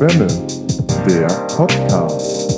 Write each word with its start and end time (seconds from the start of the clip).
Schwemme, 0.00 0.26
der 1.06 1.26
Podcast. 1.54 2.48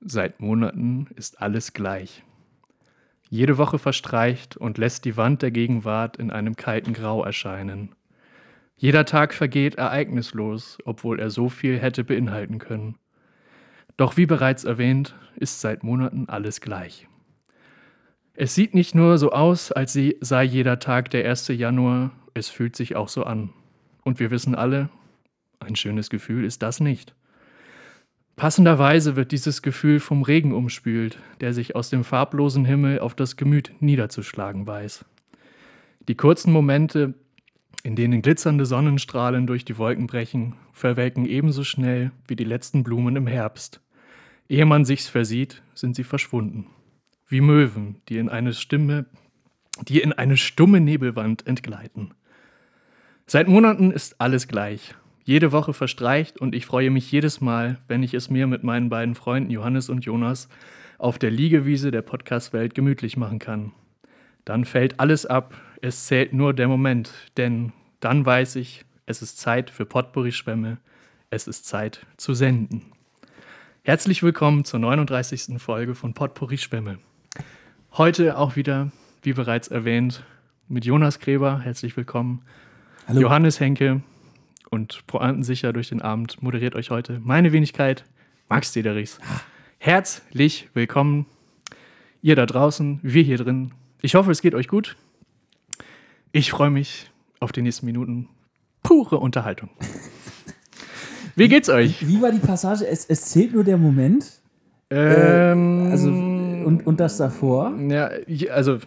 Seit 0.00 0.40
Monaten 0.40 1.06
ist 1.14 1.40
alles 1.40 1.72
gleich. 1.72 2.24
Jede 3.30 3.56
Woche 3.56 3.78
verstreicht 3.78 4.56
und 4.56 4.78
lässt 4.78 5.04
die 5.04 5.16
Wand 5.16 5.42
der 5.42 5.52
Gegenwart 5.52 6.16
in 6.16 6.32
einem 6.32 6.56
kalten 6.56 6.92
Grau 6.92 7.22
erscheinen. 7.22 7.94
Jeder 8.74 9.04
Tag 9.04 9.32
vergeht 9.32 9.76
ereignislos, 9.76 10.78
obwohl 10.84 11.20
er 11.20 11.30
so 11.30 11.48
viel 11.48 11.78
hätte 11.78 12.02
beinhalten 12.02 12.58
können. 12.58 12.96
Doch 13.96 14.16
wie 14.16 14.26
bereits 14.26 14.64
erwähnt, 14.64 15.14
ist 15.36 15.60
seit 15.60 15.84
Monaten 15.84 16.28
alles 16.28 16.60
gleich. 16.60 17.06
Es 18.34 18.54
sieht 18.54 18.74
nicht 18.74 18.94
nur 18.94 19.18
so 19.18 19.30
aus, 19.32 19.72
als 19.72 19.98
sei 20.20 20.44
jeder 20.44 20.78
Tag 20.78 21.10
der 21.10 21.28
1. 21.28 21.48
Januar, 21.48 22.12
es 22.32 22.48
fühlt 22.48 22.76
sich 22.76 22.96
auch 22.96 23.08
so 23.08 23.24
an. 23.24 23.50
Und 24.04 24.20
wir 24.20 24.30
wissen 24.30 24.54
alle, 24.54 24.88
ein 25.60 25.76
schönes 25.76 26.08
Gefühl 26.08 26.44
ist 26.44 26.62
das 26.62 26.80
nicht. 26.80 27.14
Passenderweise 28.36 29.16
wird 29.16 29.32
dieses 29.32 29.60
Gefühl 29.60 30.00
vom 30.00 30.22
Regen 30.22 30.54
umspült, 30.54 31.18
der 31.40 31.52
sich 31.52 31.76
aus 31.76 31.90
dem 31.90 32.04
farblosen 32.04 32.64
Himmel 32.64 33.00
auf 33.00 33.14
das 33.14 33.36
Gemüt 33.36 33.72
niederzuschlagen 33.80 34.66
weiß. 34.66 35.04
Die 36.08 36.16
kurzen 36.16 36.52
Momente, 36.52 37.12
in 37.82 37.96
denen 37.96 38.22
glitzernde 38.22 38.64
Sonnenstrahlen 38.64 39.46
durch 39.46 39.66
die 39.66 39.76
Wolken 39.76 40.06
brechen, 40.06 40.54
verwelken 40.72 41.26
ebenso 41.26 41.64
schnell 41.64 42.12
wie 42.26 42.36
die 42.36 42.44
letzten 42.44 42.82
Blumen 42.82 43.14
im 43.16 43.26
Herbst. 43.26 43.82
Ehe 44.48 44.64
man 44.64 44.86
sich's 44.86 45.08
versieht, 45.08 45.62
sind 45.74 45.94
sie 45.94 46.04
verschwunden. 46.04 46.66
Wie 47.32 47.40
Möwen, 47.40 47.96
die 48.10 48.18
in 48.18 48.28
eine 48.28 48.52
Stimme, 48.52 49.06
die 49.88 50.02
in 50.02 50.12
eine 50.12 50.36
stumme 50.36 50.80
Nebelwand 50.80 51.46
entgleiten. 51.46 52.12
Seit 53.26 53.48
Monaten 53.48 53.90
ist 53.90 54.20
alles 54.20 54.48
gleich. 54.48 54.94
Jede 55.24 55.50
Woche 55.50 55.72
verstreicht 55.72 56.38
und 56.38 56.54
ich 56.54 56.66
freue 56.66 56.90
mich 56.90 57.10
jedes 57.10 57.40
Mal, 57.40 57.78
wenn 57.88 58.02
ich 58.02 58.12
es 58.12 58.28
mir 58.28 58.46
mit 58.46 58.64
meinen 58.64 58.90
beiden 58.90 59.14
Freunden 59.14 59.50
Johannes 59.50 59.88
und 59.88 60.04
Jonas 60.04 60.50
auf 60.98 61.18
der 61.18 61.30
Liegewiese 61.30 61.90
der 61.90 62.02
Podcast-Welt 62.02 62.74
gemütlich 62.74 63.16
machen 63.16 63.38
kann. 63.38 63.72
Dann 64.44 64.66
fällt 64.66 65.00
alles 65.00 65.24
ab, 65.24 65.58
es 65.80 66.04
zählt 66.04 66.34
nur 66.34 66.52
der 66.52 66.68
Moment, 66.68 67.14
denn 67.38 67.72
dann 68.00 68.26
weiß 68.26 68.56
ich, 68.56 68.84
es 69.06 69.22
ist 69.22 69.38
Zeit 69.38 69.70
für 69.70 69.86
Potpourri-Schwämme, 69.86 70.76
es 71.30 71.48
ist 71.48 71.64
Zeit 71.64 72.04
zu 72.18 72.34
senden. 72.34 72.82
Herzlich 73.84 74.22
willkommen 74.22 74.66
zur 74.66 74.80
39. 74.80 75.58
Folge 75.62 75.94
von 75.94 76.12
Potpourri 76.12 76.58
Schwämme. 76.58 76.98
Heute 77.98 78.38
auch 78.38 78.56
wieder, 78.56 78.90
wie 79.22 79.34
bereits 79.34 79.68
erwähnt, 79.68 80.24
mit 80.66 80.86
Jonas 80.86 81.18
Gräber, 81.18 81.60
herzlich 81.60 81.94
willkommen. 81.96 82.40
Hallo. 83.06 83.20
Johannes 83.20 83.60
Henke, 83.60 84.00
und 84.70 85.06
pointensicher 85.06 85.74
durch 85.74 85.90
den 85.90 86.00
Abend 86.00 86.42
moderiert 86.42 86.74
euch 86.74 86.88
heute 86.90 87.20
meine 87.22 87.52
Wenigkeit, 87.52 88.06
Max 88.48 88.72
Dederichs. 88.72 89.18
Herzlich 89.76 90.70
willkommen, 90.72 91.26
ihr 92.22 92.34
da 92.34 92.46
draußen, 92.46 92.98
wir 93.02 93.22
hier 93.22 93.36
drin. 93.36 93.72
Ich 94.00 94.14
hoffe, 94.14 94.30
es 94.30 94.40
geht 94.40 94.54
euch 94.54 94.68
gut. 94.68 94.96
Ich 96.32 96.50
freue 96.50 96.70
mich 96.70 97.10
auf 97.40 97.52
die 97.52 97.60
nächsten 97.60 97.84
Minuten. 97.84 98.30
Pure 98.82 99.18
Unterhaltung. 99.18 99.68
Wie 101.36 101.48
geht's 101.48 101.68
euch? 101.68 102.08
Wie 102.08 102.22
war 102.22 102.32
die 102.32 102.38
Passage? 102.38 102.86
Es, 102.86 103.04
es 103.04 103.26
zählt 103.26 103.52
nur 103.52 103.64
der 103.64 103.76
Moment. 103.76 104.40
Ähm, 104.88 105.88
Also, 105.90 106.10
und, 106.64 106.86
und 106.86 107.00
das 107.00 107.16
davor. 107.16 107.72
ja, 107.88 108.10
also 108.52 108.78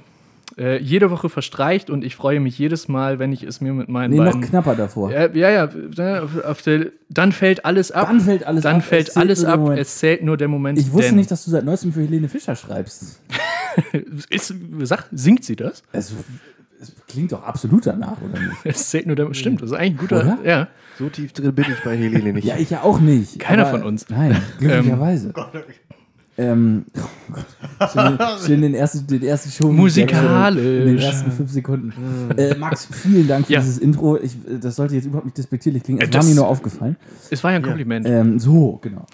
äh, 0.58 0.78
jede 0.82 1.10
Woche 1.12 1.28
verstreicht 1.28 1.90
und 1.90 2.04
ich 2.04 2.16
freue 2.16 2.40
mich 2.40 2.58
jedes 2.58 2.88
Mal, 2.88 3.20
wenn 3.20 3.34
ich 3.34 3.44
es 3.44 3.62
mir 3.62 3.74
mit 3.74 3.90
meinen 3.90 4.12
Nee, 4.12 4.18
noch 4.18 4.26
beiden. 4.26 4.42
knapper 4.42 4.76
davor. 4.76 5.12
Ja, 5.12 5.28
ja, 5.34 5.50
ja 5.50 5.70
ne, 5.98 6.22
auf, 6.24 6.44
auf 6.46 6.62
der, 6.62 6.88
dann 7.10 7.32
fällt 7.32 7.66
alles 7.66 7.92
ab. 7.92 8.08
Dann 8.08 8.22
fällt 8.22 8.46
alles 8.46 8.64
Dann 8.64 8.76
ab. 8.78 8.82
Es 8.84 8.88
fällt 8.88 9.06
zählt 9.08 9.18
alles 9.18 9.40
nur 9.40 9.46
der 9.48 9.54
ab. 9.54 9.60
Moment. 9.60 9.80
Es 9.82 9.98
zählt 9.98 10.24
nur 10.24 10.38
der 10.38 10.48
Moment. 10.48 10.80
Ich 10.80 10.92
wusste 10.94 11.08
denn 11.10 11.16
nicht, 11.18 11.32
dass 11.32 11.44
du 11.46 11.52
seit 11.52 11.66
neuestem 11.66 11.92
für 11.92 12.02
Helene 12.02 12.30
Fischer 12.30 12.56
schreibst. 12.56 13.20
Ist, 14.30 14.54
sag, 14.84 15.06
singt 15.12 15.44
sie 15.44 15.56
das? 15.58 15.84
Es, 15.92 16.14
es 16.80 16.94
klingt 17.08 17.32
doch 17.32 17.44
absolut 17.44 17.86
danach, 17.88 18.18
oder 18.22 18.40
nicht? 18.40 18.56
Es 18.64 18.90
zählt 18.90 19.08
nur 19.08 19.16
der. 19.16 19.34
Stimmt, 19.34 19.62
das 19.62 19.72
ist 19.72 19.76
eigentlich 19.78 19.94
ein 19.94 19.98
guter. 19.98 20.20
Oder? 20.22 20.38
Ja. 20.46 20.68
So 20.98 21.10
tief 21.10 21.34
drin 21.34 21.54
bin 21.54 21.66
ich 21.70 21.84
bei 21.84 21.98
Helene 21.98 22.32
nicht. 22.32 22.46
Ja, 22.46 22.56
ich 22.58 22.70
ja 22.70 22.84
auch 22.84 23.00
nicht. 23.02 23.40
Keiner 23.40 23.64
aber- 23.68 23.80
von 23.80 23.84
uns. 23.88 24.08
Nein, 24.10 24.38
glücklicherweise. 24.60 25.34
Ähm, 26.38 26.86
oh 26.98 27.34
Gott. 27.34 27.92
Schön, 27.94 28.20
schön 28.46 28.62
den 28.62 28.74
ersten, 28.74 29.08
den 29.08 29.24
ersten 29.24 29.50
Show. 29.52 29.72
Musikalisch. 29.72 30.62
In 30.64 30.86
den 30.88 30.98
ersten 30.98 31.32
fünf 31.32 31.50
Sekunden. 31.52 31.94
Äh, 32.38 32.56
Max, 32.56 32.88
vielen 32.92 33.28
Dank 33.28 33.48
für 33.48 33.54
Ja. 33.54 33.60
dieses 33.62 33.78
Intro. 33.78 34.18
Ich, 34.18 34.36
das 34.62 34.76
sollte 34.76 34.96
jetzt 34.96 35.06
überhaupt 35.06 35.26
nicht 35.26 35.38
despektierlich 35.38 35.84
klingen. 35.84 36.02
Es 36.02 36.10
Äh, 36.10 36.14
war 36.14 36.20
das- 36.20 36.28
mir 36.30 36.36
nur 36.36 36.48
aufgefallen. 36.48 36.98
Es 37.30 37.44
war 37.44 37.52
ja 37.52 37.58
ein 37.58 37.64
Kompliment. 37.64 38.06
Ähm, 38.08 38.38
so, 38.40 38.80
genau. 38.82 39.06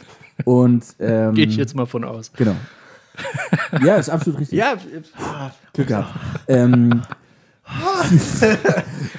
Und 0.45 0.83
ähm, 0.99 1.35
Gehe 1.35 1.45
ich 1.45 1.57
jetzt 1.57 1.75
mal 1.75 1.85
von 1.85 2.03
aus. 2.03 2.31
Genau. 2.35 2.55
Ja, 3.83 3.97
ist 3.97 4.09
absolut 4.09 4.39
richtig. 4.39 4.57
Ja, 4.57 4.73
Glück 5.73 5.87
gehabt. 5.87 6.09
Ähm, 6.47 7.01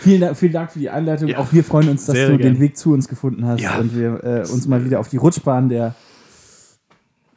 vielen, 0.00 0.20
Dank, 0.20 0.36
vielen 0.36 0.52
Dank 0.52 0.72
für 0.72 0.78
die 0.78 0.90
Einleitung. 0.90 1.28
Ja. 1.28 1.38
Auch 1.38 1.52
wir 1.52 1.62
freuen 1.62 1.88
uns, 1.88 2.06
dass 2.06 2.16
Sehr 2.16 2.28
du 2.30 2.38
gern. 2.38 2.54
den 2.54 2.60
Weg 2.60 2.76
zu 2.76 2.92
uns 2.92 3.08
gefunden 3.08 3.46
hast 3.46 3.60
Ja. 3.60 3.78
und 3.78 3.96
wir 3.96 4.24
äh, 4.24 4.40
uns 4.50 4.66
mal 4.66 4.84
wieder 4.84 4.98
auf 5.00 5.08
die 5.08 5.16
Rutschbahn 5.18 5.68
der, 5.68 5.78
der 5.88 5.94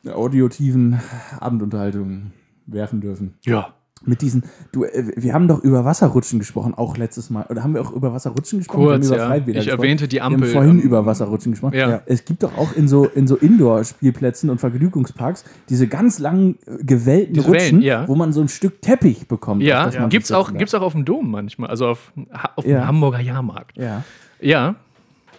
audiotiven 0.07 0.99
Abendunterhaltung 1.39 2.31
werfen 2.67 3.01
dürfen. 3.01 3.35
ja. 3.45 3.73
Mit 4.07 4.21
diesen, 4.21 4.43
du, 4.71 4.83
äh, 4.83 5.13
wir 5.15 5.33
haben 5.33 5.47
doch 5.47 5.63
über 5.63 5.83
Wasserrutschen 5.83 6.37
gesprochen, 6.37 6.75
auch 6.75 6.95
letztes 6.95 7.31
Mal. 7.31 7.45
Oder 7.49 7.63
haben 7.63 7.73
wir 7.73 7.81
auch 7.81 7.91
über 7.91 8.13
Wasserrutschen 8.13 8.59
gesprochen? 8.59 8.81
Wir 8.81 8.91
haben 8.93 8.99
Kurz, 8.99 9.07
über 9.07 9.17
ja. 9.17 9.25
Freibäder 9.27 9.59
Ich 9.59 9.65
gesprochen. 9.65 9.83
erwähnte 9.83 10.07
die 10.07 10.21
Ampel. 10.21 10.41
Wir 10.41 10.47
haben 10.47 10.53
vorhin 10.53 10.79
ähm, 10.79 10.85
über 10.85 11.05
Wasserrutschen 11.07 11.53
gesprochen. 11.53 11.73
Ja. 11.75 12.01
Es 12.05 12.23
gibt 12.23 12.43
doch 12.43 12.55
auch 12.55 12.73
in 12.73 12.87
so, 12.87 13.05
in 13.05 13.25
so 13.25 13.35
Indoor-Spielplätzen 13.35 14.51
und 14.51 14.59
Vergnügungsparks 14.59 15.43
diese 15.69 15.87
ganz 15.87 16.19
langen, 16.19 16.59
gewellten 16.81 17.33
Diese 17.33 17.47
Rutschen, 17.47 17.77
Wellen, 17.77 17.81
ja. 17.81 18.07
wo 18.07 18.13
man 18.15 18.31
so 18.31 18.41
ein 18.41 18.47
Stück 18.49 18.79
Teppich 18.81 19.27
bekommt. 19.27 19.63
Ja, 19.63 19.89
man 19.97 20.09
gibt's 20.09 20.27
sich 20.27 20.37
auch, 20.37 20.53
gibt's 20.53 20.75
auch 20.75 20.83
auf 20.83 20.91
dem 20.93 21.05
Dom 21.05 21.31
manchmal, 21.31 21.71
also 21.71 21.87
auf, 21.87 22.13
auf 22.57 22.63
dem 22.63 22.73
Ja. 22.73 22.85
Hamburger 22.85 23.21
Jahrmarkt. 23.21 23.75
Ja. 23.77 24.03
Ja, 24.39 24.75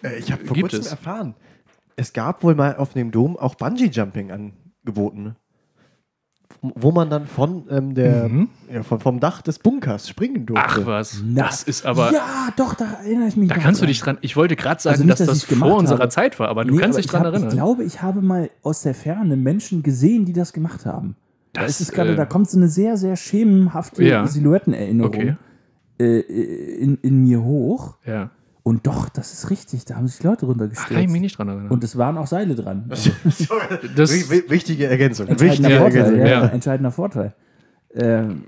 Äh, 0.03 0.19
Ich 0.19 0.32
habe 0.32 0.44
vor 0.44 0.55
Gibt 0.56 0.71
kurzem 0.71 0.81
es. 0.81 0.91
erfahren, 0.91 1.34
es 1.96 2.12
gab 2.12 2.42
wohl 2.42 2.54
mal 2.54 2.76
auf 2.76 2.92
dem 2.92 3.10
Dom 3.10 3.36
auch 3.36 3.54
Bungee-Jumping 3.54 4.30
angeboten. 4.30 5.36
Wo 6.62 6.90
man 6.90 7.10
dann 7.10 7.26
von, 7.26 7.64
ähm, 7.70 7.94
der, 7.94 8.30
ja, 8.72 8.82
von, 8.82 8.98
vom 9.00 9.20
Dach 9.20 9.42
des 9.42 9.58
Bunkers 9.58 10.08
springen 10.08 10.46
durfte. 10.46 10.64
ach 10.66 10.86
was. 10.86 11.22
Na. 11.24 11.42
Das 11.44 11.62
ist 11.64 11.84
aber. 11.84 12.12
ja, 12.12 12.48
doch, 12.56 12.74
da 12.74 12.84
erinnere 13.02 13.28
ich 13.28 13.36
mich. 13.36 13.48
Da 13.48 13.56
noch 13.56 13.62
kannst 13.62 13.80
du 13.80 13.84
dran. 13.84 13.88
dich 13.88 14.00
dran. 14.00 14.18
Ich 14.22 14.36
wollte 14.36 14.56
gerade 14.56 14.80
sagen, 14.80 14.94
Also 14.94 15.04
nicht, 15.04 15.20
dass 15.20 15.26
dass 15.26 15.46
das 15.46 15.58
vor 15.58 15.76
unserer 15.76 15.98
habe. 16.00 16.08
Zeit 16.08 16.38
war, 16.40 16.48
aber 16.48 16.64
du 16.64 16.74
Nee, 16.74 16.80
kannst 16.80 16.94
aber 16.96 17.02
dich 17.02 17.06
ich 17.06 17.10
dran 17.10 17.20
hab, 17.24 17.32
erinnern. 17.32 17.48
Ich 17.50 17.54
glaube, 17.54 17.84
ich 17.84 18.00
habe 18.02 18.22
mal 18.22 18.48
aus 18.62 18.82
der 18.82 18.94
Ferne 18.94 19.36
Menschen 19.36 19.82
gesehen, 19.82 20.24
die 20.24 20.32
das 20.32 20.52
gemacht 20.52 20.86
haben. 20.86 21.16
Da 21.52 21.62
Das, 21.62 21.72
ist 21.72 21.88
es 21.88 21.92
gerade, 21.92 22.12
äh, 22.12 22.16
da 22.16 22.24
kommt 22.24 22.48
so 22.48 22.56
eine 22.58 22.68
sehr, 22.68 22.96
sehr 22.96 23.16
schemenhafte 23.16 24.02
Ja. 24.04 24.26
Silhouettenerinnerung 24.26 25.08
Okay. 25.14 25.36
äh, 26.00 26.20
in, 26.20 26.96
in 27.02 27.22
mir 27.22 27.42
hoch. 27.42 27.96
Ja. 28.06 28.30
Und 28.66 28.84
doch, 28.88 29.09
das 29.09 29.32
ist 29.32 29.49
richtig, 29.50 29.84
da 29.84 29.94
haben 29.94 30.09
sich 30.09 30.21
Leute 30.25 30.41
Ach, 30.44 30.49
runtergestürzt. 30.49 30.91
kann 30.93 31.00
ich 31.00 31.09
mich 31.09 31.21
nicht 31.21 31.38
dran 31.38 31.47
erinnern. 31.47 31.69
Und 31.71 31.84
es 31.84 31.97
waren 31.97 32.19
auch 32.19 32.27
Seile 32.27 32.56
dran. 32.56 32.87
das, 32.88 33.06
Wi- 34.12 34.29
wi- 34.29 34.50
Wichtige 34.50 34.87
Ergänzung. 34.87 35.29
Entscheidender 35.29 35.69
Wichtige 35.69 35.79
Vorteil, 35.79 36.00
Ergänzung. 36.02 36.26
ja, 36.26 36.40
ja. 36.43 36.46
entscheidender 36.49 36.90
Vorteil. 36.90 37.35
Ähm, 37.94 38.46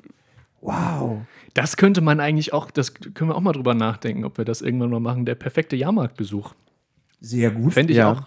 wow. 0.61 1.19
das 1.55 1.77
könnte 1.77 2.01
man 2.01 2.19
eigentlich 2.19 2.53
auch, 2.53 2.73
das 2.73 2.95
können 2.95 3.31
wir 3.31 3.37
auch 3.37 3.41
mal 3.41 3.53
drüber 3.53 3.75
nachdenken, 3.75 4.25
ob 4.25 4.39
wir 4.39 4.45
das 4.45 4.61
irgendwann 4.61 4.91
mal 4.91 4.99
machen. 4.99 5.25
Der 5.25 5.37
perfekte 5.37 5.77
Jahrmarktbesuch. 5.77 6.53
Sehr 7.21 7.53
gut. 7.53 7.73
Fände 7.75 7.93
ich 7.93 7.99
Ja. 7.99 8.11
auch. 8.11 8.23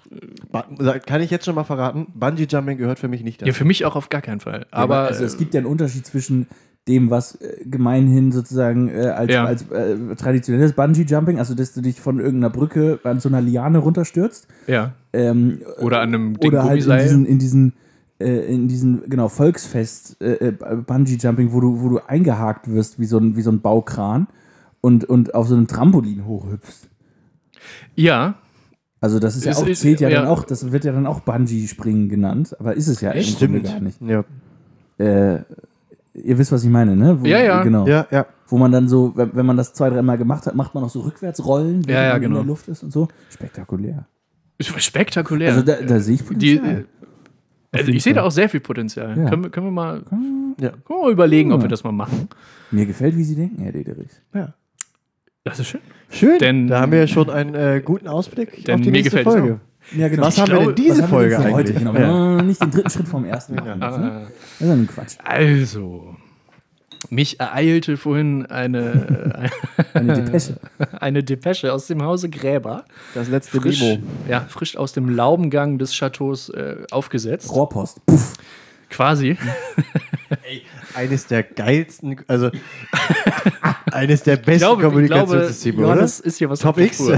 Ba- 0.49 0.99
Kann 0.99 1.21
ich 1.21 1.29
jetzt 1.29 1.43
schon 1.43 1.55
mal 1.55 1.65
verraten? 1.65 2.07
Bungee-Jumping 2.13 2.77
gehört 2.77 2.99
für 2.99 3.09
mich 3.09 3.21
nicht 3.21 3.41
Ja, 3.41 3.47
dazu. 3.47 3.57
für 3.59 3.65
mich 3.65 3.83
auch 3.83 3.97
auf 3.97 4.07
gar 4.07 4.21
keinen 4.21 4.39
Fall. 4.39 4.65
Aber 4.71 4.99
also 5.07 5.25
es 5.25 5.37
gibt 5.37 5.53
ja 5.53 5.59
einen 5.59 5.67
Unterschied 5.67 6.05
zwischen 6.05 6.47
dem, 6.87 7.09
was 7.11 7.35
äh, 7.35 7.63
gemeinhin 7.65 8.31
sozusagen 8.31 8.89
äh, 8.89 9.07
als, 9.07 9.31
Ja. 9.31 9.45
als 9.45 9.69
äh, 9.69 10.15
traditionelles 10.15 10.73
Bungee-Jumping, 10.73 11.37
also 11.37 11.53
dass 11.53 11.73
du 11.73 11.81
dich 11.81 12.01
von 12.01 12.19
irgendeiner 12.19 12.49
Brücke 12.49 12.99
an 13.03 13.19
so 13.19 13.29
einer 13.29 13.41
Liane 13.41 13.77
runterstürzt, 13.77 14.47
ja. 14.67 14.93
ähm, 15.13 15.61
Oder 15.79 16.01
an 16.01 16.09
einem 16.09 16.33
dicken 16.39 16.47
oder 16.55 16.63
halt 16.63 16.85
in 16.85 16.97
diesen, 16.97 17.25
in 17.25 17.39
diesen, 17.39 17.73
äh, 18.19 18.51
in 18.53 18.67
diesen 18.67 19.09
genau, 19.09 19.27
Volksfest 19.27 20.19
äh, 20.21 20.47
äh, 20.47 20.51
Bungee-Jumping, 20.51 21.53
wo 21.53 21.59
du, 21.59 21.81
wo 21.81 21.89
du 21.89 21.99
eingehakt 21.99 22.67
wirst 22.71 22.99
wie 22.99 23.05
so 23.05 23.19
ein, 23.19 23.35
wie 23.35 23.41
so 23.41 23.51
ein 23.51 23.61
Baukran 23.61 24.27
und, 24.81 25.05
und 25.05 25.35
auf 25.35 25.47
so 25.47 25.55
einem 25.55 25.67
Trampolin 25.67 26.25
hochhüpfst. 26.25 26.89
ja, 27.95 28.35
Also 29.01 29.19
das 29.19 29.35
ist 29.35 29.45
ja 29.45 29.53
auch, 29.53 29.71
zählt 29.71 29.99
ja, 29.99 30.09
ja. 30.09 30.21
dann 30.21 30.27
auch, 30.29 30.45
das 30.45 30.71
wird 30.71 30.83
ja 30.83 30.93
dann 30.93 31.05
auch 31.05 31.19
Bungee-Springen 31.19 32.09
genannt, 32.09 32.55
aber 32.59 32.73
ist 32.73 32.87
es 32.87 33.01
ja 33.01 33.11
im 33.11 33.35
Grunde 33.35 33.61
gar 33.61 33.79
nicht. 33.79 34.01
Ja. 34.01 34.23
Äh, 34.97 35.43
ihr 36.13 36.37
wisst, 36.37 36.51
was 36.51 36.63
ich 36.63 36.69
meine, 36.69 36.95
ne? 36.95 37.21
Wo, 37.21 37.25
Ja, 37.25 37.39
ja. 37.39 37.63
Genau. 37.63 37.87
ja, 37.87 38.05
ja. 38.11 38.25
Wo 38.47 38.57
man 38.57 38.71
dann 38.71 38.87
so, 38.87 39.13
wenn, 39.15 39.35
wenn 39.35 39.45
man 39.45 39.57
das 39.57 39.73
zwei, 39.73 39.89
dreimal 39.89 40.17
gemacht 40.17 40.45
hat, 40.45 40.55
macht 40.55 40.73
man 40.75 40.83
auch 40.83 40.89
so 40.89 41.01
Rückwärtsrollen, 41.01 41.83
Ja, 41.87 42.03
ja, 42.03 42.11
man 42.13 42.21
genau. 42.21 42.35
in 42.39 42.41
der 42.43 42.47
Luft 42.47 42.67
ist 42.67 42.83
und 42.83 42.91
so. 42.91 43.07
Spektakulär. 43.29 44.05
ist 44.57 44.81
spektakulär. 44.83 45.49
Also 45.53 45.61
da, 45.63 45.75
da 45.81 45.99
sehe 45.99 46.15
ich 46.15 46.21
die, 46.21 46.55
Potenzial. 46.57 46.85
Also 47.73 47.91
ich 47.91 48.03
sehe 48.03 48.13
da 48.13 48.23
auch 48.23 48.31
sehr 48.31 48.49
viel 48.49 48.59
Potenzial. 48.59 49.17
Ja. 49.17 49.29
Können, 49.29 49.43
wir, 49.43 49.49
können, 49.49 49.67
wir 49.67 49.71
mal, 49.71 50.03
Ja. 50.59 50.69
können 50.71 50.83
wir 50.89 51.01
mal 51.03 51.11
überlegen, 51.11 51.53
ob 51.53 51.61
wir 51.61 51.69
das 51.69 51.83
mal 51.85 51.93
machen. 51.93 52.27
Mir 52.69 52.85
gefällt, 52.85 53.15
wie 53.15 53.23
Sie 53.23 53.35
denken, 53.35 53.61
Herr 53.61 53.71
Dederichs. 53.71 54.21
Ja. 54.33 54.53
Das 55.45 55.59
ist 55.59 55.67
schön. 55.67 55.81
Schön, 56.09 56.37
Denn- 56.39 56.67
da 56.67 56.81
haben 56.81 56.91
wir 56.91 56.99
ja 56.99 57.07
schon 57.07 57.29
einen 57.29 57.55
äh, 57.55 57.81
guten 57.83 58.07
Ausblick 58.09 58.65
Denn 58.65 58.75
auf 58.75 58.81
die 58.81 58.91
mir 58.91 58.97
nächste 59.01 59.23
Folge. 59.23 59.59
Ja, 59.95 60.07
genau. 60.07 60.23
Was 60.23 60.37
haben 60.37 60.51
wir 60.51 60.59
denn 60.67 60.75
diese 60.75 61.07
Folge 61.07 61.37
denn 61.37 61.53
eigentlich? 61.53 61.77
Genau, 61.77 61.93
Ja. 61.95 62.35
noch 62.37 62.43
nicht 62.43 62.61
den 62.61 62.71
dritten 62.71 62.89
Schritt 62.89 63.07
vom 63.07 63.25
ersten 63.25 63.55
machen. 63.55 63.79
müssen. 63.79 63.83
Ah. 63.83 64.21
Das 64.21 64.61
ist 64.61 64.67
ja 64.67 64.73
ein 64.73 64.87
Quatsch. 64.87 65.15
Also, 65.23 66.15
mich 67.09 67.39
ereilte 67.39 67.97
vorhin 67.97 68.45
eine, 68.45 69.49
Eine 69.93 70.13
Depesche. 70.21 70.57
eine 70.99 71.23
Depesche 71.23 71.73
aus 71.73 71.87
dem 71.87 72.03
Hause 72.03 72.29
Gräber. 72.29 72.85
Das 73.15 73.27
letzte 73.27 73.59
Frisch, 73.59 73.81
Memo. 73.81 74.03
ja, 74.29 74.41
frisch 74.47 74.77
aus 74.77 74.93
dem 74.93 75.09
Laubengang 75.09 75.77
des 75.77 75.93
Chateaus 75.97 76.49
äh, 76.49 76.77
aufgesetzt. 76.91 77.51
Rohrpost. 77.51 78.05
Puff. 78.05 78.33
Quasi. 78.89 79.37
Eines 80.93 81.27
der 81.27 81.43
geilsten, 81.43 82.17
also 82.27 82.49
eines 83.91 84.23
der 84.23 84.37
besten 84.37 84.57
glaube, 84.59 84.73
ich 84.73 84.79
glaube 84.79 84.93
Kommunikationssysteme, 84.95 85.77
oder? 85.79 85.87
Johannes 85.87 86.19
ist 86.19 86.37
hier 86.37 86.49
was 86.49 86.59
Top 86.59 86.77
X. 86.77 87.01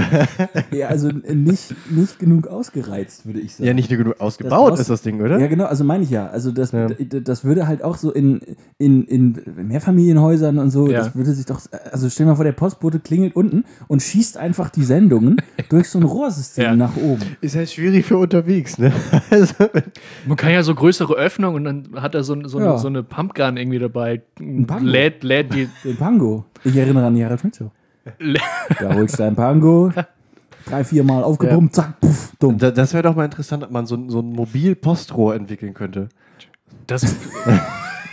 Ja, 0.70 0.88
also 0.88 1.08
nicht, 1.08 1.74
nicht 1.90 2.18
genug 2.18 2.46
ausgereizt, 2.48 3.26
würde 3.26 3.40
ich 3.40 3.54
sagen. 3.54 3.66
Ja, 3.66 3.74
nicht 3.74 3.90
nur 3.90 3.98
genug 3.98 4.20
ausgebaut 4.20 4.70
brauchst- 4.70 4.80
ist 4.82 4.90
das 4.90 5.02
Ding, 5.02 5.20
oder? 5.20 5.38
Ja, 5.38 5.46
genau, 5.46 5.66
also 5.66 5.84
meine 5.84 6.04
ich 6.04 6.10
ja. 6.10 6.26
Also 6.28 6.50
das, 6.50 6.72
Ja. 6.72 6.88
das 6.88 7.44
würde 7.44 7.66
halt 7.66 7.82
auch 7.82 7.96
so 7.96 8.10
in, 8.12 8.40
in, 8.78 9.04
in 9.04 9.40
Mehrfamilienhäusern 9.56 10.58
und 10.58 10.70
so, 10.70 10.88
Ja. 10.90 10.98
das 10.98 11.14
würde 11.14 11.32
sich 11.32 11.46
doch, 11.46 11.60
also 11.92 12.08
stell 12.10 12.26
dir 12.26 12.30
mal 12.30 12.36
vor, 12.36 12.44
der 12.44 12.52
Postbote 12.52 12.98
klingelt 13.00 13.36
unten 13.36 13.64
und 13.88 14.02
schießt 14.02 14.36
einfach 14.36 14.70
die 14.70 14.84
Sendungen 14.84 15.36
durch 15.68 15.88
so 15.88 15.98
ein 15.98 16.04
Rohrsystem 16.04 16.64
Ja. 16.64 16.76
nach 16.76 16.96
oben. 16.96 17.22
Ist 17.40 17.56
halt 17.56 17.70
schwierig 17.70 18.04
für 18.06 18.18
unterwegs, 18.18 18.78
ne? 18.78 18.92
Also, 19.30 19.54
Man 20.26 20.36
kann 20.36 20.50
ja 20.52 20.62
so 20.62 20.74
größere 20.74 21.14
Öffnungen 21.14 21.56
und 21.56 21.64
dann 21.92 22.02
hat 22.02 22.14
er 22.14 22.24
so, 22.24 22.36
so, 22.48 22.58
Ja. 22.60 22.70
eine, 22.70 22.78
so 22.78 22.88
eine 22.88 23.02
Pumpgun 23.28 23.56
irgendwie 23.56 23.78
dabei. 23.78 24.22
Pango. 24.36 24.84
Lädt, 24.84 25.22
lädt 25.24 25.52
die. 25.54 25.68
Den 25.84 25.96
Pango. 25.96 26.44
Ich 26.64 26.76
erinnere 26.76 27.06
an 27.06 27.14
die 27.14 27.24
Harald 27.24 27.42
Da 28.80 28.94
holst 28.94 29.14
du 29.18 29.22
dein 29.22 29.34
Pango, 29.34 29.90
drei, 30.66 30.84
vier 30.84 31.04
Mal 31.04 31.22
aufgepumpt, 31.24 31.74
zack, 31.74 32.00
puff, 32.00 32.32
dumm. 32.38 32.58
da, 32.58 32.70
das 32.70 32.92
wäre 32.92 33.02
doch 33.02 33.16
mal 33.16 33.24
interessant, 33.24 33.62
ob 33.64 33.70
man 33.70 33.86
so, 33.86 33.94
ein- 33.96 34.10
so 34.10 34.20
ein 34.20 34.30
Mobil-Postrohr 34.32 35.34
entwickeln 35.34 35.72
könnte. 35.74 36.08
Das, 36.86 37.16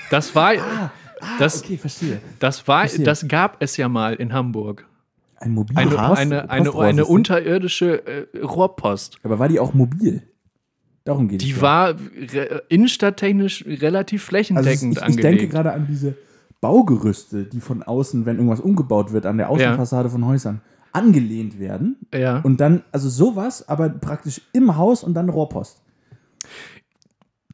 das 0.09 0.33
war. 0.35 0.53
Das, 1.39 1.61
Okay, 1.63 1.77
verstehe. 1.77 2.19
das 2.39 2.67
war, 2.67 2.79
Verstehe. 2.81 3.05
das 3.05 3.27
gab 3.27 3.57
es 3.61 3.77
ja 3.77 3.87
mal 3.89 4.15
in 4.15 4.33
Hamburg. 4.33 4.87
Ein 5.37 5.51
mobiles 5.53 5.77
Eine, 5.77 5.99
eine, 6.17 6.49
eine, 6.49 6.73
eine 6.79 7.05
unterirdische 7.05 8.05
äh, 8.33 8.39
Rohrpost. 8.39 9.17
Aber 9.23 9.37
war 9.39 9.47
die 9.47 9.59
auch 9.59 9.73
mobil? 9.73 10.23
Darum 11.03 11.27
geht 11.27 11.41
es. 11.41 11.47
Die 11.47 11.53
ja. 11.55 11.61
war 11.61 11.89
re 12.33 12.61
innenstadttechnisch 12.69 13.65
relativ 13.65 14.21
Also 14.21 14.29
flächendeckend 14.29 14.97
ich, 15.01 15.07
ich 15.09 15.15
denke 15.21 15.47
gerade 15.47 15.73
an 15.73 15.87
diese 15.89 16.15
Baugerüste, 16.61 17.45
die 17.45 17.59
von 17.59 17.81
außen, 17.81 18.25
wenn 18.25 18.35
irgendwas 18.37 18.59
umgebaut 18.59 19.11
wird, 19.11 19.25
an 19.25 19.37
der 19.37 19.49
Außenfassade 19.49 20.09
von 20.09 20.25
Häusern, 20.25 20.61
angelehnt 20.93 21.59
werden. 21.59 21.95
ja. 22.13 22.39
Und 22.41 22.61
dann, 22.61 22.83
also 22.91 23.09
sowas, 23.09 23.67
aber 23.67 23.89
praktisch 23.89 24.41
im 24.53 24.77
Haus 24.77 25.03
und 25.03 25.13
dann 25.15 25.29
Rohrpost. 25.29 25.81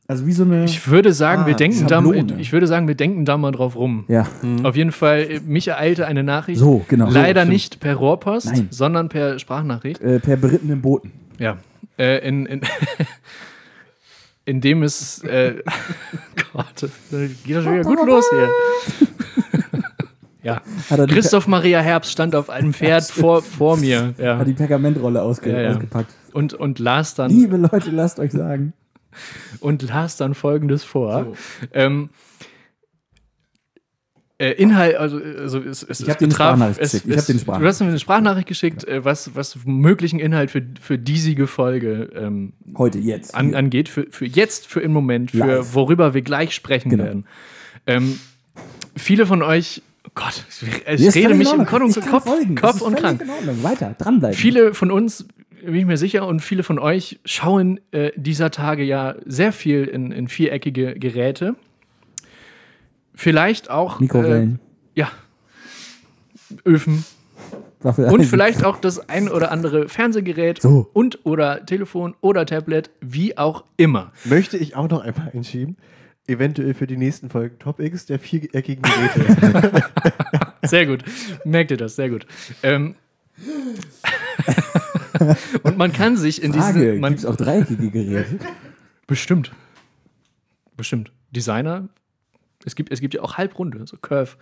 Also 0.10 0.26
wie 0.26 0.32
so 0.32 0.44
eine. 0.44 0.64
Ich 0.66 0.88
würde 0.88 1.12
sagen, 1.12 1.46
wir 1.46 1.54
Ah, 1.54 1.58
denken 1.58 1.86
da, 1.88 2.02
ich 2.38 2.54
würde 2.54 2.66
sagen, 2.66 2.88
wir 2.88 2.96
denken 2.96 3.26
da 3.26 3.38
mal 3.38 3.52
drauf 3.52 3.76
rum. 3.76 4.06
ja, 4.08 4.26
Auf 4.64 4.76
jeden 4.78 4.94
Fall, 4.94 5.20
äh, 5.30 5.40
mich 5.42 5.68
ereilte 5.68 6.08
eine 6.08 6.24
Nachricht. 6.24 6.60
so, 6.60 6.86
genau. 6.88 7.10
Leider 7.10 7.44
so, 7.46 7.52
nicht 7.52 7.82
per 7.82 7.96
Rohrpost, 7.96 8.46
Nein. 8.48 8.68
sondern 8.72 9.10
per 9.10 9.38
Sprachnachricht. 9.38 10.02
Äh, 10.02 10.20
per 10.20 10.38
berittenen 10.38 10.82
Booten. 10.82 11.12
Ja. 11.40 11.58
Äh, 11.98 12.28
in, 12.28 12.46
in, 12.46 12.62
in 14.46 14.62
dem 14.62 14.84
es. 14.84 15.24
Äh, 15.24 15.64
Gott, 16.54 16.84
das 16.84 16.92
geht 17.44 17.56
doch 17.56 17.64
schon 17.64 17.74
wieder 17.74 17.84
gut 17.84 18.06
los 18.06 18.26
hier. 18.30 18.50
ja. 20.44 20.62
Christoph 21.08 21.48
Maria 21.48 21.80
Herbst 21.80 22.12
stand 22.12 22.36
auf 22.36 22.50
einem 22.50 22.74
Pferd 22.74 23.06
vor, 23.06 23.42
vor 23.42 23.78
mir. 23.78 24.14
Ja. 24.18 24.38
hat 24.38 24.48
die 24.48 24.54
Pergamentrolle 24.54 25.22
ausge 25.22 25.52
Ja, 25.52 25.62
ja. 25.62 25.72
ausgepackt. 25.72 26.14
Und, 26.34 26.54
und 26.54 26.80
las 26.80 27.16
dann. 27.16 27.32
Liebe 27.32 27.58
Leute, 27.58 27.92
lasst 27.92 28.20
euch 28.20 28.32
sagen. 28.32 28.74
und 29.60 29.82
las 29.84 30.18
dann 30.18 30.34
folgendes 30.36 30.84
vor. 30.84 31.34
Ähm, 31.74 32.10
äh, 32.12 32.27
Inhalt, 34.54 34.96
also, 34.98 35.18
also 35.18 35.60
es, 35.60 35.82
es, 35.84 36.00
Ich 36.02 36.08
es 36.08 36.10
hab 36.10 36.18
dir 36.20 36.26
eine 36.26 36.34
betraf- 36.34 36.54
Sprachnachricht 36.54 36.80
es, 36.80 36.92
geschickt. 36.92 37.08
Ich 37.10 37.18
es, 37.18 37.30
eine 37.30 37.40
Sprachnachricht. 37.40 37.64
Du 37.64 37.68
hast 37.68 37.80
mir 37.82 37.88
eine 37.88 38.00
Sprachnachricht 38.00 38.48
geschickt, 38.48 38.88
äh, 38.88 39.04
was, 39.04 39.36
was 39.36 39.58
möglichen 39.66 40.20
Inhalt 40.20 40.52
für, 40.52 40.62
für 40.80 40.98
diesige 41.00 41.48
Folge 41.48 42.10
ähm, 42.16 42.54
Heute, 42.78 43.00
jetzt. 43.00 43.34
an, 43.34 43.56
angeht, 43.56 43.90
für, 43.90 44.06
für 44.12 44.26
jetzt, 44.26 44.68
für 44.68 44.80
im 44.82 44.92
Moment, 44.94 45.32
für 45.32 45.38
Live. 45.40 45.74
worüber 45.74 46.14
wir 46.14 46.22
gleich 46.22 46.54
sprechen 46.54 46.90
Genau. 46.90 47.04
werden. 47.06 47.26
Ähm, 47.88 48.20
viele 48.96 49.26
von 49.26 49.42
euch, 49.42 49.82
oh 50.06 50.12
Gott, 50.14 50.44
ich, 50.50 51.02
ich 51.08 51.16
rede 51.16 51.34
mich 51.34 51.52
im. 51.52 51.66
Kopf, 51.66 52.00
Kopf, 52.10 52.30
Kopf 52.56 52.82
und 52.82 52.96
krank. 52.96 53.24
Weiter, 53.64 53.96
dranbleiben. 53.98 54.38
Viele 54.38 54.74
von 54.76 54.92
uns, 54.92 55.26
bin 55.66 55.76
ich 55.76 55.86
mir 55.86 55.98
sicher, 55.98 56.28
und 56.28 56.42
viele 56.42 56.62
von 56.64 56.78
euch 56.78 57.20
schauen 57.26 57.80
äh, 57.92 58.12
dieser 58.16 58.52
Tage 58.52 58.84
ja 58.84 59.16
sehr 59.26 59.52
viel 59.52 59.86
in, 59.86 60.12
in 60.12 60.28
viereckige 60.28 60.94
Geräte. 60.94 61.56
Vielleicht 63.18 63.72
auch. 63.72 64.00
Mikrowellen. 64.00 64.60
Äh, 64.96 65.02
ja. 65.02 65.12
Öfen. 66.66 67.04
Und 67.82 68.24
vielleicht 68.26 68.64
auch 68.64 68.78
das 68.78 69.10
ein 69.10 69.28
oder 69.28 69.52
andere 69.52 69.90
Fernsehgerät 69.90 70.62
So. 70.62 70.90
und 70.94 71.26
oder 71.26 71.66
Telefon 71.66 72.16
oder 72.22 72.46
Tablet, 72.46 72.92
wie 73.02 73.38
auch 73.38 73.64
immer. 73.76 74.14
Möchte 74.24 74.58
ich 74.58 74.76
auch 74.76 74.88
noch 74.88 75.02
einmal 75.02 75.32
einschieben. 75.34 75.78
Eventuell 76.28 76.74
für 76.74 76.86
die 76.86 76.98
nächsten 76.98 77.30
Folgen 77.30 77.58
Top 77.58 77.80
X 77.80 78.06
der 78.06 78.20
viereckigen 78.20 78.84
Geräte. 78.84 79.84
Sehr 80.64 80.86
gut. 80.86 81.04
Merkt 81.44 81.72
ihr 81.72 81.78
das, 81.78 81.96
sehr 81.96 82.10
gut. 82.10 82.28
Ähm, 82.62 82.96
und 85.64 85.78
man 85.78 85.94
kann 85.94 86.18
sich 86.18 86.44
in 86.44 86.54
Frage, 86.54 86.80
diesen. 86.80 87.00
Man, 87.00 87.14
gibt 87.14 87.20
es 87.20 87.26
auch 87.26 87.38
dreieckige 87.38 87.90
Geräte? 87.90 88.40
Bestimmt. 89.08 89.54
Bestimmt. 90.76 91.12
Designer. 91.32 91.88
Es 92.68 92.76
gibt, 92.76 92.92
es 92.92 93.02
gibt 93.02 93.14
ja 93.14 93.22
auch 93.22 93.38
Halbrunde, 93.38 93.86
so 93.88 93.98
Curve. 93.98 94.36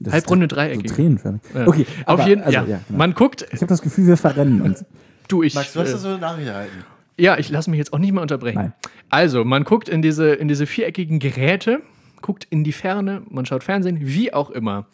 Das 0.00 0.14
Halbrunde, 0.14 0.46
ist 0.46 0.52
dreieckige. 0.52 0.88
So 0.88 0.94
tränenförmig. 0.94 1.42
Ja. 1.54 1.66
Okay, 1.66 1.86
Auf 2.06 2.20
aber, 2.20 2.28
jeden 2.28 2.42
also, 2.42 2.58
ja. 2.58 2.64
genau. 2.64 2.80
Man 2.88 3.14
guckt, 3.14 3.44
Ich 3.52 3.60
habe 3.60 3.66
das 3.66 3.82
Gefühl, 3.82 4.06
wir 4.06 4.16
verrennen 4.16 4.62
uns. 4.62 4.84
du, 5.28 5.42
ich. 5.42 5.54
Max, 5.54 5.72
du 5.72 5.80
hast 5.80 5.88
äh, 5.88 5.92
das 5.92 6.02
so 6.02 6.08
eine 6.08 6.18
Nachricht 6.18 6.48
erhalten. 6.48 6.84
Ja, 7.18 7.36
ich 7.36 7.50
lasse 7.50 7.68
mich 7.68 7.78
jetzt 7.78 7.92
auch 7.92 7.98
nicht 7.98 8.12
mehr 8.12 8.22
unterbrechen. 8.22 8.58
Nein. 8.58 8.72
Also, 9.10 9.44
man 9.44 9.64
guckt 9.64 9.88
in 9.88 10.02
diese, 10.02 10.34
in 10.34 10.46
diese 10.46 10.66
viereckigen 10.66 11.18
Geräte, 11.18 11.82
guckt 12.22 12.46
in 12.48 12.62
die 12.62 12.72
Ferne, 12.72 13.22
man 13.28 13.44
schaut 13.44 13.64
Fernsehen, 13.64 13.98
wie 14.00 14.32
auch 14.32 14.50
immer. 14.50 14.86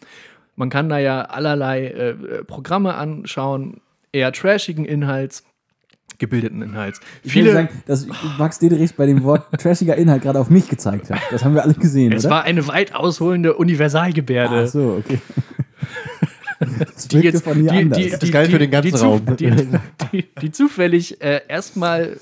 Man 0.55 0.69
kann 0.69 0.89
da 0.89 0.97
ja 0.97 1.21
allerlei 1.21 1.85
äh, 1.85 2.09
äh, 2.09 2.43
Programme 2.43 2.95
anschauen, 2.95 3.81
eher 4.11 4.31
trashigen 4.31 4.85
Inhalts, 4.85 5.43
gebildeten 6.17 6.61
Inhalts. 6.61 6.99
Ich 7.23 7.33
will 7.35 7.43
Viele, 7.43 7.53
sagen, 7.53 7.69
dass 7.85 8.07
Max 8.37 8.59
Dederichs 8.59 8.93
bei 8.93 9.05
dem 9.05 9.23
Wort 9.23 9.45
trashiger 9.59 9.95
Inhalt 9.95 10.21
gerade 10.23 10.39
auf 10.39 10.49
mich 10.49 10.67
gezeigt 10.69 11.09
hat. 11.09 11.19
Das 11.31 11.43
haben 11.43 11.55
wir 11.55 11.63
alle 11.63 11.73
gesehen, 11.73 12.11
es 12.13 12.25
oder? 12.25 12.35
war 12.35 12.43
eine 12.43 12.67
weit 12.67 12.95
ausholende 12.95 13.55
Universalgebärde. 13.55 14.63
Ach 14.65 14.67
so, 14.67 15.01
okay. 15.03 15.19
Das 16.79 17.07
die 17.09 17.19
jetzt 17.19 17.43
von 17.43 17.53
hier 17.59 17.69
die, 17.71 17.77
anders. 17.77 17.97
die, 17.99 18.09
Das 18.09 18.19
die, 18.21 18.31
galt 18.31 18.47
die, 18.47 18.51
für 18.53 18.59
den 18.59 18.71
ganzen 18.71 18.91
die, 18.93 18.97
Raum. 18.97 19.21
Die, 19.37 19.51
die, 20.13 20.25
die 20.41 20.51
zufällig 20.51 21.21
äh, 21.21 21.41
erstmal 21.49 22.15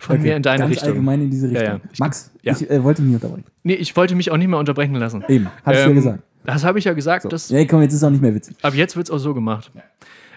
von 0.00 0.20
mir 0.20 0.34
in 0.36 0.42
deine 0.42 0.58
Ganz 0.64 0.72
Richtung. 0.72 0.88
allgemein 0.90 1.22
in 1.22 1.30
diese 1.30 1.46
Ja, 1.48 1.60
Richtung. 1.60 1.78
ja. 1.84 1.90
Ich- 1.92 1.98
Max, 2.00 2.30
ja. 2.42 2.52
ich 2.54 2.68
äh, 2.68 2.82
wollte 2.82 3.02
nicht 3.02 3.14
unterbrechen. 3.14 3.44
Nee, 3.62 3.74
ich 3.74 3.94
wollte 3.96 4.16
mich 4.16 4.30
auch 4.32 4.36
nicht 4.36 4.48
mehr 4.48 4.58
unterbrechen 4.58 4.96
lassen. 4.96 5.24
Eben, 5.28 5.46
hast 5.64 5.76
du 5.76 5.80
ja 5.80 5.86
Ähm, 5.86 5.94
gesagt. 5.94 6.22
Das 6.44 6.64
habe 6.64 6.80
ich 6.80 6.84
ja 6.86 6.92
gesagt. 6.92 7.22
So. 7.22 7.28
Das, 7.28 7.48
Ja, 7.50 7.64
komm, 7.64 7.82
jetzt 7.82 7.92
ist 7.92 7.98
es 7.98 8.04
auch 8.04 8.10
nicht 8.10 8.20
mehr 8.20 8.34
witzig. 8.34 8.56
Ab 8.62 8.74
jetzt 8.74 8.96
wird 8.96 9.06
es 9.06 9.10
auch 9.12 9.18
so 9.18 9.32
gemacht. 9.32 9.70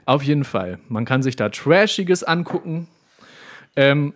Auf 0.06 0.24
jeden 0.24 0.44
Fall. 0.44 0.80
Man 0.88 1.06
kann 1.06 1.24
sich 1.24 1.36
da 1.36 1.50
Trashiges 1.50 2.24
angucken. 2.24 2.88
Ähm, 3.76 4.14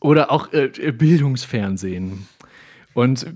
oder 0.00 0.30
auch 0.30 0.52
äh, 0.52 0.68
Bildungsfernsehen. 0.92 2.26
Und 2.94 3.26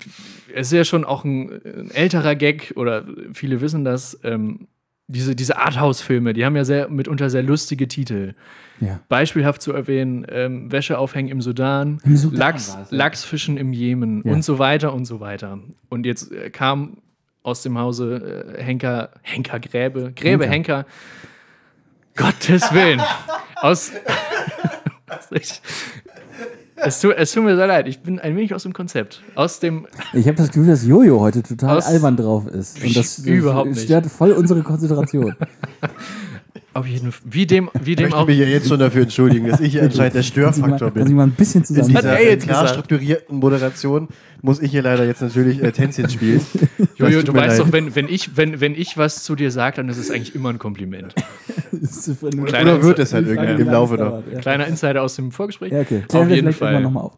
es 0.55 0.67
ist 0.69 0.73
ja 0.73 0.85
schon 0.85 1.05
auch 1.05 1.25
ein, 1.25 1.50
ein 1.64 1.91
älterer 1.93 2.35
Gag, 2.35 2.73
oder 2.76 3.05
viele 3.33 3.61
wissen 3.61 3.85
das, 3.85 4.19
ähm, 4.25 4.67
diese, 5.07 5.35
diese 5.37 5.59
Arthouse-Filme, 5.59 6.33
die 6.33 6.45
haben 6.45 6.57
ja 6.57 6.64
sehr, 6.64 6.88
mitunter 6.88 7.31
sehr 7.31 7.43
lustige 7.43 7.87
Titel. 7.88 8.35
Ja. 8.81 9.00
Beispielhaft 9.09 9.62
zu 9.62 9.73
erwähnen, 9.73 10.26
ähm, 10.29 10.73
Wäsche 10.73 10.99
aufhängen 10.99 11.29
im 11.29 11.41
Sudan, 11.41 12.00
Im 12.05 12.17
Sudan 12.17 12.38
Lachs. 12.38 12.76
Lachsfischen 12.91 13.57
im 13.57 13.73
Jemen 13.73 14.23
Ja. 14.25 14.33
und 14.33 14.43
so 14.45 14.59
weiter 14.59 14.93
und 14.93 15.05
so 15.05 15.21
weiter. 15.21 15.59
Und 15.88 16.07
jetzt 16.07 16.33
äh, 16.33 16.50
kam 16.50 16.99
aus 17.42 17.62
dem 17.62 17.78
Hause 17.78 18.54
äh, 18.56 18.62
Henker, 18.62 19.11
Henker 19.22 19.61
Gräbe, 19.61 20.12
Gräbe 20.14 20.46
Henker, 20.46 20.87
Gottes 22.16 22.72
Willen, 22.72 23.00
aus, 23.56 23.90
es, 26.76 27.00
tut, 27.00 27.14
es 27.16 27.32
tut 27.32 27.44
mir 27.44 27.56
sehr 27.56 27.66
leid, 27.66 27.88
ich 27.88 28.00
bin 28.00 28.18
ein 28.18 28.37
wenig 28.37 28.54
aus 28.54 28.62
dem 28.64 28.72
Konzept. 28.72 29.22
Aus 29.34 29.61
dem, 29.61 29.87
Ich 30.12 30.26
habe 30.26 30.37
das 30.37 30.49
Gefühl, 30.49 30.66
dass 30.66 30.87
Jojo 30.87 31.20
heute 31.20 31.42
total 31.42 31.80
albern 31.80 32.16
drauf 32.16 32.46
ist. 32.46 32.82
Und 32.82 32.96
das, 32.96 33.18
Überhaupt 33.18 33.70
nicht. 33.70 33.82
stört 33.82 34.06
voll 34.06 34.32
unsere 34.32 34.62
Konzentration. 34.62 35.34
Auf 36.75 36.87
jeden 36.87 37.12
Fall. 37.12 37.23
Wie 37.31 37.47
dem, 37.47 37.71
wie 37.75 37.91
Ich 37.91 37.97
dem 37.97 38.05
möchte 38.05 38.17
auch. 38.19 38.26
mich 38.26 38.38
ja 38.38 38.47
jetzt 38.47 38.69
schon 38.69 38.79
dafür 38.81 39.02
entschuldigen, 39.02 39.49
dass 39.49 39.61
ich 39.61 39.73
hier 39.73 39.83
anscheinend 39.83 40.14
der 40.14 40.21
mal, 40.21 40.25
Störfaktor 40.25 40.91
kann 40.91 41.02
sich 41.02 41.05
bin. 41.09 41.17
mal 41.17 41.23
ein 41.25 41.33
bisschen 41.33 41.61
In 41.61 41.64
zusammen. 41.67 41.95
hat 41.95 42.02
dieser 42.05 42.19
er 42.21 42.31
jetzt 42.31 42.45
klar 42.47 42.62
gesagt. 42.62 42.71
strukturierten 42.87 43.38
Moderation 43.38 44.09
muss 44.41 44.61
ich 44.61 44.71
hier 44.71 44.83
leider 44.83 45.05
jetzt 45.05 45.21
natürlich 45.23 45.62
äh, 45.62 45.71
Tänzchen 45.71 46.09
spielen. 46.09 46.41
Jojo, 46.97 47.23
du 47.23 47.35
weißt 47.35 47.59
leid. 47.59 47.61
doch, 47.61 47.73
wenn, 47.73 47.95
wenn, 47.95 48.09
ich, 48.09 48.37
wenn, 48.37 48.61
wenn 48.61 48.75
ich 48.75 48.97
was 48.97 49.23
zu 49.23 49.37
dir 49.37 49.50
sage, 49.50 49.76
dann 49.76 49.88
ist 49.88 49.99
es 49.99 50.11
eigentlich 50.11 50.35
immer 50.35 50.49
ein 50.50 50.59
Kompliment. 50.59 51.14
Kleiner 52.47 52.75
Oder 52.75 52.83
wird 52.83 52.99
es 52.99 53.12
halt 53.12 53.26
Ich 53.26 53.33
irgendwie 53.33 53.59
wie 53.59 53.62
im 53.62 53.69
Laufe 53.71 53.95
noch. 53.95 54.23
Ja. 54.33 54.41
Kleiner 54.41 54.67
Insider 54.67 55.02
aus 55.02 55.17
dem 55.17 55.33
Vorgespräch. 55.33 55.73
Ja, 55.73 55.81
okay. 55.81 56.02
Auf 56.12 56.29
jeden 56.29 56.52
Fall. 56.52 56.73
irgendwann 56.73 56.83
nochmal 56.83 57.05
auf. 57.05 57.12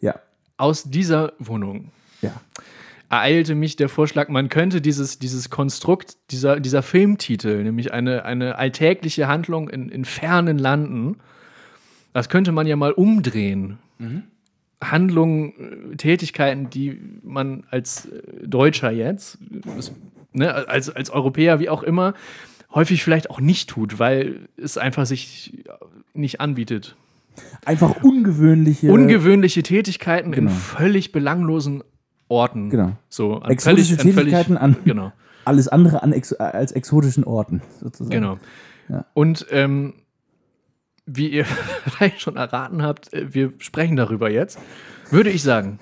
Ja, 0.00 0.14
Aus 0.56 0.84
dieser 0.84 1.32
Wohnung 1.38 1.90
ja. 2.22 2.32
Ereilte 3.10 3.54
mich 3.54 3.76
der 3.76 3.88
Vorschlag, 3.88 4.28
man 4.28 4.48
könnte 4.48 4.80
dieses, 4.80 5.18
dieses 5.18 5.50
Konstrukt, 5.50 6.16
dieser, 6.30 6.60
dieser 6.60 6.82
Filmtitel, 6.82 7.62
nämlich 7.62 7.92
eine, 7.92 8.24
eine 8.24 8.56
alltägliche 8.56 9.28
Handlung 9.28 9.68
in, 9.68 9.88
in 9.88 10.04
fernen 10.04 10.58
Landen, 10.58 11.16
das 12.12 12.28
könnte 12.28 12.52
man 12.52 12.66
ja 12.66 12.76
mal 12.76 12.92
umdrehen. 12.92 13.78
Handlungen, 14.82 15.92
äh, 15.92 15.96
Tätigkeiten, 15.96 16.70
die 16.70 17.00
man 17.22 17.64
als 17.70 18.06
äh, 18.06 18.46
Deutscher 18.46 18.90
jetzt, 18.90 19.38
ne, 20.32 20.54
als, 20.68 20.90
als 20.90 21.10
Europäer, 21.10 21.58
wie 21.60 21.68
auch 21.68 21.82
immer, 21.82 22.14
häufig 22.74 23.02
vielleicht 23.02 23.30
auch 23.30 23.40
nicht 23.40 23.70
tut, 23.70 23.98
weil 23.98 24.48
es 24.56 24.78
einfach 24.78 25.06
sich 25.06 25.64
nicht 26.14 26.40
anbietet. 26.40 26.96
Einfach 27.64 28.02
ungewöhnliche. 28.02 28.90
Ungewöhnliche 28.92 29.62
Tätigkeiten 29.62 30.32
Genau. 30.32 30.50
in 30.50 30.56
völlig 30.56 31.12
belanglosen 31.12 31.82
Orten. 32.28 32.70
Genau. 32.70 32.92
So, 33.08 33.36
an 33.40 33.50
Exotische 33.50 33.96
völlig- 33.96 34.00
an 34.06 34.12
völlig- 34.12 34.32
Tätigkeiten 34.34 34.56
an- 34.56 34.76
Genau, 34.84 35.12
alles 35.44 35.68
andere 35.68 36.02
an 36.02 36.12
ex 36.12 36.32
als 36.34 36.72
exotischen 36.72 37.24
Orten, 37.24 37.62
sozusagen. 37.80 38.10
genau. 38.10 38.38
Ja. 38.88 39.04
Und 39.14 39.46
ähm, 39.50 39.94
wie 41.06 41.28
ihr 41.28 41.44
vielleicht 41.86 42.20
schon 42.20 42.36
erraten 42.36 42.82
habt, 42.82 43.12
äh, 43.14 43.32
wir 43.34 43.52
sprechen 43.58 43.96
darüber 43.96 44.30
jetzt. 44.30 44.58
Würde 45.10 45.30
ich 45.30 45.42
sagen. 45.42 45.78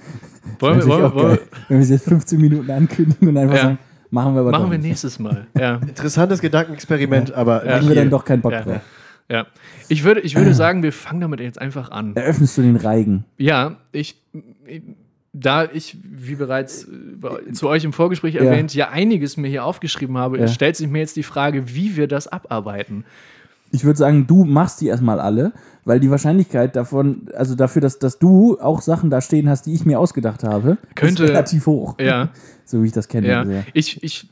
Wollen 0.61 0.79
wir, 0.79 0.87
wollen, 0.87 1.15
wollen, 1.15 1.37
geil, 1.37 1.49
wenn 1.69 1.79
wir 1.79 1.83
es 1.83 1.91
jetzt 1.91 2.05
15 2.09 2.41
Minuten 2.41 2.71
ankündigen 2.71 3.27
und 3.29 3.37
einfach 3.37 3.57
Ja. 3.57 3.63
sagen, 3.63 3.79
machen 4.11 4.35
wir 4.35 4.41
aber 4.43 4.53
machen 4.53 4.65
doch 4.67 4.71
wir 4.71 4.79
nächstes 4.79 5.19
Mal. 5.19 5.49
Ja. 5.59 5.77
Interessantes 5.77 6.41
Gedankenexperiment, 6.41 7.33
aber 7.33 7.67
Ja. 7.67 7.75
Haben 7.77 7.89
wir 7.89 7.97
dann 7.97 8.11
doch 8.11 8.25
keinen 8.25 8.41
Bock 8.43 8.53
Ja. 8.53 8.63
drauf. 8.63 8.81
ja. 9.29 9.47
Ich 9.89 10.05
würde, 10.05 10.21
ich 10.21 10.37
würde 10.37 10.55
sagen, 10.55 10.85
wir 10.85 10.93
fangen 10.93 11.21
damit 11.21 11.41
jetzt 11.41 11.61
einfach 11.61 11.91
an. 11.91 12.15
Eröffnest 12.15 12.57
du 12.59 12.63
den 12.63 12.77
Reigen? 12.77 13.25
Ja, 13.37 13.77
ich, 13.91 14.23
da 15.39 15.65
ich, 15.71 15.97
wie 16.03 16.35
bereits 16.35 16.85
äh, 16.85 16.89
bei- 17.21 17.53
zu 17.53 17.69
euch 17.69 17.85
im 17.85 17.93
Vorgespräch 17.93 18.37
erwähnt, 18.37 18.75
ja 18.75 18.89
einiges 18.89 19.37
mir 19.37 19.49
hier 19.49 19.65
aufgeschrieben 19.65 20.17
habe, 20.17 20.39
Ja. 20.39 20.49
stellt 20.49 20.77
sich 20.77 20.89
mir 20.89 21.01
jetzt 21.01 21.17
die 21.17 21.23
Frage, 21.23 21.75
wie 21.75 21.97
wir 21.97 22.09
das 22.09 22.27
abarbeiten. 22.29 23.05
Ich 23.73 23.85
würde 23.85 23.99
sagen, 23.99 24.27
du 24.27 24.45
machst 24.45 24.81
die 24.81 24.87
erstmal 24.87 25.21
alle, 25.21 25.53
weil 25.85 26.01
die 26.01 26.11
Wahrscheinlichkeit 26.11 26.75
davon, 26.77 27.29
also 27.37 27.55
dafür, 27.55 27.83
dass, 27.83 27.99
dass 27.99 28.19
du 28.19 28.59
auch 28.61 28.81
Sachen 28.81 29.11
da 29.11 29.21
stehen 29.21 29.49
hast, 29.49 29.67
die 29.67 29.75
ich 29.75 29.85
mir 29.85 29.99
ausgedacht 30.01 30.43
habe, 30.45 30.79
Könnte- 30.95 31.25
ist 31.25 31.31
relativ 31.31 31.67
hoch. 31.67 31.97
Ja, 32.01 32.31
So 32.65 32.83
wie 32.83 32.87
ich 32.87 32.93
das 32.93 33.07
kenne. 33.09 33.29
ja. 33.29 33.41
Also, 33.41 33.53
Ich, 33.75 34.03
ich, 34.03 34.29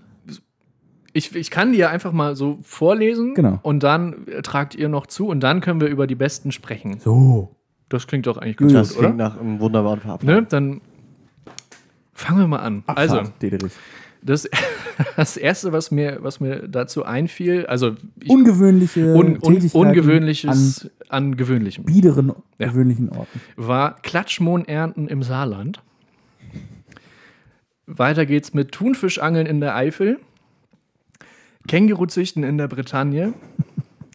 ich, 1.12 1.34
ich 1.36 1.50
kann 1.50 1.72
die 1.72 1.78
ja 1.78 1.90
einfach 1.90 2.12
mal 2.12 2.34
so 2.34 2.58
vorlesen 2.62 3.34
Genau. 3.34 3.58
und 3.62 3.82
dann 3.82 4.26
äh, 4.26 4.42
tragt 4.42 4.74
ihr 4.74 4.88
noch 4.88 5.06
zu 5.06 5.26
und 5.28 5.40
dann 5.40 5.60
können 5.60 5.80
wir 5.80 5.88
über 5.88 6.06
die 6.06 6.14
besten 6.16 6.50
sprechen. 6.50 6.98
So. 7.00 7.54
Das 7.88 8.06
klingt 8.06 8.26
doch 8.26 8.38
eigentlich 8.38 8.58
Ja, 8.60 8.66
gut, 8.66 8.74
Das 8.74 8.92
oder? 8.96 9.00
klingt 9.08 9.18
nach 9.18 9.38
einem 9.38 9.60
wunderbaren 9.60 10.00
Verabschied. 10.00 10.28
Ne? 10.30 10.46
Dann 10.48 10.80
fangen 12.14 12.38
wir 12.40 12.48
mal 12.48 12.58
an. 12.58 12.82
Also, 12.86 13.18
Abfahrt, 13.18 13.42
Dederich. 13.42 13.72
das, 14.22 14.48
das 15.16 15.36
Erste, 15.36 15.72
was 15.72 15.90
mir, 15.90 16.18
was 16.22 16.40
mir 16.40 16.66
dazu 16.68 17.04
einfiel, 17.04 17.66
also 17.66 17.94
ich, 18.20 18.30
Ungewöhnliche 18.30 19.14
un, 19.14 19.38
un, 19.38 19.70
Ungewöhnliches 19.72 20.90
an, 21.08 21.36
Gewöhnlichem, 21.36 21.84
an 21.84 21.92
biederen, 21.92 22.32
Ja. 22.58 22.68
gewöhnlichen 22.68 23.08
Orten. 23.10 23.40
war 23.56 23.96
Klatschmohn 24.02 24.64
ernten 24.64 25.08
im 25.08 25.22
Saarland. 25.22 25.82
Weiter 27.86 28.24
geht's 28.24 28.54
mit 28.54 28.72
Thunfischangeln 28.72 29.46
in 29.46 29.60
der 29.60 29.76
Eifel, 29.76 30.18
Känguruzüchten 31.68 32.42
in 32.42 32.56
der 32.56 32.68
Bretagne, 32.68 33.34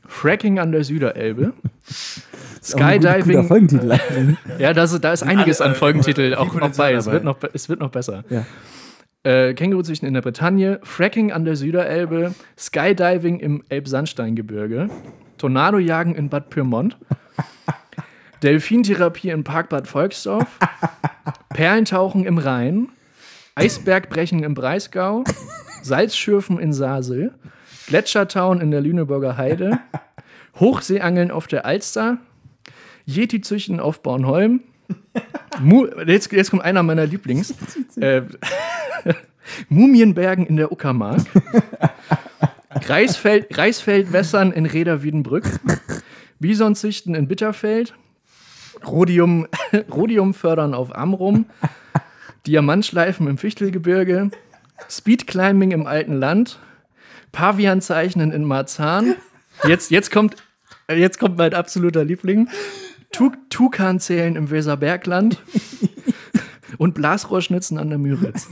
Fracking 0.08 0.58
an 0.58 0.72
der 0.72 0.84
Süderelbe, 0.84 1.53
Skydiving. 2.62 3.48
Folgentitel. 3.48 3.98
Ja, 4.60 4.74
da 4.74 4.84
ist, 4.84 5.00
da 5.00 5.13
ist 5.13 5.24
einiges 5.24 5.62
an 5.62 5.75
Folgentitel 5.75 6.36
auch 6.36 6.53
noch 6.53 6.72
bei. 6.75 6.93
Es 6.93 7.05
dabei. 7.05 7.13
wird 7.13 7.24
noch, 7.24 7.38
es 7.53 7.69
wird 7.69 7.79
noch 7.79 7.89
besser. 7.91 8.24
ja. 8.29 8.46
Äh, 9.24 9.53
Känguruzüchten 9.53 10.08
in 10.08 10.13
der 10.13 10.22
Bretagne, 10.22 10.79
Fracking 10.84 11.34
an 11.34 11.43
der 11.43 11.58
Süderelbe, 11.58 12.34
Skydiving 12.58 13.39
im 13.41 13.63
Elbsandsteingebirge, 13.67 14.89
Tornadojagen 15.38 16.15
in 16.15 16.29
Bad 16.29 16.50
Pyrmont, 16.50 16.98
Delfintherapie 18.43 19.29
im 19.29 19.43
Parkbad 19.43 19.88
Volksdorf, 19.89 20.48
Perlentauchen 21.50 22.25
im 22.25 22.38
Rhein, 22.38 22.88
Eisbergbrechen 23.55 24.41
im 24.43 24.53
Breisgau, 24.53 25.25
Salzschürfen 25.81 26.58
in 26.58 26.72
Sasel, 26.72 27.34
Gletschertauen 27.88 28.62
in 28.62 28.72
der 28.72 28.79
Lüneburger 28.79 29.36
Heide, 29.36 29.79
Hochseeangeln 30.60 31.32
auf 31.32 31.48
der 31.48 31.66
Alster, 31.66 32.18
Yeti-Züchten 33.06 33.80
auf 33.80 34.01
Bornholm, 34.01 34.62
jetzt, 36.08 36.32
jetzt 36.32 36.51
kommt 36.51 36.63
einer 36.63 36.84
meiner 36.84 37.06
Lieblings. 37.06 37.54
Äh, 38.00 38.22
Mumienbergen 39.70 40.46
in 40.46 40.56
der 40.56 40.72
Uckermark. 40.72 41.22
Reisfeld, 42.70 43.58
Reisfeldwässern 43.58 44.51
in 44.51 44.66
Reda-Wiedenbrück. 44.66 45.46
Bisonzüchten 46.39 47.16
in 47.16 47.28
Bitterfeld. 47.28 47.96
Rhodium, 48.86 49.48
Rhodium 49.92 50.34
fördern 50.34 50.74
auf 50.74 50.96
Amrum. 50.96 51.48
Diamantschleifen 52.48 53.28
im 53.28 53.38
Fichtelgebirge. 53.38 54.30
Speedclimbing 54.88 55.72
im 55.72 55.88
alten 55.88 56.13
Land. 56.13 56.60
Pavian 57.32 57.82
zeichnen 57.82 58.32
in 58.32 58.46
Marzahn. 58.46 59.16
Jetzt, 59.68 59.92
jetzt, 59.92 60.12
kommt, 60.12 60.36
jetzt 60.96 61.19
kommt 61.19 61.38
mein 61.38 61.53
absoluter 61.53 62.03
Liebling. 62.03 62.50
Tu 63.12 63.31
Tukan 63.50 64.00
zählen 64.00 64.36
im 64.36 64.50
Weserbergland. 64.51 65.41
Und 66.77 66.93
Blasrohrschnitzen 66.93 67.77
an 67.77 67.89
der 67.89 67.98
Müritz. 67.98 68.48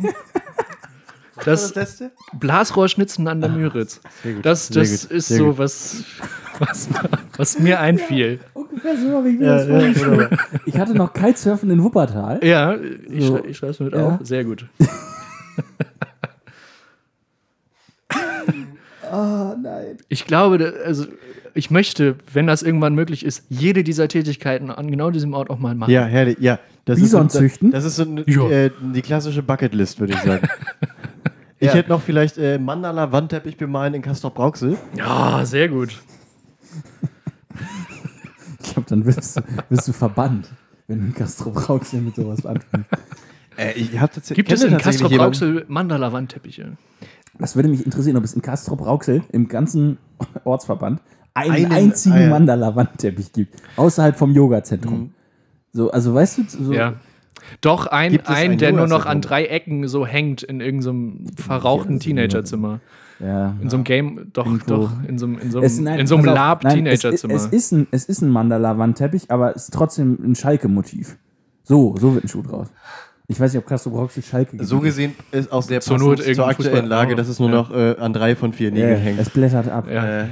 Das, 1.46 1.75
letzte? 1.75 2.12
Blasrohrschnitzen 2.34 3.27
an 3.27 3.39
der 3.41 3.50
Müritz. 3.51 4.01
Das, 4.41 4.70
das 4.70 5.06
ist 5.06 5.27
sehr 5.27 5.38
so, 5.38 5.58
was, 5.58 6.03
was, 6.60 6.89
was 7.38 7.60
mir 7.60 7.79
einfiel. 7.79 8.39
Ungefähr 8.56 8.98
so 8.98 9.12
habe 9.17 9.29
ich 9.29 9.38
mir 9.38 9.46
das 9.46 9.67
vorgestellt. 9.67 10.39
Ich 10.65 10.77
hatte 10.77 10.96
noch 10.96 11.13
Kitesurfen 11.13 11.70
in 11.70 11.84
Wuppertal. 11.84 12.44
Ja, 12.44 12.75
ich, 12.75 13.24
So. 13.25 13.38
schrei, 13.38 13.48
ich 13.50 13.58
schreibe 13.58 13.72
es 13.72 13.79
mit 13.79 13.94
Ja. 13.94 14.08
auf. 14.08 14.20
Sehr 14.24 14.44
gut. 14.44 14.65
Oh 19.12 19.56
nein. 19.62 19.98
Ich 20.10 20.25
glaube, 20.25 20.74
also 20.86 21.06
ich 21.58 21.72
möchte, 21.72 22.16
wenn 22.32 22.46
das 22.48 22.62
irgendwann 22.62 22.94
möglich 22.96 23.26
ist, 23.26 23.44
jede 23.50 23.84
dieser 23.84 24.08
Tätigkeiten 24.08 24.70
an 24.70 24.92
genau 24.92 25.10
diesem 25.12 25.34
Ort 25.34 25.50
auch 25.50 25.60
mal 25.60 25.74
machen. 25.76 25.92
Ja, 25.92 26.06
herrlich. 26.06 26.38
Ja, 26.40 26.60
das 26.86 27.00
Bison 27.00 27.26
ist 27.28 27.34
so, 27.34 27.40
züchten? 27.40 27.72
Das 27.72 27.84
ist 27.84 27.96
so 27.96 28.04
eine, 28.04 28.24
Ja. 28.28 28.50
äh, 28.50 28.72
die 28.94 29.02
klassische 29.02 29.42
Bucketlist, 29.44 30.00
würde 30.00 30.14
ich 30.14 30.20
sagen. 30.20 30.48
Ich 31.60 31.70
Ja. 31.70 31.74
hätte 31.74 31.90
noch 31.90 32.04
vielleicht 32.04 32.38
äh, 32.38 32.60
Mandala-Wandteppich 32.60 33.58
bemalen 33.58 33.96
in 33.96 34.04
Castrop-Rauxel. 34.04 34.78
Ja, 34.96 35.44
sehr 35.44 35.68
gut. 35.70 36.00
Ich 38.60 38.74
glaube, 38.74 38.90
dann 38.90 39.06
wirst 39.06 39.38
du, 39.38 39.42
wirst 39.70 39.88
du 39.88 39.94
verbannt, 39.94 40.50
wenn 40.88 41.00
du 41.00 41.06
in 41.08 41.14
Castro 41.14 41.50
Rauxel 41.52 42.02
mit 42.02 42.16
sowas 42.16 42.46
anfängst. 42.46 42.90
Äh, 43.58 43.74
ich 43.74 44.00
hab 44.00 44.12
tats 44.14 44.30
Gibt 44.30 44.52
es 44.52 44.64
in 44.64 44.78
Castro 44.78 45.10
Brauxel 45.10 45.66
Mandala-Wandteppiche? 45.68 46.74
Das 47.40 47.56
würde 47.56 47.70
mich 47.70 47.86
interessieren, 47.86 48.18
ob 48.18 48.24
es 48.24 48.34
in 48.34 48.42
Castro 48.42 48.76
Rauxel 48.76 49.24
im 49.32 49.48
ganzen 49.48 49.98
Ortsverband 50.44 51.02
einen, 51.38 51.51
Einen- 51.65 51.72
einzigen 51.72 52.15
ah, 52.15 52.22
ja. 52.22 52.29
Mandala-Wandteppich 52.29 53.32
gibt. 53.34 53.56
Außerhalb 53.75 54.15
vom 54.17 54.34
Yoga-Zentrum. 54.34 55.00
Mhm. 55.00 55.10
So, 55.74 55.91
also 55.91 56.13
weißt 56.13 56.38
du, 56.39 56.44
so, 56.63 56.74
Ja. 56.74 56.94
Doch, 57.62 57.88
ein, 57.88 58.20
ein, 58.25 58.51
ein 58.51 58.58
der 58.58 58.74
nur 58.74 58.88
noch 58.88 59.06
an 59.06 59.22
drei 59.22 59.46
Ecken 59.46 59.88
so 59.88 60.06
hängt 60.06 60.44
in 60.44 60.60
irgendeinem 60.60 61.27
verrauchten 61.38 61.94
das 61.94 62.00
ist 62.00 62.03
Teenagerzimmer. 62.03 62.79
ja. 63.20 63.56
In 63.62 63.70
so 63.70 63.77
einem 63.77 63.84
Game, 63.86 64.27
doch, 64.34 64.46
Irgendwo. 64.46 64.75
doch, 64.75 64.91
in 65.08 65.17
so 65.17 65.27
einem, 65.27 65.39
in 65.39 65.51
so 65.51 65.62
Es, 65.62 65.75
einem, 65.75 65.84
nein, 65.86 66.00
in 66.00 66.08
so 66.08 66.15
einem 66.15 66.25
nein, 66.25 66.34
es, 66.36 66.39
es, 66.39 67.03
Lab-Teenagerzimmer. 67.03 67.34
es, 67.36 67.46
ist 67.46 67.72
ein, 67.72 67.88
es 67.91 68.06
ist 68.06 68.22
ein 68.22 68.29
Mandala-Wandteppich, 68.32 69.32
aber 69.32 69.56
es 69.56 69.63
ist 69.65 69.74
trotzdem 69.74 70.17
ein 70.24 70.36
Schalke-Motiv. 70.36 71.17
So, 71.63 71.96
so 71.98 72.15
wird 72.15 72.25
ein 72.25 72.27
Schuh 72.27 72.41
draus. 72.41 72.67
Ich 73.29 73.39
weiß 73.39 73.53
nicht, 73.53 73.62
ob 73.62 73.67
Castro 73.67 73.91
Rauxel 73.91 74.24
Schalke 74.24 74.51
gibt. 74.58 74.65
So 74.65 74.79
gesehen 74.79 75.13
ist 75.32 75.51
auch 75.51 75.62
sehr 75.62 75.79
Zur 75.82 75.96
passend 75.96 76.10
Not 76.10 76.17
zur 76.20 76.27
irgendein 76.27 76.50
aktuellen 76.50 76.86
Fußball- 76.86 76.89
Lage, 76.89 77.15
dass 77.15 77.27
es 77.27 77.39
nur 77.39 77.50
Ja. 77.50 77.56
noch 77.56 77.72
äh, 77.72 77.96
an 78.00 78.13
drei 78.13 78.36
von 78.36 78.51
vier 78.53 78.72
Nägeln 78.72 78.91
ja, 78.94 78.98
hängt. 78.98 79.20
es 79.20 79.29
blättert 79.29 79.70
ab. 79.70 79.88
ja. 79.89 80.22
Äh, 80.24 80.25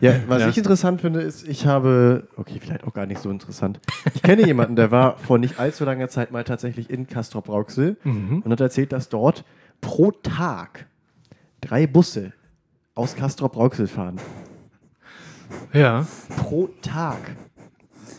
ja, 0.00 0.14
was 0.28 0.42
Ja. 0.42 0.48
ich 0.48 0.58
interessant 0.58 1.00
finde, 1.00 1.20
ist, 1.20 1.46
ich 1.46 1.66
habe, 1.66 2.28
okay, 2.36 2.58
vielleicht 2.60 2.84
auch 2.84 2.92
gar 2.94 3.06
nicht 3.06 3.20
so 3.20 3.30
interessant. 3.30 3.80
Ich 4.14 4.22
kenne 4.22 4.46
jemanden, 4.46 4.76
der 4.76 4.90
war 4.90 5.18
vor 5.18 5.38
nicht 5.38 5.58
allzu 5.58 5.84
langer 5.84 6.08
Zeit 6.08 6.30
mal 6.32 6.44
tatsächlich 6.44 6.88
in 6.90 7.06
Castrop 7.06 7.48
Rauxel 7.48 7.96
Mhm. 8.04 8.42
und 8.42 8.52
hat 8.52 8.60
erzählt, 8.60 8.92
dass 8.92 9.08
dort 9.08 9.44
pro 9.80 10.10
Tag 10.12 10.86
drei 11.60 11.86
Busse 11.86 12.32
aus 12.94 13.16
Castrop 13.16 13.56
Rauxel 13.56 13.86
fahren. 13.88 14.16
Ja. 15.72 16.06
pro 16.36 16.68
Tag. 16.82 17.18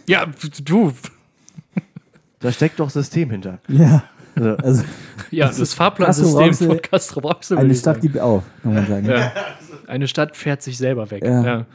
Ja, 0.07 0.25
du. 0.63 0.91
Da 2.39 2.51
steckt 2.51 2.79
doch 2.79 2.89
System 2.89 3.29
hinter. 3.29 3.59
Ja. 3.67 4.03
Also, 4.35 4.55
Also 4.57 4.83
Ja, 5.29 5.47
das, 5.47 5.73
Fahrplansystem 5.73 6.47
Castro 6.49 6.65
von 6.65 6.67
Rauxel- 6.77 6.81
Castro 6.89 7.19
Rauxel. 7.21 7.57
eine 7.57 7.71
ich 7.73 7.79
Stadt 7.79 8.01
gibt 8.01 8.17
auf, 8.17 8.43
kann 8.63 8.73
man 8.73 8.87
sagen. 8.87 9.05
Ja. 9.07 9.31
Eine 9.91 10.07
Stadt 10.07 10.37
fährt 10.37 10.61
sich 10.61 10.77
selber 10.77 11.11
weg. 11.11 11.21
Ja. 11.23 11.43
Ja. 11.43 11.65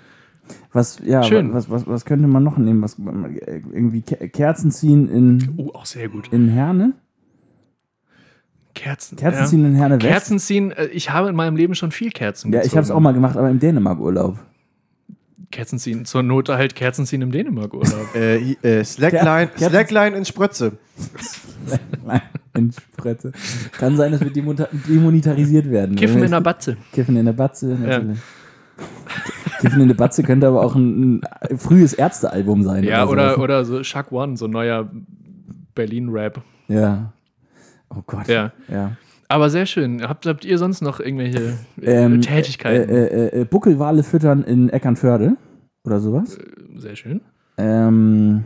Was, 0.73 1.01
ja, 1.05 1.23
Schön. 1.23 1.53
Was, 1.53 1.69
was, 1.69 1.87
was 1.87 2.05
könnte 2.07 2.27
man 2.29 2.43
noch 2.45 2.57
nehmen? 2.57 2.81
Was, 2.83 2.97
irgendwie 2.99 4.01
Ke- 4.01 4.29
Kerzen 4.31 4.71
ziehen 4.71 5.09
in, 5.09 5.55
Oh, 5.59 5.71
auch 5.75 5.85
sehr 5.85 6.09
gut. 6.09 6.33
in 6.33 6.49
Herne? 6.49 6.95
Kerzen. 8.75 9.17
Kerzen 9.17 9.41
ja. 9.41 9.47
ziehen 9.47 9.65
in 9.67 9.75
Herne 9.75 9.97
West? 9.97 10.07
Kerzen 10.07 10.39
ziehen, 10.39 10.71
äh, 10.73 10.87
ich 10.87 11.11
habe 11.11 11.29
in 11.29 11.37
meinem 11.37 11.57
Leben 11.57 11.75
schon 11.75 11.91
viel 11.93 12.11
Kerzen 12.11 12.53
ja, 12.53 12.61
ich 12.61 12.65
gezogen. 12.65 12.77
habe 12.79 12.85
es 12.85 12.91
auch 12.91 13.01
mal 13.01 13.13
gemacht, 13.13 13.37
aber 13.37 13.51
im 13.51 13.59
Dänemark-Urlaub. 13.59 14.39
Kerzen 15.51 15.79
ziehen, 15.79 16.05
zur 16.05 16.23
Not 16.23 16.49
halt 16.49 16.75
Kerzen 16.75 17.07
ziehen 17.07 17.23
im 17.23 17.33
Dänemark-Urlaub. 17.33 18.07
äh, 18.15 18.53
äh, 18.63 18.85
Slackline, 18.85 19.51
Slackline 19.57 20.17
in 20.17 20.25
Sprötze. 20.25 20.73
Nein, 22.05 22.23
in 22.55 22.73
Sprette. 22.73 23.33
Kann 23.73 23.97
sein, 23.97 24.13
dass 24.13 24.21
wir 24.21 24.31
demonetarisiert 24.31 25.71
werden. 25.71 25.97
Kiffen 25.97 26.17
Wenn 26.17 26.25
in 26.25 26.31
der 26.31 26.41
Batze. 26.41 26.77
Kiffen 26.93 27.17
in 27.17 27.27
der 27.27 27.33
Batze, 27.33 27.67
natürlich. 27.67 28.19
Kiffen 29.61 29.81
in 29.81 29.89
der 29.89 29.95
Batze 29.95 30.23
könnte 30.23 30.47
aber 30.47 30.63
auch 30.63 30.75
ein, 30.75 31.23
ein 31.41 31.59
frühes 31.59 31.95
Ärztealbum 31.95 32.63
sein. 32.63 32.85
Ja, 32.85 33.07
oder, 33.07 33.39
oder 33.39 33.65
so 33.65 33.81
Chuck 33.83 34.13
One, 34.13 34.37
so 34.37 34.47
neuer 34.47 34.91
Berlin-Rap. 35.75 36.43
Ja. 36.69 37.13
Oh 37.89 38.03
Gott. 38.07 38.29
Ja. 38.29 38.53
ja. 38.69 38.97
Aber 39.29 39.51
sehr 39.51 39.67
schön. 39.67 40.03
Habt, 40.03 40.27
habt 40.27 40.45
ihr 40.45 40.59
sonst 40.59 40.83
noch 40.83 41.01
irgendwelche 41.01 41.55
äh, 41.81 42.05
Ähm, 42.05 42.21
Tätigkeiten? 42.21 42.89
Äh, 42.89 43.07
äh, 43.07 43.41
äh, 43.41 43.45
Buckelwale 43.45 44.03
füttern 44.03 44.45
in 44.45 44.69
Eckernförde 44.69 45.37
oder 45.85 46.01
sowas. 46.01 46.39
sehr 46.77 46.95
schön. 46.97 47.21
Ähm, 47.59 48.45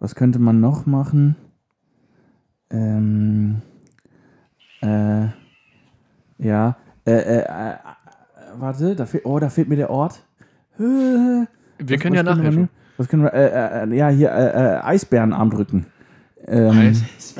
was 0.00 0.14
könnte 0.14 0.38
man 0.38 0.60
noch 0.60 0.84
machen? 0.86 1.36
Ähm, 2.70 3.62
äh, 4.82 5.26
ja. 6.38 6.76
Äh, 7.06 7.12
äh, 7.12 7.38
äh, 7.42 7.74
warte, 8.58 8.96
da 8.96 9.06
fehlt, 9.06 9.24
oh, 9.26 9.38
da 9.38 9.48
fehlt 9.50 9.68
mir 9.68 9.76
der 9.76 9.90
Ort. 9.90 10.22
Äh, 10.78 10.82
Wir 10.82 11.46
was- 11.78 12.00
können 12.00 12.14
ja 12.14 12.24
was 12.26 12.36
nachhelfen. 12.36 12.54
nehmen? 12.56 12.68
Was 12.96 13.08
können 13.08 13.22
wir, 13.24 13.32
äh, 13.34 13.84
äh, 13.84 13.96
ja, 13.96 14.08
hier, 14.08 14.30
äh, 14.30 14.76
äh, 14.76 14.80
Eisbärenarm 14.84 15.50
drücken. 15.50 15.86
Ähm, 16.46 16.70
Eis, 16.70 17.02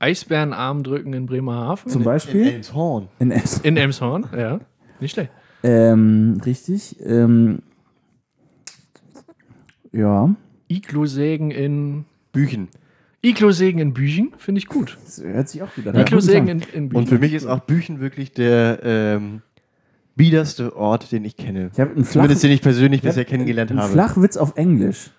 Eisbärenarm 0.00 0.82
drücken 0.82 1.12
in 1.12 1.26
Bremerhaven. 1.26 1.90
Zum 1.90 2.00
In 2.02 2.04
Beispiel 2.06 2.46
Elmshorn. 2.48 3.08
in 3.18 3.30
Essen. 3.30 3.64
In 3.64 3.76
Elmshorn, 3.76 4.26
ja. 4.36 4.58
Nicht 4.98 5.12
schlecht. 5.12 5.30
Ähm, 5.62 6.40
richtig. 6.44 6.96
Ähm, 7.04 7.60
ja, 9.92 10.34
Iglo-Sägen 10.68 11.50
in. 11.50 12.04
Büchen. 12.32 12.68
Iglo-Sägen 13.22 13.78
in 13.80 13.92
Büchen, 13.92 14.32
finde 14.38 14.60
ich 14.60 14.66
gut. 14.66 14.96
das 15.04 15.22
hört 15.22 15.48
sich 15.48 15.62
auch 15.62 15.74
gut 15.74 15.86
an. 15.88 15.96
Iglo-Sägen 15.96 16.46
Ja, 16.46 16.52
in, 16.54 16.60
in 16.72 16.88
Büchen. 16.88 16.96
Und 17.02 17.08
für 17.08 17.18
mich 17.18 17.34
ist 17.34 17.46
auch 17.46 17.60
Büchen 17.60 18.00
wirklich 18.00 18.32
der 18.32 18.80
ähm, 18.82 19.42
biederste 20.16 20.74
Ort, 20.76 21.12
den 21.12 21.24
ich 21.24 21.36
kenne. 21.36 21.70
Ich 21.74 21.80
einen 21.80 22.04
Flach, 22.04 22.12
Zumindest 22.12 22.42
den 22.44 22.52
ich 22.52 22.62
persönlich 22.62 23.00
ich 23.00 23.06
bisher 23.06 23.24
kennengelernt 23.26 23.70
einen 23.72 23.80
habe. 23.80 23.92
Flachwitz 23.92 24.36
auf 24.38 24.56
Englisch. 24.56 25.10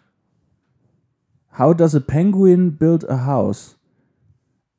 How 1.60 1.76
does 1.76 1.94
a 1.94 2.00
penguin 2.00 2.78
build 2.78 3.08
a 3.08 3.26
house? 3.26 3.78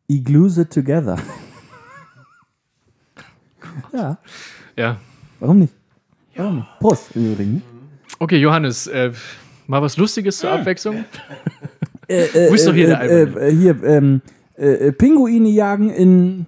Glues 0.09 0.59
it 0.59 0.71
together. 0.73 1.17
ja, 3.93 4.19
Ja. 4.77 4.97
warum 5.41 5.59
nicht? 5.61 5.73
Warum 6.37 6.57
nicht? 6.57 6.69
Prost 6.81 7.15
im 7.17 7.33
Übrigen. 7.33 7.63
Okay, 8.19 8.37
Johannes, 8.39 8.87
äh, 8.87 9.13
mal 9.67 9.83
was 9.83 9.97
Lustiges 9.97 10.39
zur 10.39 10.51
Abwechslung. 10.53 11.05
Äh, 12.09 12.25
äh, 12.25 12.51
Wo 12.51 12.55
ist 12.55 12.67
doch 12.67 12.75
hier 12.75 12.89
der 12.89 13.01
äh, 13.01 13.21
Alberne? 13.21 13.41
äh, 13.47 13.55
Hier, 13.55 13.83
ähm, 13.85 14.21
äh, 14.57 14.67
äh, 14.89 14.93
Pinguine 14.93 15.49
jagen 15.49 15.91
in. 15.91 16.47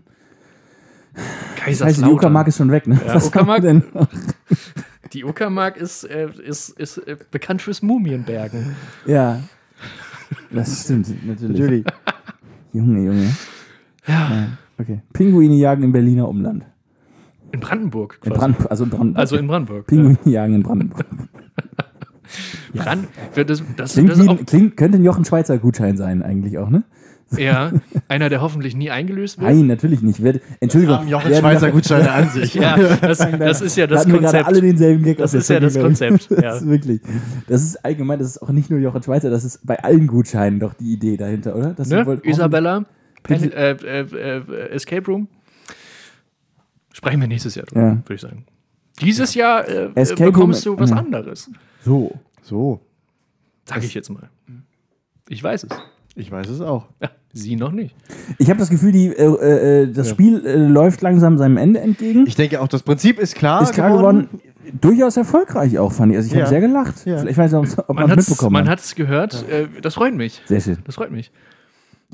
Die 1.66 2.02
Uckermark 2.04 2.48
ist 2.48 2.58
schon 2.58 2.70
weg, 2.70 2.86
ne? 2.86 3.00
Ja, 3.06 3.14
Was 3.14 3.28
Uckermark- 3.28 3.62
denn? 3.62 3.82
Die 5.12 5.24
Uckermark 5.24 5.76
ist, 5.76 6.02
ist, 6.04 6.70
ist 6.70 7.00
bekannt 7.30 7.62
fürs 7.62 7.80
Mumienbergen. 7.82 8.74
Ja. 9.06 9.40
Das 10.50 10.82
stimmt, 10.84 11.08
natürlich. 11.24 11.60
Natürlich. 11.60 11.84
Junge, 12.74 13.04
Junge. 13.04 13.30
Ja. 14.06 14.30
Ja, 14.30 14.48
okay. 14.78 15.00
Pinguine 15.12 15.54
jagen 15.54 15.84
im 15.84 15.92
Berliner 15.92 16.28
Umland. 16.28 16.66
In 17.52 17.60
Brandenburg. 17.60 18.18
In 18.24 18.32
quasi. 18.32 18.40
Brand, 18.40 18.70
also 18.70 18.84
in 18.84 18.90
Brandenburg. 18.90 19.20
Also 19.20 19.36
in 19.36 19.46
Brandenburg. 19.46 19.86
Pinguine 19.86 20.18
jagen 20.24 20.54
in 20.54 20.62
Brandenburg. 20.62 21.06
Ja. 22.72 22.82
Brand, 22.82 23.06
das, 23.36 23.62
das, 23.76 23.92
Klingt 23.92 24.10
das 24.10 24.18
wie, 24.18 24.36
klingt, 24.44 24.76
könnte 24.76 24.98
ein 24.98 25.04
Jochen 25.04 25.24
Schweizer 25.24 25.58
Gutschein 25.58 25.96
sein, 25.96 26.24
eigentlich 26.24 26.58
auch, 26.58 26.70
ne? 26.70 26.82
Ja, 27.38 27.72
einer, 28.08 28.28
der 28.28 28.40
hoffentlich 28.40 28.74
nie 28.76 28.90
eingelöst 28.90 29.38
wird. 29.40 29.50
Nein, 29.50 29.66
natürlich 29.66 30.02
nicht. 30.02 30.22
Wer, 30.22 30.40
Entschuldigung. 30.60 30.96
Haben 30.98 31.08
Jochen 31.08 31.34
Schweizer 31.34 31.70
Gutscheine 31.70 32.10
an 32.10 32.28
sich. 32.30 32.54
Ja, 32.54 32.76
das, 33.00 33.18
das 33.18 33.60
ist 33.60 33.76
ja 33.76 33.86
Da 33.86 33.96
das 33.96 34.06
gerade 34.06 34.18
Konzept. 34.20 34.46
alle 34.46 34.60
denselben 34.60 35.02
Gag 35.04 35.18
Das 35.18 35.34
ist 35.34 35.48
ja 35.50 35.60
das. 35.60 35.78
Konzept, 35.78 36.30
ja. 36.30 36.36
Das 36.40 36.62
ist 36.62 36.68
wirklich. 36.68 37.00
Das 37.46 37.62
ist 37.62 37.84
allgemein, 37.84 38.18
das 38.18 38.28
ist 38.28 38.42
auch 38.42 38.50
nicht 38.50 38.70
nur 38.70 38.78
Jochen 38.80 39.02
Schweizer, 39.02 39.30
das 39.30 39.44
ist 39.44 39.66
bei 39.66 39.78
allen 39.82 40.06
Gutscheinen 40.06 40.60
doch 40.60 40.74
die 40.74 40.92
Idee 40.92 41.16
dahinter, 41.16 41.54
oder? 41.56 41.74
Dass 41.74 41.88
Ne? 41.88 42.20
Isabella, 42.22 42.84
Pen, 43.22 43.52
äh, 43.52 43.70
äh, 43.72 44.00
äh, 44.00 44.68
Escape 44.70 45.06
Room. 45.06 45.28
Sprechen 46.92 47.20
wir 47.20 47.28
nächstes 47.28 47.54
Jahr 47.54 47.66
drüber, 47.66 47.80
Ja. 47.82 47.92
würde 47.96 48.14
ich 48.14 48.20
sagen. 48.20 48.44
Dieses 49.00 49.34
Jahr 49.34 49.66
äh, 49.68 49.90
Escape 49.94 50.30
bekommst 50.30 50.66
Room- 50.66 50.76
du 50.76 50.82
was 50.82 50.90
ja. 50.90 50.96
anderes. 50.96 51.50
So. 51.84 52.12
So, 52.42 52.80
Sag 53.66 53.82
ich 53.82 53.94
jetzt 53.94 54.10
mal. 54.10 54.28
Ich 55.28 55.42
weiß 55.42 55.64
es. 55.64 55.70
Ich 56.14 56.30
weiß 56.30 56.48
es 56.48 56.60
auch. 56.60 56.86
Ja, 57.02 57.10
sie 57.32 57.56
noch 57.56 57.72
nicht. 57.72 57.94
Ich 58.38 58.48
habe 58.50 58.58
das 58.58 58.70
Gefühl, 58.70 58.92
die, 58.92 59.06
äh, 59.08 59.82
äh, 59.82 59.92
das 59.92 60.08
Spiel 60.08 60.44
äh, 60.46 60.56
läuft 60.56 61.02
langsam 61.02 61.38
seinem 61.38 61.56
Ende 61.56 61.80
entgegen. 61.80 62.26
Ich 62.26 62.36
denke 62.36 62.60
auch, 62.60 62.68
das 62.68 62.82
Prinzip 62.82 63.18
ist 63.18 63.34
klar, 63.34 63.62
ist 63.62 63.72
klar 63.74 63.96
geworden. 63.96 64.28
Durchaus 64.80 65.16
erfolgreich 65.16 65.78
auch, 65.78 65.92
fand 65.92 66.12
ich. 66.12 66.16
Also 66.16 66.28
ich 66.28 66.32
Ja. 66.34 66.40
habe 66.40 66.48
sehr 66.48 66.60
gelacht. 66.60 67.04
Ja. 67.04 67.22
Ich 67.24 67.36
weiß 67.36 67.52
nicht, 67.52 67.78
ob 67.78 67.88
man 67.88 67.96
Man 67.96 68.04
es 68.06 68.10
hat 68.12 68.18
es 68.18 68.28
mitbekommen 68.28 68.52
man 68.54 68.64
hat. 68.64 68.78
hat's 68.78 68.94
gehört. 68.94 69.48
Äh, 69.48 69.68
das 69.82 69.94
freut 69.94 70.14
mich. 70.14 70.40
Sehr 70.46 70.60
schön. 70.60 70.78
Das 70.86 70.94
freut 70.94 71.10
mich. 71.10 71.30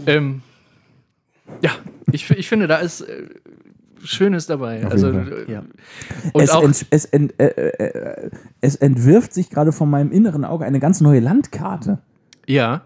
Ähm, 0.06 0.42
ja, 1.62 1.70
ich, 2.12 2.28
ich 2.30 2.48
finde, 2.48 2.66
da 2.66 2.76
ist 2.78 3.02
äh, 3.02 3.26
Schönes 4.02 4.46
dabei. 4.46 4.84
Auf 4.86 4.92
Also, 4.92 5.10
äh, 5.10 5.50
Ja. 5.52 5.62
und 6.32 6.42
es, 6.42 6.50
ent, 6.54 6.86
es, 6.90 7.04
ent, 7.04 7.34
äh, 7.38 7.46
äh, 7.46 7.84
äh, 7.84 8.30
es 8.62 8.76
entwirft 8.76 9.32
sich 9.34 9.50
gerade 9.50 9.72
von 9.72 9.88
meinem 9.90 10.10
inneren 10.10 10.44
Auge 10.44 10.64
eine 10.64 10.80
ganz 10.80 11.00
neue 11.00 11.20
Landkarte. 11.20 11.98
Ja, 12.52 12.82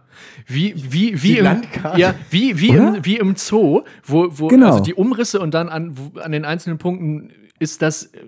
wie, 0.46 0.74
wie, 0.76 1.22
wie, 1.22 1.28
Die 1.28 1.38
im, 1.38 1.44
Landkarte? 1.44 2.00
ja, 2.00 2.14
wie, 2.30 2.58
wie, 2.60 2.68
im, 2.68 3.04
wie 3.04 3.16
im 3.16 3.34
Zoo, 3.36 3.82
wo, 4.04 4.28
wo 4.30 4.48
Genau. 4.48 4.66
also 4.66 4.80
die 4.80 4.94
Umrisse 4.94 5.40
und 5.40 5.52
dann 5.54 5.68
an, 5.68 5.96
wo, 5.96 6.18
an 6.20 6.32
den 6.32 6.44
einzelnen 6.44 6.78
Punkten 6.78 7.30
ist 7.58 7.82
das, 7.82 8.04
äh, 8.06 8.18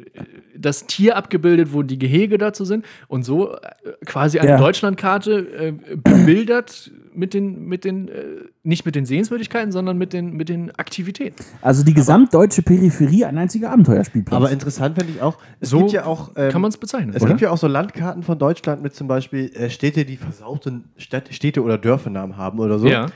das 0.56 0.86
Tier 0.86 1.16
abgebildet, 1.16 1.72
wo 1.72 1.82
die 1.82 1.98
Gehege 1.98 2.38
dazu 2.38 2.64
sind. 2.64 2.84
Und 3.08 3.24
so 3.24 3.52
äh, 3.54 3.58
quasi 4.04 4.38
eine 4.38 4.50
Ja. 4.50 4.56
Deutschlandkarte 4.58 5.38
äh, 5.38 5.72
bebildert 5.96 6.90
mit 7.16 7.34
den, 7.34 7.64
mit 7.66 7.84
den 7.84 8.08
äh, 8.08 8.12
nicht 8.62 8.84
mit 8.86 8.94
den 8.94 9.06
Sehenswürdigkeiten, 9.06 9.72
sondern 9.72 9.96
mit 9.98 10.12
den, 10.12 10.32
mit 10.34 10.48
den 10.48 10.70
Aktivitäten. 10.76 11.42
Also 11.62 11.82
die 11.84 11.94
gesamtdeutsche 11.94 12.62
Peripherie, 12.62 13.24
ein 13.24 13.38
einziger 13.38 13.70
Abenteuerspielplatz. 13.72 14.36
Aber 14.36 14.50
interessant 14.50 14.96
finde 14.98 15.12
ich 15.14 15.22
auch, 15.22 15.38
es 15.60 15.70
So 15.70 15.78
gibt 15.80 15.92
ja 15.92 16.04
auch, 16.04 16.32
ähm, 16.36 16.50
Kann 16.52 16.60
man 16.60 16.68
es 16.70 16.76
bezeichnen. 16.76 17.14
es 17.14 17.22
oder? 17.22 17.30
gibt 17.30 17.40
ja 17.40 17.50
auch 17.50 17.58
so 17.58 17.66
Landkarten 17.66 18.22
von 18.22 18.38
Deutschland 18.38 18.82
mit 18.82 18.94
zum 18.94 19.08
Beispiel 19.08 19.50
äh, 19.54 19.70
Städte, 19.70 20.04
die 20.04 20.16
versauten 20.16 20.84
Stadt, 20.96 21.28
Städte 21.32 21.62
oder 21.62 21.78
Dörfernamen 21.78 22.36
haben 22.36 22.58
oder 22.58 22.78
so. 22.78 22.86
Ja. 22.86 23.06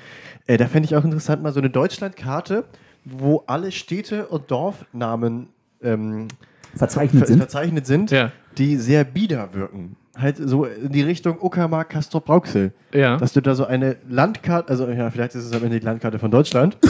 Äh, 0.46 0.56
da 0.56 0.66
fände 0.66 0.86
ich 0.86 0.96
auch 0.96 1.04
interessant, 1.04 1.42
mal 1.42 1.52
so 1.52 1.60
eine 1.60 1.70
Deutschlandkarte, 1.70 2.64
wo 3.04 3.44
alle 3.46 3.70
Städte 3.72 4.26
und 4.26 4.50
Dorfnamen 4.50 5.48
ähm, 5.82 6.28
verzeichnet 6.74 7.20
ver 7.20 7.26
sind. 7.28 7.38
verzeichnet 7.38 7.86
sind, 7.86 8.10
Ja. 8.10 8.32
die 8.58 8.76
sehr 8.76 9.04
bieder 9.04 9.54
wirken. 9.54 9.96
Halt 10.18 10.36
so 10.38 10.64
in 10.64 10.90
die 10.90 11.02
Richtung 11.02 11.38
Uckermark, 11.40 11.90
Castrop, 11.90 12.28
Rauxel. 12.28 12.72
Ja. 12.92 13.16
Dass 13.16 13.32
du 13.32 13.40
da 13.40 13.54
so 13.54 13.64
eine 13.64 13.96
Landkarte, 14.08 14.68
also 14.68 14.88
ja, 14.88 15.08
vielleicht 15.10 15.36
ist 15.36 15.44
es 15.44 15.52
am 15.52 15.62
Ende 15.62 15.78
die 15.78 15.86
Landkarte 15.86 16.18
von 16.18 16.30
Deutschland. 16.30 16.76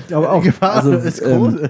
Ich 0.00 0.08
glaube 0.08 0.30
auch. 0.30 0.40
Die 0.42 0.48
Gefahr 0.48 0.74
Also, 0.76 0.92
ist 0.92 1.22
groß. 1.22 1.54
ähm, 1.54 1.68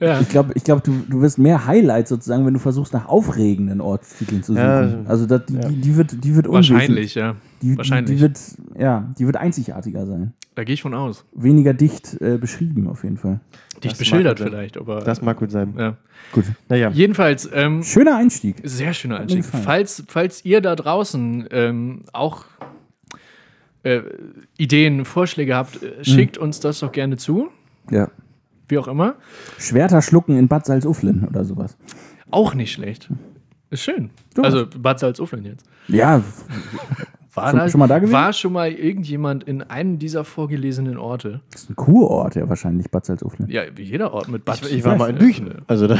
ja. 0.00 0.18
ich 0.20 0.28
glaube, 0.28 0.52
ich 0.54 0.64
glaub, 0.64 0.82
du, 0.82 1.04
du 1.08 1.20
wirst 1.20 1.38
mehr 1.38 1.66
Highlights 1.66 2.08
sozusagen, 2.10 2.44
wenn 2.46 2.54
du 2.54 2.58
versuchst, 2.60 2.92
nach 2.94 3.06
aufregenden 3.06 3.80
Ortstiteln 3.80 4.42
zu 4.42 4.54
suchen. 4.54 4.64
Ja. 5.04 5.10
also 5.10 5.26
das, 5.26 5.44
die, 5.46 5.54
Ja. 5.54 5.60
die, 5.68 5.80
die 5.80 5.96
wird, 5.96 6.24
die 6.24 6.34
wird 6.34 6.50
Wahrscheinlich, 6.50 7.14
ja. 7.14 7.36
Die, 7.64 7.76
Wahrscheinlich. 7.78 8.16
Die 8.16 8.20
wird, 8.20 8.38
ja, 8.78 9.12
die 9.18 9.24
wird 9.26 9.36
einzigartiger 9.36 10.04
sein. 10.06 10.34
Da 10.54 10.64
gehe 10.64 10.74
ich 10.74 10.82
von 10.82 10.92
aus. 10.94 11.24
Weniger 11.34 11.72
dicht 11.74 12.20
äh, 12.20 12.36
beschrieben 12.36 12.86
auf 12.88 13.02
jeden 13.04 13.16
Fall. 13.16 13.40
Dicht 13.82 13.92
Das 13.92 13.98
beschildert 13.98 14.38
vielleicht, 14.38 14.76
aber. 14.76 15.00
Das 15.00 15.22
mag 15.22 15.38
gut 15.38 15.50
sein. 15.50 15.74
ja. 15.78 15.96
Gut. 16.32 16.44
Naja. 16.68 16.90
Jedenfalls, 16.90 17.48
ähm, 17.52 17.82
Schöner 17.82 18.16
Einstieg. 18.16 18.56
sehr 18.62 18.92
schöner 18.94 19.18
Einstieg. 19.20 19.44
Falls, 19.44 20.04
falls 20.06 20.44
ihr 20.44 20.60
da 20.60 20.76
draußen 20.76 21.46
ähm, 21.50 22.02
auch 22.12 22.44
äh, 23.82 24.02
Ideen, 24.58 25.04
Vorschläge 25.04 25.56
habt, 25.56 25.80
Hm. 25.80 25.88
äh, 26.00 26.04
schickt 26.04 26.38
uns 26.38 26.60
das 26.60 26.80
doch 26.80 26.92
gerne 26.92 27.16
zu. 27.16 27.48
Ja. 27.90 28.10
Wie 28.68 28.78
auch 28.78 28.88
immer. 28.88 29.14
Schwerter 29.58 30.02
schlucken 30.02 30.36
in 30.38 30.48
Bad 30.48 30.66
Salzuflen 30.66 31.26
oder 31.28 31.44
sowas. 31.44 31.76
Auch 32.30 32.54
nicht 32.54 32.72
schlecht. 32.72 33.08
Ist 33.70 33.82
schön. 33.82 34.10
Ja. 34.36 34.44
Also 34.44 34.66
Bad 34.78 35.00
Salzuflen 35.00 35.44
jetzt. 35.44 35.66
Ja, 35.88 36.22
War 37.34 37.50
Schon- 37.50 37.68
schon 37.70 37.78
mal 37.80 37.86
da 37.88 37.98
gewesen? 37.98 38.12
War 38.12 38.32
schon 38.32 38.52
mal 38.52 38.70
irgendjemand 38.70 39.44
in 39.44 39.62
einem 39.62 39.98
dieser 39.98 40.24
vorgelesenen 40.24 40.96
Orte? 40.98 41.40
das 41.50 41.62
ist 41.64 41.70
ein 41.70 41.76
Kurort, 41.76 42.36
ja, 42.36 42.48
wahrscheinlich, 42.48 42.90
Bad 42.90 43.06
Salzuflen. 43.06 43.50
Ja, 43.50 43.62
wie 43.74 43.82
jeder 43.82 44.12
Ort 44.12 44.28
mit 44.28 44.44
Bad. 44.44 44.62
Ich, 44.62 44.72
ich 44.72 44.84
war 44.84 44.96
mal 44.96 45.10
in 45.10 45.16
Büchen. 45.18 45.62
Also 45.66 45.86
da, 45.88 45.98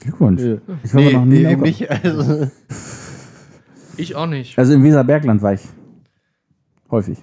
Glückwunsch. 0.00 0.42
Ja. 0.42 0.56
Ich 0.82 0.94
war 0.94 1.00
nee, 1.00 1.12
noch 1.12 1.24
nie 1.24 1.46
Augsburg. 1.46 1.62
nicht. 1.66 1.90
Also, 2.04 2.50
Ich 3.96 4.14
auch 4.16 4.26
nicht. 4.26 4.58
Also 4.58 4.74
im 4.74 4.82
Weserbergland 4.84 5.42
war 5.42 5.52
ich 5.54 5.62
häufig. 6.90 7.18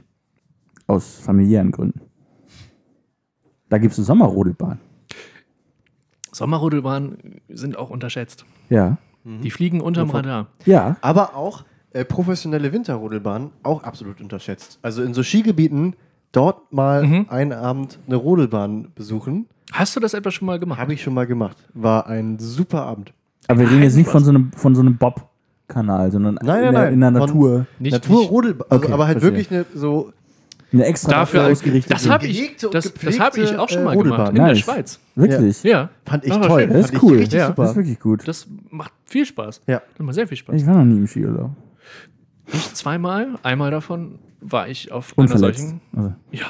Aus 0.87 1.17
familiären 1.19 1.71
Gründen. 1.71 2.01
Da 3.69 3.77
gibt 3.79 3.93
es 3.93 3.97
eine 3.99 4.05
Sommerrodelbahn. 4.05 4.79
Sommerrodelbahnen 6.31 7.41
sind 7.49 7.77
auch 7.77 7.89
unterschätzt. 7.89 8.45
Ja. 8.69 8.97
Die 9.23 9.49
fliegen 9.49 9.81
unterm 9.81 10.09
Radar. 10.11 10.47
Ja. 10.65 10.97
aber 11.01 11.35
auch 11.35 11.63
äh, 11.95 12.05
professionelle 12.05 12.71
Winterrodelbahnen 12.71 13.49
auch 13.63 13.83
absolut 13.83 14.21
unterschätzt. 14.21 14.79
Also 14.81 15.01
in 15.01 15.13
so 15.13 15.23
Skigebieten 15.23 15.95
dort 16.31 16.71
mal 16.73 17.03
Mhm. 17.07 17.25
einen 17.29 17.53
Abend 17.53 17.97
eine 18.07 18.15
Rodelbahn 18.17 18.89
besuchen, 18.95 19.47
Hast 19.71 19.95
du 19.95 19.99
das 19.99 20.13
etwa 20.13 20.29
schon 20.31 20.45
mal 20.45 20.59
gemacht? 20.59 20.79
habe 20.79 20.93
ich 20.93 21.01
schon 21.01 21.13
mal 21.13 21.25
gemacht. 21.25 21.57
War 21.73 22.07
ein 22.07 22.37
super 22.39 22.83
Abend. 22.83 23.13
Aber 23.47 23.59
wir 23.61 23.69
reden 23.69 23.83
jetzt 23.83 23.95
nicht 23.95 24.09
von 24.09 24.23
so 24.23 24.29
einem, 24.29 24.51
von 24.53 24.75
so 24.75 24.81
einem 24.81 24.97
Bob-Kanal, 24.97 26.11
sondern 26.11 26.35
Nein, 26.35 26.43
in, 26.43 26.47
nein, 26.47 26.61
der, 26.61 26.81
nein. 26.83 26.93
in 26.93 26.99
der 27.01 27.11
Von- 27.11 27.19
Natur. 27.21 27.65
Nicht, 27.79 27.93
Naturrodelbahn, 27.93 28.67
also 28.69 28.83
Okay, 28.83 28.93
aber 28.93 29.07
halt 29.07 29.19
verstehe. 29.19 29.37
wirklich 29.39 29.51
eine 29.51 29.65
so 29.73 30.11
Eine 30.73 30.85
extra 30.85 31.11
Dafür 31.11 31.45
ausgerichtete. 31.47 31.93
Das 31.93 32.09
habe 32.09 32.27
ich, 32.27 32.55
das, 32.57 32.93
das 32.93 33.19
hab 33.19 33.37
ich 33.37 33.55
auch 33.57 33.69
schon 33.69 33.81
äh, 33.81 33.85
mal 33.85 33.91
gemacht. 33.97 34.11
Rodelbahn. 34.11 34.29
In 34.29 34.35
der 34.35 34.45
Nice. 34.47 34.59
Schweiz. 34.59 34.99
Wirklich? 35.15 35.63
Ja. 35.63 35.89
fand 36.05 36.25
ich 36.25 36.33
toll. 36.33 36.67
Das 36.67 36.85
ist 36.87 36.93
ich 36.93 37.03
cool. 37.03 37.17
richtig 37.17 37.39
Ja. 37.39 37.47
super. 37.47 37.61
Das 37.63 37.71
ist 37.71 37.77
wirklich 37.77 37.99
gut. 37.99 38.27
Das 38.27 38.47
macht 38.71 38.91
viel 39.05 39.25
Spaß. 39.25 39.61
Ja. 39.67 39.81
Das 39.97 40.05
macht 40.05 40.15
sehr 40.15 40.27
viel 40.27 40.37
Spaß. 40.37 40.55
Ich 40.55 40.65
war 40.67 40.75
noch 40.75 40.83
nie 40.85 40.97
im 40.97 41.07
Skiurlaub. 41.07 41.51
Ich 42.53 42.73
zweimal. 42.73 43.37
Einmal 43.43 43.71
davon 43.71 44.19
war 44.41 44.67
ich 44.67 44.91
auf 44.91 45.17
einer 45.17 45.23
Unverletzt. 45.31 45.59
solchen. 45.59 45.81
Also, 45.95 46.13
Ja, 46.31 46.45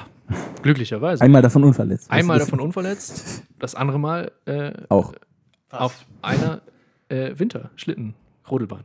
glücklicherweise. 0.61 1.23
einmal 1.23 1.41
davon 1.41 1.63
unverletzt. 1.63 2.11
Einmal 2.11 2.39
davon 2.39 2.59
unverletzt, 2.59 3.43
das 3.59 3.75
andere 3.75 3.99
Mal 3.99 4.31
äh, 4.45 4.73
Auch. 4.89 5.13
auf 5.69 6.05
einer 6.21 6.61
äh, 7.09 7.31
Winterschlitten-Rodelbahn. 7.37 8.83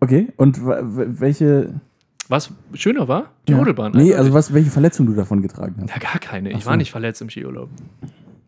Okay, 0.00 0.32
und 0.36 0.58
welche. 0.64 1.80
Was 2.28 2.52
schöner 2.74 3.06
war? 3.08 3.30
Die 3.46 3.52
ja. 3.52 3.58
Rodelbahn. 3.58 3.92
Nee, 3.92 4.14
also 4.14 4.32
was, 4.32 4.52
welche 4.52 4.70
Verletzung 4.70 5.06
du 5.06 5.14
davon 5.14 5.42
getragen 5.42 5.76
hast. 5.82 5.90
Ja, 5.90 5.98
gar 5.98 6.18
keine. 6.18 6.50
Ich 6.52 6.64
so. 6.64 6.70
war 6.70 6.76
nicht 6.76 6.90
verletzt 6.90 7.20
im 7.22 7.30
Skiurlaub. 7.30 7.68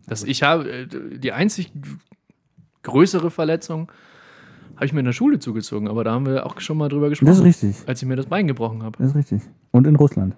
Das, 0.06 0.24
ich 0.24 0.42
habe 0.42 0.68
äh, 0.70 0.86
die 1.18 1.32
einzig 1.32 1.72
größere 2.82 3.30
Verletzung 3.30 3.90
habe 4.78 4.86
ich 4.86 4.92
mir 4.92 5.00
in 5.00 5.06
der 5.06 5.12
Schule 5.12 5.40
zugezogen, 5.40 5.88
aber 5.88 6.04
da 6.04 6.12
haben 6.12 6.24
wir 6.24 6.46
auch 6.46 6.60
schon 6.60 6.78
mal 6.78 6.88
drüber 6.88 7.08
gesprochen, 7.08 7.26
Das 7.28 7.38
ist 7.38 7.44
richtig. 7.44 7.76
als 7.86 8.00
ich 8.00 8.06
mir 8.06 8.14
das 8.14 8.26
Bein 8.26 8.46
gebrochen 8.46 8.84
habe. 8.84 8.96
Das 8.98 9.08
ist 9.08 9.16
richtig. 9.16 9.42
Und 9.72 9.88
in 9.88 9.96
Russland. 9.96 10.34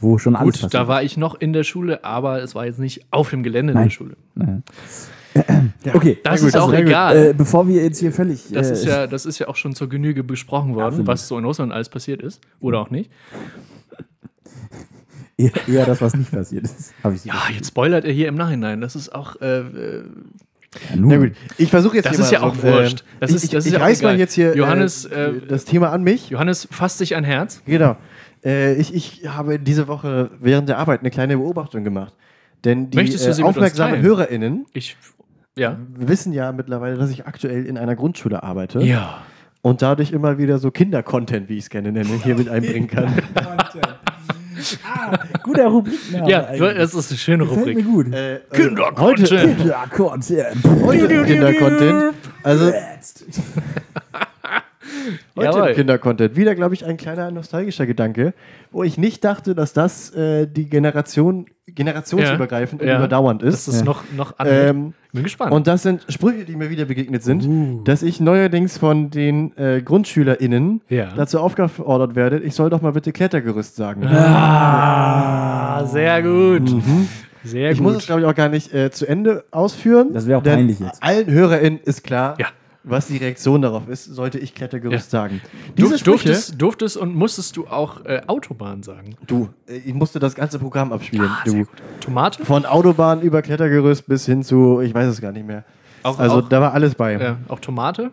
Wo 0.00 0.18
schon 0.18 0.34
alles 0.34 0.60
Gut, 0.60 0.74
da 0.74 0.88
war 0.88 1.02
ich 1.04 1.16
noch 1.16 1.36
in 1.36 1.52
der 1.52 1.62
Schule, 1.62 2.04
aber 2.04 2.42
es 2.42 2.56
war 2.56 2.66
jetzt 2.66 2.80
nicht 2.80 3.06
auf 3.12 3.30
dem 3.30 3.44
Gelände 3.44 3.72
Nein. 3.72 3.84
der 3.84 3.90
Schule. 3.90 4.16
Naja. 4.34 4.60
Okay, 5.94 6.18
Das 6.24 6.42
ist 6.42 6.56
auch 6.56 6.70
gut. 6.70 6.80
egal. 6.80 7.16
Äh, 7.28 7.34
bevor 7.34 7.66
wir 7.68 7.82
jetzt 7.82 7.98
hier 8.00 8.12
völlig. 8.12 8.50
Das, 8.52 8.70
äh, 8.70 8.72
ist 8.74 8.84
ja, 8.84 9.06
das 9.06 9.26
ist 9.26 9.38
ja 9.38 9.46
auch 9.48 9.56
schon 9.56 9.74
zur 9.74 9.88
Genüge 9.88 10.22
besprochen 10.24 10.74
worden, 10.74 10.86
Absolut. 10.86 11.06
was 11.06 11.28
so 11.28 11.38
in 11.38 11.44
Russland 11.44 11.72
alles 11.72 11.88
passiert 11.88 12.20
ist. 12.20 12.40
Oder 12.60 12.80
auch 12.80 12.90
nicht. 12.90 13.10
eher, 15.36 15.50
eher 15.68 15.86
das, 15.86 16.00
was 16.00 16.14
nicht 16.16 16.30
passiert 16.30 16.64
ist. 16.64 16.92
Ja, 17.24 17.34
jetzt 17.54 17.68
spoilert 17.68 18.04
er 18.04 18.12
hier 18.12 18.28
im 18.28 18.34
Nachhinein. 18.34 18.80
Das 18.80 18.94
ist 18.96 19.14
auch. 19.14 19.40
Äh, 19.40 19.60
äh, 19.60 20.04
ja. 20.90 20.96
Na 20.96 21.16
gut, 21.18 21.32
ich 21.58 21.70
versuche 21.70 21.96
jetzt 21.96 22.06
Das 22.06 22.16
hier 22.16 22.24
ist 22.24 22.32
mal 22.32 22.38
ja 22.40 22.42
auch 22.46 22.54
so, 22.54 22.62
wurscht. 22.62 23.04
Das 23.20 23.30
ich, 23.30 23.36
ist- 23.36 23.44
ich, 23.44 23.54
ist 23.54 23.66
ich 23.66 23.72
ja 23.74 23.78
reiß 23.80 24.02
mal 24.02 24.18
jetzt 24.18 24.34
hier 24.34 24.56
Johannes, 24.56 25.04
äh, 25.06 25.28
äh, 25.30 25.46
das 25.46 25.64
Thema 25.64 25.90
an 25.92 26.02
mich. 26.02 26.30
Johannes 26.30 26.68
fasst 26.70 26.98
sich 26.98 27.14
ein 27.16 27.24
Herz. 27.24 27.62
Genau. 27.66 27.96
Äh, 28.44 28.74
ich, 28.74 28.94
ich 28.94 29.22
habe 29.28 29.58
diese 29.58 29.88
Woche 29.88 30.30
während 30.40 30.68
der 30.68 30.78
Arbeit 30.78 31.00
eine 31.00 31.10
kleine 31.10 31.36
Beobachtung 31.36 31.84
gemacht. 31.84 32.12
Denn 32.64 32.90
die 32.90 32.96
Möchtest 32.96 33.26
du 33.26 33.32
sie 33.34 33.42
äh, 33.42 33.44
aufmerksamen? 33.44 34.00
HörerInnen 34.02 34.66
Ich. 34.72 34.96
Ja. 35.56 35.78
wissen 35.96 36.32
ja 36.32 36.50
mittlerweile, 36.52 36.96
dass 36.96 37.10
ich 37.10 37.26
aktuell 37.26 37.64
in 37.66 37.78
einer 37.78 37.94
Grundschule 37.94 38.42
arbeite 38.42 38.80
Ja. 38.80 39.18
und 39.62 39.82
dadurch 39.82 40.10
immer 40.12 40.36
wieder 40.38 40.58
so 40.58 40.70
Kinder-Content, 40.72 41.48
wie 41.48 41.54
ich 41.58 41.64
es 41.64 41.70
gerne 41.70 41.92
nenne, 41.92 42.08
hier 42.24 42.34
mit 42.34 42.48
einbringen 42.48 42.88
kann. 42.88 43.12
Guter 45.42 45.66
Rubrikname. 45.66 46.30
Ja, 46.30 46.46
eigentlich. 46.46 46.76
das 46.76 46.94
ist 46.94 47.10
eine 47.10 47.18
schöne 47.18 47.44
Gefällt 47.44 47.60
Rubrik. 47.60 47.76
mir 47.76 47.84
gut. 47.84 48.14
äh, 48.14 48.40
Kinder-Content. 48.52 49.28
Kindercontent. 49.58 50.56
heute 50.82 51.24
Kinder-Content. 51.24 52.14
Also 52.42 52.72
heute 55.36 55.46
Jawohl. 55.46 55.68
im 55.68 55.74
Kinder-Content. 55.74 56.36
Wieder, 56.36 56.54
glaube 56.54 56.74
ich, 56.74 56.84
ein 56.84 56.96
kleiner 56.96 57.30
nostalgischer 57.30 57.86
Gedanke, 57.86 58.34
wo 58.70 58.82
ich 58.82 58.98
nicht 58.98 59.24
dachte, 59.24 59.54
dass 59.54 59.72
das 59.72 60.10
äh, 60.14 60.46
die 60.46 60.68
Generation, 60.68 61.46
generationsübergreifend 61.74 62.80
und 62.82 62.88
Ja. 62.88 62.98
überdauernd 62.98 63.42
ist. 63.42 63.66
Das 63.68 63.74
ist 63.74 63.80
Ja. 63.80 63.86
noch, 63.86 64.02
noch. 64.16 64.34
Ähm, 64.44 64.94
Bin 65.12 65.22
gespannt. 65.22 65.52
Und 65.52 65.66
das 65.66 65.82
sind 65.82 66.04
Sprüche, 66.08 66.44
die 66.44 66.56
mir 66.56 66.70
wieder 66.70 66.84
begegnet 66.86 67.22
sind, 67.22 67.44
Uh. 67.46 67.82
dass 67.84 68.02
ich 68.02 68.20
neuerdings 68.20 68.78
von 68.78 69.10
den 69.10 69.56
äh, 69.56 69.80
GrundschülerInnen 69.82 70.80
Ja. 70.88 71.08
dazu 71.16 71.38
aufgefordert 71.40 72.14
werde, 72.16 72.38
ich 72.40 72.54
soll 72.54 72.70
doch 72.70 72.82
mal 72.82 72.92
bitte 72.92 73.12
Klettergerüst 73.12 73.76
sagen. 73.76 74.04
ah, 74.06 75.84
sehr 75.86 76.22
gut. 76.22 76.68
Sehr 77.44 77.70
Ich 77.72 77.78
gut. 77.78 77.86
muss 77.86 77.96
es, 77.96 78.06
glaube 78.06 78.22
ich, 78.22 78.26
auch 78.26 78.34
gar 78.34 78.48
nicht 78.48 78.72
äh, 78.72 78.90
zu 78.90 79.06
Ende 79.06 79.44
ausführen. 79.50 80.14
Das 80.14 80.26
wäre 80.26 80.38
auch 80.38 80.42
denn 80.42 80.54
peinlich 80.56 80.80
jetzt. 80.80 81.02
Allen 81.02 81.30
HörerInnen 81.30 81.80
ist 81.84 82.02
klar, 82.02 82.36
Ja. 82.38 82.46
Was 82.84 83.06
die 83.08 83.16
Reaktion 83.16 83.62
darauf 83.62 83.88
ist, 83.88 84.04
sollte 84.04 84.38
ich 84.38 84.54
Klettergerüst 84.54 85.12
Ja. 85.12 85.20
sagen. 85.20 85.40
Diese 85.76 85.90
Du, 85.90 85.98
Sprüche, 85.98 86.04
durftest, 86.28 86.60
durftest 86.60 86.96
und 86.96 87.14
musstest 87.14 87.56
du 87.56 87.66
auch 87.66 88.04
äh, 88.04 88.20
Autobahn 88.26 88.82
sagen. 88.82 89.16
du, 89.26 89.48
äh, 89.68 89.76
ich 89.78 89.94
musste 89.94 90.18
das 90.18 90.34
ganze 90.34 90.58
Programm 90.58 90.92
abspielen. 90.92 91.30
Ah, 91.30 91.42
du. 91.44 91.64
Tomate? 92.00 92.44
Von 92.44 92.66
Autobahn 92.66 93.20
über 93.22 93.42
Klettergerüst 93.42 94.06
bis 94.06 94.26
hin 94.26 94.42
zu, 94.42 94.80
ich 94.80 94.94
weiß 94.94 95.08
es 95.08 95.20
gar 95.20 95.32
nicht 95.32 95.46
mehr. 95.46 95.64
Auch, 96.02 96.18
Also 96.18 96.36
auch, 96.36 96.48
da 96.48 96.60
war 96.60 96.72
alles 96.74 96.94
bei. 96.94 97.14
äh, 97.14 97.34
auch 97.48 97.60
Tomate? 97.60 98.10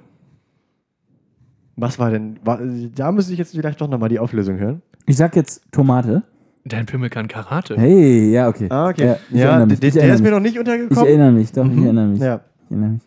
Was 1.75 1.97
war 1.99 2.11
denn? 2.11 2.37
War, 2.43 2.59
da 2.95 3.11
müsste 3.11 3.31
ich 3.33 3.39
jetzt 3.39 3.51
vielleicht 3.55 3.79
doch 3.81 3.87
nochmal 3.87 4.09
die 4.09 4.19
Auflösung 4.19 4.57
hören. 4.57 4.81
Ich 5.07 5.17
sag 5.17 5.35
jetzt 5.35 5.63
Tomate. 5.71 6.23
Dein 6.63 6.85
Pimmel 6.85 7.09
kann 7.09 7.27
Karate. 7.27 7.75
Hey, 7.75 8.31
ja, 8.31 8.47
okay. 8.47 8.67
Ah, 8.69 8.89
okay. 8.89 9.05
Ja, 9.05 9.15
ich 9.31 9.37
Ja, 9.39 9.65
der, 9.65 9.83
ich 9.83 9.93
der 9.93 10.13
ist 10.13 10.21
mir 10.21 10.29
noch 10.31 10.39
nicht 10.39 10.53
Ich 10.53 10.59
untergekommen. 10.59 11.05
erinnere 11.07 11.31
mich, 11.31 11.51
doch, 11.51 11.65
ich 11.65 11.71
Mhm. 11.71 11.83
erinnere 11.83 12.07
mich. 12.07 12.19
Ja. 12.19 12.41
Ich 12.65 12.71
erinnere 12.71 12.89
mich. 12.91 13.01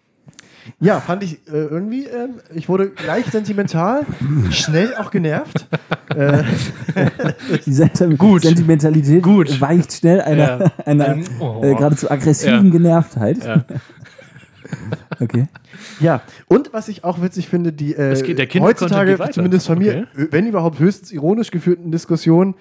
Ja, 0.81 1.01
fand 1.01 1.23
ich 1.23 1.35
äh, 1.49 1.53
irgendwie, 1.53 2.05
ähm, 2.07 2.41
ich 2.55 2.69
wurde 2.69 2.91
gleich 2.91 3.27
sentimental, 3.27 4.03
schnell 4.51 4.95
auch 4.97 5.11
genervt. 5.11 5.67
Äh, 6.15 6.45
Die 7.67 7.73
Senti 7.73 8.15
Gut. 8.17 8.43
Sentimentalität 8.43 9.23
Gut. 9.23 9.61
weicht 9.61 9.93
schnell 9.95 10.21
einer, 10.21 10.61
Ja. 10.61 10.73
einer 10.87 11.09
Ähm, 11.09 11.25
oh. 11.41 11.61
äh, 11.65 11.75
geradezu 11.75 12.09
aggressiven 12.09 12.67
Ja. 12.67 12.71
Genervtheit. 12.71 13.45
Ja. 13.45 13.65
Okay. 15.21 15.47
ja, 16.01 16.23
und 16.49 16.73
was 16.73 16.89
ich 16.89 17.05
auch 17.05 17.21
witzig 17.23 17.49
finde, 17.49 17.73
die 17.73 17.95
äh, 17.95 18.11
Es 18.13 18.23
geht- 18.23 18.39
der 18.39 18.47
Kinder-Content 18.47 18.83
heutzutage, 18.83 19.11
geht 19.13 19.19
weiter. 19.21 19.33
zumindest 19.33 19.67
von 19.67 19.79
mir, 19.79 19.95
äh, 19.99 20.07
wenn 20.31 20.47
überhaupt 20.47 20.79
höchstens 20.81 21.13
ironisch 21.13 21.51
geführten 21.51 21.93
Diskussionen, 21.93 22.55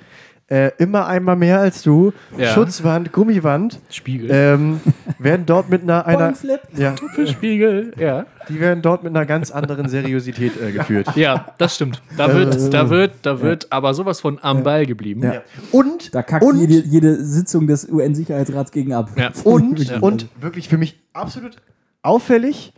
äh, 0.48 0.72
immer 0.78 1.08
einmal 1.08 1.36
mehr 1.36 1.60
als 1.60 1.82
du, 1.84 2.12
Ja. 2.38 2.48
Schutzwand, 2.54 3.12
Gummiwand, 3.12 3.80
Spiegel. 3.90 4.30
ähm, 4.32 4.82
werden 5.18 5.46
dort 5.46 5.70
mit 5.70 5.84
einer, 5.84 6.06
einer 6.06 6.34
ja, 6.78 6.96
Spiegel, 7.26 7.94
ja. 7.98 8.26
die 8.50 8.60
werden 8.60 8.82
dort 8.82 9.04
mit 9.04 9.16
einer 9.16 9.26
ganz 9.26 9.52
anderen 9.52 9.88
Seriosität 9.88 10.54
äh, 10.62 10.72
geführt. 10.72 11.16
Ja, 11.16 11.54
das 11.58 11.76
stimmt. 11.76 12.02
Da 12.18 12.28
Äh, 12.30 12.34
wird, 12.36 12.74
da 12.74 12.90
wird, 12.90 13.14
da 13.22 13.42
wird 13.42 13.72
aber 13.72 13.94
sowas 13.94 14.20
von 14.20 14.38
am 14.42 14.64
Ball 14.64 14.86
geblieben. 14.86 15.24
Ja. 15.24 15.34
Ja. 15.36 15.42
Und, 15.72 16.14
Da 16.14 16.22
kackt 16.24 16.44
und, 16.44 16.60
jede, 16.60 16.86
jede 16.88 17.24
Sitzung 17.24 17.66
des 17.68 17.88
UN-Sicherheitsrats 17.90 18.72
gegen 18.72 18.94
ab. 18.94 19.12
Ja. 19.16 19.32
und, 19.46 19.80
Ja. 19.90 20.00
und 20.00 20.28
wirklich 20.42 20.68
für 20.70 20.78
mich 20.78 21.00
absolut 21.14 21.56
auffällig 22.02 22.74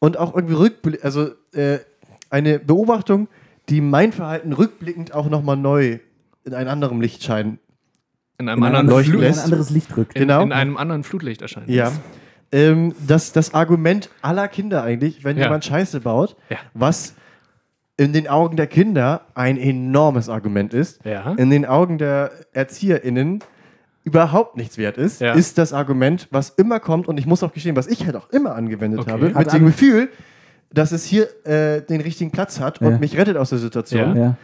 und 0.00 0.18
auch 0.18 0.34
irgendwie 0.34 0.54
rückblickend, 0.54 1.04
also 1.04 1.30
äh, 1.52 1.78
eine 2.30 2.58
Beobachtung, 2.58 3.28
die 3.68 3.80
mein 3.80 4.12
Verhalten 4.12 4.52
rückblickend 4.52 5.14
auch 5.14 5.28
nochmal 5.30 5.56
neu 5.56 5.98
in 6.46 6.54
ein 6.54 6.68
anderem 6.68 7.00
Licht 7.00 7.22
scheinen. 7.22 7.58
In 8.38 8.48
einem 8.48 8.58
In 8.58 8.64
anderen 8.64 8.86
Leuchten 8.88 9.14
in 9.14 9.20
ein 9.20 9.26
lässt. 9.26 9.44
anderes 9.44 9.70
Licht 9.70 9.96
rückt. 9.96 10.14
in, 10.14 10.22
Genau. 10.22 10.42
in 10.42 10.52
einem 10.52 10.76
anderen 10.76 11.04
Flutlicht 11.04 11.42
erscheint. 11.42 11.68
Ja. 11.68 11.90
Ähm, 12.52 12.94
das, 13.06 13.32
das 13.32 13.54
Argument 13.54 14.08
aller 14.22 14.46
Kinder 14.48 14.82
eigentlich, 14.82 15.24
wenn 15.24 15.36
Ja. 15.36 15.44
jemand 15.44 15.64
Scheiße 15.64 16.00
baut, 16.00 16.36
Ja. 16.48 16.58
was 16.74 17.14
in 17.96 18.12
den 18.12 18.28
Augen 18.28 18.56
der 18.56 18.66
Kinder 18.66 19.22
ein 19.34 19.56
enormes 19.56 20.28
Argument 20.28 20.72
ist, 20.74 21.04
Ja. 21.04 21.32
in 21.32 21.50
den 21.50 21.64
Augen 21.66 21.98
der 21.98 22.30
ErzieherInnen 22.52 23.42
überhaupt 24.04 24.56
nichts 24.56 24.78
wert 24.78 24.98
ist, 24.98 25.20
Ja. 25.20 25.32
ist 25.32 25.58
das 25.58 25.72
Argument, 25.72 26.28
was 26.30 26.50
immer 26.50 26.78
kommt, 26.78 27.08
und 27.08 27.18
ich 27.18 27.26
muss 27.26 27.42
auch 27.42 27.52
gestehen, 27.52 27.74
was 27.74 27.88
ich 27.88 28.04
halt 28.04 28.14
auch 28.16 28.30
immer 28.30 28.54
angewendet 28.54 29.00
Okay. 29.00 29.10
habe, 29.10 29.30
mit 29.30 29.52
dem 29.52 29.64
Gefühl, 29.66 30.10
dass 30.72 30.92
es 30.92 31.04
hier 31.04 31.26
äh, 31.46 31.80
den 31.82 32.00
richtigen 32.02 32.30
Platz 32.30 32.60
hat 32.60 32.80
Ja. 32.80 32.86
und 32.88 33.00
mich 33.00 33.16
rettet 33.16 33.36
aus 33.36 33.48
der 33.50 33.58
Situation. 33.58 34.36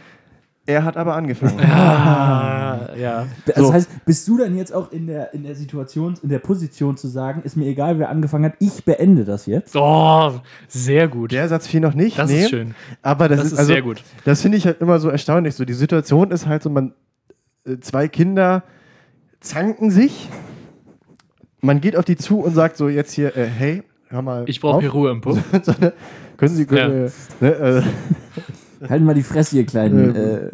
Ja. 0.67 0.73
Ja. 0.73 0.79
er 0.79 0.85
hat 0.85 0.97
aber 0.97 1.15
angefangen. 1.15 1.61
Ah, 1.61 2.91
ja. 2.97 3.27
Das 3.47 3.57
So. 3.57 3.73
heißt, 3.73 4.05
bist 4.05 4.27
du 4.29 4.39
dann 4.39 4.57
jetzt 4.57 4.73
auch 4.73 4.93
in 4.93 5.07
der, 5.07 5.35
in 5.35 5.43
der 5.43 5.55
Situation, 5.55 6.15
in 6.23 6.29
der 6.29 6.39
Position 6.39 6.97
zu 6.97 7.09
sagen, 7.09 7.43
ist 7.45 7.57
mir 7.57 7.67
egal, 7.67 7.99
wer 7.99 8.09
angefangen 8.09 8.45
hat, 8.45 8.55
ich 8.61 8.85
beende 8.85 9.25
das 9.25 9.47
jetzt? 9.47 9.75
Oh, 9.77 10.33
sehr 10.69 11.09
gut. 11.09 11.33
Der 11.33 11.49
Satz 11.49 11.67
fiel 11.67 11.81
noch 11.81 11.95
nicht. 11.95 12.19
Das 12.19 12.31
nee. 12.31 12.43
ist 12.43 12.51
schön. 12.51 12.75
Aber 13.03 13.29
das, 13.29 13.39
Das 13.39 13.47
ist, 13.47 13.53
ist 13.55 13.59
also, 13.59 13.73
sehr 13.73 13.83
gut. 13.83 14.03
Das 14.25 14.41
finde 14.43 14.59
ich 14.59 14.67
halt 14.67 14.81
immer 14.81 14.99
so 14.99 15.09
erstaunlich. 15.09 15.55
So, 15.55 15.65
die 15.65 15.73
Situation 15.75 16.31
ist 16.31 16.47
halt 16.47 16.63
so, 16.63 16.71
man 16.71 16.95
äh, 17.67 17.79
zwei 17.81 18.09
Kinder 18.09 18.63
zanken 19.41 19.91
sich. 19.91 20.29
Man 21.61 21.81
geht 21.81 21.97
auf 21.97 22.05
die 22.05 22.17
zu 22.17 22.41
und 22.41 22.55
sagt 22.55 22.77
so 22.77 22.89
jetzt 22.89 23.13
hier, 23.13 23.37
äh, 23.37 23.47
hey, 23.47 23.83
hör 24.09 24.23
mal. 24.23 24.45
Ich 24.47 24.61
brauche 24.61 24.81
hier 24.81 24.91
Ruhe 24.91 25.11
im 25.11 25.21
Puff. 25.21 25.39
so, 25.63 25.73
ne, 25.81 25.93
können 26.37 26.55
Sie, 26.55 26.67
können, 26.67 27.07
äh, 27.07 27.11
ne, 27.45 27.51
äh, 27.51 27.83
Halten 28.89 29.05
mal 29.05 29.15
die 29.15 29.23
Fresse, 29.23 29.57
ihr 29.57 29.67
kleinen. 29.67 30.15
Äh, 30.15 30.51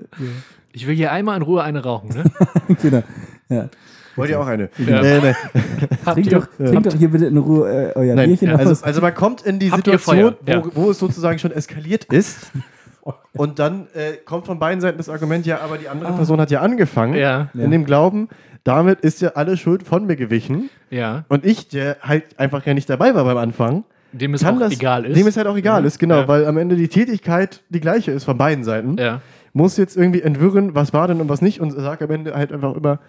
Ich 0.73 0.87
will 0.87 0.95
hier 0.95 1.13
einmal 1.13 1.37
in 1.37 1.43
Ruhe 1.43 1.63
eine 1.63 1.83
rauchen. 1.83 2.11
Ne? 2.11 2.77
Kinder. 2.77 3.03
Ja. 3.51 3.71
wollt 4.15 4.29
ihr 4.29 4.39
auch 4.41 4.47
eine? 4.47 4.69
Ja. 4.77 5.01
Äh, 5.03 5.21
ne. 5.23 5.37
Habt 6.05 6.15
Trink, 6.17 6.27
ihr, 6.31 6.39
doch, 6.39 6.47
trink 6.59 6.83
doch 6.83 6.95
hier 6.95 7.11
bitte 7.11 7.25
in 7.27 7.37
Ruhe 7.39 7.93
äh, 7.95 7.97
euer 7.97 8.15
Nein, 8.15 8.29
Bierchen 8.29 8.51
aus. 8.53 8.59
also, 8.61 8.85
also 8.85 9.01
man 9.01 9.15
kommt 9.15 9.41
in 9.43 9.59
die 9.59 9.71
Habt 9.73 9.85
Situation, 9.87 10.35
wo, 10.45 10.51
Ja. 10.53 10.63
wo 10.75 10.91
es 10.91 10.99
sozusagen 10.99 11.39
schon 11.39 11.53
eskaliert 11.53 12.05
ist. 12.05 12.51
Und 13.33 13.59
dann 13.59 13.87
äh, 13.95 14.19
kommt 14.23 14.45
von 14.45 14.59
beiden 14.59 14.83
Seiten 14.83 14.99
das 14.99 15.09
Argument, 15.09 15.47
ja, 15.47 15.61
aber 15.63 15.79
die 15.79 15.89
andere 15.89 16.13
Person 16.13 16.39
hat 16.43 16.51
ja 16.51 16.61
angefangen. 16.61 17.15
Ja. 17.15 17.49
In 17.55 17.71
dem 17.71 17.87
Glauben, 17.87 18.29
damit 18.65 19.01
ist 19.01 19.23
ja 19.23 19.31
alle 19.31 19.57
Schuld 19.57 19.83
von 19.83 20.05
mir 20.07 20.17
gewichen. 20.17 20.69
ja, 20.91 21.25
Und 21.29 21.47
ich, 21.47 21.69
der 21.69 21.97
halt 22.03 22.39
einfach 22.39 22.67
ja 22.67 22.75
nicht 22.75 22.91
dabei 22.91 23.15
war 23.15 23.25
beim 23.25 23.39
Anfang, 23.39 23.85
dem 24.13 24.35
es 24.35 24.43
kann 24.43 24.57
auch 24.57 24.61
das, 24.61 24.73
egal 24.73 25.05
ist. 25.05 25.17
dem 25.17 25.27
es 25.27 25.37
halt 25.37 25.47
auch 25.47 25.57
egal 25.57 25.85
ist, 25.85 25.99
genau, 25.99 26.21
Ja. 26.21 26.29
weil 26.29 26.47
am 26.47 26.57
Ende 26.57 26.77
die 26.77 26.89
Tätigkeit 26.89 27.63
die 27.69 27.81
gleiche 27.81 28.11
ist 28.13 28.25
von 28.25 28.37
beiden 28.39 28.65
Seiten. 28.65 28.97
ja. 28.99 29.21
Muss 29.55 29.77
jetzt 29.79 29.97
irgendwie 29.97 30.21
entwirren, 30.23 30.75
was 30.75 30.93
war 30.93 31.09
denn 31.09 31.21
und 31.23 31.29
was 31.31 31.41
nicht 31.43 31.61
und 31.61 31.71
sagt 31.73 32.03
am 32.03 32.11
Ende 32.11 32.35
halt 32.35 32.53
einfach 32.53 32.75
immer, 32.77 33.01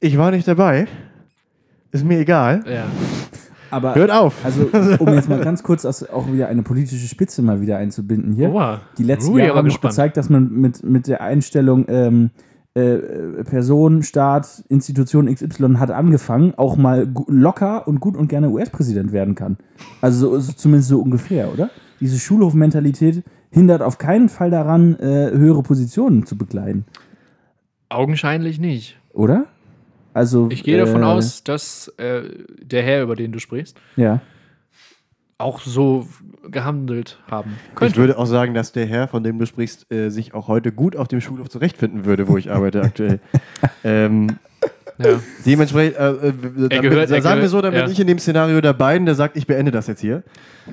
ich 0.00 0.16
war 0.18 0.30
nicht 0.30 0.46
dabei, 0.46 0.86
ist 1.90 2.04
mir 2.04 2.18
egal, 2.18 2.62
ja. 2.70 2.84
Aber 3.70 3.94
hört 3.94 4.10
auf. 4.10 4.34
Also, 4.44 4.68
um 4.98 5.12
jetzt 5.14 5.28
mal 5.28 5.40
ganz 5.40 5.62
kurz 5.62 5.84
auch 5.84 6.30
wieder 6.30 6.48
eine 6.48 6.62
politische 6.62 7.06
Spitze 7.06 7.42
mal 7.42 7.60
wieder 7.60 7.78
einzubinden 7.78 8.32
hier. 8.32 8.50
Oha. 8.50 8.80
Die 8.96 9.02
letzten 9.02 9.32
Ruhig, 9.32 9.46
Jahre 9.46 9.58
haben 9.58 9.68
gezeigt, 9.68 10.16
dass 10.16 10.28
man 10.30 10.50
mit, 10.52 10.82
mit 10.84 11.06
der 11.06 11.20
Einstellung 11.22 11.84
ähm, 11.88 12.30
äh, 12.78 13.44
Person, 13.44 14.02
Staat, 14.02 14.62
Institution 14.68 15.26
XY 15.32 15.74
hat 15.78 15.90
angefangen, 15.90 16.54
auch 16.56 16.76
mal 16.76 17.08
locker 17.26 17.86
und 17.88 18.00
gut 18.00 18.16
und 18.16 18.28
gerne 18.28 18.50
US-Präsident 18.50 19.12
werden 19.12 19.34
kann. 19.34 19.56
Also 20.00 20.30
so, 20.30 20.38
so, 20.40 20.52
zumindest 20.52 20.88
so 20.88 21.00
ungefähr, 21.00 21.52
oder? 21.52 21.70
Diese 22.00 22.18
Schulhofmentalität 22.18 23.24
hindert 23.50 23.82
auf 23.82 23.98
keinen 23.98 24.28
Fall 24.28 24.50
daran, 24.50 24.96
äh, 25.00 25.30
höhere 25.32 25.62
Positionen 25.62 26.26
zu 26.26 26.36
bekleiden, 26.36 26.84
Augenscheinlich 27.90 28.60
nicht. 28.60 28.96
oder? 29.12 29.46
Also 30.14 30.48
Ich 30.50 30.62
gehe 30.64 30.76
davon 30.78 31.02
äh, 31.02 31.06
aus, 31.06 31.42
dass 31.44 31.88
äh, 31.96 32.22
der 32.62 32.82
Herr, 32.82 33.02
über 33.02 33.16
den 33.16 33.32
du 33.32 33.38
sprichst, 33.38 33.78
Ja. 33.96 34.20
Auch 35.38 35.60
so 35.60 36.06
gehandelt 36.50 37.18
haben 37.30 37.56
Ich 37.68 37.74
könnte. 37.76 37.96
würde 37.96 38.18
auch 38.18 38.26
sagen, 38.26 38.54
dass 38.54 38.72
der 38.72 38.86
Herr, 38.86 39.06
von 39.06 39.22
dem 39.22 39.38
du 39.38 39.46
sprichst, 39.46 39.90
äh, 39.92 40.10
sich 40.10 40.34
auch 40.34 40.48
heute 40.48 40.72
gut 40.72 40.96
auf 40.96 41.06
dem 41.06 41.20
Schulhof 41.20 41.48
zurechtfinden 41.48 42.04
würde, 42.04 42.26
wo 42.28 42.36
ich 42.36 42.50
arbeite 42.50 42.82
aktuell. 42.82 43.20
ähm, 43.84 44.38
Ja. 44.98 45.20
dementsprechend, 45.46 45.96
äh, 45.96 46.08
äh, 46.10 46.32
damit, 46.56 46.82
gehört- 46.82 47.08
sagen 47.08 47.24
wir 47.24 47.34
gehört- 47.34 47.50
so, 47.50 47.62
damit 47.62 47.78
ja. 47.80 47.88
ich 47.88 48.00
in 48.00 48.06
dem 48.08 48.18
Szenario 48.18 48.60
der 48.60 48.72
beiden, 48.72 49.06
der 49.06 49.14
sagt, 49.14 49.36
ich 49.36 49.46
beende 49.46 49.70
das 49.70 49.86
jetzt 49.86 50.00
hier. 50.00 50.22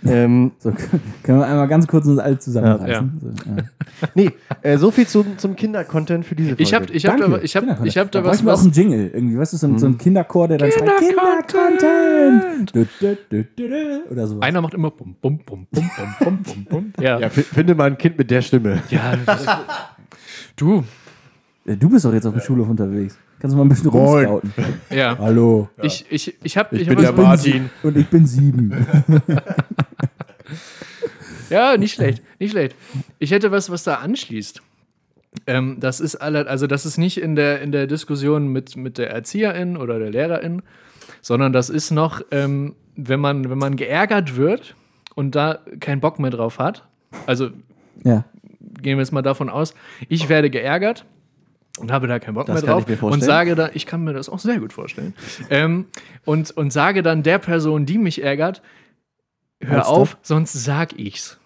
Ähm, 0.06 0.52
So, 0.60 0.72
können 1.24 1.40
wir 1.40 1.46
einmal 1.48 1.68
ganz 1.68 1.88
kurz 1.88 2.06
uns 2.08 2.20
alle 2.20 2.38
zusammenreißen. 2.40 2.90
Ja. 2.90 3.10
So, 3.22 3.30
ja. 3.50 3.56
nee, 4.16 4.32
äh, 4.62 4.78
so 4.78 4.92
viel 4.92 5.08
zum, 5.08 5.38
zum 5.38 5.56
Kindercontent 5.56 6.26
für 6.26 6.36
diese 6.36 6.50
Folge. 6.50 6.64
Ich 6.64 6.74
habe 6.74 6.86
ich 6.92 7.06
hab 7.06 7.18
Danke. 7.18 7.38
da, 7.38 7.44
ich 7.44 7.56
hab, 7.56 7.62
Kindercontent. 7.64 7.88
ich 7.92 7.98
hab 7.98 8.12
da 8.12 8.20
da 8.20 8.26
was, 8.26 8.32
bräuchten 8.42 8.46
wir 8.48 8.54
auch 8.54 8.58
was 8.58 8.64
einen 8.64 8.74
Jingle 8.74 9.12
irgendwie, 9.14 9.38
weißt 9.38 9.54
du, 9.54 9.58
so, 9.58 9.68
ein- 9.68 9.80
so 9.80 9.86
ein 9.86 9.98
Kinderchor, 9.98 10.48
der 10.50 10.58
dann 10.58 10.70
Kindercontent 10.72 12.72
du, 12.74 12.86
du, 13.00 13.18
du, 13.56 14.12
oder 14.12 14.28
so. 14.28 14.40
einer 14.40 14.62
macht 14.62 14.74
immer 14.74 14.92
bum, 14.92 15.16
bum, 15.22 15.40
bum, 15.46 15.68
bum, 15.72 15.90
bum, 15.98 16.16
bum, 16.20 16.38
bum, 16.44 16.66
bum. 16.66 16.94
Ja. 17.00 17.20
ja, 17.20 17.30
fi- 17.30 17.44
finde 17.44 17.76
mal 17.76 17.86
ein 17.86 17.98
Kind 17.98 18.18
mit 18.18 18.30
der 18.32 18.42
Stimme. 18.42 18.80
ja. 18.90 19.14
Du, 20.56 20.84
Äh, 21.66 21.76
Du 21.78 21.90
bist 21.90 22.06
doch 22.06 22.14
jetzt 22.14 22.26
auf 22.26 22.34
dem 22.34 22.42
Schulhof 22.42 22.70
unterwegs. 22.70 23.18
Kannst 23.46 23.54
du 23.54 23.58
mal 23.60 23.66
ein 23.66 23.70
bisschen 23.70 23.90
rumscouten? 23.92 24.54
ja. 24.90 25.16
Hallo. 25.20 25.70
Ich, 25.84 26.04
ich, 26.10 26.34
ich 26.42 26.58
habe 26.58 26.76
Ich 26.76 26.82
ich 26.82 26.88
bin 26.88 26.98
hab 26.98 27.16
der 27.16 27.18
was- 27.18 27.46
Martin. 27.46 27.70
Und 27.84 27.96
ich 27.96 28.08
bin 28.08 28.26
sieben. 28.26 28.72
Ja, 31.52 31.78
nicht 31.78 31.94
schlecht, 31.94 32.24
nicht 32.40 32.52
schlecht. 32.52 32.76
Ich 33.20 33.30
hätte 33.30 33.52
was, 33.52 33.70
was 33.70 33.84
da 33.84 33.96
anschließt. 33.98 34.64
Ähm, 35.46 35.78
das 35.80 36.00
ist 36.00 36.16
alle, 36.16 36.48
also 36.48 36.66
das 36.66 36.88
ist 36.88 36.98
nicht 36.98 37.20
in 37.22 37.36
der, 37.36 37.62
in 37.62 37.72
der 37.72 37.86
Diskussion 37.86 38.48
mit, 38.48 38.76
mit 38.76 38.98
der 38.98 39.12
Erzieherin 39.12 39.78
oder 39.78 40.00
der 40.00 40.10
Lehrerin, 40.10 40.64
sondern 41.22 41.54
das 41.54 41.70
ist 41.70 41.92
noch, 41.92 42.22
ähm, 42.32 42.74
wenn, 42.96 43.20
man, 43.20 43.48
wenn 43.48 43.60
man 43.60 43.76
geärgert 43.76 44.38
wird 44.38 44.76
und 45.14 45.36
da 45.36 45.60
keinen 45.80 46.00
Bock 46.02 46.18
mehr 46.18 46.32
drauf 46.32 46.58
hat. 46.58 46.88
Also 47.28 47.50
Ja. 48.04 48.26
gehen 48.82 48.98
wir 48.98 49.04
jetzt 49.04 49.12
mal 49.14 49.22
davon 49.22 49.52
aus, 49.52 49.76
ich 50.10 50.30
werde 50.30 50.50
geärgert 50.50 51.06
und 51.78 51.92
habe 51.92 52.08
da 52.08 52.20
keinen 52.20 52.36
Bock 52.36 52.48
Das 52.48 52.64
mehr 52.64 52.72
drauf 52.72 53.02
und 53.02 53.24
sage 53.24 53.56
dann, 53.56 53.72
ich 53.74 53.86
kann 53.86 54.04
mir 54.04 54.14
das 54.14 54.30
auch 54.30 54.40
sehr 54.40 54.60
gut 54.60 54.74
vorstellen, 54.74 55.14
ähm, 55.50 55.86
und, 56.24 56.52
und 56.52 56.72
sage 56.72 57.04
dann 57.04 57.24
der 57.24 57.40
Person, 57.40 57.86
die 57.86 57.98
mich 57.98 58.24
ärgert, 58.24 58.62
hör 59.60 59.84
stopp. 59.84 59.94
auf, 59.94 60.18
sonst 60.22 60.54
sag 60.54 60.98
ich's. 60.98 61.38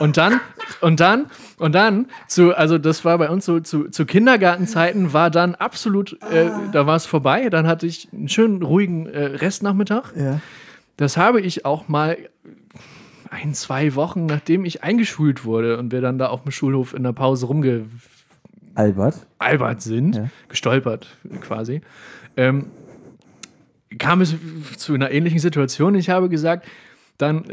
Und 0.00 0.16
dann, 0.16 0.40
und 0.80 0.98
dann, 0.98 1.26
und 1.58 1.74
dann, 1.74 2.06
zu, 2.26 2.56
also 2.56 2.78
das 2.78 3.04
war 3.04 3.18
bei 3.18 3.28
uns 3.28 3.44
so, 3.44 3.60
zu, 3.60 3.90
zu 3.90 4.06
Kindergartenzeiten 4.06 5.12
war 5.12 5.30
dann 5.30 5.54
absolut, 5.54 6.16
äh, 6.32 6.48
da 6.72 6.86
war 6.86 6.96
es 6.96 7.04
vorbei, 7.04 7.50
dann 7.50 7.66
hatte 7.66 7.86
ich 7.86 8.08
einen 8.10 8.30
schönen 8.30 8.62
ruhigen 8.62 9.04
äh, 9.04 9.24
Restnachmittag. 9.26 10.16
Ja. 10.16 10.40
Das 10.96 11.18
habe 11.18 11.42
ich 11.42 11.66
auch 11.66 11.88
mal 11.88 12.16
ein, 13.28 13.52
zwei 13.52 13.94
Wochen, 13.94 14.24
nachdem 14.24 14.64
ich 14.64 14.82
eingeschult 14.82 15.44
wurde 15.44 15.76
und 15.76 15.92
wir 15.92 16.00
dann 16.00 16.18
da 16.18 16.28
auf 16.28 16.44
dem 16.44 16.50
Schulhof 16.50 16.94
in 16.94 17.02
der 17.02 17.12
Pause 17.12 17.46
rumgealbert 17.46 17.90
Albert. 19.38 19.82
sind, 19.82 20.16
Ja. 20.16 20.28
gestolpert 20.48 21.06
quasi, 21.40 21.80
ähm, 22.36 22.66
kam 23.98 24.20
es 24.20 24.34
zu 24.76 24.94
einer 24.94 25.10
ähnlichen 25.10 25.38
Situation. 25.38 25.94
Ich 25.94 26.10
habe 26.10 26.28
gesagt, 26.28 26.66
dann 27.18 27.44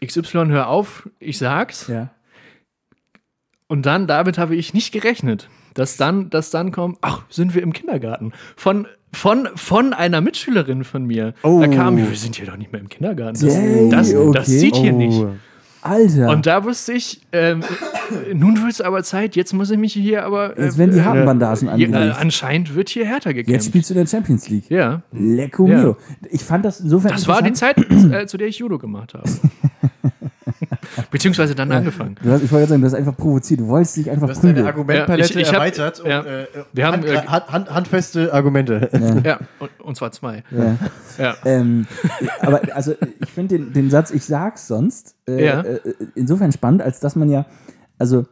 äh, 0.00 0.06
XY, 0.06 0.46
hör 0.48 0.68
auf, 0.68 1.08
ich 1.18 1.38
sag's. 1.38 1.88
Ja. 1.88 2.10
Und 3.68 3.86
dann, 3.86 4.06
damit 4.06 4.36
habe 4.36 4.54
ich 4.54 4.74
nicht 4.74 4.92
gerechnet, 4.92 5.48
dass 5.74 5.96
dann, 5.96 6.28
dass 6.28 6.50
dann 6.50 6.72
kommt, 6.72 6.98
ach, 7.00 7.22
sind 7.30 7.54
wir 7.54 7.62
im 7.62 7.72
Kindergarten. 7.72 8.32
Von, 8.54 8.86
von, 9.12 9.48
von 9.54 9.94
einer 9.94 10.20
Mitschülerin 10.20 10.84
von 10.84 11.06
mir. 11.06 11.32
Oh. 11.42 11.60
Da 11.60 11.68
kam, 11.68 11.96
wir 11.96 12.14
sind 12.14 12.36
hier 12.36 12.46
doch 12.46 12.56
nicht 12.58 12.70
mehr 12.72 12.82
im 12.82 12.90
Kindergarten. 12.90 13.40
Das, 13.40 13.56
Yay, 13.56 13.88
das, 13.88 14.10
das 14.10 14.18
okay. 14.18 14.44
sieht 14.44 14.76
hier 14.76 14.92
nicht. 14.92 15.24
Alter. 15.80 16.28
Und 16.28 16.44
da 16.46 16.64
wusste 16.64 16.92
ich, 16.92 17.21
ähm, 17.32 17.62
nun 18.34 18.60
wird 18.62 18.72
es 18.72 18.80
aber 18.80 19.02
Zeit, 19.02 19.36
jetzt 19.36 19.52
muss 19.54 19.70
ich 19.70 19.78
mich 19.78 19.92
hier 19.94 20.24
aber. 20.24 20.56
äh, 20.58 20.64
Jetzt 20.66 20.78
werden 20.78 20.92
die 20.92 20.98
äh, 20.98 21.02
Hakenbandagen 21.02 21.68
äh, 21.68 21.70
angelegt. 21.72 22.16
anscheinend 22.18 22.74
wird 22.74 22.88
hier 22.90 23.06
härter 23.06 23.30
Jetzt 23.30 23.46
gekämpft. 23.46 23.66
spielst 23.66 23.90
du 23.90 23.94
in 23.94 24.00
der 24.00 24.06
Champions 24.06 24.48
League. 24.48 24.70
ja. 24.70 25.02
Lecco 25.12 25.66
Ja. 25.66 25.78
mio. 25.82 25.96
Ich 26.30 26.42
fand 26.44 26.64
das 26.64 26.80
insofern 26.80 27.12
Das 27.12 27.26
war 27.28 27.42
die. 27.42 27.52
Zeit, 27.52 27.76
äh, 27.78 28.26
zu 28.26 28.36
der 28.36 28.48
ich 28.48 28.58
Judo 28.58 28.78
gemacht 28.78 29.14
habe. 29.14 29.28
Beziehungsweise 31.10 31.54
dann 31.54 31.70
angefangen. 31.72 32.16
Du 32.22 32.30
hast, 32.30 32.42
ich 32.42 32.50
wollte 32.50 32.62
gerade 32.66 32.68
sagen, 32.70 32.80
du 32.82 32.86
hast 32.86 32.94
einfach 32.94 33.16
provoziert. 33.16 33.60
Du 33.60 33.68
wolltest 33.68 33.96
dich 33.96 34.10
einfach 34.10 34.26
Du 34.26 34.32
hast 34.32 34.42
deine 34.42 34.54
prügeln. 34.54 34.66
Argumentpalette 34.66 35.34
Ja, 35.34 35.40
ich- 35.40 35.42
ich 35.42 35.48
hab- 35.48 35.54
erweitert. 35.54 36.00
um, 36.00 36.08
ja. 36.10 36.20
äh, 36.22 36.46
Wir 36.72 36.86
haben, 36.86 36.94
hand, 37.02 37.04
äh, 37.06 37.16
hand, 37.26 37.48
hand, 37.52 37.70
handfeste 37.74 38.32
Argumente. 38.32 38.90
Ja, 39.24 39.38
und, 39.58 39.70
und 39.80 39.96
zwar 39.96 40.12
zwei. 40.12 40.42
Ja. 40.50 40.76
Ja. 41.18 41.34
ähm, 41.44 41.86
aber 42.40 42.60
also 42.74 42.94
ich 43.20 43.30
finde 43.30 43.58
den, 43.58 43.72
den 43.72 43.90
Satz, 43.90 44.10
ich 44.10 44.24
sag's 44.24 44.66
sonst, 44.66 45.14
äh, 45.28 45.44
Ja. 45.44 45.60
äh, 45.60 45.80
insofern 46.14 46.52
spannend, 46.52 46.82
als 46.82 47.00
dass 47.00 47.14
man 47.16 47.21
ja, 47.28 47.46
also 47.98 48.24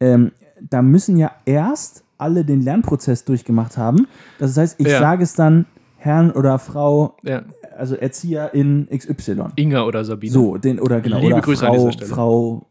ähm, 0.00 0.32
da 0.70 0.82
müssen 0.82 1.16
ja 1.16 1.30
erst 1.44 2.04
alle 2.18 2.44
den 2.44 2.62
Lernprozess 2.62 3.24
durchgemacht 3.24 3.76
haben. 3.76 4.06
Das 4.38 4.56
heißt, 4.56 4.80
ich 4.80 4.86
Ja. 4.88 4.98
sage 5.00 5.22
es 5.24 5.34
dann 5.34 5.66
Herrn 5.96 6.30
oder 6.30 6.58
Frau, 6.58 7.16
ja. 7.22 7.42
also 7.76 7.96
Erzieher 7.96 8.54
in 8.54 8.88
XY. 8.88 9.46
Inga 9.56 9.84
oder 9.84 10.04
Sabine. 10.04 10.32
So, 10.32 10.56
den 10.58 10.78
oder 10.80 11.00
genau, 11.00 11.18
Liebe 11.20 11.34
oder 11.34 11.42
Grüße 11.42 11.64
Frau. 11.66 11.90
Frau 12.06 12.66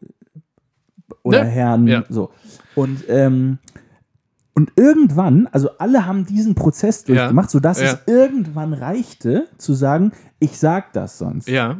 oder 1.22 1.44
Ne? 1.44 1.50
Herrn, 1.50 1.86
Ja. 1.86 2.04
so. 2.08 2.30
Und, 2.74 3.04
ähm, 3.08 3.58
und 4.54 4.72
irgendwann, 4.76 5.48
also 5.52 5.68
alle 5.78 6.06
haben 6.06 6.26
diesen 6.26 6.54
Prozess 6.54 7.04
Ja. 7.06 7.14
durchgemacht, 7.14 7.50
sodass 7.50 7.80
Ja. 7.80 7.86
es 7.92 7.98
irgendwann 8.06 8.72
reichte, 8.72 9.48
zu 9.58 9.74
sagen, 9.74 10.12
ich 10.38 10.58
sag 10.58 10.92
das 10.92 11.18
sonst. 11.18 11.48
Ja. 11.48 11.76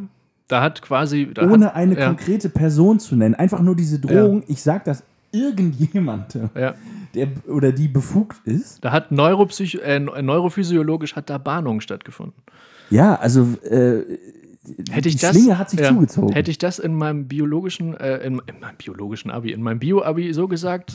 Da 0.47 0.61
hat 0.61 0.81
quasi. 0.81 1.29
Da 1.33 1.43
Ohne 1.49 1.67
hat, 1.67 1.75
eine 1.75 1.97
ja, 1.97 2.07
konkrete 2.07 2.49
Person 2.49 2.99
zu 2.99 3.15
nennen. 3.15 3.35
Einfach 3.35 3.61
nur 3.61 3.75
diese 3.75 3.99
Drohung, 3.99 4.43
ich 4.47 4.61
sag 4.61 4.83
das 4.85 5.03
irgendjemand, 5.31 6.37
Ja. 6.55 6.75
der 7.13 7.27
oder 7.47 7.71
die 7.71 7.87
befugt 7.87 8.37
ist. 8.45 8.83
Da 8.83 8.91
hat 8.91 9.11
Neuropsych 9.11 9.81
äh, 9.83 9.99
neurophysiologisch 9.99 11.15
hat 11.15 11.29
da 11.29 11.37
Bahnung 11.37 11.81
stattgefunden. 11.81 12.41
Ja, 12.89 13.15
also 13.15 13.47
äh, 13.63 14.03
Hätte 14.89 15.09
ich 15.09 15.15
die 15.17 15.21
das, 15.21 15.35
Schlinge 15.35 15.57
hat 15.59 15.69
sich 15.69 15.79
ja, 15.79 15.89
zugezogen. 15.89 16.33
Hätte 16.33 16.49
ich 16.49 16.57
das 16.57 16.79
in 16.79 16.95
meinem 16.95 17.27
biologischen, 17.27 17.95
äh, 17.97 18.17
in, 18.25 18.41
in 18.47 18.59
meinem 18.59 18.75
biologischen 18.77 19.29
Abi, 19.29 19.51
in 19.51 19.61
meinem 19.61 19.77
Bio-Abi 19.79 20.33
so 20.33 20.47
gesagt, 20.47 20.91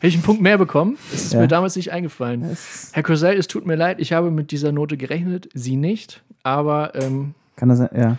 hätte 0.00 0.08
ich 0.08 0.14
einen 0.14 0.24
Punkt 0.24 0.42
mehr 0.42 0.58
bekommen. 0.58 0.96
Es 1.14 1.24
ist 1.26 1.32
Ja. 1.32 1.40
mir 1.40 1.48
damals 1.48 1.76
nicht 1.76 1.92
eingefallen. 1.92 2.42
Das 2.48 2.90
Herr 2.92 3.04
Cosell, 3.04 3.38
es 3.38 3.46
tut 3.46 3.66
mir 3.66 3.76
leid, 3.76 4.00
ich 4.00 4.12
habe 4.12 4.30
mit 4.32 4.50
dieser 4.50 4.72
Note 4.72 4.96
gerechnet, 4.96 5.48
Sie 5.54 5.76
nicht, 5.76 6.22
aber 6.42 6.94
ähm, 6.96 7.34
kann 7.54 7.68
das 7.68 7.78
sein? 7.78 7.90
Ja. 7.94 8.16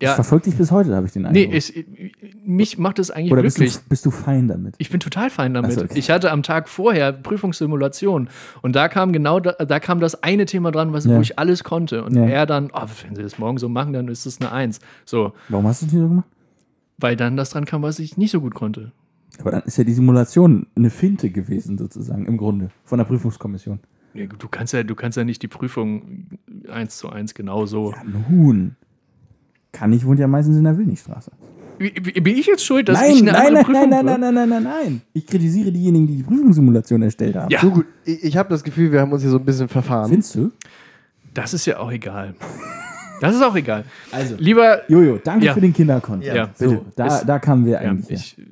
Das 0.00 0.08
ja, 0.10 0.14
verfolgt 0.16 0.46
dich 0.46 0.56
bis 0.56 0.72
heute, 0.72 0.94
habe 0.96 1.06
ich 1.06 1.12
den 1.12 1.22
nee, 1.22 1.44
Eindruck. 1.44 1.54
es, 1.54 1.72
mich 2.44 2.78
macht 2.78 2.98
es 2.98 3.12
eigentlich 3.12 3.30
Oder 3.32 3.42
bist 3.42 3.56
glücklich. 3.58 3.76
du, 3.78 3.88
bist 3.88 4.04
du 4.04 4.10
fein 4.10 4.48
damit? 4.48 4.74
Ich 4.78 4.90
bin 4.90 4.98
total 4.98 5.30
fein 5.30 5.54
damit. 5.54 5.72
So, 5.72 5.82
okay. 5.82 5.96
Ich 5.96 6.10
hatte 6.10 6.32
am 6.32 6.42
Tag 6.42 6.68
vorher 6.68 7.12
Prüfungssimulation 7.12 8.28
und 8.62 8.74
da 8.74 8.88
kam 8.88 9.12
genau 9.12 9.38
da, 9.38 9.52
da 9.52 9.78
kam 9.78 10.00
das 10.00 10.20
eine 10.22 10.46
Thema 10.46 10.72
dran, 10.72 10.92
was, 10.92 11.04
Ja. 11.04 11.16
wo 11.16 11.20
ich 11.20 11.38
alles 11.38 11.62
konnte. 11.62 12.02
Und 12.04 12.16
Ja. 12.16 12.24
er 12.26 12.44
dann, 12.46 12.70
oh, 12.72 12.86
wenn 13.06 13.14
Sie 13.14 13.22
das 13.22 13.38
morgen 13.38 13.58
so 13.58 13.68
machen, 13.68 13.92
dann 13.92 14.08
ist 14.08 14.26
es 14.26 14.40
eine 14.40 14.50
Eins. 14.50 14.80
So, 15.04 15.32
Warum 15.48 15.66
hast 15.68 15.82
du 15.82 15.86
das 15.86 15.92
nicht 15.92 16.02
so 16.02 16.08
gemacht? 16.08 16.26
weil 16.98 17.16
dann 17.16 17.36
das 17.36 17.50
dran 17.50 17.64
kam, 17.64 17.82
was 17.82 17.98
ich 17.98 18.16
nicht 18.16 18.30
so 18.32 18.40
gut 18.40 18.54
konnte. 18.54 18.92
Aber 19.40 19.50
dann 19.50 19.62
ist 19.62 19.76
ja 19.78 19.84
die 19.84 19.92
Simulation 19.94 20.66
eine 20.76 20.90
Finte 20.90 21.30
gewesen, 21.30 21.76
sozusagen, 21.78 22.26
im 22.26 22.36
Grunde, 22.36 22.70
von 22.84 22.98
der 22.98 23.04
Prüfungskommission. 23.04 23.80
Ja, 24.14 24.26
Du 24.26 24.46
kannst 24.48 24.72
ja, 24.72 24.84
du 24.84 24.94
kannst 24.94 25.16
ja 25.18 25.24
nicht 25.24 25.42
die 25.42 25.48
Prüfung 25.48 26.28
eins 26.70 26.98
zu 26.98 27.08
eins 27.10 27.34
genau 27.34 27.66
so. 27.66 27.92
Ja, 27.92 28.02
nun. 28.28 28.76
Kann 29.74 29.92
ich 29.92 30.06
wohnt 30.06 30.18
ja 30.20 30.26
meistens 30.26 30.56
in 30.56 30.64
der 30.64 30.78
Willnichstraße. 30.78 31.30
Bin 31.78 32.36
ich 32.38 32.46
jetzt 32.46 32.64
schuld, 32.64 32.88
dass 32.88 33.00
Nein, 33.00 33.10
ich 33.10 33.22
eine 33.22 33.32
nein, 33.32 33.46
andere 33.48 33.54
nein, 33.54 33.64
Prüfung 33.64 33.90
nein, 33.90 34.04
nein, 34.06 34.20
nein, 34.20 34.34
nein, 34.34 34.48
nein, 34.48 34.62
nein, 34.62 34.82
nein. 34.84 35.02
Ich 35.12 35.26
kritisiere 35.26 35.72
diejenigen, 35.72 36.06
die 36.06 36.16
die 36.18 36.22
Prüfungssimulation 36.22 37.02
erstellt 37.02 37.34
haben. 37.34 37.50
Ja. 37.50 37.60
So 37.60 37.70
gut, 37.70 37.86
ich, 38.04 38.22
ich 38.22 38.36
habe 38.36 38.48
das 38.48 38.62
Gefühl, 38.62 38.92
wir 38.92 39.00
haben 39.00 39.12
uns 39.12 39.22
hier 39.22 39.30
so 39.30 39.38
ein 39.38 39.44
bisschen 39.44 39.68
verfahren. 39.68 40.08
Findest 40.08 40.36
du? 40.36 40.52
Das 41.34 41.52
ist 41.52 41.66
ja 41.66 41.78
auch 41.80 41.90
egal. 41.90 42.34
Das 43.20 43.34
ist 43.34 43.42
auch 43.42 43.56
egal. 43.56 43.84
Also, 44.12 44.36
Lieber, 44.38 44.82
Jojo, 44.88 45.18
danke 45.22 45.46
Ja. 45.46 45.54
für 45.54 45.60
den 45.60 45.72
Kinderkonto. 45.72 46.24
Ja, 46.24 46.50
so, 46.54 46.68
bitte. 46.70 46.82
da, 46.94 47.06
Ist- 47.08 47.24
da 47.26 47.38
kamen 47.40 47.66
wir 47.66 47.72
ja, 47.72 47.78
eigentlich. 47.80 48.36
her. 48.38 48.44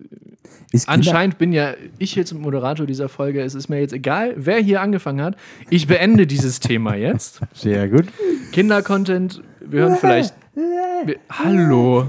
ich, 0.73 0.89
anscheinend 0.89 1.39
bin 1.39 1.53
ja 1.53 1.75
ich 1.99 2.17
jetzt 2.17 2.33
Moderator 2.35 2.87
dieser 2.87 3.09
Folge. 3.09 3.41
Es 3.43 3.55
ist 3.55 3.69
mir 3.69 3.79
jetzt 3.81 3.93
egal, 3.93 4.35
wer 4.37 4.59
hier 4.59 4.81
angefangen 4.81 5.23
hat. 5.23 5.37
Ich 5.71 5.87
beende 5.87 6.27
dieses 6.27 6.59
Thema 6.59 6.97
jetzt. 6.97 7.41
Sehr 7.55 7.89
gut. 7.89 8.07
Kinder-Content, 8.53 9.43
wir 9.61 9.83
hören 9.83 9.97
vielleicht. 9.97 10.35
Wir, 10.55 11.17
hallo. 11.31 12.07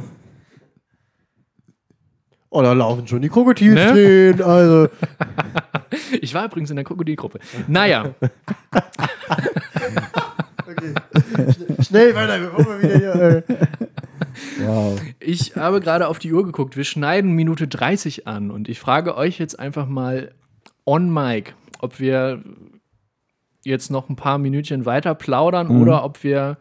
Oh, 2.49 2.61
da 2.61 2.73
laufen 2.73 3.07
schon 3.07 3.21
die 3.21 3.29
Krokodilstränen. 3.29 4.41
Also, 4.41 4.89
Ich 6.21 6.33
war 6.33 6.45
übrigens 6.45 6.69
in 6.69 6.75
der 6.75 6.85
Krokodilgruppe. 6.85 7.39
Naja, 7.67 8.13
schnell 11.81 12.15
weiter, 12.15 12.39
bevor 12.39 12.65
wir 12.67 12.81
wieder 12.81 12.97
hier. 12.97 13.15
Äh. 13.15 13.43
Wow. 14.59 14.99
ich 15.19 15.55
habe 15.55 15.79
gerade 15.79 16.07
auf 16.07 16.19
die 16.19 16.33
Uhr 16.33 16.43
geguckt. 16.43 16.75
Wir 16.75 16.83
schneiden 16.83 17.31
Minute 17.31 17.67
30 17.67 18.27
an 18.27 18.51
und 18.51 18.67
ich 18.67 18.79
frage 18.79 19.15
euch 19.15 19.39
jetzt 19.39 19.59
einfach 19.59 19.87
mal 19.87 20.33
on 20.85 21.13
mic, 21.13 21.53
ob 21.79 21.99
wir 21.99 22.43
jetzt 23.63 23.91
noch 23.91 24.09
ein 24.09 24.15
paar 24.15 24.37
Minütchen 24.37 24.85
weiter 24.85 25.15
plaudern 25.15 25.69
oder 25.69 26.03
ob 26.03 26.23
wir 26.23 26.57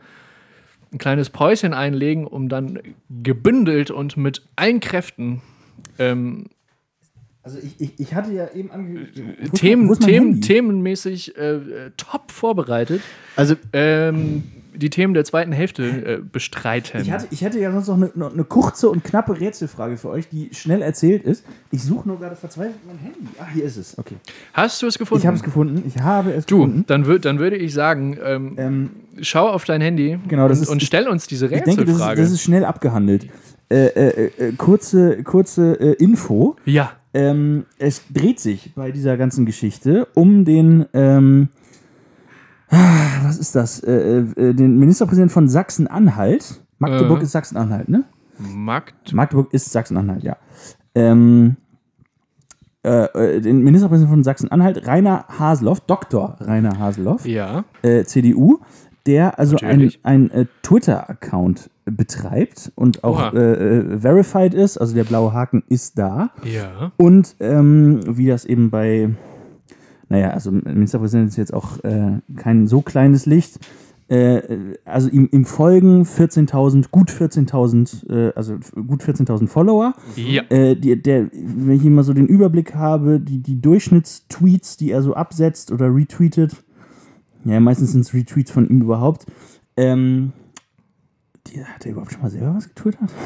ein 0.93 0.99
kleines 0.99 1.31
Päuschen 1.31 1.73
einlegen, 1.75 2.27
um 2.27 2.49
dann 2.49 2.79
gebündelt 3.23 3.91
und 3.91 4.17
mit 4.17 4.43
allen 4.57 4.81
Kräften 4.81 5.41
ähm, 5.99 6.47
Also 7.43 7.59
ich, 7.59 7.81
ich, 7.81 7.99
ich 8.01 8.15
hatte 8.15 8.33
ja 8.33 8.49
eben 8.55 8.71
ange... 8.71 8.95
Wo 8.95 9.01
ist 9.01 9.17
mein- 9.17 9.51
Themen, 9.53 9.99
Themen, 10.01 10.27
Handy? 10.33 10.41
themenmäßig 10.41 11.37
äh, 11.37 11.55
äh, 11.57 11.91
top 11.97 12.31
vorbereitet, 12.31 13.01
Also, 13.37 13.57
ähm, 13.73 14.43
die 14.75 14.91
Themen 14.91 15.15
der 15.15 15.25
zweiten 15.25 15.53
Hälfte 15.53 15.83
äh, 15.85 16.19
bestreiten. 16.21 17.01
Ich 17.03 17.11
hatte, 17.13 17.27
ich 17.31 17.43
hätte 17.43 17.59
ja 17.61 17.71
sonst 17.73 17.89
noch 17.89 17.97
eine, 17.97 18.11
noch 18.15 18.33
eine 18.33 18.45
kurze 18.45 18.89
und 18.89 19.05
knappe 19.05 19.39
Rätselfrage 19.39 19.97
für 19.97 20.09
euch, 20.09 20.29
die 20.29 20.51
schnell 20.53 20.83
erzählt 20.83 21.25
ist. 21.25 21.45
Ich 21.71 21.83
suche 21.83 22.09
nur 22.09 22.19
gerade 22.19 22.37
verzweifelt 22.37 22.77
mein 22.87 22.99
Handy. 22.99 23.21
Ah, 23.39 23.47
hier 23.53 23.65
ist 23.65 23.77
es. 23.77 23.99
Okay. 23.99 24.17
Hast 24.55 24.81
du 24.83 24.87
es 24.87 24.99
gefunden? 24.99 25.21
Ich 25.23 25.27
habe 25.27 25.37
es 25.37 25.43
gefunden. 25.43 25.83
Ich 25.87 25.99
habe 26.03 26.33
es 26.33 26.47
Du, 26.47 26.57
gefunden. 26.59 26.85
dann, 26.87 27.07
würd, 27.07 27.25
dann 27.25 27.39
würde 27.39 27.57
ich 27.57 27.75
sagen, 27.75 28.17
ähm, 28.25 28.55
Ähm, 28.57 28.91
schau 29.21 29.49
auf 29.49 29.65
dein 29.65 29.81
Handy 29.81 30.19
Genau, 30.29 30.49
das 30.49 30.59
und, 30.59 30.63
ist- 30.65 30.69
und 30.71 30.83
stell 30.83 31.09
uns 31.09 31.27
diese 31.27 31.47
ich 31.47 31.51
denke, 31.63 31.69
das 31.71 31.77
ist, 31.77 31.81
Rätselfrage. 31.89 32.21
das 32.23 32.31
ist 32.33 32.41
schnell 32.43 32.65
abgehandelt. 32.65 33.27
Äh, 33.71 33.87
äh, 33.87 34.31
äh, 34.39 34.53
kurze 34.53 35.23
kurze 35.23 35.79
äh, 35.81 35.93
Info. 36.03 36.57
ja, 36.65 36.93
Ähm, 37.15 37.65
es 37.79 38.03
dreht 38.13 38.41
sich 38.41 38.73
bei 38.75 38.91
dieser 38.91 39.17
ganzen 39.19 39.45
Geschichte 39.47 40.07
um 40.15 40.45
den, 40.47 40.87
ähm, 40.95 41.49
was 43.25 43.39
ist 43.39 43.55
das? 43.55 43.81
Äh, 43.81 44.19
äh, 44.21 44.55
den 44.55 44.79
Ministerpräsidenten 44.79 45.33
von 45.33 45.49
Sachsen-Anhalt. 45.49 46.63
Magdeburg 46.79 47.21
Äh. 47.21 47.25
ist 47.25 47.33
Sachsen-Anhalt, 47.33 47.89
ne? 47.89 48.05
Markt. 48.39 49.13
Magdeburg 49.13 49.53
ist 49.53 49.71
Sachsen-Anhalt, 49.71 50.23
ja. 50.25 50.37
Ähm, 50.95 51.57
äh, 52.85 53.05
äh, 53.37 53.41
den 53.41 53.63
Ministerpräsidenten 53.63 54.13
von 54.17 54.25
Sachsen-Anhalt, 54.25 54.87
Rainer 54.87 55.27
Haseloff, 55.39 55.81
Dr. 55.81 56.37
Rainer 56.41 56.79
Haseloff, 56.79 57.25
Ja, 57.27 57.65
äh, 57.83 58.05
CDU, 58.05 58.59
der 59.07 59.39
also 59.39 59.57
ein, 59.57 59.63
Natürlich. 59.69 60.01
ein 60.03 60.31
äh, 60.31 60.47
Twitter-Account 60.63 61.71
betreibt 61.85 62.73
und 62.75 63.05
auch 63.05 63.33
äh, 63.35 63.53
äh, 63.79 63.99
verified 64.01 64.55
ist, 64.55 64.79
also 64.79 64.95
der 64.95 65.05
blaue 65.05 65.33
Haken 65.33 65.63
ist 65.69 65.99
da. 65.99 66.31
ja. 66.45 66.91
Und 66.97 67.37
ähm, 67.41 68.01
wie 68.07 68.27
das 68.27 68.45
eben 68.45 68.71
bei, 68.71 69.11
naja, 70.13 70.29
also 70.31 70.51
Ministerpräsident 70.51 71.31
ist 71.31 71.37
jetzt 71.37 71.55
auch 71.55 71.83
äh, 71.85 72.19
kein 72.37 72.67
so 72.67 72.83
kleines 72.83 73.25
Licht. 73.25 73.59
Äh, 74.09 74.77
also 74.85 75.09
ihm, 75.09 75.27
ihm 75.33 75.47
folgen 75.47 76.03
14.000, 76.03 76.91
gut 76.91 77.11
14.000, 77.11 78.11
äh, 78.11 78.33
also 78.37 78.59
gut 78.87 79.03
14.000 79.03 79.49
Follower. 79.49 79.95
Ja. 80.17 80.43
Äh, 80.51 80.77
die, 80.77 81.01
der, 81.01 81.31
wenn 81.33 81.77
ich 81.77 81.85
immer 81.87 82.05
so 82.05 82.13
den 82.13 82.27
Überblick 82.27 82.75
habe, 82.75 83.21
die, 83.21 83.39
die 83.39 83.59
Durchschnittstweets, 83.63 84.77
die 84.77 84.91
er 84.91 85.01
so 85.01 85.15
absetzt 85.15 85.73
oder 85.73 85.87
retweetet, 85.95 86.63
ja, 87.47 87.59
meistens 87.59 87.93
sind 87.93 88.03
es 88.03 88.13
Retweets 88.13 88.51
von 88.51 88.69
ihm 88.69 88.83
überhaupt. 88.83 89.25
Ähm, 89.79 90.33
die, 91.49 91.65
hat 91.65 91.85
er 91.85 91.93
überhaupt 91.93 92.13
schon 92.13 92.23
mal 92.23 92.31
selber 92.31 92.55
was 92.55 92.69
getwittert? 92.69 93.11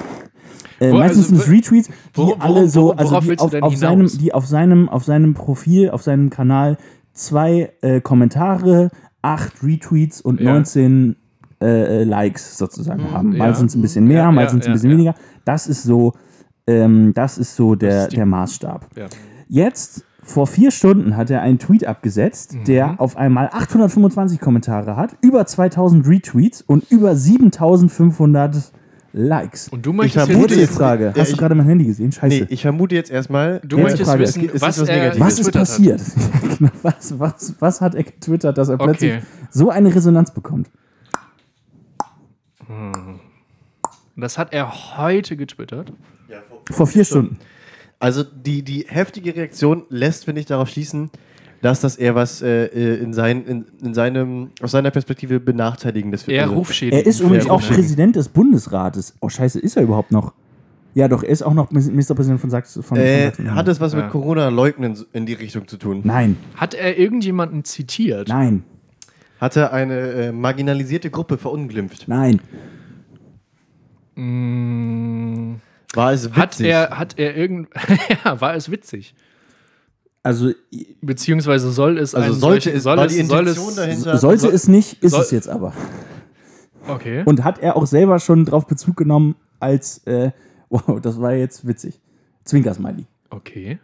Äh, 0.79 0.93
Wo- 0.93 0.99
meistens 0.99 1.31
also, 1.31 1.37
sind 1.37 1.39
es 1.39 1.51
Retweets, 1.51 1.89
die 1.89 1.93
worauf- 2.19 2.41
alle 2.41 2.69
so, 2.69 2.93
also 2.93 3.19
die 3.21 3.39
auf, 3.39 3.55
auf, 3.63 3.77
seinem, 3.77 4.07
die 4.19 4.35
auf 4.35 4.47
seinem, 4.47 4.89
auf 4.91 5.05
seinem 5.05 5.33
Profil, 5.33 5.89
auf 5.91 6.03
seinem 6.03 6.29
Kanal 6.29 6.77
zwei 7.15 7.73
äh, 7.81 8.03
Kommentare, 8.03 8.91
acht 9.23 9.63
Retweets 9.63 10.21
und 10.21 10.39
Ja. 10.39 10.53
19 10.53 11.17
äh, 11.63 11.67
äh, 12.03 12.05
Likes 12.05 12.59
sozusagen 12.59 13.11
haben. 13.11 13.31
Mal 13.39 13.49
ja. 13.49 13.55
sind 13.55 13.69
es 13.71 13.75
ein 13.75 13.81
bisschen 13.81 14.07
mehr, 14.07 14.19
Ja, 14.25 14.33
mal 14.33 14.49
sind 14.51 14.61
es 14.61 14.67
ein 14.67 14.75
bisschen 14.75 14.91
weniger. 14.91 15.15
Das 15.47 15.67
ist 15.67 15.83
so, 15.83 16.13
ähm, 16.67 17.15
das 17.15 17.39
ist 17.39 17.57
so 17.57 17.75
der, 17.75 18.03
ist 18.05 18.13
die- 18.13 18.17
der 18.17 18.27
Maßstab. 18.27 18.87
Jetzt, 19.49 20.05
vor 20.27 20.47
vier 20.47 20.71
Stunden, 20.73 21.17
hat 21.17 21.31
er 21.31 21.41
einen 21.41 21.59
Tweet 21.59 21.87
abgesetzt, 21.87 22.55
Mhm. 22.55 22.65
der 22.65 23.01
auf 23.01 23.17
einmal 23.17 23.49
825 23.53 24.41
Kommentare 24.41 24.97
hat, 24.97 25.17
über 25.23 25.47
2000 25.47 26.07
Retweets 26.07 26.63
und 26.63 26.91
über 26.91 27.15
7500 27.17 28.73
Likes. 29.13 29.69
Und 29.69 29.87
du 29.87 29.93
möchtest 29.95 30.27
vermute 30.27 30.55
jetzt 30.55 30.61
jetzt- 30.63 30.77
Frage. 30.77 31.05
Ja, 31.15 31.21
Hast 31.21 31.29
du 31.31 31.35
ich- 31.35 31.39
gerade 31.39 31.55
mein 31.55 31.67
Handy 31.67 31.87
gesehen? 31.87 32.13
Scheiße. 32.13 32.41
Nee, 32.41 32.47
ich 32.51 32.61
vermute 32.63 32.95
jetzt 32.95 33.11
erstmal. 33.11 33.61
du 33.65 33.79
möchtest 33.79 34.11
Frage. 34.11 34.25
wissen, 34.25 34.45
Es 34.47 34.55
ist 34.57 34.63
was 34.63 34.81
was 34.81 34.89
er 34.89 34.97
Negatives. 34.97 35.27
was 35.27 35.39
ist 35.39 35.53
passiert? 35.53 36.01
Was, 36.83 37.19
was, 37.19 37.55
was 37.61 37.81
hat 37.83 37.95
er 37.95 38.03
getwittert, 38.03 38.57
dass 38.59 38.69
er 38.71 38.79
plötzlich 38.79 39.13
Okay. 39.17 39.23
so 39.51 39.69
eine 39.71 39.95
Resonanz 39.95 40.31
bekommt? 40.33 40.71
Hat. 42.61 42.67
Das 44.17 44.39
hat 44.39 44.53
er 44.53 44.73
heute 44.97 45.37
getwittert. 45.37 45.93
Vor 46.71 46.87
vier 46.87 47.05
Stunden. 47.05 47.39
Also 47.99 48.23
die, 48.23 48.63
die 48.63 48.85
heftige 48.89 49.35
Reaktion 49.35 49.85
lässt, 49.89 50.25
finde 50.27 50.41
ich, 50.41 50.47
darauf 50.47 50.69
schließen, 50.69 51.11
dass 51.63 51.81
das 51.81 51.97
eher 51.97 52.15
was 52.15 52.43
äh, 52.43 52.67
äh, 52.67 52.97
in, 53.03 53.15
sein, 53.15 53.45
in, 53.47 53.65
in 53.83 53.95
seinem, 53.95 54.51
aus 54.61 54.73
seiner 54.73 54.91
Perspektive 54.91 55.41
benachteiligendes 55.41 56.25
für 56.25 56.33
Er 56.33 56.45
also- 56.45 56.55
Rufschädigung. 56.57 57.01
Er 57.01 57.07
ist 57.07 57.21
übrigens 57.21 57.49
auch. 57.49 57.63
Präsident 57.63 58.17
des 58.17 58.29
Bundesrates. 58.29 59.15
Oh, 59.21 59.29
scheiße, 59.31 59.59
ist 59.59 59.77
er 59.77 59.83
überhaupt 59.85 60.13
noch? 60.13 60.35
Ja, 60.95 61.09
doch, 61.09 61.23
er 61.23 61.29
ist 61.31 61.43
auch 61.43 61.55
noch 61.55 61.71
Ministerpräsident 61.71 62.41
von 62.41 62.51
Sachsen. 62.51 62.83
Von, 62.83 62.97
Äh, 62.99 63.31
von 63.33 63.45
Sachsen. 63.45 63.55
hat 63.55 63.69
es 63.69 63.81
was 63.81 63.93
Ja. 63.95 64.01
mit 64.03 64.11
Corona-Leugnen 64.11 64.99
in 65.13 65.27
die 65.27 65.35
Richtung 65.35 65.67
zu 65.69 65.77
tun? 65.79 66.03
Nein, 66.05 66.37
Hat 66.55 66.75
er 66.75 66.99
irgendjemanden 66.99 67.65
zitiert? 67.65 68.29
nein, 68.29 68.63
Hat 69.41 69.57
er 69.57 69.73
eine 69.73 69.95
äh, 69.99 70.33
marginalisierte 70.33 71.11
Gruppe 71.11 71.37
verunglimpft? 71.39 72.05
nein. 72.09 72.41
Mm, 74.15 75.57
War 75.97 76.13
es 76.13 76.25
witzig? 76.27 76.37
hat 76.37 76.61
er, 76.61 76.99
hat 76.99 77.19
er 77.19 77.37
irgend. 77.37 77.69
ja, 78.25 78.41
war 78.41 78.55
es 78.55 78.71
witzig. 78.71 79.15
Also 80.23 80.51
Beziehungsweise 81.01 81.71
soll 81.71 81.99
es 81.99 82.15
also 82.15 82.33
sollte 82.33 82.71
es, 82.73 82.83
soll 82.83 82.97
war 82.97 83.07
es, 83.07 83.15
die 83.15 83.23
soll 83.23 83.39
Intention 83.41 83.69
es, 83.69 83.75
dahinter? 83.77 84.19
sollte 84.19 84.41
soll- 84.43 84.55
es 84.55 84.67
nicht, 84.69 85.03
ist 85.03 85.13
soll- 85.13 85.23
es 85.23 85.31
jetzt 85.31 85.49
aber. 85.49 85.73
Okay. 86.89 87.23
Und 87.25 87.45
hat 87.45 87.59
er 87.61 87.77
auch 87.77 87.87
selber 87.87 88.19
schon 88.21 88.45
drauf 88.45 88.67
Bezug 88.67 88.97
genommen, 88.97 89.37
als, 89.61 89.99
äh, 90.07 90.31
wow, 90.69 91.01
das 91.01 91.21
war 91.21 91.33
jetzt 91.33 91.67
witzig. 91.67 92.01
Zwinker-Smiley. 92.45 93.07
Okay. 93.31 93.79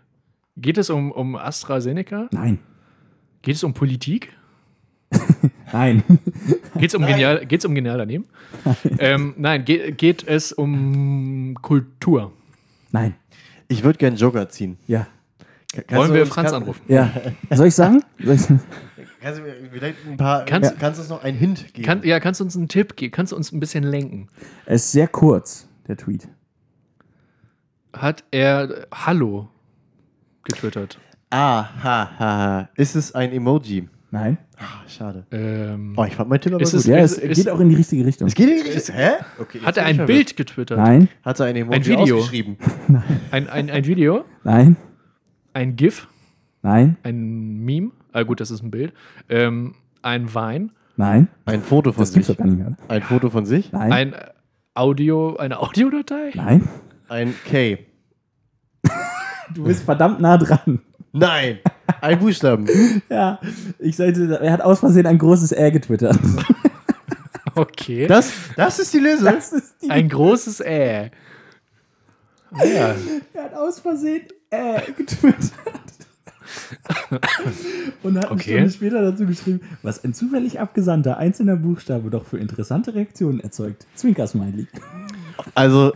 Geht 0.57 0.79
es 0.79 0.91
um, 0.91 1.11
um 1.13 1.35
AstraZeneca? 1.37 2.29
Nein. 2.31 2.59
Geht 3.43 3.57
es 3.57 3.65
um 3.65 3.73
Politik? 3.75 4.33
Nein. 5.73 6.03
Geht's 6.79 6.95
um 6.95 7.05
genial, 7.07 7.45
geht's 7.47 7.65
um 7.65 7.75
genial 7.75 7.99
daneben? 7.99 8.27
ähm, 8.99 9.35
nein, 9.37 9.65
ge 9.65 9.93
geht 9.93 10.27
es 10.27 10.53
um 10.53 11.57
Kultur. 11.63 12.33
Nein. 12.91 13.15
Ich 13.69 13.83
würde 13.85 13.99
gerne 13.99 14.17
Joker 14.17 14.49
ziehen. 14.49 14.77
Ja. 14.87 15.07
Kannst 15.73 15.93
Wollen 15.95 16.13
wir 16.15 16.27
Franz 16.27 16.51
kann- 16.51 16.63
anrufen? 16.63 16.83
Ja. 16.89 17.11
Soll 17.51 17.69
ich 17.69 17.75
sagen? 17.75 18.03
Soll 18.23 18.35
ich, 18.35 18.43
Kannst 19.23 19.39
du 19.39 19.43
mir 19.45 19.55
vielleicht 19.73 19.97
ein 20.07 20.17
paar. 20.17 20.45
Kannst- 20.45 20.79
kannst 20.79 20.99
du 20.99 21.03
uns 21.03 21.09
noch 21.11 21.23
einen 21.23 21.39
Hint 21.39 21.73
geben? 21.73 21.87
Kann, 21.87 22.03
ja, 22.03 22.21
kannst 22.21 22.41
du 22.41 22.45
uns 22.45 22.57
einen 22.57 22.69
Tipp 22.69 22.97
geben? 22.97 23.13
Kannst 23.13 23.33
du 23.33 23.37
uns 23.37 23.51
ein 23.53 23.61
bisschen 23.61 23.85
lenken? 23.85 24.29
es 24.67 24.85
ist 24.85 24.93
sehr 24.93 25.09
kurz, 25.09 25.67
der 25.89 25.97
Tweet. 25.97 26.29
Hat 27.95 28.25
er 28.31 28.87
Hallo 28.93 29.49
getwittert? 30.45 30.99
ah, 31.31 31.63
ha, 31.83 32.11
ha, 32.19 32.39
ha. 32.39 32.69
Ist 32.75 32.95
es 32.97 33.15
ein 33.15 33.33
Emoji? 33.33 33.89
Nein. 34.15 34.37
Ah, 34.59 34.87
schade. 34.87 35.25
Ähm, 35.33 35.95
Oh, 35.97 36.05
ich 36.05 36.15
fand 36.15 36.29
mein 36.29 36.39
Tipp 36.41 36.53
aber 36.53 36.63
Ist 36.63 36.73
gut. 36.73 36.81
es- 36.81 36.87
Ja, 36.87 36.99
es 36.99 37.17
ist- 37.17 37.35
geht 37.37 37.49
auch 37.49 37.59
in 37.61 37.71
die 37.71 37.77
richtige 37.77 38.05
Richtung. 38.05 38.29
es 38.29 38.35
geht 38.35 38.47
in 38.49 38.63
die 38.63 38.71
Richtung. 38.71 38.95
Hä? 38.95 39.11
Okay, 39.41 39.59
jetzt 39.59 39.67
hat 39.67 39.77
er 39.79 39.87
ein 39.87 39.97
verwirrt. 39.97 40.07
Bild 40.19 40.37
getwittert? 40.37 40.79
Nein, 40.79 41.09
Hat 41.25 41.41
er 41.41 41.47
ein 41.47 41.57
Emoji 41.57 41.77
Ein 41.79 41.87
Video. 41.87 42.19
ausgeschrieben? 42.19 42.57
Ein, 43.31 43.49
ein, 43.49 43.71
ein 43.71 43.87
Video? 43.87 44.25
nein, 44.45 44.77
Ein 45.55 45.77
GIF? 45.77 46.07
nein, 46.61 46.99
Ein 47.03 47.65
Meme? 47.65 47.91
Ah, 48.13 48.23
gut, 48.25 48.41
das 48.41 48.51
ist 48.51 48.63
ein 48.63 48.71
Bild. 48.71 48.93
Ähm, 49.31 49.75
ein 50.03 50.35
Wein? 50.35 50.73
nein. 50.99 51.29
Ein 51.47 51.63
Foto 51.63 51.93
von 51.93 52.03
Das 52.03 52.13
gibt's 52.13 52.27
sich. 52.27 52.37
doch 52.37 52.45
gar 52.45 52.51
nicht 52.53 52.59
mehr. 52.59 52.77
Ein 52.89 53.01
Foto 53.03 53.31
von 53.31 53.47
sich? 53.47 53.73
Nein, 53.73 53.93
Ein 53.93 54.15
Audio, 54.75 55.37
eine 55.39 55.59
Audiodatei? 55.59 56.33
nein. 56.35 56.69
Ein 57.09 57.35
K. 57.51 57.79
Du 59.55 59.65
bist 59.65 59.83
verdammt 59.85 60.21
nah 60.21 60.37
dran. 60.39 60.81
Nein. 61.13 61.59
Ein 62.03 62.19
Buchstaben. 62.19 62.67
Ja, 63.09 63.41
ich 63.79 63.97
sollte, 63.97 64.39
er 64.41 64.53
hat 64.53 64.61
aus 64.61 64.81
Versehen 64.81 65.07
ein 65.07 65.19
großes 65.19 65.53
R 65.53 65.71
getwittert. 65.71 66.19
Okay. 67.55 68.07
Das, 68.07 68.33
das 68.57 68.79
ist 68.79 68.95
die 68.95 68.99
Lösung. 68.99 69.27
Das 69.27 69.53
ist 69.53 69.75
die, 69.83 69.91
Ein 69.91 70.09
großes 70.09 70.61
Ä. 70.61 71.11
Ja. 72.65 72.95
er 73.35 73.45
hat 73.45 73.55
aus 73.55 73.79
Versehen 73.81 74.23
R 74.49 74.83
getwittert. 74.97 75.53
Und 78.03 78.17
hat 78.17 78.25
eine 78.25 78.33
Okay. 78.33 78.53
Stunde 78.55 78.71
später 78.71 79.03
dazu 79.03 79.27
geschrieben, 79.27 79.61
was 79.83 80.03
ein 80.03 80.15
zufällig 80.15 80.61
abgesandter 80.61 81.19
einzelner 81.19 81.57
Buchstabe 81.57 82.09
doch 82.09 82.25
für 82.25 82.39
interessante 82.39 82.95
Reaktionen 82.95 83.41
erzeugt. 83.41 83.87
Zwinker-Smiley. 83.97 84.67
Also, 85.55 85.93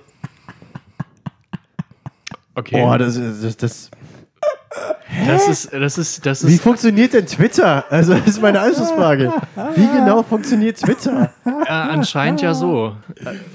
Okay. 2.54 2.82
boah, 2.82 2.98
das 2.98 3.16
ist. 3.16 3.62
Das, 3.62 3.90
das, 5.26 5.46
das 5.46 5.48
ist, 5.48 5.72
das 5.74 5.98
ist, 5.98 6.26
das 6.26 6.46
wie 6.46 6.54
ist, 6.54 6.62
funktioniert 6.62 7.12
denn 7.12 7.26
Twitter? 7.26 7.84
Also, 7.90 8.14
das 8.14 8.26
ist 8.26 8.42
meine 8.42 8.60
Anschlussfrage. 8.60 9.32
Wie 9.74 9.86
genau 9.98 10.22
funktioniert 10.22 10.78
Twitter? 10.78 11.30
äh, 11.44 11.68
anscheinend 11.70 12.42
ja 12.42 12.54
so. 12.54 12.92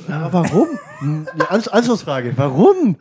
Aber 0.09 0.32
warum? 0.34 0.67
Ansch 1.49 1.67
Anschlussfrage. 1.67 2.34
Warum? 2.36 2.95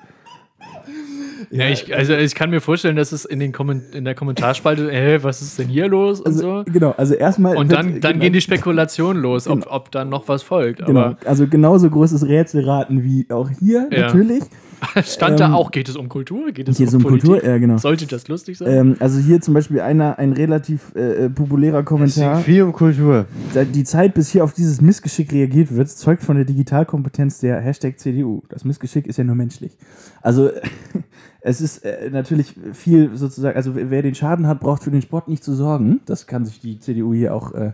Ja, 1.51 1.69
ich, 1.69 1.95
also 1.97 2.15
ich 2.15 2.35
kann 2.35 2.51
mir 2.51 2.61
vorstellen, 2.61 2.95
dass 2.97 3.11
es 3.13 3.25
in, 3.25 3.41
den 3.41 3.51
Komment 3.53 3.95
in 3.95 4.05
der 4.05 4.15
Kommentarspalte, 4.15 4.93
äh, 4.93 5.23
was 5.25 5.43
ist 5.43 5.59
denn 5.59 5.67
hier 5.69 5.89
los 5.89 6.21
und 6.21 6.27
Also, 6.29 6.41
so. 6.59 6.65
Genau, 6.73 6.95
also 6.97 7.15
erstmal. 7.15 7.57
Und 7.57 7.71
wird- 7.71 7.79
dann, 7.81 8.01
dann 8.01 8.13
genau, 8.13 8.23
gehen 8.25 8.33
die 8.35 8.41
Spekulationen 8.41 9.21
los, 9.21 9.49
ob, 9.49 9.67
ob 9.69 9.91
dann 9.91 10.11
noch 10.11 10.29
was 10.29 10.43
folgt. 10.45 10.85
Genau, 10.87 11.15
also 11.25 11.47
genauso 11.49 11.91
großes 11.91 12.27
Rätselraten 12.29 13.03
wie 13.03 13.27
auch 13.31 13.49
hier, 13.59 13.89
Ja. 13.91 14.03
natürlich. 14.07 14.45
stand 15.05 15.41
da 15.41 15.53
auch, 15.53 15.71
geht 15.71 15.89
es 15.89 15.97
um 15.97 16.09
Kultur? 16.09 16.53
Geht 16.53 16.69
es 16.69 16.79
Hier 16.79 16.89
um 16.89 16.97
um 16.97 17.03
Politik? 17.03 17.31
Kultur, 17.31 17.49
ja, 17.49 17.59
genau. 17.59 17.79
Sollte 17.79 18.07
das 18.07 18.29
lustig 18.29 18.59
sein? 18.59 18.69
Ähm, 18.69 18.97
also 19.01 19.19
hier 19.21 19.41
zum 19.41 19.55
Beispiel 19.55 19.81
einer, 19.81 20.19
ein 20.19 20.33
relativ 20.33 20.93
äh, 20.95 21.27
äh, 21.27 21.31
populärer 21.31 21.83
Kommentar. 21.83 22.41
viel 22.41 22.63
um 22.63 22.73
Kultur. 22.73 23.27
Die 23.75 23.85
Zeit, 23.85 24.15
bis 24.15 24.31
hier 24.31 24.45
auf 24.45 24.53
dieses 24.53 24.81
Missgeschick 24.81 25.33
reagiert 25.33 25.75
wird, 25.75 25.89
zeugt 25.89 26.23
von 26.23 26.37
der 26.37 26.45
Digitalkompetenz 26.45 27.39
der 27.39 27.61
Hashtag 27.61 27.99
CDU. 27.99 28.43
Das 28.49 28.65
Missgeschick 28.65 29.07
ist 29.07 29.17
ja 29.17 29.25
nur 29.25 29.37
menschlich. 29.37 29.77
Also 30.23 30.51
es 31.41 31.61
ist 31.61 31.85
äh, 31.85 32.11
natürlich 32.11 32.55
viel 32.73 33.17
sozusagen, 33.17 33.57
also 33.57 33.73
wer 33.75 34.03
den 34.03 34.15
Schaden 34.15 34.47
hat, 34.47 34.61
braucht 34.61 34.83
für 34.83 34.91
den 34.91 35.03
Sport 35.03 35.29
nicht 35.29 35.45
zu 35.45 35.55
sorgen. 35.55 36.01
Das 36.07 36.27
kann 36.27 36.45
sich 36.45 36.61
die 36.61 36.79
CDU 36.79 37.15
hier 37.15 37.35
auch. 37.35 37.55
Äh, 37.55 37.73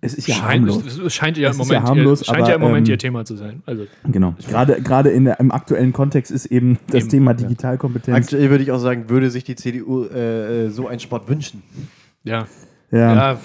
es 0.00 0.14
ist 0.14 0.28
ja 0.28 0.36
scheint, 0.36 0.68
harmlos. 0.68 0.84
es, 0.86 0.98
es 0.98 1.14
scheint 1.14 1.36
ja 1.38 1.50
Es 1.50 1.56
im 1.56 1.62
ist 1.62 1.70
ja 1.70 1.80
Moment, 1.80 1.88
harmlos, 1.98 2.20
ihr, 2.20 2.24
scheint 2.26 2.38
aber, 2.40 2.48
ja 2.48 2.54
im 2.54 2.60
Moment 2.60 2.88
ähm, 2.88 2.92
ihr 2.92 2.98
Thema 2.98 3.24
zu 3.24 3.36
sein. 3.36 3.62
Also, 3.66 3.86
Genau. 4.04 4.34
Gerade, 4.48 4.80
gerade 4.82 5.10
in 5.10 5.24
der, 5.24 5.40
im 5.40 5.50
aktuellen 5.50 5.92
Kontext 5.92 6.30
ist 6.30 6.46
eben 6.46 6.78
das 6.86 7.02
Eben, 7.02 7.08
Thema 7.10 7.30
ja. 7.32 7.36
Digitalkompetenz. 7.38 8.16
Aktuell 8.16 8.50
würde 8.50 8.62
ich 8.62 8.70
auch 8.72 8.78
sagen, 8.78 9.08
würde 9.10 9.30
sich 9.30 9.44
die 9.44 9.56
CDU 9.56 10.04
äh, 10.04 10.66
äh, 10.66 10.70
so 10.70 10.86
einen 10.88 11.00
Sport 11.00 11.28
wünschen. 11.28 11.62
ja. 12.24 12.46
Ja. 12.90 13.14
ja. 13.32 13.40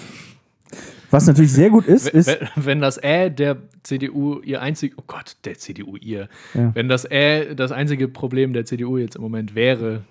Was 1.10 1.26
natürlich 1.26 1.52
sehr 1.52 1.70
gut 1.70 1.86
ist, 1.86 2.06
Wenn, 2.12 2.20
ist. 2.20 2.26
wenn- 2.26 2.64
wenn 2.64 2.80
das 2.80 2.98
Ä 3.02 3.30
der 3.30 3.58
CDU 3.84 4.40
ihr 4.42 4.60
einzig, 4.62 4.94
oh 4.96 5.04
Gott, 5.06 5.36
der 5.44 5.54
CDU 5.58 5.96
ihr, 5.96 6.28
Ja. 6.54 6.74
wenn 6.74 6.88
das 6.88 7.04
Ä 7.08 7.54
das 7.54 7.70
einzige 7.70 8.08
Problem 8.08 8.52
der 8.52 8.64
CDU 8.64 8.96
jetzt 8.98 9.14
im 9.16 9.22
Moment 9.22 9.54
wäre, 9.54 10.02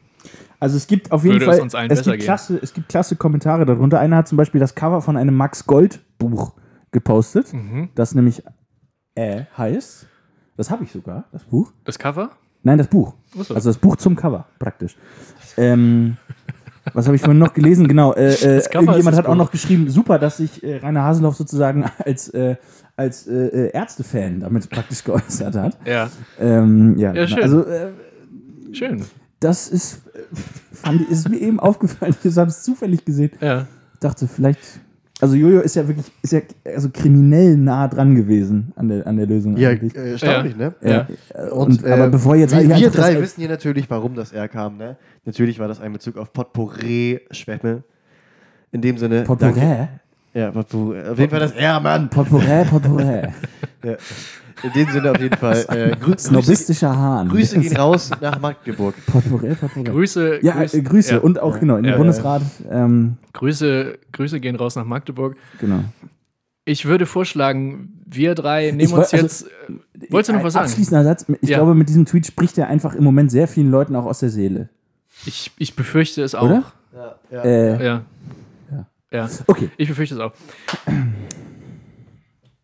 Also 0.59 0.77
es 0.77 0.87
gibt 0.87 1.11
auf 1.11 1.23
jeden 1.23 1.35
Würde 1.35 1.45
es 1.45 1.51
Fall, 1.57 1.61
uns 1.61 1.75
allen 1.75 1.91
es, 1.91 2.03
gibt 2.03 2.15
gehen. 2.17 2.23
klasse, 2.25 2.59
es 2.61 2.73
gibt 2.73 2.89
klasse 2.89 3.15
Kommentare 3.15 3.65
darunter. 3.65 3.99
Einer 3.99 4.17
hat 4.17 4.27
zum 4.27 4.37
Beispiel 4.37 4.59
das 4.61 4.75
Cover 4.75 5.01
von 5.01 5.17
einem 5.17 5.35
Max 5.35 5.65
Gold 5.65 5.99
Buch 6.17 6.53
gepostet, 6.91 7.53
Mhm. 7.53 7.89
das 7.95 8.15
nämlich 8.15 8.43
äh, 9.15 9.43
heißt. 9.57 10.07
Das 10.57 10.69
habe 10.69 10.83
ich 10.83 10.91
sogar, 10.91 11.25
das 11.31 11.43
Buch. 11.43 11.71
das 11.83 11.97
Cover, 11.99 12.31
Nein, 12.65 12.77
das 12.77 12.87
Buch. 12.87 13.13
Also 13.37 13.55
das 13.69 13.77
Buch 13.77 13.97
zum 13.97 14.15
Cover, 14.15 14.45
praktisch. 14.57 14.95
Ähm, 15.57 16.15
was 16.93 17.07
habe 17.07 17.15
ich 17.15 17.21
vorhin 17.21 17.39
noch 17.39 17.53
gelesen? 17.53 17.87
Genau, 17.89 18.13
äh, 18.13 18.33
äh, 18.33 18.61
irgendjemand 18.73 19.17
hat 19.17 19.25
auch 19.25 19.35
noch 19.35 19.51
geschrieben, 19.51 19.89
super, 19.89 20.17
dass 20.19 20.37
sich 20.37 20.63
äh, 20.63 20.77
Rainer 20.77 21.03
Haseloff 21.03 21.35
sozusagen 21.35 21.83
als, 22.05 22.29
äh, 22.29 22.55
als 22.95 23.27
äh, 23.27 23.47
äh, 23.47 23.71
Ärztefan 23.71 24.39
damit 24.39 24.69
praktisch 24.69 25.03
geäußert 25.03 25.55
hat. 25.55 25.77
ja, 25.85 26.09
Ähm, 26.39 26.97
ja, 26.97 27.13
Ja, 27.13 27.25
genau. 27.25 27.27
schön. 27.27 27.43
also 27.43 27.65
äh, 27.65 27.91
schön, 28.71 29.03
das 29.43 29.67
ist, 29.67 30.01
äh, 30.15 30.19
fand, 30.73 31.01
ich- 31.01 31.09
ist 31.09 31.29
mir 31.29 31.37
eben 31.37 31.59
aufgefallen. 31.59 32.15
Ich 32.23 32.37
habe 32.37 32.49
es 32.49 32.63
zufällig 32.63 33.03
gesehen. 33.05 33.31
ja. 33.41 33.67
Dachte 33.99 34.27
vielleicht, 34.27 34.59
also 35.21 35.35
Jojo 35.35 35.61
ist 35.61 35.75
ja 35.77 35.87
wirklich, 35.87 36.11
ist 36.21 36.33
ja 36.33 36.41
also 36.65 36.89
kriminell 36.89 37.55
nah 37.55 37.87
dran 37.87 38.15
gewesen 38.15 38.73
an 38.75 38.89
der, 38.89 39.07
an 39.07 39.15
der 39.15 39.25
Lösung. 39.27 39.55
Ja, 39.55 39.69
eigentlich. 39.69 39.95
äh, 39.95 40.11
erstaunlich, 40.11 40.57
ne? 40.57 40.73
Ja. 40.81 41.07
ja. 41.37 41.47
Und, 41.51 41.85
äh, 41.85 41.91
aber 41.91 42.09
bevor 42.09 42.35
jetzt 42.35 42.53
wir, 42.53 42.67
wir 42.67 42.89
drei 42.89 43.21
wissen 43.21 43.39
hier 43.39 43.47
natürlich, 43.49 43.89
warum 43.89 44.13
das 44.15 44.33
R 44.33 44.49
kam, 44.49 44.75
ne? 44.75 44.97
Natürlich 45.23 45.57
war 45.59 45.69
das 45.69 45.79
ein 45.79 45.93
Bezug 45.93 46.17
auf 46.17 46.33
Potpourri-Schwämme. 46.33 47.83
In 48.73 48.81
dem 48.81 48.97
Sinne. 48.97 49.21
Potpourri, 49.23 49.53
danke. 49.53 49.89
Ja, 50.33 50.51
Potpourri. 50.51 50.99
Auf 51.07 51.17
jeden 51.19 51.29
Fall 51.29 51.39
das 51.39 51.51
R, 51.53 51.79
Mann. 51.79 52.09
Potpourri, 52.09 52.65
Potpourri. 52.69 53.21
Ja. 53.85 53.95
In 54.61 54.71
dem 54.73 54.89
Sinne 54.91 55.11
auf 55.11 55.19
jeden 55.19 55.37
Fall. 55.37 55.65
Äh, 55.69 55.89
grü 55.95 56.11
Grüße, 56.11 56.27
Snobistischer 56.29 56.95
Hahn. 56.95 57.29
Grüße 57.29 57.59
gehen 57.59 57.75
raus 57.75 58.11
nach 58.21 58.39
Magdeburg. 58.39 58.95
Potpourri, 59.07 59.55
Potpourri. 59.55 59.83
Grüße, 59.85 60.39
Ja, 60.43 60.53
Grüße, 60.53 60.77
äh, 60.77 60.81
Grüße 60.81 61.11
ja. 61.15 61.19
und 61.19 61.39
auch 61.39 61.59
genau 61.59 61.77
in 61.77 61.83
den 61.83 61.91
Ja, 61.93 61.97
Bundesrat. 61.97 62.41
Ähm, 62.69 63.17
Grüße, 63.33 63.97
Grüße 64.11 64.39
gehen 64.39 64.55
raus 64.55 64.75
nach 64.75 64.85
Magdeburg. 64.85 65.35
genau. 65.59 65.83
Ich 66.65 66.85
würde 66.85 67.05
vorschlagen, 67.05 68.01
wir 68.05 68.35
drei 68.35 68.71
nehmen 68.71 68.89
woll- 68.91 68.99
uns 68.99 69.11
also, 69.13 69.25
jetzt. 69.25 69.47
äh, 69.47 70.11
wolltest 70.13 70.29
du 70.29 70.33
noch 70.33 70.43
was 70.45 70.53
sagen? 70.53 70.65
Abschließender 70.67 71.03
Satz. 71.03 71.25
Ich 71.41 71.49
Ja. 71.49 71.57
glaube, 71.57 71.75
mit 71.75 71.89
diesem 71.89 72.05
Tweet 72.05 72.25
spricht 72.25 72.57
er 72.57 72.67
einfach 72.67 72.95
im 72.95 73.03
Moment 73.03 73.31
sehr 73.31 73.49
vielen 73.49 73.69
Leuten 73.69 73.97
auch 73.97 74.05
aus 74.05 74.19
der 74.19 74.29
Seele. 74.29 74.69
Ich, 75.25 75.51
ich 75.57 75.75
befürchte 75.75 76.23
es 76.23 76.35
auch. 76.35 76.43
Oder? 76.45 76.63
Ja, 76.95 77.15
ja. 77.31 77.41
Äh, 77.43 77.85
Ja. 77.85 78.01
Ja. 78.71 78.85
ja. 79.11 79.29
okay. 79.47 79.71
Ich 79.75 79.89
befürchte 79.89 80.15
es 80.15 80.21
auch. 80.21 80.31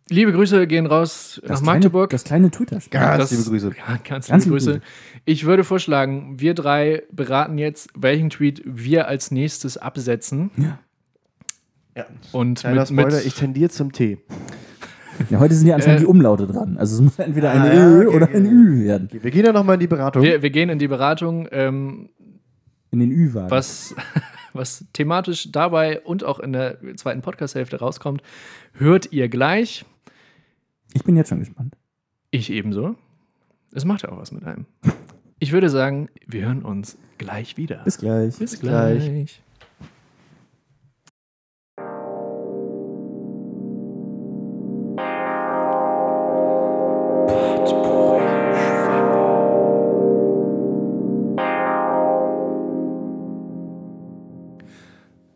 Liebe 0.10 0.32
Grüße 0.32 0.66
gehen 0.68 0.86
raus 0.88 1.40
nach 1.44 1.50
Das 1.50 1.62
Magdeburg. 1.62 2.10
Kleine, 2.10 2.18
das 2.18 2.24
kleine 2.24 2.52
Twitter-Spiel. 2.52 3.00
Ganz 3.00 3.18
Das- 3.18 3.32
liebe 3.32 3.44
Grüße. 3.50 3.72
Ja, 3.78 3.98
ganz, 4.08 4.28
Ganz 4.28 4.46
liebe 4.46 4.58
liebe 4.58 4.72
Grüße. 4.72 4.82
Ich 5.26 5.46
würde 5.46 5.64
vorschlagen, 5.64 6.40
wir 6.40 6.54
drei 6.56 7.04
beraten 7.12 7.58
jetzt, 7.58 7.90
welchen 7.96 8.30
Tweet 8.30 8.62
wir 8.66 9.08
als 9.08 9.32
nächstes 9.32 9.78
absetzen. 9.78 10.52
Ja. 10.58 10.80
Und 12.32 12.60
Kleiner 12.60 12.82
mit, 12.82 12.92
mit, 12.92 13.06
Spoiler, 13.08 13.26
ich 13.26 13.34
tendiere 13.34 13.70
zum 13.70 13.92
T. 13.92 14.18
Ja, 15.30 15.40
heute 15.40 15.54
sind 15.54 15.68
ja 15.68 15.76
anscheinend 15.76 15.98
Äh, 16.00 16.04
die 16.04 16.08
Umlaute 16.08 16.48
dran. 16.48 16.78
Also 16.78 16.96
es 16.96 17.02
muss 17.02 17.20
entweder 17.20 17.52
ein 17.52 17.62
Ah, 17.62 17.74
Ö 17.74 18.02
ja, 18.04 18.08
okay, 18.08 18.16
oder 18.16 18.26
okay, 18.28 18.38
ein. 18.38 18.46
Ü 18.46 18.86
werden. 18.86 19.10
Wir 19.12 19.32
gehen 19.32 19.46
ja 19.46 19.52
nochmal 19.52 19.74
in 19.74 19.80
die 19.82 19.88
Beratung. 19.88 20.24
wir, 20.24 20.42
wir 20.42 20.50
gehen 20.50 20.70
in 20.70 20.80
die 20.80 20.88
Beratung. 20.88 21.48
Ähm, 21.52 22.10
In 22.92 23.00
den 23.00 23.12
Ü-Wagen. 23.12 23.52
was, 23.52 23.94
was 24.54 24.86
thematisch 24.94 25.52
dabei 25.52 26.00
und 26.00 26.24
auch 26.24 26.40
in 26.40 26.54
der 26.54 26.78
zweiten 26.96 27.22
Podcast-Hälfte 27.22 27.80
rauskommt, 27.80 28.22
hört 28.76 29.12
ihr 29.12 29.28
gleich. 29.28 29.84
Ich 30.94 31.04
bin 31.04 31.16
jetzt 31.16 31.30
schon 31.30 31.40
gespannt. 31.40 31.76
Ich 32.32 32.50
ebenso. 32.50 32.96
Es 33.74 33.86
macht 33.86 34.02
ja 34.02 34.10
auch 34.10 34.18
was 34.18 34.32
mit 34.32 34.44
einem. 34.44 34.66
Ich 35.40 35.52
würde 35.52 35.70
sagen, 35.70 36.10
wir 36.26 36.46
hören 36.46 36.64
uns 36.64 36.98
gleich 37.18 37.58
wieder. 37.58 37.84
Bis 37.84 38.00
gleich. 38.00 38.38
Bis 38.38 38.60
gleich. 38.60 39.06
gleich. 39.06 39.42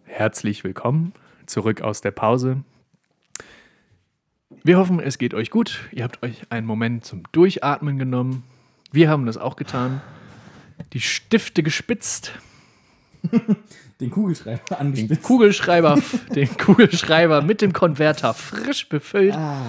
Herzlich 0.04 0.64
willkommen, 0.64 1.14
zurück 1.46 1.82
aus 1.82 2.02
der 2.02 2.12
Pause. 2.12 2.64
Wir 4.64 4.78
hoffen, 4.78 5.00
es 5.00 5.18
geht 5.18 5.34
euch 5.34 5.50
gut. 5.50 5.82
Ihr 5.92 6.04
habt 6.04 6.24
euch 6.24 6.42
einen 6.50 6.66
Moment 6.66 7.06
zum 7.06 7.24
Durchatmen 7.32 7.98
genommen. 7.98 8.44
Wir 8.92 9.10
haben 9.10 9.26
das 9.26 9.38
auch 9.38 9.56
getan. 9.56 10.02
Die 10.94 11.02
Stifte 11.02 11.64
gespitzt, 11.64 12.34
Den 14.00 14.12
Kugelschreiber 14.12 14.62
den 14.70 14.78
angespitzt. 14.78 15.24
Kugelschreiber, 15.24 16.00
den 16.36 16.58
Kugelschreiber 16.58 17.42
mit 17.42 17.62
dem 17.62 17.74
Konverter 17.74 18.34
frisch 18.34 18.90
befüllt. 18.90 19.34
Ah. 19.34 19.66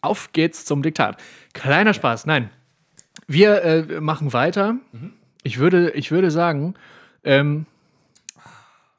Auf 0.00 0.32
geht's 0.32 0.64
zum 0.64 0.82
Diktat. 0.82 1.16
Kleiner 1.54 1.94
Spaß, 1.94 2.26
nein. 2.26 2.50
Wir 3.26 3.62
äh, 3.62 4.00
machen 4.00 4.32
weiter. 4.32 4.76
Ich, 5.42 5.58
würde, 5.58 5.90
ich 5.90 6.10
würde 6.10 6.30
sagen, 6.30 6.74
ähm, 7.24 7.66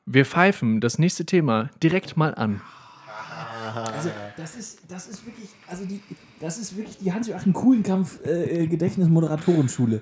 wir 0.06 0.26
pfeifen 0.26 0.82
das 0.82 1.00
nächste 1.00 1.26
Thema 1.26 1.70
direkt 1.82 2.18
mal 2.18 2.34
an. 2.36 2.62
Also, 3.76 4.10
das 4.38 4.56
ist, 4.56 4.80
das 4.88 5.08
ist 5.08 5.26
wirklich, 5.26 5.50
also 5.68 5.86
die, 5.86 6.02
das 6.40 6.58
ist 6.58 6.76
wirklich 6.78 6.98
die 6.98 7.12
Hans-Joachim 7.12 7.54
Kuhlenkampf 7.54 8.20
äh, 8.26 8.64
äh, 8.64 8.68
Gedächtnis-Moderatorenschule. 8.68 10.02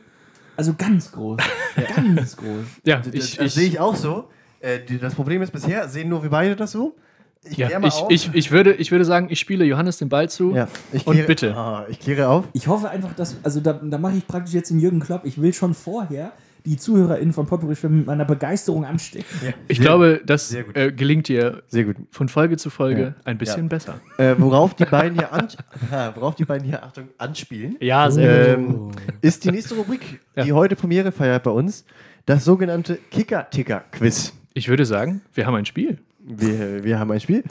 Also 0.56 0.74
ganz 0.76 1.12
groß. 1.12 1.40
Ganz 1.96 2.36
groß. 2.36 2.66
Ja, 2.84 2.98
Das, 2.98 3.14
ich, 3.14 3.38
das 3.38 3.46
ich, 3.46 3.54
sehe 3.54 3.68
ich 3.68 3.80
auch 3.80 3.96
so. 3.96 4.28
Äh, 4.60 4.80
das 5.00 5.14
Problem 5.14 5.42
ist 5.44 5.52
bisher, 5.52 5.88
sehen 5.88 6.10
nur 6.10 6.24
wir 6.24 6.32
beide 6.32 6.56
das 6.56 6.72
so. 6.72 6.96
Ich 7.44 7.58
ja, 7.58 7.70
ich, 7.84 8.04
ich, 8.10 8.34
ich, 8.34 8.52
würde, 8.52 8.74
ich 8.74 8.92
würde 8.92 9.06
sagen, 9.06 9.28
ich 9.30 9.40
spiele 9.40 9.64
Johannes 9.66 9.98
den 9.98 10.10
Ball 10.10 10.30
zu. 10.30 10.56
ja, 10.56 10.68
ich 10.92 11.06
Und 11.06 11.14
kläre, 11.14 11.28
bitte. 11.28 11.56
Ah, 11.56 11.86
ich 11.88 12.00
kläre 12.00 12.28
auf. 12.28 12.46
Ich 12.54 12.68
hoffe 12.68 12.90
einfach, 12.90 13.14
dass, 13.14 13.38
also 13.44 13.60
da, 13.60 13.74
da 13.74 13.98
mache 14.00 14.18
ich 14.18 14.28
praktisch 14.28 14.56
jetzt 14.56 14.72
den 14.72 14.80
Jürgen 14.80 15.00
Klopp. 15.00 15.26
Ich 15.26 15.40
will 15.40 15.54
schon 15.54 15.76
vorher 15.76 16.32
die 16.68 16.78
ZuhörerInnen 16.78 17.34
von 17.34 17.46
Potpourri 17.48 17.76
Schwimmen 17.76 18.00
mit 18.00 18.08
meiner 18.08 18.26
Begeisterung 18.26 18.86
anstecken. 18.86 19.26
Ich 19.68 19.78
Sehr 19.78 19.86
glaube, 19.86 20.22
das 20.26 20.50
Sehr 20.50 20.64
gut. 20.64 20.76
äh, 20.78 20.92
gelingt 20.92 21.28
dir 21.28 21.64
Sehr 21.68 21.86
gut. 21.86 21.96
von 22.12 22.28
Folge 22.30 22.58
zu 22.58 22.70
Folge 22.70 23.02
Ja. 23.02 23.14
ein 23.24 23.38
bisschen 23.38 23.70
besser. 23.70 24.00
Äh, 24.18 24.36
worauf 24.38 24.74
die 24.74 24.86
beiden 24.86 25.18
hier 25.18 25.32
an, 25.34 25.48
worauf 26.16 26.36
die 26.36 26.46
beiden 26.46 26.66
hier 26.68 26.84
Achtung 26.84 27.08
anspielen, 27.18 27.78
Ja, 27.80 28.10
ähm, 28.18 28.92
ist 29.22 29.44
die 29.46 29.52
nächste 29.52 29.76
Rubrik, 29.76 30.20
Ja. 30.36 30.44
die 30.44 30.54
heute 30.54 30.76
Premiere 30.76 31.12
feiert 31.12 31.44
bei 31.44 31.52
uns, 31.52 31.86
das 32.26 32.44
sogenannte 32.44 33.00
Kicker-Ticker-Quiz. 33.12 34.34
Ich 34.54 34.68
würde 34.68 34.86
sagen, 34.86 35.22
wir 35.34 35.46
haben 35.46 35.56
ein 35.56 35.66
Spiel. 35.66 36.00
Wir, 36.30 36.84
wir 36.84 37.00
haben 37.00 37.10
ein 37.12 37.22
Spiel. 37.22 37.42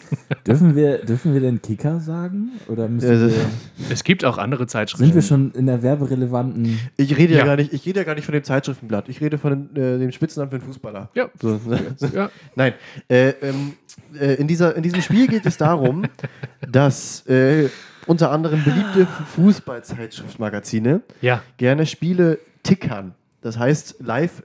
Dürfen 0.47 0.77
wir, 0.77 0.99
dürfen 0.99 1.33
wir 1.33 1.41
denn 1.41 1.62
Kicker 1.62 1.99
sagen? 1.99 2.51
Oder 2.68 2.89
müssen 2.89 3.11
Äh, 3.11 3.31
wir, 3.31 3.47
Es 3.91 4.05
gibt 4.05 4.22
auch 4.22 4.37
andere 4.37 4.66
Zeitschriften. 4.66 5.07
sind 5.07 5.14
wir 5.14 5.22
schon 5.22 5.51
in 5.53 5.64
der 5.64 5.83
werberelevanten. 5.83 6.79
Ich 6.99 7.16
rede 7.16 7.33
ja, 7.33 7.39
Ja. 7.39 7.45
gar 7.47 7.57
nicht, 7.57 7.72
ich 7.72 7.87
rede 7.87 8.01
ja 8.01 8.05
gar 8.05 8.14
nicht 8.14 8.27
von 8.27 8.35
dem 8.35 8.45
Zeitschriftenblatt. 8.45 9.09
Ich 9.09 9.22
rede 9.22 9.39
von 9.39 9.74
äh, 9.74 9.99
dem 9.99 10.12
Spitznamen 10.12 10.51
für 10.51 10.59
den 10.59 10.66
Fußballer. 10.66 11.09
Ja. 11.14 11.31
So, 11.41 11.59
ne? 11.66 11.97
Ja. 12.12 12.31
Nein. 12.55 12.74
Äh, 13.09 13.31
ähm, 13.41 13.72
äh, 14.20 14.35
in, 14.35 14.47
dieser, 14.47 14.77
in 14.77 14.83
diesem 14.83 15.01
Spiel 15.01 15.27
geht 15.27 15.47
es 15.47 15.57
darum, 15.57 16.05
dass 16.70 17.27
äh, 17.29 17.70
unter 18.07 18.31
anderem 18.31 18.62
beliebte 18.62 19.07
Fußballzeitschriftmagazine 19.37 21.01
ja, 21.22 21.43
gerne 21.57 21.87
Spiele 21.87 22.39
tickern. 22.62 23.14
Das 23.41 23.59
heißt, 23.59 23.97
live 24.01 24.43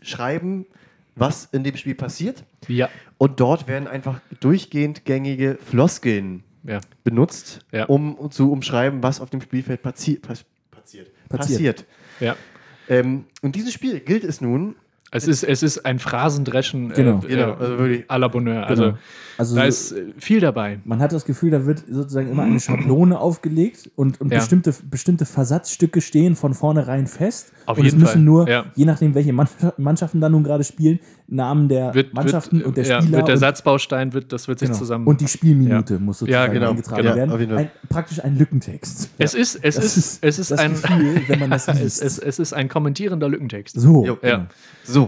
schreiben, 0.00 0.64
was 1.16 1.48
in 1.52 1.64
dem 1.64 1.76
Spiel 1.76 1.94
passiert. 1.94 2.44
ja, 2.66 2.88
Und 3.24 3.40
dort 3.40 3.68
werden 3.68 3.88
einfach 3.88 4.20
durchgehend 4.40 5.06
gängige 5.06 5.56
Floskeln 5.56 6.44
ja. 6.62 6.82
benutzt, 7.04 7.60
Ja. 7.72 7.86
um 7.86 8.30
zu 8.30 8.52
umschreiben, 8.52 9.02
was 9.02 9.18
auf 9.18 9.30
dem 9.30 9.40
Spielfeld 9.40 9.80
passi 9.80 10.16
pass 10.16 10.44
passiert. 10.70 11.10
Passiert. 11.30 11.30
passiert. 11.30 11.86
ja. 12.20 12.36
Ähm, 12.86 13.24
in 13.40 13.52
diesem 13.52 13.70
Spiel 13.70 14.00
gilt 14.00 14.24
es 14.24 14.42
nun, 14.42 14.76
Es 15.16 15.28
ist, 15.28 15.44
es 15.44 15.62
ist 15.62 15.86
ein 15.86 15.98
Phrasendreschen 16.00 16.88
Genau. 16.92 17.20
äh, 17.24 17.28
Genau, 17.28 17.50
äh, 17.50 17.56
also 17.60 17.78
wirklich. 17.78 18.10
à 18.10 18.18
la 18.18 18.28
Bonheur. 18.28 18.66
Also, 18.66 18.82
Genau. 18.84 18.98
Also 19.36 19.56
da 19.56 19.62
so- 19.62 19.68
ist 19.68 19.92
äh, 19.92 20.12
viel 20.18 20.38
dabei. 20.40 20.78
Man 20.84 21.00
hat 21.00 21.12
das 21.12 21.24
Gefühl, 21.24 21.50
da 21.50 21.66
wird 21.66 21.82
sozusagen 21.90 22.30
immer 22.30 22.44
eine 22.44 22.60
Schablone 22.60 23.18
aufgelegt 23.18 23.90
und, 23.96 24.20
und 24.20 24.30
Ja. 24.32 24.38
bestimmte, 24.38 24.72
bestimmte 24.88 25.24
Versatzstücke 25.24 26.00
stehen 26.00 26.36
von 26.36 26.54
vornherein 26.54 27.06
fest. 27.08 27.52
Auf 27.66 27.78
und 27.78 27.84
jeden 27.84 27.96
es 27.96 28.00
müssen 28.02 28.12
Fall, 28.12 28.22
nur, 28.22 28.48
ja. 28.48 28.66
je 28.76 28.84
nachdem, 28.84 29.14
welche 29.14 29.32
Mannschaft- 29.32 29.78
Mannschaften 29.78 30.20
da 30.20 30.28
nun 30.28 30.44
gerade 30.44 30.62
spielen, 30.62 31.00
Namen 31.26 31.68
der 31.68 31.94
Wird, 31.94 32.12
Mannschaften 32.14 32.58
wird, 32.58 32.66
und 32.66 32.76
der 32.76 32.84
ja, 32.84 33.00
Spieler 33.00 33.16
wird 33.18 33.28
der 33.28 33.34
und, 33.36 33.40
Satzbaustein, 33.40 34.12
wird, 34.12 34.32
das 34.32 34.46
wird 34.46 34.58
sich 34.58 34.68
genau. 34.68 34.78
zusammen. 34.78 35.06
und 35.06 35.20
die 35.20 35.26
Spielminute 35.28 35.98
muss 35.98 36.18
sozusagen 36.18 36.46
Ja, 36.46 36.52
genau, 36.52 36.70
eingetragen 36.70 37.02
genau, 37.02 37.16
werden. 37.38 37.56
Ein, 37.58 37.70
praktisch 37.88 38.22
ein 38.22 38.36
Lückentext. 38.36 39.10
es 39.18 39.34
ist, 39.34 39.58
es 39.62 39.74
Das 39.76 39.96
ist, 39.96 40.18
es 40.22 40.38
ist 40.38 40.50
das 40.50 40.58
ein, 40.60 40.72
Gefühl, 40.74 41.22
wenn 41.26 41.38
man 41.40 41.50
das 41.50 41.66
es, 41.68 41.80
liest. 41.80 42.02
es, 42.02 42.18
es 42.18 42.38
ist 42.38 42.52
ein 42.52 42.68
kommentierender 42.68 43.28
Lückentext. 43.28 43.80
so, 43.80 44.04
Jo, 44.04 44.18
Ja. 44.22 44.46
So. 44.84 45.03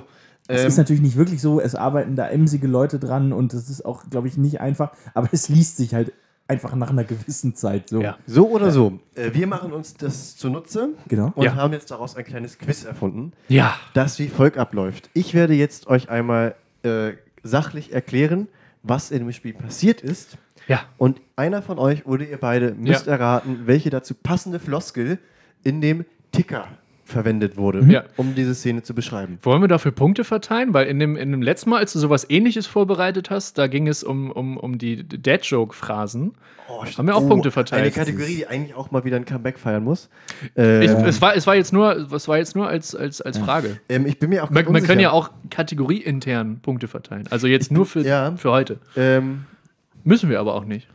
Es 0.49 0.63
Ähm, 0.63 0.69
ist 0.69 0.77
natürlich 0.77 1.03
nicht 1.03 1.17
wirklich 1.17 1.41
so, 1.43 1.61
es 1.61 1.75
arbeiten 1.75 2.15
da 2.17 2.29
emsige 2.29 2.67
Leute 2.69 2.99
dran 2.99 3.33
und 3.33 3.53
das 3.53 3.69
ist 3.69 3.85
auch, 3.85 4.05
glaube 4.11 4.29
ich, 4.29 4.37
nicht 4.37 4.61
einfach, 4.61 4.93
aber 5.15 5.29
es 5.33 5.49
liest 5.49 5.77
sich 5.77 5.93
halt 5.95 6.13
einfach 6.49 6.75
nach 6.77 6.91
einer 6.91 7.03
gewissen 7.03 7.57
Zeit 7.57 7.89
so. 7.89 8.01
Ja. 8.01 8.17
so 8.27 8.49
oder 8.51 8.71
so. 8.71 9.01
Äh, 9.17 9.31
wir 9.35 9.49
machen 9.49 9.73
uns 9.73 9.95
das 9.95 10.37
zunutze 10.37 10.91
Genau. 11.09 11.33
und 11.35 11.45
Ja. 11.45 11.57
haben 11.57 11.73
jetzt 11.73 11.91
daraus 11.91 12.15
ein 12.17 12.25
kleines 12.25 12.59
Quiz 12.59 12.85
erfunden, 12.85 13.33
Ja. 13.49 13.75
das 13.95 14.19
wie 14.21 14.29
folgt 14.29 14.57
abläuft. 14.57 15.11
Ich 15.13 15.35
werde 15.35 15.55
jetzt 15.55 15.89
euch 15.89 16.09
einmal 16.09 16.55
äh, 16.85 17.15
sachlich 17.43 17.93
erklären, 17.93 18.47
was 18.85 19.11
in 19.11 19.19
dem 19.19 19.33
Spiel 19.33 19.55
passiert 19.55 20.01
ist. 20.03 20.39
Ja. 20.69 20.81
Und 20.99 21.21
einer 21.35 21.63
von 21.63 21.81
euch 21.81 22.07
oder 22.07 22.25
ihr 22.29 22.39
beide 22.39 22.73
müsst 22.75 23.07
Ja. 23.07 23.13
erraten, 23.15 23.63
welche 23.67 23.91
dazu 23.91 24.15
passende 24.15 24.61
Floskel 24.61 25.19
in 25.65 25.81
dem 25.81 26.05
Ticker 26.31 26.69
verwendet 27.07 27.57
wurde, 27.57 27.81
Ja. 27.89 28.05
um 28.17 28.35
diese 28.35 28.55
Szene 28.55 28.83
zu 28.83 28.95
beschreiben. 28.95 29.39
Wollen 29.43 29.63
wir 29.63 29.69
dafür 29.69 29.93
Punkte 29.93 30.25
verteilen? 30.25 30.75
Weil 30.75 30.87
in 30.89 30.99
dem, 30.99 31.17
in 31.17 31.31
dem 31.31 31.41
letzten 31.41 31.71
Mal, 31.71 31.79
als 31.79 31.93
du 31.93 31.99
sowas 31.99 32.27
ähnliches 32.29 32.67
vorbereitet 32.67 33.31
hast, 33.31 33.59
da 33.59 33.69
ging 33.69 33.87
es 33.89 34.03
um, 34.03 34.31
um, 34.31 34.57
um 34.57 34.77
die 34.79 35.07
Dad-Joke-Phrasen. 35.09 36.35
Haben 36.99 37.07
wir 37.07 37.15
auch 37.15 37.27
Punkte 37.29 37.53
verteilt. 37.53 37.83
Eine 37.83 37.91
Kategorie, 37.93 38.35
die 38.37 38.47
eigentlich 38.49 38.75
auch 38.75 38.91
mal 38.91 39.05
wieder 39.05 39.17
ein 39.17 39.25
Comeback 39.25 39.57
feiern 39.59 39.85
muss. 39.85 40.09
Äh, 40.57 40.85
Ich, 40.85 40.91
es, 40.91 41.23
war, 41.23 41.37
es 41.37 41.47
war 41.47 41.55
jetzt 41.55 41.73
nur, 41.73 42.13
es 42.13 42.27
war 42.27 42.39
jetzt 42.39 42.57
nur 42.57 42.67
als, 42.67 42.95
als, 42.95 43.21
als 43.23 43.39
Frage. 43.39 43.79
ähm, 43.89 44.05
ich 44.05 44.19
bin 44.19 44.31
mir 44.31 44.43
auch 44.43 44.51
Man, 44.51 44.83
kann 44.83 44.99
ja 44.99 45.13
auch 45.13 45.31
kategorieintern 45.49 46.59
Punkte 46.61 46.89
verteilen. 46.89 47.25
Also 47.31 47.47
jetzt 47.47 47.71
nur 47.71 47.87
für, 47.87 48.01
Ja. 48.01 48.35
für 48.37 48.51
heute. 48.51 48.79
Ähm, 48.97 49.45
Müssen 50.03 50.29
wir 50.31 50.41
aber 50.41 50.55
auch 50.55 50.65
nicht. 50.65 50.89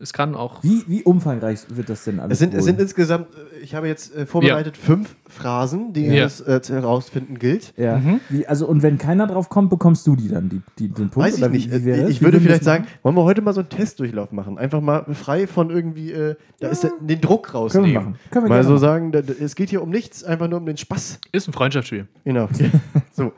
Es 0.00 0.12
kann 0.12 0.34
auch. 0.34 0.62
Wie, 0.62 0.82
wie 0.86 1.02
umfangreich 1.04 1.60
wird 1.68 1.88
das 1.88 2.04
denn 2.04 2.18
alles? 2.20 2.32
es, 2.34 2.38
sind, 2.40 2.54
es 2.54 2.64
sind 2.64 2.80
insgesamt, 2.80 3.28
äh, 3.34 3.62
ich 3.62 3.74
habe 3.74 3.86
jetzt 3.86 4.14
äh, 4.14 4.26
vorbereitet 4.26 4.76
fünf 4.76 5.14
Phrasen, 5.28 5.92
die 5.92 6.06
Ja. 6.06 6.24
es 6.24 6.40
äh, 6.40 6.60
herausfinden 6.68 7.38
gilt. 7.38 7.72
Ja. 7.76 7.98
Mhm. 7.98 8.20
Wie, 8.28 8.46
also, 8.46 8.66
und 8.66 8.82
wenn 8.82 8.98
keiner 8.98 9.26
drauf 9.26 9.48
kommt, 9.48 9.70
bekommst 9.70 10.06
du 10.06 10.16
die 10.16 10.28
dann, 10.28 10.48
die, 10.48 10.62
die, 10.78 10.88
den 10.88 11.10
Punkt? 11.10 11.16
Weiß 11.16 11.38
ich 11.38 11.48
nicht. 11.48 11.84
Wie, 11.84 11.90
Äh, 11.90 12.08
ich 12.08 12.22
würde 12.22 12.40
vielleicht 12.40 12.64
sagen, 12.64 12.86
wollen 13.02 13.14
wir 13.16 13.24
heute 13.24 13.40
mal 13.42 13.52
so 13.54 13.60
einen 13.60 13.68
Testdurchlauf 13.68 14.32
machen? 14.32 14.58
Einfach 14.58 14.80
mal 14.80 15.04
frei 15.14 15.46
von 15.46 15.70
irgendwie, 15.70 16.12
äh, 16.12 16.34
da 16.60 16.68
ist 16.68 16.82
der, 16.84 16.92
den 17.00 17.20
Druck 17.20 17.54
rausnehmen. 17.54 17.84
Können 17.84 17.94
wir 17.94 18.00
machen. 18.00 18.18
Können 18.30 18.44
wir 18.44 18.48
mal 18.48 18.54
gerne 18.56 18.64
so 18.66 18.72
machen. 18.74 18.80
sagen, 18.80 19.12
da, 19.12 19.22
da, 19.22 19.32
es 19.40 19.54
geht 19.54 19.70
hier 19.70 19.82
um 19.82 19.90
nichts, 19.90 20.24
einfach 20.24 20.48
nur 20.48 20.58
um 20.58 20.66
den 20.66 20.76
Spaß. 20.76 21.20
Ist 21.32 21.48
ein 21.48 21.52
Freundschaftsspiel. 21.52 22.06
Genau. 22.24 22.48
so. 23.12 23.32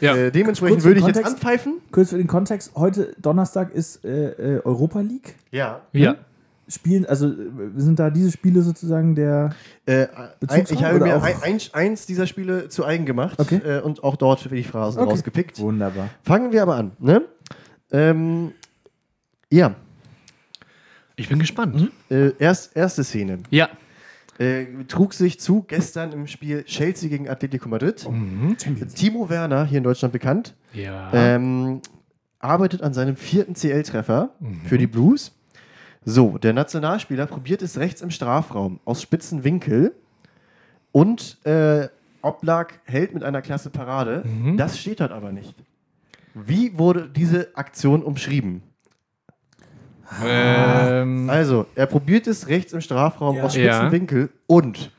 Ja. 0.00 0.16
Äh, 0.16 0.30
dementsprechend 0.30 0.84
würde 0.84 1.00
ich 1.00 1.06
jetzt 1.06 1.16
Kontext. 1.16 1.34
anpfeifen. 1.44 1.74
Kurz 1.90 2.10
für 2.10 2.18
den 2.18 2.26
Kontext: 2.26 2.72
Heute, 2.76 3.14
Donnerstag, 3.20 3.72
ist 3.74 4.04
äh, 4.04 4.56
äh, 4.56 4.60
Europa 4.64 5.00
League. 5.00 5.34
Ja. 5.50 5.80
ja. 5.92 6.16
Spielen, 6.70 7.06
also 7.06 7.28
äh, 7.28 7.34
sind 7.76 7.98
da 7.98 8.10
diese 8.10 8.30
Spiele 8.30 8.60
sozusagen 8.62 9.14
der. 9.14 9.54
Äh, 9.86 10.06
ein, 10.48 10.64
ich 10.68 10.84
habe 10.84 11.00
mir 11.00 11.16
auch- 11.16 11.22
ein, 11.22 11.34
ein, 11.42 11.58
eins 11.72 12.04
dieser 12.06 12.26
Spiele 12.26 12.68
zu 12.68 12.84
eigen 12.84 13.06
gemacht 13.06 13.38
Okay. 13.40 13.56
äh, 13.64 13.80
und 13.80 14.04
auch 14.04 14.16
dort 14.16 14.40
für 14.40 14.50
die 14.50 14.62
Phrasen 14.64 15.00
Okay. 15.00 15.10
rausgepickt. 15.10 15.58
Wunderbar. 15.60 16.10
Fangen 16.22 16.52
wir 16.52 16.62
aber 16.62 16.76
an. 16.76 16.92
Ne? 16.98 17.22
Ähm, 17.90 18.52
ja, 19.50 19.74
Ich 21.16 21.28
bin 21.30 21.38
gespannt. 21.38 21.90
äh, 22.10 22.32
erst, 22.38 22.76
erste 22.76 23.02
Szene. 23.02 23.38
Ja. 23.50 23.70
Äh, 24.38 24.66
trug 24.86 25.14
sich 25.14 25.40
zu 25.40 25.62
gestern 25.64 26.12
im 26.12 26.26
Spiel 26.28 26.62
Chelsea 26.64 27.08
gegen 27.08 27.28
Atletico 27.28 27.68
Madrid. 27.68 28.00
Champions. 28.62 28.94
Timo 28.94 29.28
Werner, 29.28 29.64
hier 29.64 29.78
in 29.78 29.84
Deutschland 29.84 30.12
bekannt, 30.12 30.54
Ja. 30.72 31.10
ähm, 31.12 31.80
arbeitet 32.38 32.82
an 32.82 32.94
seinem 32.94 33.16
vierten 33.16 33.54
CL-Treffer 33.54 34.30
für 34.64 34.78
die 34.78 34.86
Blues. 34.86 35.32
So, 36.04 36.38
der 36.38 36.52
Nationalspieler 36.52 37.26
probiert 37.26 37.62
es 37.62 37.78
rechts 37.78 38.00
im 38.00 38.10
Strafraum 38.12 38.78
aus 38.84 39.02
spitzen 39.02 39.42
Winkel 39.42 39.92
und 40.92 41.44
äh, 41.44 41.88
Oblak 42.22 42.80
hält 42.84 43.14
mit 43.14 43.24
einer 43.24 43.42
klasse 43.42 43.70
Parade. 43.70 44.24
Das 44.56 44.78
steht 44.78 45.00
dort 45.00 45.10
aber 45.12 45.32
nicht. 45.32 45.54
Wie 46.34 46.78
wurde 46.78 47.08
diese 47.08 47.56
Aktion 47.56 48.02
umschrieben? 48.04 48.62
Ähm, 50.24 51.28
Also, 51.30 51.66
er 51.74 51.86
probiert 51.86 52.26
es 52.26 52.48
rechts 52.48 52.72
im 52.72 52.80
Strafraum 52.80 53.36
Ja. 53.36 53.44
aus 53.44 53.52
spitzen 53.54 53.68
Ja. 53.86 53.92
Winkel 53.92 54.30
und 54.46 54.90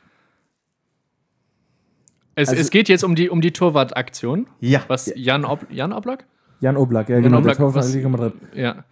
es, 2.36 2.50
also- 2.50 2.62
es 2.62 2.70
geht 2.70 2.88
jetzt 2.90 3.04
um 3.04 3.16
die, 3.16 3.30
um 3.30 3.42
die 3.42 3.52
Torwartaktion. 3.52 4.48
ja, 4.60 4.82
Was 4.88 5.12
Jan, 5.16 5.46
Ob, 5.46 5.66
Jan 5.72 5.92
Oblak? 5.94 6.26
Jan 6.62 6.78
Oblak, 6.78 7.10
ja, 7.10 7.16
Jan 7.16 7.24
genau. 7.24 7.38
Oblak, 7.40 7.58
der 7.58 7.74
was- 7.74 7.96
Madrid. 7.96 8.34
Ja. 8.54 8.84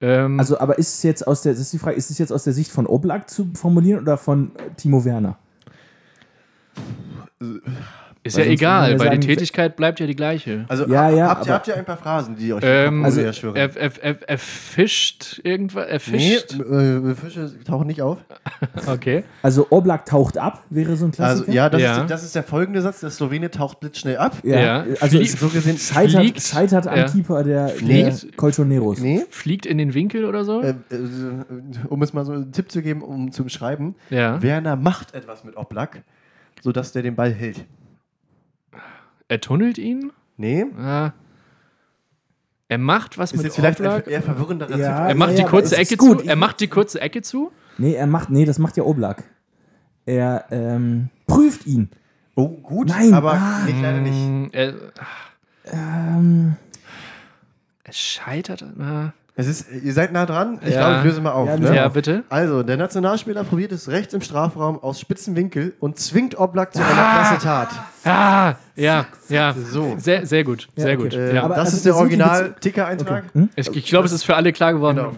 Ähm, 0.00 0.38
Also, 0.40 0.58
aber 0.58 0.78
ist 0.78 0.94
es 0.96 1.02
jetzt 1.04 1.26
aus 1.26 1.42
der, 1.42 1.52
das 1.52 1.60
ist 1.62 1.72
die 1.72 1.78
Frage, 1.78 1.96
ist 1.96 2.10
es 2.10 2.18
jetzt 2.18 2.32
aus 2.32 2.42
der 2.44 2.52
Sicht 2.52 2.70
von 2.72 2.86
Oblak 2.86 3.30
zu 3.30 3.50
formulieren 3.54 4.00
oder 4.02 4.16
von 4.18 4.50
Timo 4.76 5.04
Werner? 5.04 5.38
Ist 8.24 8.38
Weil 8.38 8.46
ja 8.46 8.52
egal, 8.52 8.92
ja 8.92 8.98
weil 9.00 9.18
die 9.18 9.26
Tätigkeit 9.26 9.74
bleibt 9.74 9.98
ja 9.98 10.06
die 10.06 10.14
gleiche. 10.14 10.64
Also 10.68 10.86
Ja, 10.86 11.10
ja, 11.10 11.26
habt, 11.26 11.44
ihr, 11.44 11.52
habt 11.54 11.66
ihr 11.66 11.74
ein 11.76 11.84
paar 11.84 11.96
Phrasen, 11.96 12.36
die 12.36 12.52
euch 12.52 12.62
Ähm, 12.64 13.04
also, 13.04 13.20
er, 13.20 13.32
schwören? 13.32 13.56
er, 13.56 13.74
er, 13.76 14.16
er 14.28 14.38
fischt 14.38 15.40
irgendwas. 15.42 15.86
Er 15.88 16.00
Nee, 16.12 16.36
fischt. 16.38 16.52
äh, 16.54 17.14
Fische 17.16 17.50
tauchen 17.64 17.88
nicht 17.88 18.00
auf. 18.00 18.18
Okay. 18.86 19.24
Also 19.42 19.66
Oblak 19.70 20.06
taucht 20.06 20.38
ab, 20.38 20.62
wäre 20.70 20.96
so 20.96 21.06
ein 21.06 21.10
Klassiker. 21.10 21.46
Also 21.48 21.52
ja, 21.52 21.68
das, 21.68 21.80
Ja. 21.82 22.02
Ist, 22.02 22.10
das 22.10 22.22
ist 22.22 22.34
der 22.36 22.44
folgende 22.44 22.80
Satz. 22.80 23.00
Der 23.00 23.10
Slowene 23.10 23.50
taucht 23.50 23.80
blitzschnell 23.80 24.16
ab. 24.18 24.36
Ja. 24.44 24.84
Also 25.00 25.18
Flie- 25.18 25.26
so 25.26 25.48
gesehen 25.48 25.76
scheitert, 25.78 26.20
fliegt- 26.22 26.42
scheitert 26.42 26.86
am 26.86 26.96
ja. 26.98 27.08
Keeper 27.08 27.42
der, 27.42 27.72
Nee. 27.82 28.04
der 28.04 28.14
Colchoneros. 28.36 29.00
Nee. 29.00 29.24
Fliegt 29.30 29.66
in 29.66 29.78
den 29.78 29.94
Winkel 29.94 30.24
oder 30.26 30.44
so? 30.44 30.62
Äh, 30.62 30.70
äh, 30.70 30.74
um 31.88 32.00
es 32.02 32.12
mal 32.12 32.24
so 32.24 32.32
einen 32.32 32.52
Tipp 32.52 32.70
zu 32.70 32.82
geben, 32.82 33.02
um 33.02 33.32
zu 33.32 33.42
beschreiben. 33.42 33.96
ja. 34.10 34.40
Werner 34.42 34.76
macht 34.76 35.12
etwas 35.14 35.42
mit 35.42 35.56
Oblak, 35.56 36.02
sodass 36.60 36.92
der 36.92 37.02
den 37.02 37.16
Ball 37.16 37.32
hält. 37.32 37.64
Er 39.32 39.40
tunnelt 39.40 39.78
ihn? 39.78 40.12
Nee. 40.36 40.66
Ah. 40.78 41.12
Er 42.68 42.76
macht 42.76 43.16
was 43.16 43.32
Ist 43.32 43.38
mit 43.38 43.46
jetzt 43.46 43.56
vielleicht 43.56 43.80
Oblak. 43.80 44.06
eher 44.06 44.20
verwirrenderer 44.20 44.76
Ja. 44.76 45.08
Er 45.08 45.14
macht 45.14 45.38
die 45.38 45.40
aber 45.40 45.48
kurze 45.50 45.74
es 45.76 45.80
ist 45.80 45.90
Ecke 45.92 45.96
gut. 45.96 46.20
zu. 46.20 46.26
Er 46.28 46.36
macht 46.36 46.60
die 46.60 46.68
kurze 46.68 47.00
Ecke 47.00 47.22
zu. 47.22 47.50
Nee, 47.78 47.94
er 47.94 48.06
macht, 48.06 48.28
nee, 48.28 48.44
das 48.44 48.58
macht 48.58 48.76
ja 48.76 48.82
Oblak. 48.82 49.24
Er 50.04 50.44
ähm, 50.50 51.08
prüft 51.26 51.64
ihn. 51.66 51.88
Oh, 52.34 52.46
gut, 52.48 52.88
Nein, 52.88 53.14
aber 53.14 53.32
ah. 53.32 53.62
nee, 53.64 53.80
leider 53.80 54.00
nicht. 54.00 54.14
Mm, 54.14 54.46
Er, 54.52 54.74
Ähm, 55.64 56.56
er 57.84 57.92
scheitert. 57.94 58.64
Ah. 58.78 59.14
Es 59.34 59.46
ist, 59.48 59.66
ihr 59.70 59.92
seid 59.94 60.12
nah 60.12 60.26
dran. 60.26 60.58
Ich 60.62 60.74
Ja. 60.74 60.80
glaube, 60.80 60.96
ich 60.98 61.04
löse 61.04 61.20
mal 61.22 61.30
auf. 61.32 61.48
Ja, 61.48 61.56
ne? 61.56 61.74
Ja, 61.74 61.88
bitte. 61.88 62.22
Also, 62.28 62.62
der 62.62 62.76
Nationalspieler 62.76 63.44
probiert 63.44 63.72
es 63.72 63.88
rechts 63.88 64.12
im 64.12 64.20
Strafraum 64.20 64.78
aus 64.82 65.00
spitzen 65.00 65.34
Winkel 65.36 65.72
und 65.80 65.98
zwingt 65.98 66.38
Oblak 66.38 66.74
zu 66.74 66.80
einer 66.84 66.92
klasse 66.92 67.38
Tat. 67.42 67.68
Ah, 68.04 68.54
ja, 68.76 69.06
ja. 69.30 69.54
So. 69.54 69.94
Sehr, 69.96 70.26
sehr 70.26 70.44
gut. 70.44 70.68
Sehr 70.76 70.94
okay. 70.94 70.96
gut. 71.02 71.14
Äh, 71.14 71.34
ja. 71.36 71.44
aber- 71.44 71.54
das 71.54 71.66
also 71.66 71.76
ist 71.78 71.86
der 71.86 71.92
das 71.92 71.98
sind 72.00 72.10
die 72.10 72.20
Original-Ticker-Eintrag. 72.22 73.24
ich 73.56 73.74
ich 73.74 73.86
glaube, 73.86 74.04
es 74.06 74.12
ist 74.12 74.24
für 74.24 74.36
alle 74.36 74.52
klar 74.52 74.74
geworden, 74.74 74.96
Genau. 74.98 75.12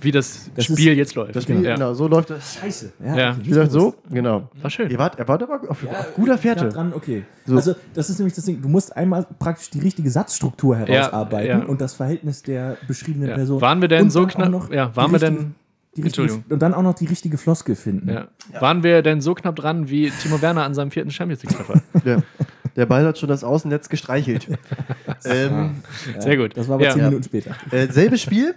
Wie 0.00 0.10
das, 0.12 0.50
Das 0.54 0.64
Spiel 0.66 0.92
ist- 0.92 0.96
jetzt 0.98 1.14
läuft. 1.14 1.34
Das 1.36 1.42
Spiel, 1.44 1.62
ja. 1.64 1.74
genau, 1.74 1.92
so 1.94 2.06
läuft 2.08 2.30
das. 2.30 2.54
scheiße. 2.54 2.92
Ja. 3.04 3.32
okay, 3.32 3.34
Wie 3.42 3.52
läuft 3.52 3.72
so? 3.72 3.94
Genau. 4.10 4.48
War 4.62 4.70
schön. 4.70 4.90
Ihr 4.90 4.98
wart, 4.98 5.18
er 5.18 5.26
war 5.26 5.40
aber 5.42 5.60
auf, 5.70 5.84
auf 5.86 6.14
guter 6.14 6.32
Ja, 6.32 6.36
Fährte. 6.38 6.68
dran, 6.68 6.92
okay. 6.94 7.24
So. 7.46 7.56
Also, 7.56 7.74
das 7.94 8.08
ist 8.10 8.18
nämlich 8.18 8.34
das 8.34 8.44
Ding. 8.44 8.62
Du 8.62 8.68
musst 8.68 8.96
einmal 8.96 9.26
praktisch 9.38 9.70
die 9.70 9.80
richtige 9.80 10.10
Satzstruktur 10.10 10.76
herausarbeiten 10.76 11.60
ja. 11.62 11.66
und 11.66 11.80
das 11.80 11.94
Verhältnis 11.94 12.42
der 12.42 12.76
beschriebenen 12.86 13.30
Ja. 13.30 13.34
Person. 13.34 13.60
Waren 13.60 13.80
wir 13.80 13.88
denn 13.88 14.04
Und 14.04 14.10
so 14.10 14.26
knapp? 14.26 14.50
noch 14.50 14.70
Ja, 14.70 14.94
waren 14.94 15.10
wir 15.12 15.18
denn? 15.18 15.54
die 15.96 16.02
richtige, 16.02 16.22
Entschuldigung. 16.26 16.44
Und 16.52 16.62
dann 16.62 16.74
auch 16.74 16.82
noch 16.82 16.94
die 16.94 17.06
richtige 17.06 17.38
Floskel 17.38 17.74
finden. 17.74 18.08
Ja. 18.10 18.28
Waren 18.60 18.82
wir 18.84 19.02
denn 19.02 19.20
so 19.20 19.34
knapp 19.34 19.56
dran 19.56 19.88
wie 19.88 20.10
Timo 20.10 20.40
Werner 20.40 20.62
an 20.64 20.74
seinem 20.74 20.90
vierten 20.92 21.10
Champions 21.10 21.42
League-Treffer? 21.42 21.82
Der, 22.04 22.22
der 22.76 22.86
Ball 22.86 23.04
hat 23.04 23.18
schon 23.18 23.28
das 23.28 23.42
Außennetz 23.42 23.88
gestreichelt. 23.88 24.46
ähm, 25.24 25.76
Ja, 26.14 26.20
Sehr 26.20 26.36
gut. 26.36 26.56
Das 26.56 26.68
war 26.68 26.76
aber 26.76 26.84
Ja. 26.84 26.90
zehn 26.92 27.00
Ja. 27.00 27.08
Minuten 27.08 27.24
später. 27.24 27.50
äh, 27.72 27.88
selbes 27.88 28.20
Spiel, 28.22 28.54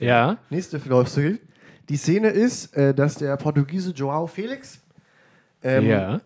ja. 0.00 0.38
nächste 0.50 0.80
Floskel. 0.80 1.40
Die 1.88 1.96
Szene 1.96 2.28
ist, 2.28 2.76
äh, 2.76 2.94
dass 2.94 3.16
der 3.16 3.36
Portugiese 3.36 3.92
Joao 3.92 4.26
Felix 4.26 4.80
ähm, 5.62 5.86
ja. 5.86 6.20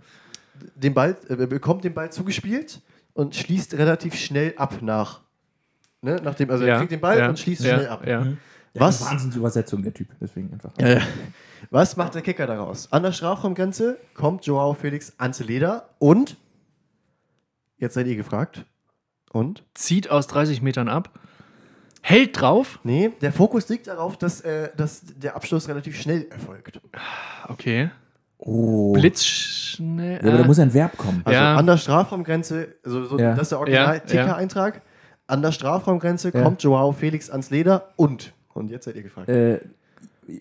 den 0.74 0.94
Ball, 0.94 1.16
äh, 1.28 1.46
bekommt 1.46 1.84
den 1.84 1.94
Ball 1.94 2.10
zugespielt 2.10 2.80
und 3.12 3.34
schließt 3.34 3.74
relativ 3.74 4.14
schnell 4.14 4.54
ab 4.56 4.80
nach. 4.80 5.20
Ne? 6.02 6.20
Nachdem, 6.22 6.50
also 6.50 6.64
ja. 6.64 6.74
er 6.74 6.78
kriegt 6.78 6.92
den 6.92 7.00
Ball 7.00 7.18
ja. 7.18 7.28
und 7.28 7.38
schließt 7.38 7.62
ja. 7.62 7.74
schnell 7.74 7.88
ab. 7.88 8.06
Ja. 8.06 8.26
Was? 8.74 9.04
Wahnsinnsübersetzung, 9.04 9.82
der 9.82 9.92
Typ. 9.92 10.08
Deswegen 10.20 10.52
einfach. 10.52 10.72
Was 11.70 11.96
macht 11.96 12.14
der 12.14 12.22
Kicker 12.22 12.46
daraus? 12.46 12.90
An 12.92 13.02
der 13.02 13.12
Strafraumgrenze 13.12 13.98
kommt 14.14 14.46
Joao 14.46 14.74
Felix 14.74 15.12
ans 15.18 15.40
Leder 15.40 15.90
und 15.98 16.36
jetzt 17.76 17.94
seid 17.94 18.06
ihr 18.06 18.16
gefragt. 18.16 18.64
Und? 19.32 19.64
Zieht 19.74 20.10
aus 20.10 20.26
30 20.26 20.62
Metern 20.62 20.88
ab. 20.88 21.10
Hält 22.02 22.40
drauf. 22.40 22.78
Nee, 22.82 23.10
der 23.20 23.32
Fokus 23.32 23.68
liegt 23.68 23.86
darauf, 23.86 24.16
dass, 24.16 24.40
äh, 24.40 24.70
dass 24.76 25.02
der 25.16 25.36
Abschluss 25.36 25.68
relativ 25.68 26.00
schnell 26.00 26.26
erfolgt. 26.30 26.80
Okay. 27.48 27.90
Oh. 28.38 28.92
Blitzschnell. 28.92 30.14
Ja, 30.22 30.28
aber 30.28 30.38
da 30.38 30.44
äh, 30.44 30.46
muss 30.46 30.58
ein 30.58 30.72
Verb 30.72 30.96
kommen. 30.96 31.20
Also 31.24 31.38
Ja. 31.38 31.56
an 31.56 31.66
der 31.66 31.76
Strafraumgrenze, 31.76 32.74
also 32.84 33.04
so, 33.04 33.18
Ja. 33.18 33.32
das 33.34 33.42
ist 33.42 33.48
der 33.52 33.56
Ja, 33.58 33.60
Original-Ticker-Eintrag. 33.60 34.82
An 35.26 35.42
der 35.42 35.52
Strafraumgrenze 35.52 36.32
Ja. 36.34 36.42
kommt 36.42 36.62
Joao 36.62 36.92
Felix 36.92 37.28
ans 37.30 37.50
Leder 37.50 37.90
und. 37.96 38.32
Und 38.54 38.70
jetzt 38.70 38.86
seid 38.86 38.96
ihr 38.96 39.02
gefragt. 39.02 39.28
Äh, 39.28 39.60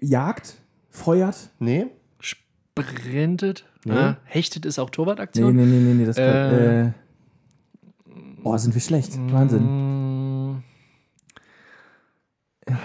Jagd, 0.01 0.55
feuert. 0.89 1.35
Nee, 1.59 1.87
sprintet. 2.19 3.65
Nee. 3.83 3.93
Ah, 3.93 4.17
hechtet 4.23 4.65
ist 4.65 4.79
auch 4.79 4.87
Nee, 4.87 4.91
Torwartaktion. 4.91 5.55
nee, 5.55 5.65
nee, 5.65 5.79
nee, 5.79 5.93
nee 5.93 6.05
das 6.05 6.15
kann, 6.15 6.25
Äh. 6.25 6.81
äh, 6.87 6.91
Oh, 8.43 8.55
sind 8.57 8.73
wir 8.73 8.81
schlecht. 8.81 9.17
Wahnsinn. 9.33 9.65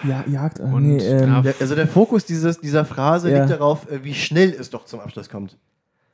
Ja, 0.05 0.25
Jagd. 0.27 0.59
Äh, 0.61 0.63
Und, 0.63 0.83
nee, 0.85 0.99
ähm, 0.99 1.21
ja, 1.21 1.27
ja. 1.37 1.43
der, 1.43 1.55
also 1.61 1.75
der 1.75 1.87
Fokus 1.89 2.25
dieses, 2.25 2.61
dieser 2.61 2.85
Phrase 2.85 3.31
Ja. 3.31 3.39
liegt 3.39 3.51
darauf, 3.51 3.91
äh, 3.91 4.03
wie 4.05 4.15
schnell 4.15 4.51
es 4.53 4.71
doch 4.71 4.85
zum 4.85 5.01
Abschluss 5.01 5.29
kommt. 5.29 5.57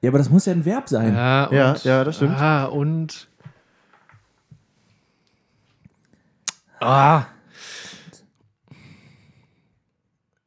aber 0.04 0.18
das 0.18 0.30
muss 0.30 0.46
ja 0.46 0.52
ein 0.52 0.64
Verb 0.64 0.88
sein. 0.88 1.14
Ja, 1.14 1.44
und, 1.46 1.56
Ja, 1.56 1.76
ja, 1.82 2.04
das 2.04 2.16
stimmt. 2.16 2.36
Ah, 2.38 2.64
und. 2.66 3.28
Ah. 6.80 7.24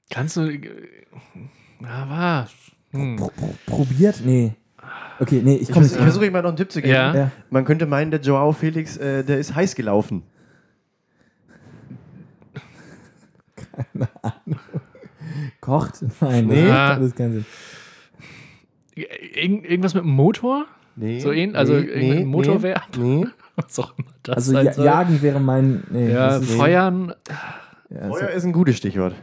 Kannst 0.10 0.38
du. 0.38 0.50
Ah, 1.84 2.44
was? 2.44 2.52
Hm. 2.92 3.16
Pro, 3.18 3.28
pro, 3.36 3.54
probiert? 3.66 4.22
Nee. 4.24 4.54
Okay, 5.20 5.42
nee, 5.44 5.56
ich 5.56 5.62
Ich, 5.64 5.72
komme 5.72 5.86
nicht. 5.86 5.96
ich 5.96 6.02
versuche 6.02 6.30
mal 6.32 6.42
noch 6.42 6.50
einen 6.50 6.58
Tipp 6.58 6.72
zu 6.72 6.82
geben. 6.82 6.94
Ja. 6.94 7.16
Ja. 7.16 7.32
Man 7.50 7.66
könnte 7.66 7.86
meinen, 7.86 8.12
der 8.12 8.20
Joao 8.20 8.52
Felix, 8.52 8.98
äh, 8.98 9.24
der 9.24 9.38
ist 9.40 9.56
heiß 9.56 9.76
gelaufen. 9.76 10.24
Kocht? 15.62 16.04
Nein, 16.22 16.48
Nee. 16.48 16.62
das 16.68 16.70
macht 16.70 16.98
alles 16.98 17.16
keinen 17.16 17.34
Sinn. 17.34 17.46
Irgend, 18.96 19.66
irgendwas 19.66 19.94
mit 19.94 20.04
dem 20.04 20.12
Motor? 20.12 20.66
Nee. 20.96 21.20
So 21.20 21.30
ähn- 21.30 21.56
also 21.56 21.74
irgendein 21.74 22.28
Motorwerk? 22.28 22.96
Nee. 22.98 23.26
Was 23.56 23.80
auch 23.80 23.98
immer 23.98 24.08
das 24.24 24.36
Also 24.36 24.54
ja, 24.60 24.74
soll. 24.74 24.86
jagen 24.86 25.22
wäre 25.22 25.40
mein. 25.40 25.84
Nee, 25.92 26.12
Ja, 26.12 26.28
das 26.30 26.42
ist, 26.44 26.52
feuern. 26.56 27.14
ja, 27.90 28.08
Feuer 28.10 28.30
so. 28.32 28.38
ist 28.38 28.44
ein 28.46 28.52
gutes 28.54 28.78
Stichwort. 28.78 29.16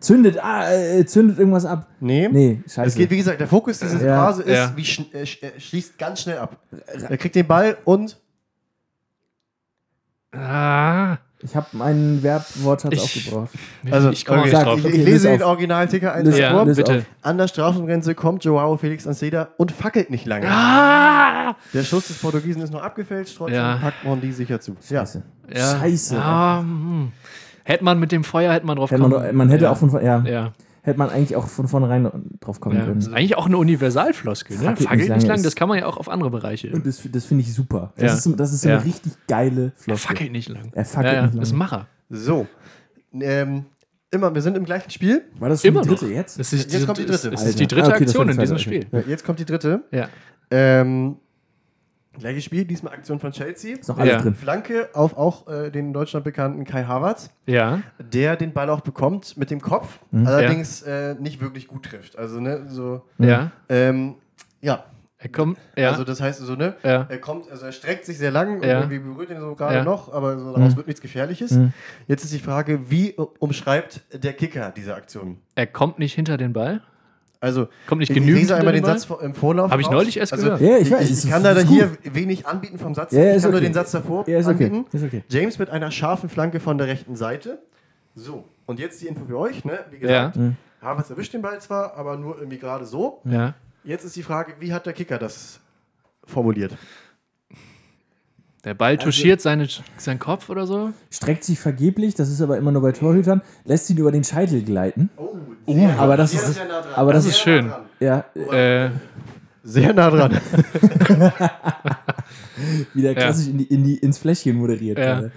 Zündet, 0.00 0.38
ah, 0.42 0.70
äh, 0.72 1.04
zündet 1.06 1.38
irgendwas 1.38 1.64
ab. 1.64 1.88
Nee. 2.00 2.28
Nee, 2.30 2.60
scheiße. 2.64 2.82
Es 2.88 2.94
geht, 2.96 3.10
wie 3.10 3.16
gesagt, 3.16 3.40
der 3.40 3.48
Fokus 3.48 3.78
dieser 3.80 4.04
Ja. 4.04 4.16
Phrase 4.16 4.42
ist, 4.42 4.52
Ja. 4.52 4.72
wie 4.76 4.84
schn 4.84 5.06
äh, 5.12 5.24
sch 5.26 5.42
äh, 5.42 5.58
schließt 5.58 5.96
ganz 5.98 6.20
schnell 6.22 6.38
ab. 6.38 6.58
Er 7.08 7.16
kriegt 7.16 7.34
den 7.34 7.46
Ball 7.46 7.76
und 7.84 8.20
Ah. 10.32 11.16
Ich 11.48 11.56
habe 11.56 11.66
meinen 11.72 12.20
Verbwortschatz 12.20 12.92
Ich- 12.94 13.00
aufgebraucht. 13.02 13.50
also 13.90 14.10
ich 14.10 14.24
komme 14.26 14.40
okay, 14.40 14.50
sag, 14.50 14.58
nicht 14.66 14.84
drauf. 14.84 14.92
ich, 14.92 14.98
ich 15.00 15.04
lese 15.04 15.28
den. 15.28 15.42
Original-Ticker 15.42 16.12
einfach 16.12 16.36
Ja, 16.36 16.64
bitte. 16.64 16.98
auf. 16.98 17.02
An 17.22 17.38
der 17.38 17.48
Strafraumgrenze 17.48 18.14
kommt 18.14 18.44
Joao 18.44 18.76
Felix 18.76 19.04
ans 19.06 19.20
Leder 19.20 19.50
und 19.56 19.70
fackelt 19.72 20.10
nicht 20.10 20.26
lange. 20.26 20.46
Ah! 20.50 21.54
Der 21.72 21.84
Schuss 21.84 22.08
des 22.08 22.18
Portugiesen 22.18 22.62
ist 22.62 22.72
noch 22.72 22.82
abgefälscht, 22.82 23.36
trotzdem 23.38 23.56
Ja. 23.56 23.76
packt 23.76 24.04
man 24.04 24.20
die 24.20 24.32
sicher 24.32 24.60
zu. 24.60 24.76
Ja. 24.88 25.00
Scheiße. 25.00 25.22
Ja. 25.54 25.78
Scheiße. 25.80 26.14
Ja, 26.16 26.58
hm. 26.60 27.12
Hätte 27.64 27.84
man 27.84 27.98
mit 27.98 28.12
dem 28.12 28.24
Feuer, 28.24 28.52
hätte 28.52 28.66
man 28.66 28.76
drauf 28.76 28.90
Hätte 28.90 29.02
man, 29.02 29.10
kommen 29.12 29.24
doch- 29.26 29.32
man 29.32 29.48
hätte 29.48 29.64
ja. 29.64 29.70
auch 29.72 29.76
von 29.76 29.90
ja, 30.04 30.22
Ja. 30.26 30.52
Hätte 30.86 30.98
man 30.98 31.10
eigentlich 31.10 31.36
auch 31.36 31.46
von 31.48 31.68
vornherein 31.68 32.10
drauf 32.40 32.60
kommen 32.60 32.76
ja. 32.76 32.86
Das 32.86 32.96
ist 32.96 33.04
können. 33.06 33.16
eigentlich 33.16 33.36
auch 33.36 33.46
eine 33.46 33.58
Universalfloskel. 33.58 34.56
Ne? 34.56 34.62
Fackelt 34.62 34.78
nicht 34.80 34.88
Fackelt 34.88 35.00
nicht 35.08 35.26
lange 35.26 35.26
lang, 35.34 35.42
das 35.42 35.54
kann 35.56 35.68
man 35.68 35.78
ja 35.78 35.86
auch 35.86 35.96
auf 35.98 36.08
andere 36.08 36.30
Bereiche. 36.30 36.70
Und 36.72 36.86
das, 36.86 37.00
das 37.12 37.24
finde 37.26 37.42
ich 37.42 37.52
super. 37.52 37.92
Das 37.96 38.04
Ja. 38.12 38.16
ist, 38.16 38.22
so- 38.24 38.32
das 38.36 38.52
ist 38.52 38.62
so 38.62 38.68
Ja. 38.68 38.76
eine 38.76 38.84
richtig 38.84 39.12
geile 39.28 39.64
Er 39.64 39.72
Floskel. 39.76 39.96
fackelt 40.08 40.32
nicht 40.32 40.48
lang. 40.48 40.70
Er 40.72 40.84
fackelt 40.84 41.12
ja, 41.12 41.18
ja. 41.18 41.22
nicht 41.26 41.32
lang. 41.34 41.40
Das 41.40 41.48
ist 41.48 41.54
ein 41.54 41.58
Macher. 41.58 41.86
So. 42.08 42.46
Ähm, 43.12 43.64
immer, 44.10 44.34
wir 44.34 44.42
sind 44.42 44.56
im 44.56 44.64
gleichen 44.64 44.90
Spiel. 44.90 45.22
War 45.38 45.48
das 45.48 45.62
schon 45.62 45.68
Immer 45.70 45.82
die 45.82 45.88
dritte 45.88 46.04
noch. 46.06 46.12
jetzt? 46.12 46.38
Das 46.38 46.52
ist, 46.52 46.72
Jetzt 46.72 46.86
kommt 46.86 46.98
die 46.98 47.06
dritte. 47.06 47.30
Das 47.30 47.42
ist 47.44 47.58
die 47.58 47.66
dritte 47.66 47.92
Ah, 47.92 47.96
Aktion 47.96 48.28
in 48.28 48.36
die 48.36 48.40
diesem 48.40 48.58
Spiel. 48.58 48.86
Jetzt 49.08 49.24
kommt 49.24 49.38
die 49.40 49.44
dritte. 49.44 49.82
Ja. 49.90 50.08
Ähm, 50.50 51.16
gleiches 52.18 52.44
Spiel, 52.44 52.64
diesmal 52.64 52.92
Aktion 52.94 53.18
von 53.20 53.32
Chelsea. 53.32 53.76
Ist 53.76 53.88
noch 53.88 53.98
alles 53.98 54.12
Ja. 54.14 54.20
drin. 54.22 54.34
Flanke 54.34 54.88
auf 54.94 55.16
auch 55.16 55.46
äh, 55.48 55.70
den 55.70 55.86
in 55.88 55.92
Deutschland 55.92 56.24
bekannten 56.24 56.64
Kai 56.64 56.84
Havertz, 56.84 57.30
Ja. 57.46 57.80
der 57.98 58.36
den 58.36 58.52
Ball 58.52 58.70
auch 58.70 58.80
bekommt 58.80 59.36
mit 59.36 59.50
dem 59.50 59.60
Kopf, 59.60 59.98
Mhm. 60.10 60.26
allerdings 60.26 60.82
äh, 60.82 61.14
nicht 61.14 61.40
wirklich 61.40 61.68
gut 61.68 61.84
trifft. 61.86 62.18
Also, 62.18 62.40
ne, 62.40 62.66
so, 62.68 63.02
Ja. 63.18 63.50
ähm, 63.68 64.16
ja. 64.60 64.84
Er 65.18 65.30
kommt. 65.30 65.58
Ja. 65.76 65.90
Also, 65.90 66.04
das 66.04 66.20
heißt 66.20 66.40
so, 66.40 66.56
ne, 66.56 66.76
ja. 66.84 67.06
er 67.08 67.18
kommt, 67.18 67.50
also 67.50 67.64
er 67.64 67.72
streckt 67.72 68.04
sich 68.04 68.18
sehr 68.18 68.30
lang 68.30 68.56
und 68.60 68.64
Ja. 68.66 68.80
irgendwie 68.80 68.98
berührt 68.98 69.30
ihn 69.30 69.40
so 69.40 69.54
gerade 69.54 69.76
Ja. 69.76 69.82
noch, 69.84 70.12
aber 70.12 70.38
so 70.38 70.52
daraus 70.52 70.72
Mhm. 70.72 70.76
wird 70.76 70.86
nichts 70.88 71.00
Gefährliches. 71.00 71.52
Mhm. 71.52 71.72
Jetzt 72.06 72.22
ist 72.24 72.34
die 72.34 72.38
Frage, 72.38 72.90
wie 72.90 73.16
umschreibt 73.38 74.02
der 74.12 74.34
Kicker 74.34 74.72
diese 74.76 74.94
Aktion? 74.94 75.38
Er 75.54 75.66
kommt 75.66 75.98
nicht 75.98 76.12
hinter 76.12 76.36
den 76.36 76.52
Ball. 76.52 76.82
Also, 77.40 77.68
Kommt 77.86 78.00
nicht 78.00 78.10
ich 78.10 78.14
genügend 78.14 78.40
lese 78.40 78.56
einmal 78.56 78.72
den 78.72 78.82
Ball? 78.82 78.92
Satz 78.92 79.04
vor- 79.04 79.22
im 79.22 79.34
Vorlauf. 79.34 79.70
Hab 79.70 79.78
ich 79.80 79.90
neulich 79.90 80.16
erst 80.16 80.32
gehört. 80.34 80.60
Ja, 80.60 80.76
ich 80.78 80.86
ich, 80.86 80.90
weiß, 80.92 81.10
ich, 81.10 81.24
ich 81.24 81.30
kann 81.30 81.42
leider 81.42 81.62
hier 81.62 81.90
wenig 82.04 82.46
anbieten 82.46 82.78
vom 82.78 82.94
Satz. 82.94 83.12
Ja, 83.12 83.34
ich 83.36 83.42
kann 83.42 83.50
nur 83.50 83.58
okay. 83.60 83.68
den 83.68 83.74
Satz 83.74 83.90
davor 83.92 84.26
Ja, 84.28 84.38
ist 84.38 84.46
okay. 84.46 84.64
anbieten. 84.66 84.86
Ist 84.96 85.04
okay. 85.04 85.22
James 85.28 85.58
mit 85.58 85.70
einer 85.70 85.90
scharfen 85.90 86.28
Flanke 86.28 86.60
von 86.60 86.78
der 86.78 86.86
rechten 86.86 87.14
Seite. 87.16 87.58
So, 88.14 88.44
und 88.64 88.78
jetzt 88.80 89.02
die 89.02 89.06
Info 89.06 89.24
für 89.26 89.38
euch. 89.38 89.64
Ne? 89.64 89.78
Wie 89.90 89.98
gesagt, 89.98 90.36
Ja. 90.36 90.42
Mhm. 90.42 90.56
Havertz 90.80 91.10
erwischt 91.10 91.34
den 91.34 91.42
Ball 91.42 91.60
zwar, 91.60 91.94
aber 91.96 92.16
nur 92.16 92.36
irgendwie 92.38 92.58
gerade 92.58 92.86
so. 92.86 93.20
Ja. 93.24 93.54
Jetzt 93.84 94.04
ist 94.04 94.16
die 94.16 94.22
Frage, 94.22 94.54
wie 94.60 94.72
hat 94.72 94.86
der 94.86 94.92
Kicker 94.92 95.18
das 95.18 95.60
formuliert? 96.24 96.72
Der 98.66 98.74
Ball 98.74 98.98
touchiert 98.98 99.40
seine, 99.40 99.68
seinen 99.96 100.18
Kopf 100.18 100.50
oder 100.50 100.66
so. 100.66 100.90
Streckt 101.08 101.44
sich 101.44 101.60
vergeblich, 101.60 102.16
das 102.16 102.28
ist 102.28 102.40
aber 102.42 102.58
immer 102.58 102.72
nur 102.72 102.82
bei 102.82 102.90
Torhütern, 102.90 103.40
lässt 103.64 103.88
ihn 103.90 103.96
über 103.96 104.10
den 104.10 104.24
Scheitel 104.24 104.60
gleiten. 104.62 105.08
Oh, 105.16 105.36
aber 105.98 106.16
das 106.16 106.34
ist, 106.34 106.58
nah 106.58 106.80
dran. 106.80 106.94
aber 106.96 107.12
das 107.12 107.26
Das 107.26 107.34
ist, 107.34 107.40
schön. 107.40 107.70
ja, 108.00 108.24
äh, 108.34 108.90
Sehr 109.62 109.92
nah 109.94 110.10
dran. 110.10 110.32
wieder 112.94 113.14
klassisch 113.14 113.46
in 113.46 113.58
die, 113.58 113.64
in 113.66 113.84
die, 113.84 113.98
ins 113.98 114.18
Fläschchen 114.18 114.56
moderiert. 114.56 114.98
Ja. 114.98 115.04
gerade. 115.04 115.30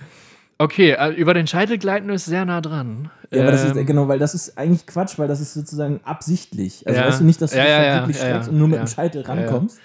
okay, 0.58 0.92
äh, 0.98 1.10
über 1.14 1.36
den 1.36 1.46
Scheitel 1.46 1.78
gleiten 1.78 2.10
ist 2.10 2.26
sehr 2.26 2.46
nah 2.46 2.62
dran. 2.62 3.12
Ja, 3.32 3.44
aber 3.44 3.52
das 3.52 3.64
ist, 3.64 3.76
Ähm, 3.76 3.86
genau, 3.86 4.08
weil 4.08 4.18
das 4.18 4.34
ist 4.34 4.58
eigentlich 4.58 4.88
Quatsch, 4.88 5.20
weil 5.20 5.28
das 5.28 5.40
ist 5.40 5.54
sozusagen 5.54 6.00
absichtlich. 6.04 6.88
Also 6.88 7.00
Ja. 7.00 7.08
weißt 7.08 7.20
du 7.20 7.26
nicht, 7.26 7.40
dass 7.44 7.52
du 7.52 7.58
Ja, 7.58 7.66
ja, 7.68 7.84
ja, 7.84 7.92
vergeblich 7.92 8.18
ja, 8.18 8.24
streckst 8.26 8.48
ja, 8.48 8.54
und 8.54 8.58
nur 8.58 8.68
mit 8.70 8.78
ja. 8.80 8.86
dem 8.86 8.88
Scheitel 8.88 9.22
Ja, 9.22 9.28
ja. 9.28 9.34
rankommst. 9.42 9.80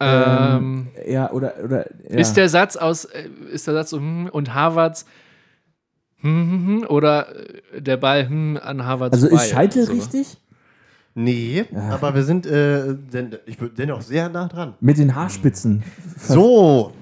Ähm, 0.00 0.88
Ja, 1.06 1.30
oder, 1.30 1.54
oder 1.62 1.86
ja. 2.08 2.18
Ist 2.18 2.34
der 2.34 2.48
Satz 2.48 2.76
aus, 2.76 3.04
äh, 3.04 3.28
ist 3.52 3.66
der 3.66 3.74
Satz 3.74 3.90
so, 3.90 3.98
hm, 3.98 4.28
und 4.32 4.54
Harvards 4.54 5.04
hm, 6.20 6.66
hm, 6.66 6.86
oder 6.88 7.28
äh, 7.74 7.80
der 7.80 7.96
Ball 7.96 8.26
an 8.62 8.84
Harvards 8.84 9.14
also 9.14 9.28
ist 9.28 9.50
Scheitel 9.50 9.86
so. 9.86 9.92
richtig? 9.92 10.36
Nee, 11.14 11.64
aber 11.90 12.14
wir 12.14 12.22
sind 12.22 12.46
äh, 12.46 12.94
denn, 12.94 13.36
ich 13.44 13.60
würd 13.60 13.76
dennoch 13.78 14.00
sehr 14.00 14.28
nah 14.28 14.46
dran. 14.46 14.74
Mit 14.80 14.96
den 14.96 15.14
Haarspitzen. 15.14 15.82
So, 16.16 16.92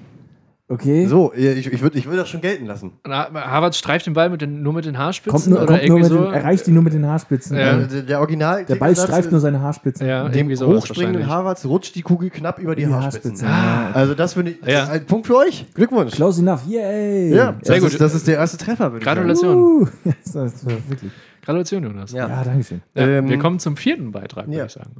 Okay. 0.71 1.07
so, 1.07 1.33
ich, 1.35 1.65
ich 1.65 1.81
würde 1.81 1.97
ich 1.97 2.05
würd 2.05 2.19
das 2.19 2.29
schon 2.29 2.41
gelten 2.41 2.67
lassen. 2.67 2.91
Na, 3.03 3.27
Harvards 3.33 3.75
streift 3.79 4.05
den 4.05 4.13
Ball 4.13 4.29
mit 4.29 4.39
den, 4.41 4.61
nur 4.61 4.71
mit 4.71 4.85
den 4.85 4.93
Kommt 4.93 5.03
Haarspitzen 5.05 5.51
nur, 5.51 5.63
oder 5.63 5.67
kommt 5.79 5.87
nur 5.87 5.97
irgendwie 5.97 6.13
mit 6.13 6.19
so. 6.19 6.25
den, 6.25 6.33
erreicht 6.33 6.67
die 6.67 6.71
nur 6.71 6.83
mit 6.83 6.93
den 6.93 7.07
Haarspitzen. 7.07 7.57
Ja. 7.57 7.77
Der, 7.77 8.01
der 8.03 8.19
Original 8.19 8.65
Der 8.65 8.75
Ball 8.75 8.95
streift 8.95 9.31
nur 9.31 9.39
seine 9.39 9.61
Haarspitzen. 9.61 10.05
ja, 10.07 10.29
dem 10.29 10.35
irgendwie 10.37 10.55
sowas 10.55 10.83
hochspringenden. 10.83 11.25
Harvards 11.25 11.65
rutscht 11.65 11.95
die 11.95 12.03
Kugel 12.03 12.29
knapp 12.29 12.59
über 12.59 12.75
die, 12.75 12.85
Die 12.85 12.93
Haarspitzen. 12.93 13.47
Haarspitzen. 13.49 13.95
Also 13.95 14.13
das 14.13 14.33
finde 14.35 14.51
ich 14.51 14.57
Ja. 14.67 14.87
ein 14.89 15.05
Punkt 15.07 15.25
für 15.25 15.37
euch. 15.37 15.65
Glückwunsch. 15.73 16.13
Close 16.13 16.39
enough, 16.39 16.61
yay! 16.67 17.33
Ja, 17.33 17.55
Sehr 17.63 17.75
das 17.77 17.83
gut. 17.83 17.91
Ist, 17.93 18.01
das 18.01 18.13
ist 18.13 18.27
der 18.27 18.35
erste 18.37 18.57
Treffer. 18.57 18.91
Gratulation. 18.91 19.57
Uh, 19.57 19.87
das 20.23 20.35
war 20.35 20.71
wirklich. 20.87 21.11
Gratulation, 21.43 21.81
Jonas. 21.83 22.11
Ja. 22.11 22.27
Ja, 22.27 22.43
danke 22.43 22.63
schön. 22.63 22.81
Ja, 22.93 23.07
Ähm, 23.07 23.27
wir 23.27 23.39
kommen 23.39 23.57
zum 23.57 23.75
vierten 23.75 24.11
Beitrag, 24.11 24.45
würde 24.45 24.59
ja. 24.59 24.65
ich 24.65 24.71
sagen. 24.73 24.91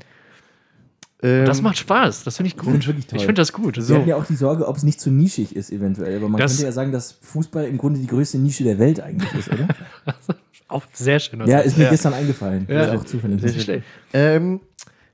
Ähm, 1.21 1.45
Das 1.45 1.61
macht 1.61 1.77
Spaß, 1.77 2.23
das 2.23 2.37
finde 2.37 2.47
ich 2.47 2.57
gut. 2.57 2.87
wirklich 2.87 3.05
toll. 3.07 3.17
Ich 3.19 3.25
finde 3.25 3.41
das 3.41 3.51
gut. 3.51 3.75
Wir 3.75 3.95
hatten 3.97 4.07
ja 4.07 4.15
auch 4.15 4.25
die 4.25 4.35
Sorge, 4.35 4.67
ob 4.67 4.77
es 4.77 4.83
nicht 4.83 5.01
zu 5.01 5.11
nischig 5.11 5.55
ist, 5.55 5.69
eventuell. 5.71 6.17
Aber 6.17 6.29
man 6.29 6.39
Das- 6.39 6.51
könnte 6.53 6.65
ja 6.65 6.71
sagen, 6.71 6.91
dass 6.93 7.11
Fußball 7.21 7.65
im 7.65 7.77
Grunde 7.77 7.99
die 7.99 8.07
größte 8.07 8.37
Nische 8.37 8.63
der 8.63 8.79
Welt 8.79 8.99
eigentlich 9.01 9.33
ist, 9.33 9.51
oder? 9.51 9.67
Auch 10.69 10.83
sehr 10.93 11.19
schön. 11.19 11.45
ja, 11.47 11.59
ist 11.59 11.77
mir 11.77 11.85
Ja. 11.85 11.89
gestern 11.89 12.13
eingefallen. 12.13 12.67
Ja. 12.69 12.83
Ist 12.83 12.99
auch 12.99 13.03
zufällig. 13.03 13.41
Nicht 13.41 13.61
schlecht. 13.63 13.83
ähm, 14.13 14.59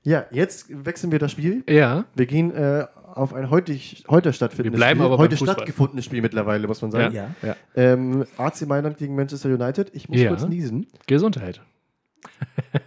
ja, 0.03 0.25
jetzt 0.29 0.65
wechseln 0.85 1.11
wir 1.13 1.17
das 1.19 1.31
Spiel. 1.31 1.63
Ja, 1.69 2.03
Wir 2.13 2.25
gehen 2.25 2.51
äh, 2.53 2.85
auf 3.13 3.33
ein 3.33 3.49
heutig, 3.49 4.03
heute 4.09 4.33
stattfindendes 4.33 4.73
Wir 4.73 4.77
bleiben 4.85 4.99
Spiel. 4.99 5.05
aber 5.05 5.15
beim 5.17 5.23
heute 5.23 5.37
stattgefundenes 5.37 6.03
Spiel 6.03 6.21
mittlerweile, 6.21 6.67
muss 6.67 6.81
man 6.81 6.91
sagen. 6.91 7.15
ja. 7.15 7.29
Ja. 7.41 7.55
Ähm, 7.73 8.25
AC 8.37 8.67
Mailand 8.67 8.97
gegen 8.97 9.15
Manchester 9.15 9.47
United. 9.49 9.91
Ich 9.93 10.09
muss 10.09 10.19
Ja. 10.19 10.27
kurz 10.27 10.45
niesen. 10.45 10.87
Gesundheit. 11.07 11.61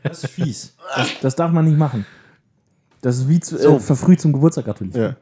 Das 0.03 0.25
ist 0.25 0.31
fies. 0.33 0.77
Das, 0.95 1.09
das 1.23 1.37
darf 1.37 1.51
man 1.51 1.65
nicht 1.65 1.79
machen. 1.79 2.05
Das 3.01 3.17
ist 3.19 3.29
wie 3.29 3.41
zu, 3.41 3.57
So. 3.59 3.77
äh, 3.77 3.81
verfrüht 3.81 4.21
zum 4.21 4.33
Geburtstag 4.33 4.65
gratulieren. 4.65 5.17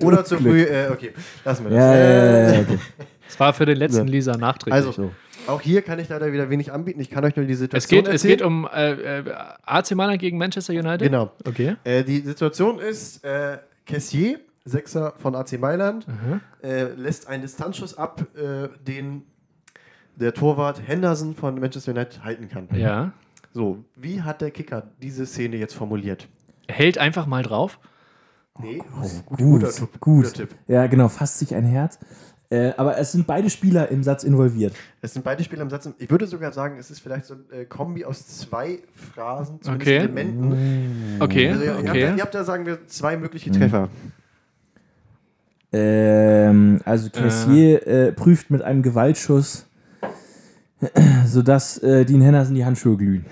Ja. 0.00 0.06
Oder 0.06 0.24
zu 0.24 0.36
früh, 0.38 0.62
äh, 0.62 0.88
okay, 0.90 1.12
lassen 1.44 1.64
wir 1.64 1.70
das. 1.70 1.78
Ja, 1.78 1.94
ja, 1.96 2.00
Äh, 2.00 2.42
ja, 2.48 2.52
ja, 2.54 2.60
okay. 2.60 2.78
Das 3.26 3.40
war 3.40 3.52
für 3.52 3.66
den 3.66 3.76
letzten 3.76 4.06
Ja. 4.06 4.12
Lisa 4.12 4.36
nachträglich. 4.36 4.74
Also, 4.74 4.92
So. 4.92 5.10
auch 5.48 5.60
hier 5.60 5.82
kann 5.82 5.98
ich 5.98 6.08
leider 6.08 6.32
wieder 6.32 6.48
wenig 6.48 6.72
anbieten. 6.72 7.00
Ich 7.00 7.10
kann 7.10 7.24
euch 7.24 7.34
nur 7.36 7.44
die 7.44 7.54
Situation 7.54 7.78
es 7.78 7.88
geht, 7.88 8.14
es 8.14 8.22
geht 8.22 8.40
um 8.40 8.68
äh, 8.72 9.18
äh, 9.18 9.24
AC 9.66 9.90
Mailand 9.96 10.20
gegen 10.20 10.38
Manchester 10.38 10.72
United. 10.72 11.02
Genau. 11.02 11.32
Okay. 11.44 11.76
Äh, 11.84 12.04
die 12.04 12.20
Situation 12.20 12.78
ist, 12.78 13.24
äh, 13.24 13.58
Kessier, 13.84 14.38
Sechser 14.64 15.14
von 15.18 15.34
AC 15.34 15.58
Mailand, 15.58 16.06
Mhm. 16.06 16.40
äh, 16.62 16.84
lässt 16.94 17.26
einen 17.28 17.42
Distanzschuss 17.42 17.98
ab, 17.98 18.24
äh, 18.36 18.68
den 18.86 19.22
der 20.16 20.34
Torwart 20.34 20.80
Henderson 20.86 21.34
von 21.34 21.58
Manchester 21.60 21.92
United 21.92 22.22
halten 22.24 22.48
kann. 22.48 22.68
Ja. 22.72 23.12
So, 23.52 23.84
wie 23.96 24.22
hat 24.22 24.40
der 24.40 24.50
Kicker 24.50 24.84
diese 25.02 25.26
Szene 25.26 25.56
jetzt 25.56 25.74
formuliert? 25.74 26.28
Hält 26.68 26.98
einfach 26.98 27.26
mal 27.26 27.42
drauf. 27.42 27.78
Nee, 28.60 28.82
Gut, 29.26 29.38
guter 29.38 29.70
Tipp, 29.70 29.88
gut. 30.00 30.00
guter 30.00 30.32
Tipp. 30.32 30.54
Ja, 30.66 30.86
genau, 30.88 31.08
fasst 31.08 31.38
sich 31.38 31.54
ein 31.54 31.64
Herz. 31.64 31.98
Äh, 32.50 32.72
aber 32.76 32.98
es 32.98 33.12
sind 33.12 33.26
beide 33.26 33.50
Spieler 33.50 33.88
im 33.90 34.02
Satz 34.02 34.24
involviert. 34.24 34.74
Es 35.02 35.12
sind 35.12 35.22
beide 35.22 35.44
Spieler 35.44 35.62
im 35.62 35.70
Satz. 35.70 35.88
Ich 35.98 36.10
würde 36.10 36.26
sogar 36.26 36.50
sagen, 36.52 36.78
es 36.78 36.90
ist 36.90 37.00
vielleicht 37.00 37.26
so 37.26 37.34
ein 37.34 37.44
äh, 37.52 37.64
Kombi 37.66 38.04
aus 38.06 38.26
zwei 38.26 38.78
Phrasen, 38.94 39.60
zumindest 39.60 39.88
Okay. 39.88 39.96
Elementen. 39.98 41.16
Okay, 41.20 41.50
Also, 41.50 41.62
ihr, 41.62 41.66
ihr, 41.66 41.74
habt 41.76 41.86
da, 41.86 41.90
okay. 41.90 42.14
ihr 42.16 42.22
habt 42.22 42.34
da, 42.34 42.44
sagen 42.44 42.66
wir, 42.66 42.86
zwei 42.86 43.16
mögliche 43.18 43.50
Treffer. 43.50 43.90
Ähm, 45.72 46.80
also 46.84 47.10
Cassier 47.10 47.86
äh, 47.86 48.12
prüft 48.12 48.50
mit 48.50 48.62
einem 48.62 48.82
Gewaltschuss, 48.82 49.66
sodass 51.26 51.78
äh, 51.78 52.06
Dean 52.06 52.22
Henderson 52.22 52.54
die 52.54 52.64
Handschuhe 52.64 52.96
glühen. 52.96 53.26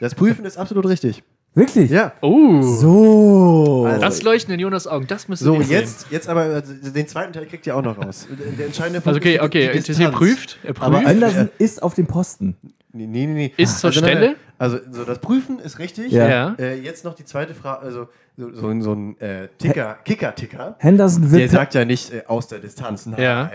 Das 0.00 0.14
Prüfen 0.16 0.44
ist 0.44 0.58
absolut 0.58 0.86
richtig. 0.86 1.22
Wirklich? 1.58 1.90
Ja. 1.90 2.12
Oh, 2.20 2.62
So. 2.62 3.84
Also- 3.86 4.00
das 4.00 4.22
Leuchten 4.22 4.54
in 4.54 4.60
Jonas 4.60 4.86
Augen, 4.86 5.06
das 5.06 5.28
müsst 5.28 5.42
ihr 5.42 5.46
So, 5.46 5.60
sehen. 5.60 5.70
jetzt, 5.70 6.06
jetzt 6.10 6.28
aber, 6.28 6.42
also, 6.42 6.72
den 6.72 7.08
zweiten 7.08 7.32
Teil 7.32 7.46
kriegt 7.46 7.66
ihr 7.66 7.76
auch 7.76 7.82
noch 7.82 7.98
raus. 7.98 8.26
Der 8.58 8.66
entscheidende 8.66 8.98
Also 8.98 9.10
Punkt 9.10 9.18
okay, 9.26 9.34
ist 9.34 9.40
die- 9.40 9.46
okay, 9.46 9.70
die 9.72 9.82
Distanz. 9.82 10.14
prüft, 10.16 10.58
er 10.62 10.72
prüft. 10.74 10.82
Aber 10.86 11.00
Henderson 11.00 11.48
ist 11.58 11.82
auf 11.82 11.94
dem 11.94 12.06
Posten. 12.06 12.56
Nee, 12.92 13.06
nee, 13.06 13.26
nee. 13.26 13.52
Ist 13.56 13.80
zur 13.80 13.88
also, 13.88 14.00
Stelle? 14.00 14.36
Also, 14.58 14.78
so 14.90 15.04
das 15.04 15.18
Prüfen 15.18 15.58
ist 15.58 15.78
richtig. 15.78 16.10
Ja. 16.12 16.28
ja. 16.28 16.54
Äh, 16.58 16.80
jetzt 16.80 17.04
noch 17.04 17.14
die 17.14 17.24
zweite 17.24 17.54
Frage, 17.54 17.80
also 17.82 18.08
so, 18.36 18.52
so, 18.54 18.68
ein- 18.68 18.82
so 18.82 18.92
ein 18.92 19.20
äh, 19.20 19.48
Ticker, 19.58 19.98
Kicker-Ticker. 20.04 20.76
Henderson 20.78 21.22
Der 21.22 21.32
wird. 21.32 21.50
sagt 21.50 21.74
ja 21.74 21.84
nicht 21.84 22.12
äh, 22.12 22.22
aus 22.26 22.48
der 22.48 22.60
Distanz. 22.60 23.06
Nein. 23.06 23.20
Ja. 23.20 23.50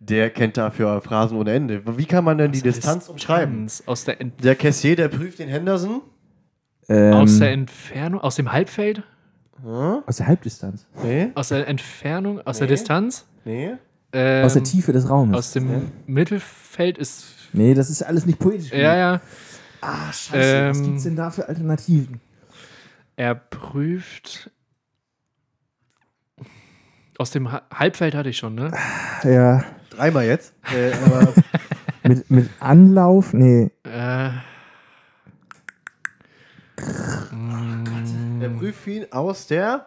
Der 0.00 0.30
kennt 0.30 0.56
dafür 0.56 1.00
Phrasen 1.00 1.36
ohne 1.38 1.52
Ende. 1.52 1.82
Wie 1.96 2.06
kann 2.06 2.24
man 2.24 2.36
denn 2.38 2.52
die 2.52 2.60
Distanz 2.62 3.08
umschreiben? 3.08 3.66
Distanz, 3.66 3.88
Aus 3.88 4.04
der, 4.04 4.20
Ent 4.20 4.42
Der 4.44 4.54
Cassier, 4.54 4.96
der 4.96 5.08
prüft 5.08 5.38
den 5.38 5.48
Henderson. 5.48 6.02
Ähm, 6.88 7.14
aus 7.14 7.38
der 7.38 7.52
Entfernung, 7.52 8.20
aus 8.20 8.36
dem 8.36 8.52
Halbfeld, 8.52 9.02
aus 10.06 10.16
der 10.16 10.26
Halbdistanz. 10.26 10.86
Nee, 11.04 11.30
aus 11.34 11.48
der 11.48 11.68
Entfernung, 11.68 12.40
aus 12.40 12.58
der 12.58 12.66
Nee. 12.66 12.72
Distanz, 12.72 13.26
nee. 13.44 13.72
ähm, 14.12 14.44
Aus 14.44 14.54
der 14.54 14.64
Tiefe 14.64 14.92
des 14.92 15.08
Raumes. 15.08 15.36
aus 15.36 15.52
dem 15.52 15.92
Mittelfeld 16.06 16.98
ist. 16.98 17.26
nee, 17.52 17.74
das 17.74 17.88
ist 17.90 18.02
alles 18.02 18.26
nicht 18.26 18.38
poetisch. 18.38 18.72
Ja, 18.72 18.96
ja. 18.96 19.20
Ah, 19.80 20.12
scheiße. 20.12 20.68
was 20.70 20.78
Ähm, 20.78 20.84
gibt's 20.84 21.02
denn 21.04 21.16
da 21.16 21.30
für 21.30 21.48
Alternativen? 21.48 22.20
Er 23.16 23.34
prüft. 23.34 24.50
Aus 27.18 27.30
dem 27.30 27.52
Ha- 27.52 27.62
Halbfeld 27.72 28.14
hatte 28.14 28.30
ich 28.30 28.38
schon, 28.38 28.54
ne? 28.54 28.72
Ja. 29.22 29.64
Dreimal 29.90 30.24
jetzt. 30.24 30.54
Äh, 30.74 30.92
aber 31.04 31.32
Mit, 32.04 32.28
mit 32.30 32.48
Anlauf? 32.58 33.32
Nee. 33.32 33.70
Äh, 33.84 34.30
der 38.40 38.48
prüft 38.48 38.86
ihn 38.86 39.06
aus 39.12 39.46
der. 39.46 39.86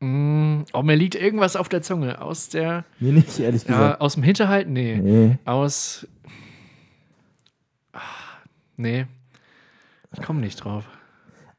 mm, 0.00 0.62
oh, 0.72 0.82
mir 0.82 0.96
liegt 0.96 1.14
irgendwas 1.14 1.56
auf 1.56 1.68
der 1.68 1.82
Zunge. 1.82 2.20
Aus 2.20 2.48
der. 2.48 2.84
Mir 2.98 3.12
nicht, 3.12 3.38
ehrlich 3.38 3.64
Ja, 3.64 3.68
gesagt. 3.74 4.00
aus 4.00 4.14
dem 4.14 4.22
Hinterhalt? 4.22 4.68
Nee. 4.68 4.96
Nee. 4.96 5.38
Aus. 5.44 6.06
Ah, 7.92 8.00
Nee. 8.76 9.06
Ich 10.12 10.22
komme 10.22 10.40
nicht 10.40 10.56
drauf. 10.64 10.84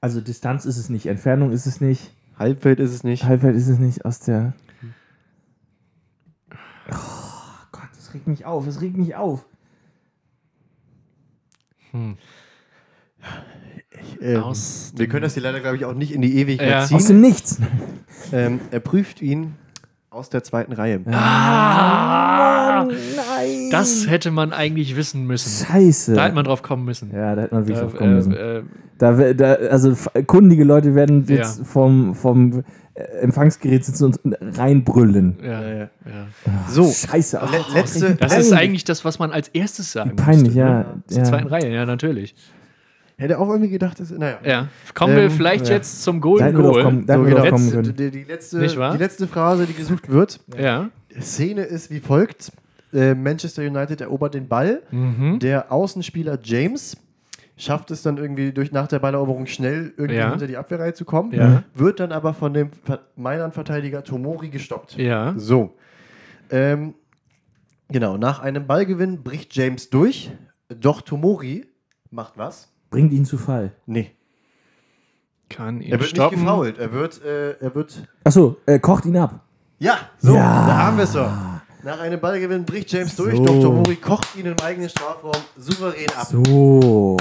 Also 0.02 0.22
Distanz 0.22 0.66
ist 0.66 0.78
es 0.78 0.90
nicht, 0.90 1.06
Entfernung 1.06 1.52
ist 1.52 1.66
es 1.66 1.82
nicht, 1.82 2.12
Halbfeld 2.38 2.80
ist 2.80 2.92
es 2.94 3.04
nicht. 3.04 3.26
Halbfeld 3.26 3.56
ist 3.56 3.68
es 3.68 3.78
nicht, 3.80 4.06
aus 4.06 4.20
der. 4.22 4.54
Oh 6.90 6.96
Gott, 7.72 7.90
das 7.96 8.14
regt 8.14 8.26
mich 8.28 8.46
auf, 8.46 8.66
es 8.66 8.80
regt 8.82 8.98
mich 8.98 9.16
auf. 9.16 9.46
Ähm, 11.94 12.18
Aus 14.44 14.94
wir 14.96 15.08
können 15.08 15.24
das 15.24 15.34
hier 15.34 15.44
leider, 15.44 15.60
glaube 15.60 15.76
ich, 15.76 15.86
auch 15.86 15.94
nicht 15.94 16.14
in 16.14 16.22
die 16.22 16.38
Ewigkeit 16.38 16.70
Ja. 16.70 16.80
Aus 16.84 16.88
ziehen. 16.90 17.08
dem 17.08 17.22
Nichts. 17.22 17.60
Ähm, 18.32 18.60
er 18.72 18.80
prüft 18.80 19.22
ihn 19.22 19.56
aus 20.10 20.30
der 20.30 20.44
zweiten 20.44 20.72
Reihe. 20.74 21.02
Ah, 21.12 22.86
Nein. 22.86 23.70
das 23.72 24.08
hätte 24.10 24.32
man 24.32 24.54
eigentlich 24.54 24.96
wissen 24.96 25.26
müssen. 25.28 25.66
Scheiße. 25.66 26.14
Da 26.14 26.26
hätte 26.26 26.36
man 26.36 26.46
drauf 26.46 26.62
kommen 26.64 26.86
müssen. 26.86 27.12
ja, 27.14 27.36
da 27.36 27.44
hätte 27.44 27.54
man 27.56 27.68
wirklich 27.68 27.78
Äh, 27.78 27.82
drauf 27.88 27.96
kommen 27.96 28.16
müssen. 28.16 28.34
äh, 28.34 28.58
äh, 28.60 28.64
Da, 28.98 29.34
da, 29.34 29.54
also 29.70 29.94
kundige 30.28 30.64
Leute 30.64 30.96
werden 30.96 31.26
Ja. 31.28 31.36
jetzt 31.38 31.66
vom, 31.66 32.16
vom 32.16 32.60
äh, 32.60 32.64
Empfangsgerät 33.22 33.86
sitzen 33.86 34.06
und 34.06 34.20
reinbrüllen. 34.58 35.38
ja, 35.44 35.62
Ja, 35.62 35.78
ja. 35.78 35.88
So, 36.70 36.92
Scheiße. 36.92 37.38
Le- 37.38 37.44
ach, 37.62 37.74
letzte- 37.74 38.16
Das 38.16 38.38
ist 38.38 38.54
eigentlich 38.54 38.84
das, 38.84 39.06
was 39.06 39.20
man 39.20 39.32
als 39.32 39.48
erstes 39.50 39.92
sagen 39.92 40.16
Peinlich, 40.16 40.44
müsste, 40.56 40.60
ja, 40.60 40.80
Ne? 40.80 40.86
Zur 41.08 41.18
ja. 41.20 41.24
zweiten 41.26 41.48
Reihe, 41.48 41.70
ja, 41.74 41.86
natürlich. 41.86 42.36
hätte 43.18 43.38
auch 43.40 43.50
irgendwie 43.50 43.70
gedacht, 43.70 44.00
dass, 44.00 44.12
naja. 44.12 44.38
Ja. 44.46 44.68
Kommen 44.94 45.16
wir 45.16 45.24
Ähm, 45.24 45.32
vielleicht 45.32 45.68
ja. 45.68 45.76
jetzt 45.76 46.04
zum 46.04 46.22
Golden 46.22 46.46
wir 46.46 46.54
Goal. 46.64 46.84
kommen, 46.84 47.06
da 47.06 47.16
So, 47.18 47.26
wir 47.26 47.36
genau. 47.36 47.50
kommen 47.50 47.72
können. 47.72 47.96
die, 47.96 48.12
die, 48.12 48.24
letzte, 48.24 48.60
Nicht 48.60 48.78
wahr? 48.78 48.94
die 48.94 48.98
letzte 49.00 49.28
Phrase, 49.28 49.66
die 49.66 49.74
gesucht 49.74 50.10
wird. 50.10 50.40
Ja. 50.58 50.90
Die 51.16 51.22
Szene 51.22 51.64
ist 51.64 51.90
wie 51.92 52.00
folgt. 52.00 52.52
Äh, 52.94 53.14
Manchester 53.16 53.62
United 53.62 54.02
erobert 54.02 54.34
den 54.34 54.48
Ball. 54.48 54.82
Mhm. 54.92 55.40
Der 55.40 55.72
Außenspieler 55.72 56.40
James 56.44 56.96
schafft 57.60 57.92
es 57.92 58.02
dann 58.02 58.18
irgendwie 58.18 58.52
durch 58.54 58.72
nach 58.72 58.88
der 58.88 59.00
Balleroberung 59.00 59.46
schnell 59.46 59.94
irgendwie 59.98 60.16
Ja. 60.20 60.30
hinter 60.32 60.48
die 60.48 60.58
Abwehrreihe 60.58 60.94
zu 60.94 61.06
kommen, 61.06 61.32
Ja. 61.34 61.64
wird 61.76 62.00
dann 62.00 62.12
aber 62.12 62.34
von 62.34 62.54
dem 62.54 62.72
Ver- 62.72 63.02
Mailand-Verteidiger 63.16 64.04
Tomori 64.04 64.50
gestoppt. 64.50 64.96
Ja. 64.98 65.34
So. 65.38 65.76
Ähm, 66.50 66.96
genau, 67.90 68.18
nach 68.18 68.40
einem 68.40 68.66
Ballgewinn 68.66 69.22
bricht 69.24 69.56
James 69.56 69.90
durch, 69.90 70.32
doch 70.70 71.02
Tomori 71.02 71.68
macht 72.12 72.38
was? 72.38 72.72
Bringt 72.90 73.14
ihn 73.14 73.26
zu 73.26 73.38
Fall. 73.38 73.72
Nee. 73.86 74.12
Kann 75.50 75.82
ihn 75.82 75.92
Er 75.92 76.00
wird 76.00 76.10
stoppen. 76.10 76.40
nicht 76.40 76.46
gefoult. 76.48 76.78
Er 76.78 76.94
wird, 76.94 77.24
äh, 77.24 77.52
er 77.60 77.76
wird. 77.76 78.08
Achso, 78.24 78.58
äh, 78.66 78.80
kocht 78.80 79.06
ihn 79.06 79.18
ab. 79.18 79.42
Ja, 79.80 79.98
so, 80.20 80.34
Ja. 80.36 80.68
da 80.68 80.78
haben 80.78 80.98
wir 80.98 81.04
es 81.04 81.14
doch. 81.14 81.30
Nach 81.84 82.00
einem 82.00 82.20
Ballgewinn 82.20 82.66
bricht 82.66 82.92
James 82.92 83.16
durch, 83.16 83.36
So. 83.38 83.46
doch 83.46 83.62
Tomori 83.62 83.96
kocht 83.96 84.36
ihn 84.36 84.46
im 84.48 84.56
eigenen 84.64 84.90
Strafraum 84.90 85.32
souverän 85.58 86.10
ab. 86.18 86.28
So. 86.28 87.18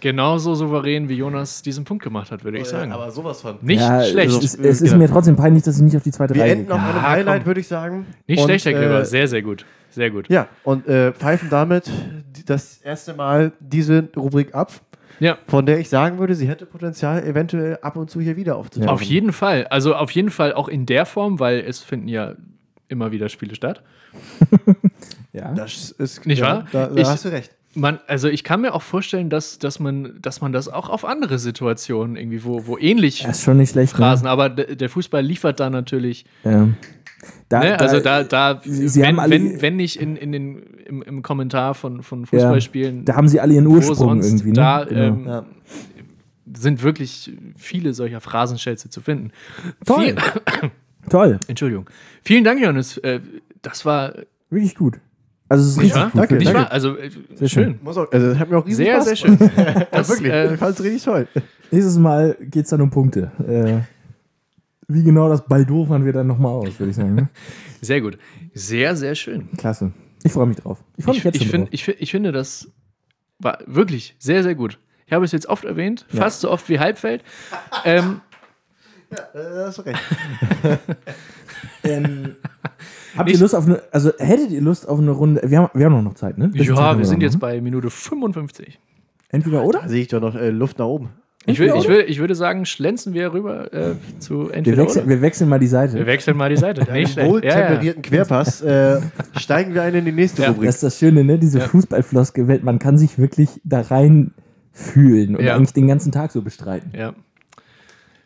Genauso 0.00 0.54
souverän, 0.54 1.08
wie 1.08 1.14
Jonas 1.16 1.62
diesen 1.62 1.84
Punkt 1.84 2.02
gemacht 2.02 2.30
hat, 2.30 2.42
würde 2.44 2.58
ich 2.58 2.64
Äh, 2.64 2.70
sagen. 2.70 2.92
Aber 2.92 3.10
sowas 3.10 3.40
von. 3.42 3.56
Nicht 3.62 3.80
ja, 3.80 4.02
schlecht. 4.02 4.30
Es, 4.38 4.54
ist- 4.54 4.58
es 4.64 4.80
ist 4.80 4.96
mir 4.96 5.08
trotzdem 5.08 5.36
peinlich, 5.36 5.62
dass 5.62 5.76
ich 5.76 5.82
nicht 5.82 5.96
auf 5.96 6.02
die 6.02 6.10
zweite 6.12 6.34
Wir 6.34 6.42
Reihe 6.42 6.52
enden 6.52 6.72
auf 6.72 6.78
einem 6.80 6.96
Ja, 6.96 7.02
Highlight, 7.08 7.38
komm. 7.40 7.46
würde 7.46 7.60
ich 7.60 7.68
sagen. 7.68 8.06
Nicht 8.26 8.40
Und, 8.40 8.44
schlecht, 8.46 8.64
Herr 8.66 8.72
Kleber. 8.72 9.00
äh, 9.00 9.04
Sehr, 9.04 9.28
sehr 9.28 9.42
gut. 9.42 9.64
Sehr 9.90 10.10
gut. 10.10 10.28
Ja, 10.28 10.46
und 10.64 10.86
äh, 10.88 11.12
pfeifen 11.12 11.48
damit 11.50 11.90
das 12.46 12.78
erste 12.78 13.12
Mal 13.14 13.52
diese 13.58 14.08
Rubrik 14.16 14.54
ab, 14.54 14.72
Ja. 15.18 15.36
von 15.48 15.66
der 15.66 15.80
ich 15.80 15.88
sagen 15.88 16.18
würde, 16.18 16.34
sie 16.36 16.46
hätte 16.48 16.64
Potenzial, 16.64 17.24
eventuell 17.24 17.78
ab 17.82 17.96
und 17.96 18.08
zu 18.10 18.20
hier 18.20 18.36
wieder 18.36 18.56
aufzutauchen. 18.56 18.88
Auf 18.88 19.02
jeden 19.02 19.32
Fall. 19.32 19.66
Also 19.68 19.94
auf 19.96 20.12
jeden 20.12 20.30
Fall 20.30 20.52
auch 20.54 20.68
in 20.68 20.86
der 20.86 21.06
Form, 21.06 21.40
weil 21.40 21.58
es 21.60 21.80
finden 21.80 22.06
ja 22.08 22.34
immer 22.88 23.10
wieder 23.10 23.28
Spiele 23.28 23.54
statt. 23.54 23.82
Ja. 25.32 25.52
Das 25.54 25.90
ist 25.92 26.26
Nicht 26.26 26.40
ja, 26.40 26.46
wahr? 26.46 26.66
Da, 26.72 26.86
da 26.88 26.96
Ich- 27.00 27.06
hast 27.08 27.24
du 27.24 27.28
recht. 27.30 27.52
Man, 27.74 28.00
also 28.08 28.28
ich 28.28 28.42
kann 28.42 28.62
mir 28.62 28.74
auch 28.74 28.82
vorstellen, 28.82 29.30
dass, 29.30 29.58
dass, 29.60 29.78
man, 29.78 30.18
dass 30.20 30.40
man 30.40 30.52
das 30.52 30.68
auch 30.68 30.88
auf 30.88 31.04
andere 31.04 31.38
Situationen 31.38 32.16
irgendwie, 32.16 32.42
wo, 32.44 32.66
wo 32.66 32.76
ähnlich 32.76 33.22
Das 33.22 33.38
ist 33.38 33.44
schon 33.44 33.58
nicht 33.58 33.70
schlecht. 33.70 33.92
Phrasen, 33.92 34.26
aber 34.26 34.48
d- 34.48 34.74
der 34.74 34.88
Fußball 34.88 35.22
liefert 35.22 35.60
da 35.60 35.70
natürlich, 35.70 36.24
Ne? 36.44 36.50
Ja. 36.52 36.68
Da, 37.50 37.60
ne? 37.60 37.78
also 37.78 38.00
da, 38.00 38.24
da 38.24 38.60
Sie- 38.64 39.00
wenn, 39.02 39.08
haben 39.08 39.18
alle- 39.20 39.30
wenn, 39.30 39.62
wenn 39.62 39.76
nicht 39.76 40.00
in, 40.00 40.16
in 40.16 40.32
den, 40.32 40.62
im, 40.86 41.02
im 41.02 41.22
Kommentar 41.22 41.74
von, 41.74 42.02
von 42.02 42.24
Fußballspielen, 42.26 43.04
da 43.04 43.14
haben 43.14 43.28
sie 43.28 43.38
alle 43.40 43.54
ihren 43.54 43.66
wo 43.68 43.74
Ursprung 43.74 43.96
sonst 44.22 44.26
irgendwie. 44.26 44.48
Ne? 44.48 44.54
da 44.54 44.84
Genau. 44.84 45.00
ähm, 45.02 45.24
Ja. 45.26 45.44
sind 46.56 46.82
wirklich 46.82 47.30
viele 47.56 47.92
solcher 47.94 48.20
Phrasenschätze 48.20 48.88
zu 48.90 49.00
finden. 49.00 49.30
Toll. 49.84 50.06
Viel, 50.06 50.16
Toll. 51.08 51.38
Entschuldigung. 51.46 51.88
Vielen 52.22 52.42
Dank, 52.44 52.60
Johannes. 52.60 52.96
Äh, 52.98 53.20
Das 53.62 53.84
war 53.84 54.14
Wirklich 54.48 54.74
gut. 54.74 54.98
Also 55.50 55.64
es 55.64 55.70
ist 55.72 55.76
nicht 55.78 55.84
richtig 55.86 56.00
wahr? 56.02 56.10
gut. 56.10 56.20
Danke, 56.20 56.34
wirklich. 56.36 56.54
wahr? 56.54 56.70
Also 56.72 56.96
äh, 56.96 57.10
Sehr 57.34 57.48
schön. 57.48 57.78
Muss 57.82 57.96
auch, 57.98 58.10
also, 58.12 58.28
das 58.28 58.38
hat 58.38 58.48
mir 58.50 58.56
auch 58.56 58.64
riesen 58.66 58.76
Sehr, 58.84 58.94
Spaß 58.94 59.04
sehr 59.04 59.16
schön. 59.16 59.36
gemacht. 59.38 59.86
Das, 59.90 60.08
Wirklich, 60.08 60.32
äh, 60.32 60.54
ich 60.54 60.58
fand 60.60 60.78
es 60.78 60.84
richtig 60.84 61.02
toll. 61.04 61.28
Nächstes 61.72 61.98
Mal 61.98 62.36
geht 62.40 62.64
es 62.64 62.70
dann 62.70 62.80
um 62.80 62.90
Punkte. 62.90 63.32
Äh, 63.46 63.80
wie 64.88 65.02
genau 65.02 65.28
das 65.28 65.44
Baldo 65.44 65.84
fahren 65.84 66.04
wir 66.06 66.12
dann 66.12 66.26
nochmal 66.28 66.52
aus, 66.52 66.78
würde 66.78 66.90
ich 66.90 66.96
sagen. 66.96 67.14
Ne? 67.14 67.28
sehr 67.82 68.00
gut. 68.00 68.16
Sehr, 68.54 68.94
sehr 68.96 69.14
schön. 69.16 69.48
Klasse. 69.58 69.92
Ich 70.22 70.32
freue 70.32 70.46
mich 70.46 70.56
drauf. 70.58 70.78
Ich 70.96 71.04
freue 71.04 71.14
mich 71.14 71.18
Ich, 71.18 71.24
jetzt 71.24 71.34
ich, 71.36 71.42
schon 71.42 71.50
find, 71.50 71.64
drauf. 71.64 71.74
ich, 71.74 71.88
ich 72.00 72.10
finde, 72.12 72.32
das 72.32 72.68
war 73.40 73.58
wirklich 73.66 74.14
sehr, 74.18 74.42
sehr 74.42 74.54
gut. 74.54 74.78
Ich 75.06 75.12
habe 75.12 75.24
es 75.24 75.32
jetzt 75.32 75.48
oft 75.48 75.64
erwähnt, 75.64 76.06
fast 76.08 76.40
so 76.42 76.50
oft 76.50 76.68
wie 76.68 76.78
Halbfeld. 76.78 77.24
ähm, 77.84 78.20
Äh, 79.10 79.16
da 79.34 79.66
hast 79.66 79.78
du 79.78 79.82
recht. 79.82 79.98
Ähm, 81.82 82.36
habt 83.16 83.28
Nicht- 83.28 83.36
ihr 83.38 83.42
Lust 83.42 83.54
auf 83.54 83.66
eine, 83.66 83.80
also 83.92 84.10
hättet 84.18 84.50
ihr 84.50 84.60
Lust 84.60 84.88
auf 84.88 84.98
eine 84.98 85.10
Runde, 85.10 85.42
wir 85.44 85.58
haben, 85.58 85.70
wir 85.78 85.86
haben 85.86 86.04
noch 86.04 86.14
Zeit, 86.14 86.38
ne? 86.38 86.50
Zeit 86.52 86.64
ja, 86.66 86.98
wir 86.98 87.04
sind 87.04 87.18
noch, 87.18 87.22
jetzt 87.22 87.34
ne? 87.34 87.38
bei 87.40 87.60
Minute 87.60 87.90
55. 87.90 88.78
Entweder 89.30 89.64
oder? 89.64 89.80
Da 89.82 89.88
sehe 89.88 90.02
ich 90.02 90.08
doch 90.08 90.20
noch 90.20 90.34
äh, 90.34 90.50
Luft 90.50 90.78
nach 90.78 90.86
oben. 90.86 91.10
Ich, 91.46 91.58
will, 91.58 91.72
ich, 91.74 91.88
will, 91.88 92.04
ich 92.06 92.18
würde 92.20 92.34
sagen, 92.34 92.66
schlänzen 92.66 93.14
wir 93.14 93.32
rüber 93.32 93.72
äh, 93.72 93.94
zu 94.18 94.48
Wir 94.48 94.54
entweder 94.56 94.76
wechseln, 94.82 95.04
oder. 95.04 95.08
wir 95.08 95.22
wechseln 95.22 95.48
mal 95.48 95.58
die 95.58 95.68
Seite. 95.68 95.94
Wir 95.94 96.04
wechseln 96.06 96.36
mal 96.36 96.50
die 96.50 96.58
Seite. 96.58 96.80
Mit 96.82 96.90
einem 96.90 97.00
Nicht 97.00 97.12
schlecht. 97.14 97.30
wohl 97.30 97.42
Ja, 97.42 97.58
ja. 97.58 97.66
temperierten 97.68 98.02
Querpass 98.02 98.60
äh, 98.60 99.00
steigen 99.38 99.72
wir 99.72 99.82
ein 99.82 99.94
in 99.94 100.04
die 100.04 100.12
nächste 100.12 100.42
Ja. 100.42 100.48
Rubrik. 100.48 100.66
Das 100.66 100.74
ist 100.76 100.82
das 100.82 100.98
Schöne, 100.98 101.24
ne? 101.24 101.38
Diese 101.38 101.60
Ja. 101.60 101.64
Fußballfloskel-Welt, 101.68 102.62
man 102.62 102.78
kann 102.78 102.98
sich 102.98 103.18
wirklich 103.18 103.48
da 103.64 103.80
rein 103.80 104.32
fühlen 104.72 105.34
und 105.34 105.42
Ja. 105.44 105.56
eigentlich 105.56 105.72
den 105.72 105.86
ganzen 105.88 106.12
Tag 106.12 106.30
so 106.30 106.42
bestreiten. 106.42 106.90
Ja. 106.96 107.14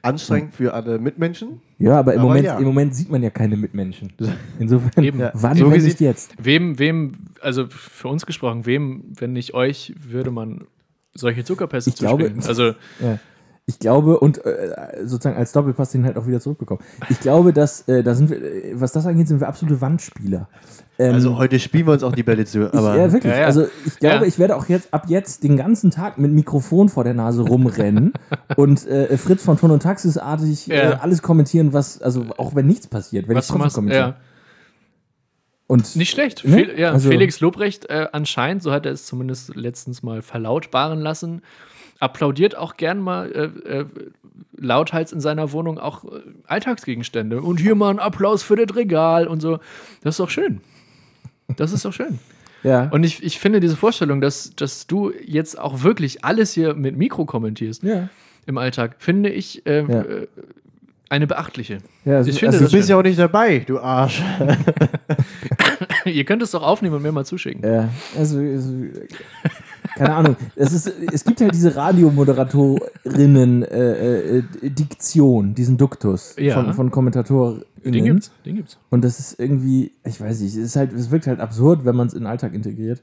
Anstrengend 0.04 0.54
für 0.54 0.74
alle 0.74 0.98
Mitmenschen. 0.98 1.60
Ja, 1.78 1.98
aber 1.98 2.14
im, 2.14 2.20
Aber 2.20 2.28
Moment, 2.28 2.46
ja. 2.46 2.58
im 2.58 2.64
Moment 2.64 2.94
sieht 2.94 3.10
man 3.10 3.22
ja 3.22 3.30
keine 3.30 3.56
Mitmenschen. 3.56 4.12
Insofern, 4.58 5.02
Eben. 5.04 5.18
Ja. 5.20 5.30
wann, 5.34 5.56
So 5.56 5.70
wenn 5.70 5.82
nicht 5.82 6.00
jetzt? 6.00 6.34
Wem, 6.42 6.78
wem, 6.78 7.12
also 7.40 7.66
für 7.68 8.08
uns 8.08 8.26
gesprochen, 8.26 8.66
wem, 8.66 9.04
wenn 9.18 9.32
nicht 9.32 9.54
euch, 9.54 9.94
würde 9.98 10.30
man 10.30 10.64
solche 11.14 11.44
Zuckerpässe 11.44 11.90
Ich 11.90 11.96
glaube- 11.96 12.24
zuspielen? 12.24 12.46
Also, 12.48 12.64
Ja. 13.00 13.18
Ich 13.66 13.78
glaube, 13.78 14.20
und 14.20 14.44
äh, 14.44 14.74
sozusagen 15.06 15.38
als 15.38 15.52
Doppelpass 15.52 15.90
den 15.92 16.04
halt 16.04 16.18
auch 16.18 16.26
wieder 16.26 16.38
zurückbekommen. 16.38 16.84
Ich 17.08 17.18
glaube, 17.20 17.54
dass, 17.54 17.88
äh, 17.88 18.02
da 18.02 18.14
sind 18.14 18.28
wir, 18.28 18.36
äh, 18.42 18.72
was 18.78 18.92
das 18.92 19.06
angeht, 19.06 19.26
sind 19.26 19.40
wir 19.40 19.48
absolute 19.48 19.80
Wandspieler. 19.80 20.50
Ähm, 20.98 21.14
Also 21.14 21.38
heute 21.38 21.58
spielen 21.58 21.86
wir 21.86 21.94
uns 21.94 22.02
auch 22.02 22.12
die 22.12 22.22
Bälle 22.22 22.44
zu. 22.44 22.66
ich, 22.66 22.74
Aber 22.74 22.94
ja, 22.98 23.10
wirklich. 23.10 23.32
Ja, 23.32 23.40
ja. 23.40 23.46
Also 23.46 23.66
ich 23.86 23.98
glaube, 23.98 24.16
Ja. 24.16 24.22
ich 24.24 24.38
werde 24.38 24.54
auch 24.56 24.68
jetzt 24.68 24.92
ab 24.92 25.04
jetzt 25.08 25.44
den 25.44 25.56
ganzen 25.56 25.90
Tag 25.90 26.18
mit 26.18 26.30
Mikrofon 26.30 26.90
vor 26.90 27.04
der 27.04 27.14
Nase 27.14 27.40
rumrennen 27.40 28.12
und 28.56 28.86
äh, 28.86 29.16
Fritz 29.16 29.42
von 29.42 29.56
Ton 29.56 29.70
und 29.70 29.82
Taxis-artig 29.82 30.70
äh, 30.70 30.90
Ja. 30.90 30.90
alles 31.00 31.22
kommentieren, 31.22 31.72
was, 31.72 32.02
also 32.02 32.26
auch 32.36 32.54
wenn 32.54 32.66
nichts 32.66 32.86
passiert, 32.86 33.28
wenn 33.28 33.36
was 33.36 33.46
ich 33.48 33.50
trotzdem 33.56 33.72
kommentiere. 33.84 34.08
ja. 34.08 34.16
Und 35.66 35.96
Nicht 35.96 36.10
schlecht. 36.10 36.44
Ne? 36.44 36.78
Ja, 36.78 36.92
Also- 36.92 37.08
Felix 37.08 37.40
Lobrecht 37.40 37.88
äh, 37.88 38.08
anscheinend, 38.12 38.62
so 38.62 38.70
hat 38.72 38.84
er 38.84 38.92
es 38.92 39.06
zumindest 39.06 39.56
letztens 39.56 40.02
mal 40.02 40.20
verlautbaren 40.20 41.00
lassen, 41.00 41.40
applaudiert 42.00 42.56
auch 42.56 42.76
gern 42.76 42.98
mal 43.00 43.30
äh, 43.32 43.78
äh, 43.80 43.84
lauthals 44.56 45.12
in 45.12 45.20
seiner 45.20 45.52
Wohnung 45.52 45.78
auch 45.78 46.04
äh, 46.04 46.20
Alltagsgegenstände. 46.46 47.40
Und 47.40 47.58
hier 47.60 47.74
mal 47.74 47.90
ein 47.90 47.98
Applaus 47.98 48.42
für 48.42 48.56
das 48.56 48.74
Regal 48.76 49.26
und 49.26 49.40
so. 49.40 49.58
Das 50.02 50.14
ist 50.14 50.20
doch 50.20 50.30
schön. 50.30 50.60
Das 51.56 51.72
ist 51.72 51.84
doch 51.84 51.92
schön. 51.92 52.18
ja, 52.62 52.88
Und 52.90 53.04
ich, 53.04 53.22
ich 53.22 53.38
finde 53.38 53.60
diese 53.60 53.76
Vorstellung, 53.76 54.20
dass, 54.20 54.54
dass 54.56 54.86
du 54.86 55.12
jetzt 55.24 55.58
auch 55.58 55.82
wirklich 55.82 56.24
alles 56.24 56.52
hier 56.52 56.74
mit 56.74 56.96
Mikro 56.96 57.24
kommentierst 57.26 57.82
ja, 57.82 58.08
im 58.46 58.58
Alltag, 58.58 58.96
finde 58.98 59.30
ich 59.30 59.64
äh, 59.66 59.84
Ja. 59.86 60.04
eine 61.10 61.26
beachtliche. 61.26 61.78
ja, 62.04 62.16
also, 62.16 62.30
Ich 62.30 62.38
finde 62.40 62.56
du 62.58 62.64
das 62.64 62.72
bist 62.72 62.88
ja 62.88 62.96
auch 62.96 63.02
nicht 63.02 63.18
dabei, 63.18 63.58
du 63.60 63.78
Arsch. 63.78 64.22
Ihr 66.06 66.24
könnt 66.24 66.42
es 66.42 66.50
doch 66.50 66.62
aufnehmen 66.62 66.96
und 66.96 67.02
mir 67.02 67.12
mal 67.12 67.24
zuschicken. 67.24 67.62
Ja, 67.62 67.88
also, 68.16 68.38
also 68.38 68.72
keine 69.96 70.14
Ahnung. 70.14 70.36
Es, 70.56 70.72
ist, 70.72 70.92
es 71.12 71.24
gibt 71.24 71.40
halt 71.40 71.52
diese 71.54 71.74
Radiomoderatorinnen 71.76 73.62
äh, 73.62 74.38
äh, 74.38 74.42
Diktion, 74.62 75.54
diesen 75.54 75.76
Duktus 75.76 76.34
Ja. 76.38 76.54
von, 76.54 76.72
von 76.74 76.90
Kommentatorinnen. 76.90 77.64
Den 77.84 78.04
gibt's, 78.04 78.30
den 78.46 78.56
gibt's. 78.56 78.78
Und 78.90 79.04
das 79.04 79.18
ist 79.20 79.38
irgendwie, 79.38 79.92
ich 80.04 80.20
weiß 80.20 80.40
nicht, 80.40 80.52
es, 80.56 80.62
ist 80.62 80.76
halt, 80.76 80.92
es 80.92 81.10
wirkt 81.10 81.26
halt 81.26 81.40
absurd, 81.40 81.84
wenn 81.84 81.94
man 81.96 82.06
es 82.06 82.14
in 82.14 82.20
den 82.20 82.26
Alltag 82.26 82.54
integriert. 82.54 83.02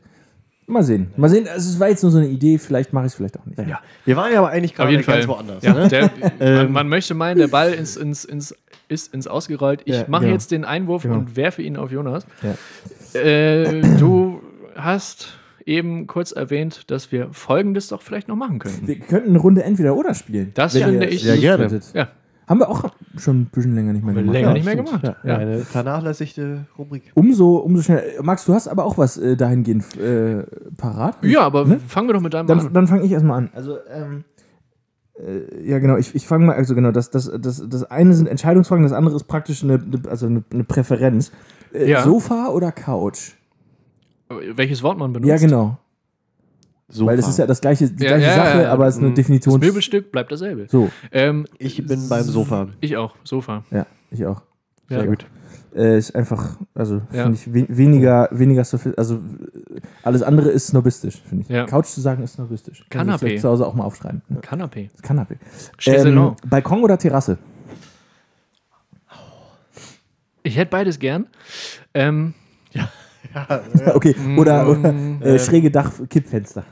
Mal 0.67 0.83
sehen. 0.83 1.07
Mal 1.17 1.27
sehen, 1.29 1.47
also 1.51 1.69
es 1.69 1.79
war 1.79 1.89
jetzt 1.89 2.01
nur 2.01 2.11
so 2.11 2.17
eine 2.19 2.27
Idee, 2.29 2.57
vielleicht 2.57 2.93
mache 2.93 3.05
ich 3.05 3.11
es 3.11 3.15
vielleicht 3.15 3.37
auch 3.39 3.45
nicht. 3.45 3.59
Ja. 3.59 3.79
Wir 4.05 4.15
waren 4.15 4.31
ja 4.31 4.39
aber 4.39 4.49
eigentlich 4.49 4.73
gerade 4.73 4.93
ganz 4.93 5.05
Fall. 5.05 5.27
woanders. 5.27 5.63
Ja, 5.63 5.73
Ne? 5.73 5.87
der, 5.89 6.03
man, 6.21 6.31
Ähm. 6.39 6.71
man 6.71 6.87
möchte 6.87 7.13
meinen, 7.13 7.37
der 7.39 7.47
Ball 7.47 7.73
ins, 7.73 7.97
ins, 7.97 8.23
ins, 8.25 8.55
ist 8.87 9.13
ins 9.13 9.27
Ausgerollt. 9.27 9.81
Ich 9.85 9.95
Ja, 9.95 10.05
mache 10.07 10.21
genau. 10.23 10.33
jetzt 10.33 10.51
den 10.51 10.63
Einwurf 10.65 11.03
Genau. 11.03 11.15
und 11.15 11.35
werfe 11.35 11.61
ihn 11.61 11.75
auf 11.77 11.91
Jonas. 11.91 12.25
Ja. 12.41 13.19
Äh, 13.19 13.81
du 13.97 14.41
hast 14.75 15.33
eben 15.66 16.07
kurz 16.07 16.32
erwähnt, 16.32 16.89
dass 16.91 17.12
wir 17.12 17.30
Folgendes 17.32 17.88
doch 17.89 18.01
vielleicht 18.01 18.28
noch 18.28 18.36
machen 18.36 18.59
könnten. 18.59 18.88
Wir 18.88 18.99
könnten 18.99 19.30
eine 19.30 19.39
Runde 19.39 19.64
entweder 19.64 19.95
oder 19.95 20.14
spielen. 20.14 20.51
Das 20.53 20.76
finde 20.76 21.05
ich- 21.07 21.24
Sehr 21.24 21.38
gerne. 21.38 21.80
Ja, 21.93 22.09
Haben 22.47 22.59
wir 22.59 22.70
auch 22.70 22.84
schon 23.18 23.41
ein 23.41 23.45
bisschen 23.45 23.76
länger 23.76 23.93
nicht 23.93 24.03
mehr 24.03 24.14
gemacht. 24.14 24.34
länger 24.34 24.47
Ja, 24.49 24.53
nicht 24.53 24.66
mehr 24.66 24.74
stimmt. 24.74 25.01
gemacht. 25.01 25.18
Ja, 25.24 25.30
ja. 25.32 25.38
Eine 25.38 25.59
vernachlässigte 25.59 26.66
Rubrik. 26.78 27.03
Umso, 27.14 27.57
umso 27.57 27.82
schneller. 27.82 28.01
Max, 28.24 28.45
du 28.45 28.53
hast 28.53 28.68
aber 28.68 28.84
auch 28.86 28.97
was 28.97 29.18
äh, 29.18 29.38
dahingehend 29.38 29.86
äh, 29.97 30.43
parat. 30.78 31.18
Ja, 31.24 31.41
aber 31.41 31.66
Ne? 31.66 31.80
fangen 31.88 32.09
wir 32.09 32.14
doch 32.14 32.22
mit 32.22 32.34
deinem 32.34 32.47
Dann, 32.47 32.59
an. 32.59 32.74
dann 32.74 32.88
fange 32.88 33.03
ich 33.03 33.12
erstmal 33.12 33.38
an. 33.38 33.49
Also, 33.53 33.78
ähm, 33.89 34.26
äh, 35.18 35.66
ja, 35.70 35.80
genau, 35.80 35.95
ich, 35.97 36.14
ich 36.16 36.28
fange 36.28 36.45
mal, 36.47 36.55
also 36.55 36.76
genau, 36.76 36.91
das, 36.91 37.09
das, 37.09 37.32
das, 37.39 37.64
das 37.70 37.84
eine 37.86 38.14
sind 38.14 38.28
Entscheidungsfragen, 38.28 38.84
das 38.84 38.93
andere 38.93 39.16
ist 39.16 39.26
praktisch 39.26 39.64
eine, 39.64 39.76
eine 39.76 40.09
also 40.09 40.26
eine, 40.26 40.43
eine 40.51 40.64
Präferenz. 40.64 41.32
Äh, 41.74 41.89
Ja. 41.89 42.01
Sofa 42.03 42.49
oder 42.49 42.72
Couch? 42.74 43.34
Welches 44.55 44.82
Wort 44.84 44.97
man 44.97 45.13
benutzt. 45.13 45.29
Ja, 45.29 45.38
genau. 45.38 45.77
Sofa. 46.89 47.11
Weil 47.11 47.17
das 47.17 47.27
ist 47.29 47.38
ja 47.39 47.47
das 47.47 47.61
gleiche, 47.61 47.89
die 47.89 48.03
Ja, 48.03 48.09
gleiche 48.17 48.25
ja, 48.27 48.36
Sache, 48.36 48.61
ja, 48.63 48.71
aber 48.73 48.86
es 48.88 48.95
ist 48.95 48.99
eine 48.99 49.09
Das 49.11 49.15
Definition. 49.15 49.59
Möbelstück 49.59 50.11
bleibt 50.11 50.32
dasselbe. 50.32 50.67
So, 50.69 50.89
Ähm, 51.11 51.47
ich 51.57 51.77
bin 51.86 52.09
beim 52.09 52.23
Sofa. 52.23 52.67
ich 52.82 52.97
auch, 52.97 53.15
Sofa. 53.23 53.63
ja, 53.71 53.86
ich 54.11 54.25
auch. 54.25 54.41
Ja. 54.89 54.99
Sehr 54.99 55.07
gut. 55.07 55.25
Äh, 55.73 55.97
ist 55.97 56.13
einfach, 56.13 56.57
also 56.75 56.95
Ja. 57.13 57.23
finde 57.23 57.38
ich 57.38 57.53
we 57.53 57.65
weniger, 57.69 58.27
weniger 58.32 58.65
also 58.97 59.21
alles 60.03 60.21
andere 60.21 60.49
ist 60.49 60.67
snobistisch, 60.67 61.21
finde 61.29 61.43
ich. 61.43 61.49
Ja. 61.49 61.65
Couch 61.65 61.86
zu 61.86 62.01
sagen 62.01 62.23
ist 62.23 62.34
snobistisch. 62.34 62.84
Kann 62.89 63.07
ich 63.07 63.13
Kanapé. 63.15 63.19
vielleicht 63.19 63.41
zu 63.41 63.47
Hause 63.47 63.65
auch 63.65 63.73
mal 63.73 63.86
aufschreiben. 63.86 64.21
Ja. 64.27 64.39
Kanapé. 64.41 64.89
Das 64.91 65.01
Kanapé. 65.01 65.38
Ähm, 65.86 66.36
Balkon 66.45 66.84
oder 66.84 66.97
Terrasse? 66.97 67.38
Ich 70.43 70.57
hätte 70.57 70.71
beides 70.71 70.99
gern. 70.99 71.27
Ähm, 71.93 72.34
Okay, 73.93 74.15
oder, 74.38 74.67
oder 74.67 74.91
mm, 74.91 75.21
äh, 75.21 75.39
schräge 75.39 75.71
Dach, 75.71 75.91
Kippfenster. 76.09 76.63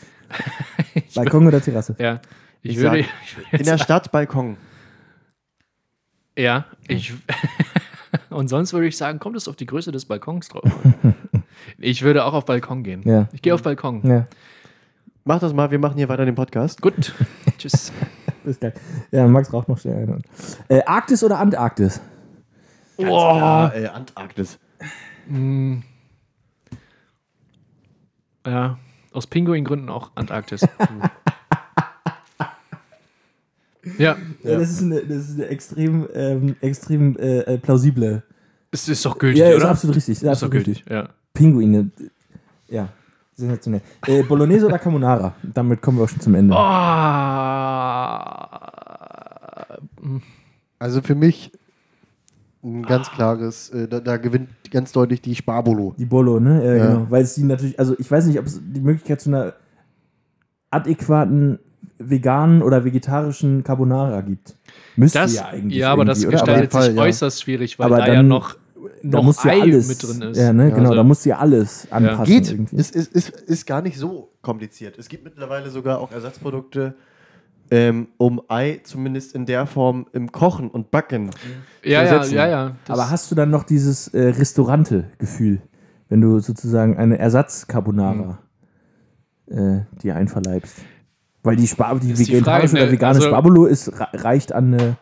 Balkon 1.14 1.46
oder 1.46 1.60
Terrasse? 1.60 1.94
Ja. 1.98 2.20
Ich, 2.62 2.72
Ich 2.72 2.76
würde. 2.78 3.02
sag, 3.02 3.06
Ich 3.24 3.36
würde 3.36 3.56
In 3.58 3.64
der 3.64 3.78
Stadt 3.78 4.12
Balkon. 4.12 4.56
ja, 6.36 6.66
ich. 6.88 7.14
Und 8.30 8.48
sonst 8.48 8.72
würde 8.72 8.86
ich 8.86 8.96
sagen, 8.96 9.18
kommt 9.18 9.36
es 9.36 9.48
auf 9.48 9.56
die 9.56 9.66
Größe 9.66 9.92
des 9.92 10.04
Balkons 10.06 10.48
drauf. 10.48 10.64
an. 10.64 11.14
Ich 11.78 12.02
würde 12.02 12.24
auch 12.24 12.34
auf 12.34 12.44
Balkon 12.44 12.82
gehen. 12.82 13.02
Ja. 13.04 13.28
Ich 13.32 13.42
gehe 13.42 13.54
auf 13.54 13.62
Balkon. 13.62 14.02
Ja, 14.06 14.26
Mach 15.24 15.40
das 15.40 15.52
mal, 15.52 15.70
wir 15.70 15.78
machen 15.78 15.96
hier 15.96 16.08
weiter 16.08 16.24
den 16.24 16.34
Podcast. 16.36 16.80
Gut. 16.80 17.12
Tschüss. 17.58 17.92
das 18.44 18.52
ist 18.52 18.60
geil. 18.60 18.72
Ja, 19.10 19.26
Max 19.26 19.52
raucht 19.52 19.68
noch 19.68 19.78
schnell 19.78 19.96
ein. 20.08 20.22
Äh, 20.68 20.82
Arktis 20.84 21.24
oder 21.24 21.38
Antarktis? 21.40 22.00
Ja, 22.96 23.68
äh, 23.74 23.88
Antarktis. 23.88 24.58
Ja, 28.46 28.78
aus 29.12 29.26
Pinguingründen 29.26 29.88
auch 29.88 30.10
Antarktis. 30.14 30.60
ja, 33.98 34.16
Ja. 34.42 34.58
Das, 34.58 34.70
ist 34.70 34.82
eine, 34.82 35.00
das 35.00 35.28
ist 35.28 35.34
eine 35.36 35.46
extrem, 35.48 36.06
ähm, 36.14 36.56
extrem 36.60 37.16
äh, 37.16 37.38
äh, 37.40 37.58
plausible. 37.58 38.22
es 38.70 38.88
ist 38.88 39.04
doch 39.04 39.18
gültig, 39.18 39.40
Ja, 39.40 39.48
ist 39.50 39.56
oder? 39.56 39.70
absolut 39.70 39.96
richtig. 39.96 40.12
Ist 40.12 40.18
ist 40.18 40.24
doch 40.26 40.30
absolut 40.32 40.52
gültig, 40.52 40.76
richtig. 40.78 40.92
ja. 40.92 41.08
Pinguine. 41.34 41.90
Ja, 42.68 42.88
sensationell. 43.34 43.82
Äh, 44.06 44.22
Bolognese 44.22 44.66
oder 44.66 44.78
Carbonara? 44.78 45.34
Damit 45.42 45.82
kommen 45.82 45.98
wir 45.98 46.04
auch 46.04 46.08
schon 46.08 46.20
zum 46.20 46.34
Ende. 46.34 46.54
Oh, 46.54 46.58
Also 50.78 51.00
für 51.02 51.14
mich 51.14 51.52
ein 52.66 52.82
ganz 52.82 53.10
klares, 53.10 53.70
äh, 53.70 53.86
da, 53.88 54.00
da 54.00 54.16
gewinnt 54.16 54.48
ganz 54.70 54.92
deutlich 54.92 55.20
die 55.22 55.34
Sparbolo. 55.34 55.94
Die 55.98 56.04
Bolo, 56.06 56.40
ne? 56.40 56.64
Ja, 56.64 56.74
Ja. 56.74 56.86
genau. 56.94 57.06
Weil 57.10 57.22
es 57.22 57.34
die 57.34 57.44
natürlich, 57.44 57.78
also 57.78 57.94
ich 57.98 58.10
weiß 58.10 58.26
nicht, 58.26 58.38
ob 58.38 58.46
es 58.46 58.60
die 58.62 58.80
Möglichkeit 58.80 59.20
zu 59.20 59.30
einer 59.30 59.54
adäquaten 60.70 61.58
veganen 61.98 62.62
oder 62.62 62.84
vegetarischen 62.84 63.64
Carbonara 63.64 64.20
gibt. 64.20 64.56
Müsste 64.96 65.20
das, 65.20 65.34
ja 65.34 65.46
eigentlich. 65.46 65.78
ja, 65.78 65.92
aber 65.92 66.04
das 66.04 66.26
gestaltet 66.28 66.74
Aber- 66.74 66.82
sich 66.84 66.94
ja. 66.94 67.02
äußerst 67.02 67.42
schwierig, 67.42 67.78
weil 67.78 67.86
Aber 67.86 67.98
da 67.98 68.08
ja 68.08 68.14
dann- 68.16 68.28
noch, 68.28 68.54
da 69.02 69.18
noch 69.18 69.22
musst 69.24 69.44
du 69.44 69.48
ja 69.48 69.54
Ei 69.54 69.62
alles 69.62 69.88
mit 69.88 70.02
drin 70.02 70.22
ist. 70.30 70.36
Ja, 70.38 70.52
ne, 70.52 70.70
genau, 70.70 70.82
Also- 70.90 70.94
da 70.94 71.02
musst 71.04 71.24
du 71.24 71.28
ja 71.30 71.38
alles 71.38 71.86
anpassen. 71.90 72.24
Geht, 72.24 72.50
Irgendwie. 72.50 72.76
ist, 72.76 72.94
ist, 72.94 73.12
ist, 73.14 73.30
ist 73.30 73.66
gar 73.66 73.80
nicht 73.80 73.96
so 73.98 74.30
kompliziert. 74.42 74.98
Es 74.98 75.08
gibt 75.08 75.24
mittlerweile 75.24 75.70
sogar 75.70 75.98
auch 76.00 76.12
Ersatzprodukte, 76.12 76.94
ähm, 77.70 78.08
um 78.18 78.40
Ei 78.48 78.80
zumindest 78.84 79.34
in 79.34 79.46
der 79.46 79.66
Form 79.66 80.06
im 80.12 80.30
Kochen 80.32 80.68
und 80.70 80.90
Backen. 80.90 81.30
ja, 81.82 81.90
ja, 81.90 82.02
ersetzen. 82.02 82.34
ja, 82.36 82.46
ja. 82.48 82.72
Das- 82.86 82.98
aber 82.98 83.10
hast 83.10 83.30
du 83.30 83.34
dann 83.34 83.50
noch 83.50 83.64
dieses 83.64 84.08
äh, 84.08 84.28
Restaurante-Gefühl, 84.28 85.60
wenn 86.08 86.20
du 86.20 86.38
sozusagen 86.40 86.96
eine 86.96 87.18
Ersatz-Carbonara 87.18 88.38
Hm. 89.48 89.58
äh, 89.58 89.84
dir 90.02 90.16
einverleibst? 90.16 90.76
Weil 91.42 91.56
die, 91.56 91.66
Spar 91.68 91.98
die 92.00 92.18
vegetarische 92.18 92.42
Frage, 92.68 92.72
oder 92.72 92.86
ne, 92.86 92.92
vegane 92.92 93.14
also- 93.16 93.28
Sparbolo 93.28 93.66
ist, 93.66 93.88
re- 94.00 94.08
reicht 94.12 94.52
an 94.52 94.74
eine, 94.74 94.96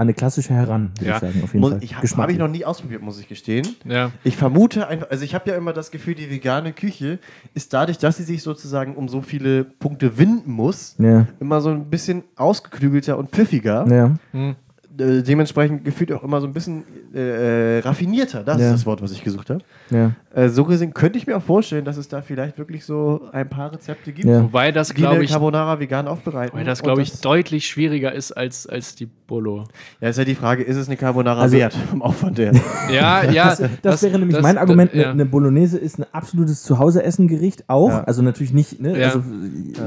an 0.00 0.06
eine 0.06 0.14
klassische 0.14 0.54
heran, 0.54 0.92
würde 0.98 1.10
Ja. 1.10 1.14
ich 1.16 1.20
sagen, 1.20 1.40
auf 1.44 1.52
jeden 1.52 1.60
Muss, 1.60 1.70
Fall. 1.72 1.84
ich 1.84 1.94
habe 1.94 2.06
hab 2.08 2.30
ich 2.30 2.38
noch 2.38 2.48
nie 2.48 2.64
ausprobiert, 2.64 3.02
muss 3.02 3.20
ich 3.20 3.28
gestehen. 3.28 3.68
ja. 3.84 4.10
Ich 4.24 4.34
vermute 4.36 4.88
einfach, 4.88 5.10
also 5.10 5.24
ich 5.24 5.34
habe 5.34 5.50
ja 5.50 5.56
immer 5.56 5.72
das 5.74 5.90
Gefühl, 5.90 6.14
die 6.14 6.30
vegane 6.30 6.72
Küche 6.72 7.18
ist 7.54 7.72
dadurch, 7.74 7.98
dass 7.98 8.16
sie 8.16 8.22
sich 8.24 8.42
sozusagen 8.42 8.94
um 8.96 9.08
so 9.08 9.20
viele 9.20 9.64
Punkte 9.64 10.16
winden 10.16 10.52
muss, 10.52 10.94
Ja, 10.98 11.26
immer 11.38 11.60
so 11.60 11.68
ein 11.70 11.90
bisschen 11.90 12.24
ausgeklügelter 12.36 13.18
und 13.18 13.28
pfiffiger. 13.30 13.86
ja. 13.88 14.14
Hm. 14.32 14.56
Äh, 14.98 15.22
dementsprechend 15.22 15.84
gefühlt 15.84 16.12
auch 16.12 16.24
immer 16.24 16.40
so 16.40 16.46
ein 16.48 16.52
bisschen 16.52 16.82
äh, 17.14 17.78
raffinierter. 17.78 18.42
Das 18.42 18.58
Ja. 18.60 18.66
ist 18.66 18.72
das 18.80 18.86
Wort, 18.86 19.00
was 19.02 19.12
ich 19.12 19.22
gesucht 19.22 19.48
habe. 19.50 19.60
ja. 19.90 20.12
Äh, 20.34 20.48
so 20.48 20.64
gesehen 20.64 20.94
könnte 20.94 21.18
ich 21.18 21.26
mir 21.26 21.36
auch 21.36 21.42
vorstellen, 21.42 21.84
dass 21.84 21.96
es 21.96 22.06
da 22.08 22.22
vielleicht 22.22 22.56
wirklich 22.58 22.84
so 22.84 23.22
ein 23.32 23.48
paar 23.48 23.72
Rezepte 23.72 24.12
gibt, 24.12 24.28
Ja. 24.28 24.42
Wobei 24.44 24.70
das, 24.72 24.88
die 24.88 24.94
eine 24.96 25.06
glaube 25.08 25.24
ich, 25.24 25.30
Carbonara 25.30 25.80
vegan 25.80 26.06
aufbereiten. 26.08 26.52
wobei 26.54 26.64
das, 26.64 26.82
glaube 26.82 27.02
ich, 27.02 27.20
deutlich 27.20 27.66
schwieriger 27.66 28.12
ist 28.12 28.32
als, 28.32 28.66
als 28.66 28.94
die 28.94 29.06
Bolo. 29.06 29.64
Ja, 30.00 30.08
ist 30.08 30.18
ja 30.18 30.24
die 30.24 30.34
Frage, 30.34 30.62
ist 30.64 30.76
es 30.76 30.86
eine 30.88 30.96
Carbonara 30.96 31.40
Also- 31.40 31.56
wert 31.56 31.72
vom 31.74 32.02
Aufwand 32.02 32.38
her? 32.38 32.52
Ja, 32.92 33.24
ja. 33.30 33.56
Das, 33.82 34.02
wäre 34.02 34.18
nämlich 34.18 34.36
das- 34.36 34.42
mein 34.42 34.58
Argument. 34.58 34.92
ja. 34.94 35.04
Eine, 35.04 35.12
eine 35.12 35.26
Bolognese 35.26 35.78
ist 35.78 35.98
ein 35.98 36.06
absolutes 36.12 36.62
Zuhause-Essen-Gericht 36.64 37.64
auch. 37.68 37.88
Ja. 37.90 38.04
Also 38.04 38.22
natürlich 38.22 38.52
nicht, 38.52 38.80
ne? 38.80 38.98
Ja. 38.98 39.06
Also, 39.06 39.22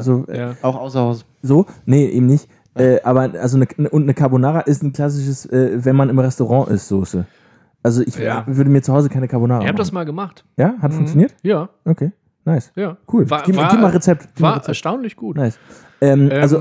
so, 0.01 0.26
äh, 0.32 0.38
Ja. 0.38 0.56
auch 0.62 0.76
außer 0.76 0.99
Haus. 1.01 1.26
so, 1.41 1.66
nee, 1.86 2.06
eben 2.08 2.26
nicht. 2.28 2.47
Äh, 2.76 3.01
aber 3.03 3.32
also 3.39 3.57
eine, 3.57 3.89
und 3.89 4.03
eine 4.03 4.13
Carbonara 4.13 4.61
ist 4.61 4.84
ein 4.84 4.93
klassisches, 4.93 5.45
äh, 5.45 5.84
wenn 5.86 5.95
man 5.95 6.09
im 6.09 6.17
Restaurant 6.19 6.69
ist, 6.69 6.88
Soße. 6.88 7.26
Also 7.84 8.01
ich 8.01 8.17
Ja. 8.17 8.45
würde 8.47 8.69
mir 8.69 8.82
zu 8.82 8.93
Hause 8.93 9.09
keine 9.09 9.28
Carbonara 9.28 9.61
Ich 9.61 9.67
habe 9.67 9.78
das 9.78 9.91
mal 9.91 10.05
gemacht. 10.05 10.43
ja, 10.57 10.74
hat 10.82 10.93
funktioniert? 10.93 11.36
Ja, 11.43 11.69
Okay, 11.86 12.11
nice. 12.45 12.71
ja. 12.76 12.97
Cool. 13.11 13.30
War, 13.30 13.43
gib, 13.43 13.55
war, 13.57 13.69
gib 13.69 13.80
mal 13.82 13.91
Rezept. 13.91 14.30
Gib 14.34 14.39
mal 14.39 14.47
War 14.49 14.55
Rezept. 14.55 14.69
erstaunlich 14.69 15.15
gut. 15.15 15.36
Nice. 15.38 15.59
Ähm, 16.01 16.30
Ähm, 16.32 16.41
also, 16.41 16.57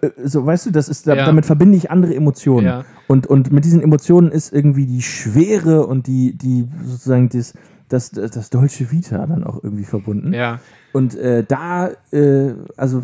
äh, 0.00 0.10
so 0.24 0.44
weißt 0.44 0.66
du, 0.66 0.70
das 0.72 0.88
ist, 0.88 1.06
Ja. 1.06 1.14
damit 1.16 1.46
verbinde 1.46 1.76
ich 1.76 1.90
andere 1.90 2.14
Emotionen. 2.14 2.66
Ja. 2.66 2.84
Und, 3.08 3.26
und 3.26 3.50
mit 3.52 3.64
diesen 3.64 3.80
Emotionen 3.82 4.30
ist 4.30 4.52
irgendwie 4.52 4.86
die 4.86 5.02
Schwere 5.02 5.86
und 5.86 6.06
die, 6.06 6.36
die 6.36 6.68
sozusagen 6.84 7.28
das, 7.30 7.54
das, 7.88 8.10
das, 8.10 8.50
Dolce 8.50 8.90
Vita 8.90 9.26
dann 9.26 9.42
auch 9.44 9.62
irgendwie 9.64 9.84
verbunden. 9.84 10.32
Ja. 10.34 10.58
Und 10.92 11.14
äh, 11.16 11.44
da, 11.46 11.90
äh, 12.12 12.52
also 12.76 13.02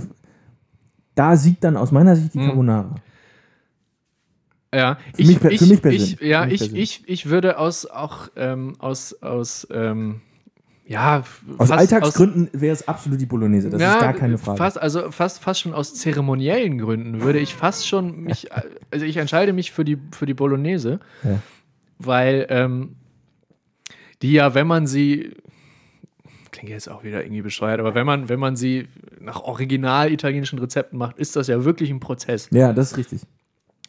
da 1.14 1.36
siegt 1.36 1.62
dann 1.64 1.76
aus 1.76 1.92
meiner 1.92 2.16
Sicht 2.16 2.34
die 2.34 2.38
Mhm. 2.38 2.46
Carbonara. 2.46 2.94
Ja, 4.74 4.96
Für 5.14 5.22
mich 5.24 5.38
per- 5.40 5.50
für 5.50 5.66
mich 5.66 5.82
persönlich. 5.82 6.12
Ich, 6.22 6.26
ja, 6.26 6.44
mich 6.46 6.54
ich, 6.54 6.60
persönlich. 6.60 7.02
ich, 7.04 7.08
ich 7.08 7.26
würde 7.28 7.58
aus 7.58 7.84
auch 7.84 8.28
ähm, 8.36 8.74
aus, 8.78 9.12
aus 9.22 9.66
ähm, 9.70 10.22
ja, 10.86 11.22
Aus 11.58 11.70
Alltagsgründen 11.70 12.48
wäre 12.52 12.72
es 12.72 12.88
absolut 12.88 13.20
die 13.20 13.26
Bolognese, 13.26 13.70
das 13.70 13.80
ja, 13.80 13.94
ist 13.94 14.00
gar 14.00 14.12
keine 14.14 14.36
Frage. 14.38 14.58
Fast, 14.58 14.80
also 14.80 15.10
fast, 15.10 15.40
fast 15.42 15.60
schon 15.60 15.74
aus 15.74 15.94
zeremoniellen 15.94 16.78
Gründen 16.78 17.20
würde 17.22 17.38
ich 17.38 17.54
fast 17.54 17.86
schon 17.86 18.22
mich, 18.22 18.48
also 18.90 19.04
ich 19.04 19.16
entscheide 19.18 19.52
mich 19.52 19.72
für 19.72 19.84
die, 19.84 19.98
für 20.10 20.26
die 20.26 20.34
Bolognese, 20.34 21.00
Ja. 21.22 21.38
weil 21.98 22.46
ähm, 22.48 22.96
die 24.22 24.32
ja, 24.32 24.54
wenn 24.54 24.66
man 24.66 24.86
sie, 24.86 25.34
klingt 26.52 26.70
jetzt 26.70 26.88
auch 26.88 27.02
wieder 27.02 27.24
irgendwie 27.24 27.42
bescheuert, 27.42 27.80
aber 27.80 27.94
wenn 27.94 28.06
man, 28.06 28.28
wenn 28.28 28.38
man 28.38 28.54
sie 28.56 28.86
nach 29.20 29.40
original 29.42 30.12
italienischen 30.12 30.58
Rezepten 30.58 30.98
macht, 30.98 31.18
ist 31.18 31.34
das 31.34 31.48
ja 31.48 31.64
wirklich 31.64 31.90
ein 31.90 31.98
Prozess. 32.00 32.48
Ja, 32.52 32.72
das 32.72 32.92
ist 32.92 32.98
richtig. 32.98 33.22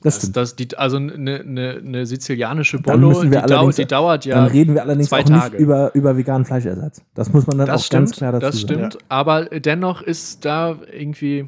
Das 0.01 0.19
Das, 0.19 0.31
das, 0.33 0.55
die, 0.57 0.75
also 0.75 0.97
eine, 0.97 1.13
eine, 1.41 1.81
eine 1.85 2.05
sizilianische 2.05 2.79
Bollo, 2.79 3.23
die, 3.23 3.29
dau 3.29 3.69
die 3.71 3.85
dauert 3.85 4.25
ja 4.25 4.35
dann 4.35 4.47
reden 4.51 4.73
wir 4.75 4.81
allerdings 4.81 5.07
zwei 5.09 5.21
auch 5.21 5.29
nicht 5.29 5.39
Tage. 5.39 5.57
über, 5.57 5.91
über 5.95 6.17
veganen 6.17 6.43
Fleischersatz. 6.45 7.01
Das 7.13 7.31
muss 7.31 7.47
man 7.47 7.57
dann 7.57 7.67
das 7.67 7.85
auch 7.85 7.89
ganz 7.89 8.09
stimmt, 8.09 8.17
klar 8.17 8.31
dazu 8.33 8.45
das 8.45 8.61
sagen. 8.61 8.73
stimmt. 8.89 8.97
Aber 9.07 9.45
dennoch 9.45 10.01
ist 10.01 10.43
da 10.43 10.77
irgendwie 10.91 11.45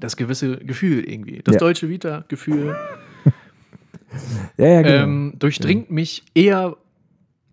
das 0.00 0.16
gewisse 0.16 0.58
Gefühl 0.58 1.08
irgendwie. 1.08 1.40
Das 1.44 1.54
Ja. 1.54 1.60
deutsche 1.60 1.88
Vita-Gefühl 1.88 2.76
Ja, 4.56 4.66
ja, 4.66 4.82
genau. 4.82 5.04
ähm, 5.04 5.32
durchdringt 5.38 5.90
mich 5.90 6.24
eher 6.34 6.76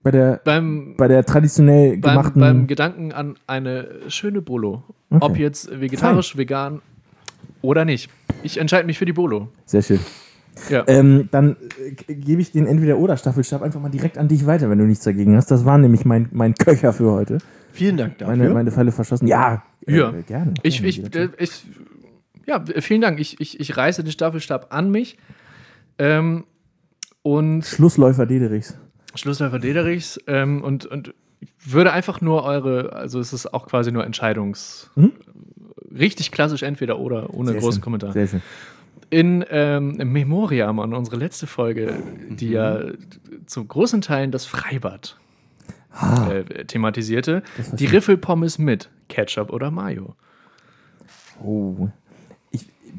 bei, 0.04 0.12
der, 0.12 0.42
beim, 0.44 0.96
bei 0.98 1.08
der 1.08 1.24
traditionell 1.26 1.98
beim, 1.98 2.02
gemachten. 2.18 2.40
beim 2.40 2.68
Gedanken 2.68 3.12
an 3.12 3.36
eine 3.48 3.88
schöne 4.10 4.42
Bolo. 4.42 4.84
Okay. 5.10 5.26
Ob 5.26 5.38
jetzt 5.38 5.80
vegetarisch, 5.80 6.38
vegan 6.38 6.82
oder 7.62 7.86
nicht. 7.86 8.10
Ich 8.44 8.58
entscheide 8.58 8.86
mich 8.86 8.98
für 8.98 9.06
die 9.06 9.14
Bolo. 9.14 9.50
sehr 9.66 9.82
schön. 9.82 10.00
Ja. 10.70 10.84
Ähm, 10.88 11.30
dann 11.32 11.56
äh, 12.08 12.14
gebe 12.14 12.42
ich 12.42 12.52
den 12.52 12.68
entweder 12.68 12.98
oder 13.00 13.18
Staffelstab 13.18 13.64
einfach 13.64 13.82
mal 13.82 13.90
direkt 13.90 14.18
an 14.20 14.28
dich 14.28 14.46
weiter, 14.46 14.70
wenn 14.70 14.78
du 14.78 14.86
nichts 14.86 15.04
dagegen 15.04 15.36
hast. 15.36 15.50
Das 15.50 15.66
war 15.66 15.78
nämlich 15.80 16.06
mein, 16.06 16.30
mein 16.32 16.54
Köcher 16.54 16.94
für 16.94 17.12
heute. 17.12 17.40
Vielen 17.72 17.98
Dank 17.98 18.20
dafür. 18.20 18.36
Meine, 18.36 18.54
meine 18.54 18.72
Pfeile 18.72 18.92
verschossen. 18.92 19.28
Ja, 19.28 19.64
äh, 19.88 19.98
Ja. 19.98 20.12
gerne. 20.28 20.54
Ich, 20.62 20.78
gerne, 20.84 20.90
ich, 20.90 21.16
äh, 21.16 21.30
ich, 21.40 21.66
ja, 22.46 22.64
vielen 22.82 23.02
Dank. 23.02 23.20
Ich, 23.20 23.40
ich, 23.42 23.60
ich 23.60 23.76
reiße 23.78 24.04
den 24.04 24.12
Staffelstab 24.12 24.68
an 24.70 24.92
mich. 24.92 25.18
Ähm, 25.98 26.44
und 27.24 27.64
Schlussläufer 27.66 28.26
Dederichs. 28.26 28.78
Schlussläufer 29.16 29.60
Dederichs 29.60 30.20
ähm, 30.28 30.62
und, 30.64 30.86
und 30.86 31.14
ich 31.40 31.50
würde 31.66 31.92
einfach 31.92 32.22
nur 32.22 32.44
eure, 32.44 32.94
also 32.94 33.20
es 33.20 33.34
ist 33.34 33.54
auch 33.54 33.68
quasi 33.68 33.92
nur 33.92 34.06
Entscheidungs. 34.06 34.90
Mhm. 34.96 35.12
Richtig 35.98 36.32
klassisch, 36.32 36.64
entweder 36.64 37.00
oder, 37.00 37.34
ohne 37.34 37.52
Sehr 37.52 37.60
großen 37.60 37.74
schön, 37.80 37.84
Kommentar. 37.84 38.14
Sehr 38.14 38.28
schön. 38.28 38.42
In 39.10 39.46
ähm, 39.50 39.98
Memoriam 40.12 40.80
an 40.80 40.94
unsere 40.94 41.18
letzte 41.18 41.46
Folge, 41.46 42.02
die 42.30 42.50
ja 42.50 42.82
zu 43.46 43.64
großen 43.64 44.02
Teilen 44.02 44.32
das 44.32 44.46
Freibad 44.46 45.18
Ah, 45.96 46.32
äh, 46.32 46.66
thematisierte, 46.66 47.44
die. 47.74 47.86
Riffelpommes 47.86 48.58
mit 48.58 48.90
Ketchup 49.10 49.52
oder 49.52 49.70
Mayo. 49.70 50.16
oh. 51.44 51.90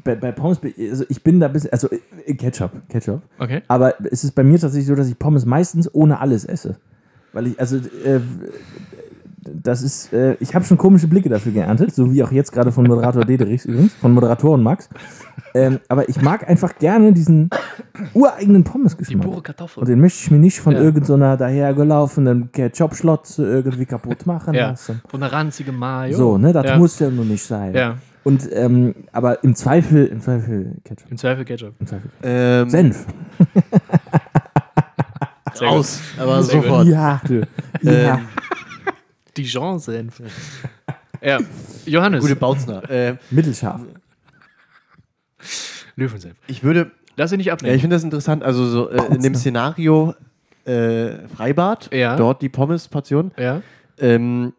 Bei, 0.03 0.15
bei 0.15 0.31
Pommes, 0.31 0.59
also 0.91 1.05
ich 1.09 1.23
bin 1.23 1.39
da 1.39 1.47
ein 1.47 1.53
bisschen, 1.53 1.71
also 1.71 1.89
äh, 2.25 2.33
Ketchup, 2.33 2.71
Ketchup. 2.89 3.21
Okay. 3.39 3.61
Aber 3.67 3.93
es 4.11 4.23
ist 4.23 4.33
bei 4.35 4.43
mir 4.43 4.59
tatsächlich 4.59 4.87
so, 4.87 4.95
dass 4.95 5.07
ich 5.07 5.17
Pommes 5.17 5.45
meistens 5.45 5.93
ohne 5.93 6.19
alles 6.19 6.45
esse. 6.45 6.75
Weil 7.33 7.47
ich, 7.47 7.59
also, 7.59 7.77
äh, 7.77 8.19
das 9.63 9.83
ist, 9.83 10.11
äh, 10.11 10.35
ich 10.39 10.55
habe 10.55 10.65
schon 10.65 10.77
komische 10.77 11.07
Blicke 11.07 11.29
dafür 11.29 11.51
geerntet, 11.51 11.93
so 11.93 12.11
wie 12.11 12.23
auch 12.23 12.31
jetzt 12.31 12.51
gerade 12.51 12.71
von 12.71 12.85
Moderator 12.87 13.23
Dederichs 13.25 13.65
übrigens, 13.65 13.93
von 13.93 14.11
Moderatoren 14.11 14.63
Max. 14.63 14.89
Ähm, 15.53 15.79
aber 15.87 16.09
ich 16.09 16.19
mag 16.21 16.49
einfach 16.49 16.77
gerne 16.79 17.13
diesen 17.13 17.49
ureigenen 18.15 18.63
Die 18.63 18.69
Pommesgeschmack. 18.71 19.23
pure 19.23 19.37
Und 19.37 19.43
Kartoffel. 19.43 19.85
den 19.85 20.01
möchte 20.01 20.19
ich 20.23 20.31
mir 20.31 20.39
nicht 20.39 20.59
von 20.59 20.73
Ja. 20.73 20.81
irgendeiner 20.81 21.37
dahergelaufenen 21.37 22.51
Ketchup-Schlotze 22.51 23.45
irgendwie 23.45 23.85
kaputt 23.85 24.25
machen 24.25 24.55
Ja. 24.55 24.71
lassen. 24.71 25.01
Von 25.07 25.19
der 25.21 25.31
ranzigen 25.31 25.75
Mayo. 25.77 26.17
So, 26.17 26.37
ne, 26.37 26.51
das 26.51 26.65
ja. 26.65 26.77
muss 26.77 26.97
ja 26.99 27.09
nur 27.11 27.25
nicht 27.25 27.43
sein. 27.45 27.73
Ja. 27.75 27.97
Und, 28.25 28.49
ähm, 28.51 28.95
aber 29.11 29.43
im 29.43 29.55
Zweifel, 29.55 30.07
im 30.07 30.19
Zweifel 30.19 30.75
Ketchup. 30.83 31.11
Im 31.11 31.17
Zweifel 31.17 31.45
Ketchup. 31.45 31.73
Im 31.79 31.85
Zweifel. 31.87 32.09
Ähm, 32.23 32.69
Senf. 32.69 33.05
Sehr 35.53 35.67
gut. 35.69 35.77
Aus, 35.77 36.01
aber 36.17 36.43
Sehr 36.43 36.55
gut. 36.55 36.63
sofort. 36.65 36.87
Ja, 36.87 37.21
du. 37.25 37.47
ja. 37.81 38.15
Ähm, 38.15 38.27
Dijon-Senf. 39.37 40.21
ja, 41.21 41.39
Johannes. 41.85 42.21
gute 42.21 42.35
Bautzner. 42.35 42.89
Äh, 42.89 43.15
Mittelscharf. 43.31 43.81
Löwensenf. 45.95 46.35
ich 46.47 46.63
würde, 46.63 46.91
Lass 47.17 47.31
ihn 47.31 47.37
nicht 47.37 47.47
ja, 47.47 47.53
abnehmen. 47.53 47.75
ich 47.75 47.81
finde 47.81 47.95
das 47.95 48.03
interessant, 48.03 48.43
also 48.43 48.65
so 48.67 48.89
äh, 48.89 49.13
in 49.13 49.21
dem 49.21 49.35
Szenario 49.35 50.13
äh, 50.65 51.27
Freibad, 51.27 51.93
Ja. 51.93 52.15
dort 52.17 52.41
die 52.41 52.49
Pommes-Portion, 52.49 53.31
ja, 53.37 53.61
ähm, 53.99 54.51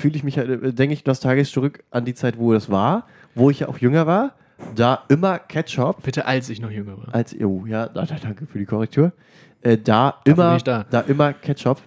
fühle 0.00 0.16
ich 0.16 0.24
mich, 0.24 0.36
halt, 0.38 0.48
äh, 0.62 0.72
denke 0.72 0.92
ich 0.94 1.04
nostalgisch 1.06 1.52
zurück 1.52 1.84
an 1.90 2.04
die 2.04 2.14
Zeit, 2.14 2.38
wo 2.38 2.52
das 2.52 2.70
war, 2.70 3.06
wo 3.34 3.50
ich 3.50 3.60
ja 3.60 3.68
auch 3.68 3.78
jünger 3.78 4.06
war, 4.06 4.34
da 4.74 5.04
immer 5.08 5.38
Ketchup 5.38 6.02
bitte 6.02 6.26
als 6.26 6.48
ich 6.50 6.60
noch 6.60 6.70
jünger 6.70 6.98
war. 6.98 7.14
als, 7.14 7.34
oh, 7.40 7.64
ja, 7.66 7.86
da, 7.88 8.04
da, 8.04 8.16
danke 8.20 8.46
für 8.46 8.58
die 8.58 8.66
Korrektur, 8.66 9.12
äh, 9.62 9.78
da 9.78 10.16
immer, 10.24 10.58
da. 10.58 10.84
da 10.90 11.00
immer 11.00 11.32
Ketchup. 11.32 11.80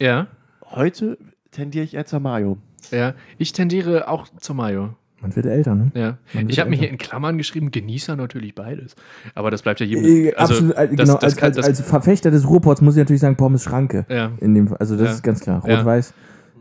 Ja, 0.00 0.26
Heute 0.70 1.16
tendiere 1.52 1.84
ich 1.84 1.94
eher 1.94 2.06
zur 2.06 2.20
Mayo. 2.20 2.58
ja. 2.90 3.14
Ich 3.38 3.52
tendiere 3.52 4.08
auch 4.08 4.26
zur 4.40 4.56
Mayo. 4.56 4.94
Man 5.20 5.34
wird 5.34 5.46
älter, 5.46 5.74
ne? 5.74 5.90
Ja. 5.94 6.18
Man 6.34 6.48
Ich 6.50 6.58
habe 6.60 6.68
mir 6.68 6.76
hier 6.76 6.90
in 6.90 6.98
Klammern 6.98 7.38
geschrieben, 7.38 7.70
Genießer 7.70 8.16
natürlich 8.16 8.54
beides. 8.54 8.94
Aber 9.34 9.50
das 9.50 9.62
bleibt 9.62 9.80
ja 9.80 9.86
jedem. 9.86 10.04
Äh, 10.04 10.34
also, 10.34 10.52
Absolut, 10.54 10.74
äh, 10.76 10.88
das- 10.88 10.90
genau, 10.90 11.14
das 11.14 11.22
als, 11.24 11.36
kann- 11.36 11.46
als, 11.48 11.56
das- 11.56 11.66
als 11.66 11.80
Verfechter 11.80 12.30
des 12.30 12.46
Ruhrpots 12.46 12.82
muss 12.82 12.94
ich 12.96 12.98
natürlich 12.98 13.22
sagen, 13.22 13.36
Pommes 13.36 13.62
Schranke. 13.64 14.04
Ja. 14.10 14.32
In 14.40 14.54
dem, 14.54 14.68
Fall. 14.68 14.76
also 14.78 14.96
das 14.96 15.06
Ja. 15.06 15.12
ist 15.14 15.22
ganz 15.22 15.40
klar. 15.40 15.62
Ja. 15.66 15.76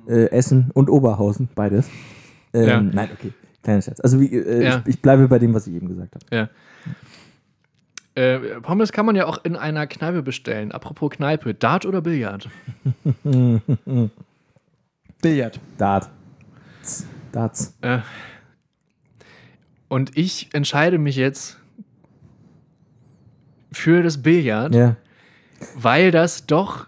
Äh, 0.08 0.26
Essen 0.32 0.72
und 0.74 0.90
Oberhausen, 0.90 1.50
beides. 1.56 1.90
Ähm, 2.54 2.68
Ja. 2.68 2.82
Nein, 2.82 3.10
okay, 3.14 3.34
kleiner 3.64 3.82
Scherz. 3.82 4.00
Also 4.00 4.20
wie, 4.20 4.34
äh, 4.34 4.64
Ja. 4.64 4.78
ich, 4.86 4.96
ich 4.96 5.02
bleibe 5.02 5.28
bei 5.28 5.40
dem, 5.40 5.54
was 5.54 5.68
ich 5.68 5.74
eben 5.76 5.88
gesagt 5.88 6.16
habe. 6.16 6.26
Ja. 6.36 6.50
Äh, 8.16 8.40
Pommes 8.62 8.92
kann 8.94 9.06
man 9.06 9.16
ja 9.18 9.26
auch 9.26 9.44
in 9.44 9.56
einer 9.58 9.88
Kneipe 9.88 10.22
bestellen. 10.24 10.72
Apropos 10.72 11.10
Kneipe, 11.12 11.54
Dart 11.54 11.86
oder 11.86 12.02
Billard? 12.02 12.48
Billard. 15.22 15.60
Dart. 15.78 16.10
Darts. 17.32 17.76
Äh, 17.82 18.00
und 19.90 20.18
ich 20.18 20.50
entscheide 20.54 20.98
mich 20.98 21.16
jetzt 21.18 21.58
für 23.72 24.02
das 24.04 24.22
Billard, 24.22 24.74
Ja. 24.74 24.96
weil 25.76 26.12
das 26.12 26.46
doch 26.46 26.88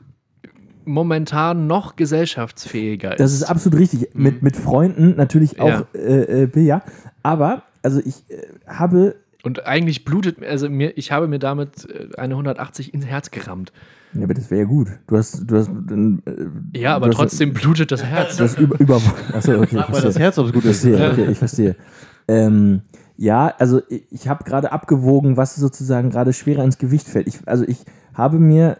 momentan 0.87 1.67
noch 1.67 1.95
gesellschaftsfähiger 1.95 3.11
ist. 3.11 3.19
Das 3.19 3.33
ist 3.33 3.43
absolut 3.43 3.79
richtig. 3.79 4.09
Mit, 4.15 4.41
mit 4.41 4.55
Freunden 4.57 5.15
natürlich 5.15 5.59
auch 5.59 5.67
Ja. 5.67 5.85
äh, 5.93 6.43
äh, 6.43 6.47
Billard. 6.47 6.83
Aber, 7.23 7.63
also 7.83 7.99
ich 8.03 8.23
äh, 8.29 8.41
habe 8.67 9.15
und 9.43 9.65
eigentlich 9.65 10.03
blutet, 10.03 10.43
also 10.43 10.69
mir, 10.69 10.97
ich 10.97 11.11
habe 11.11 11.27
mir 11.27 11.39
damit 11.39 11.87
äh, 11.89 12.17
eine 12.17 12.33
180 12.33 12.93
ins 12.93 13.05
Herz 13.05 13.31
gerammt. 13.31 13.71
Ja, 14.13 14.23
aber 14.23 14.33
das 14.33 14.49
wäre 14.49 14.61
ja 14.61 14.67
gut. 14.67 14.87
Du 15.07 15.15
hast, 15.17 15.43
du 15.49 15.57
hast, 15.57 15.69
äh, 15.69 16.77
Ja, 16.79 16.95
aber 16.95 17.05
du 17.07 17.11
hast- 17.11 17.17
trotzdem 17.17 17.53
blutet 17.53 17.91
das 17.91 18.03
Herz. 18.05 18.37
Du 18.37 18.43
hast 18.43 18.57
über, 18.59 18.79
über 18.79 18.99
Achso, 19.33 19.53
okay. 19.61 19.75
Sag 19.77 19.89
mal 19.89 20.01
das. 20.01 20.17
Herz, 20.19 20.37
ob 20.37 20.47
es 20.47 20.53
gut 20.53 20.65
ist. 20.65 20.81
Verstehe, 20.81 21.11
okay, 21.11 21.27
ich 21.31 21.37
verstehe. 21.37 21.75
Ähm, 22.27 22.81
ja, 23.15 23.53
also 23.57 23.81
ich, 23.89 24.03
ich 24.11 24.27
habe 24.27 24.43
gerade 24.43 24.71
abgewogen, 24.71 25.37
was 25.37 25.55
sozusagen 25.55 26.09
gerade 26.09 26.33
schwerer 26.33 26.63
ins 26.63 26.77
Gewicht 26.77 27.07
fällt. 27.07 27.27
Ich, 27.27 27.39
also 27.45 27.63
ich 27.67 27.77
habe 28.13 28.39
mir, 28.39 28.77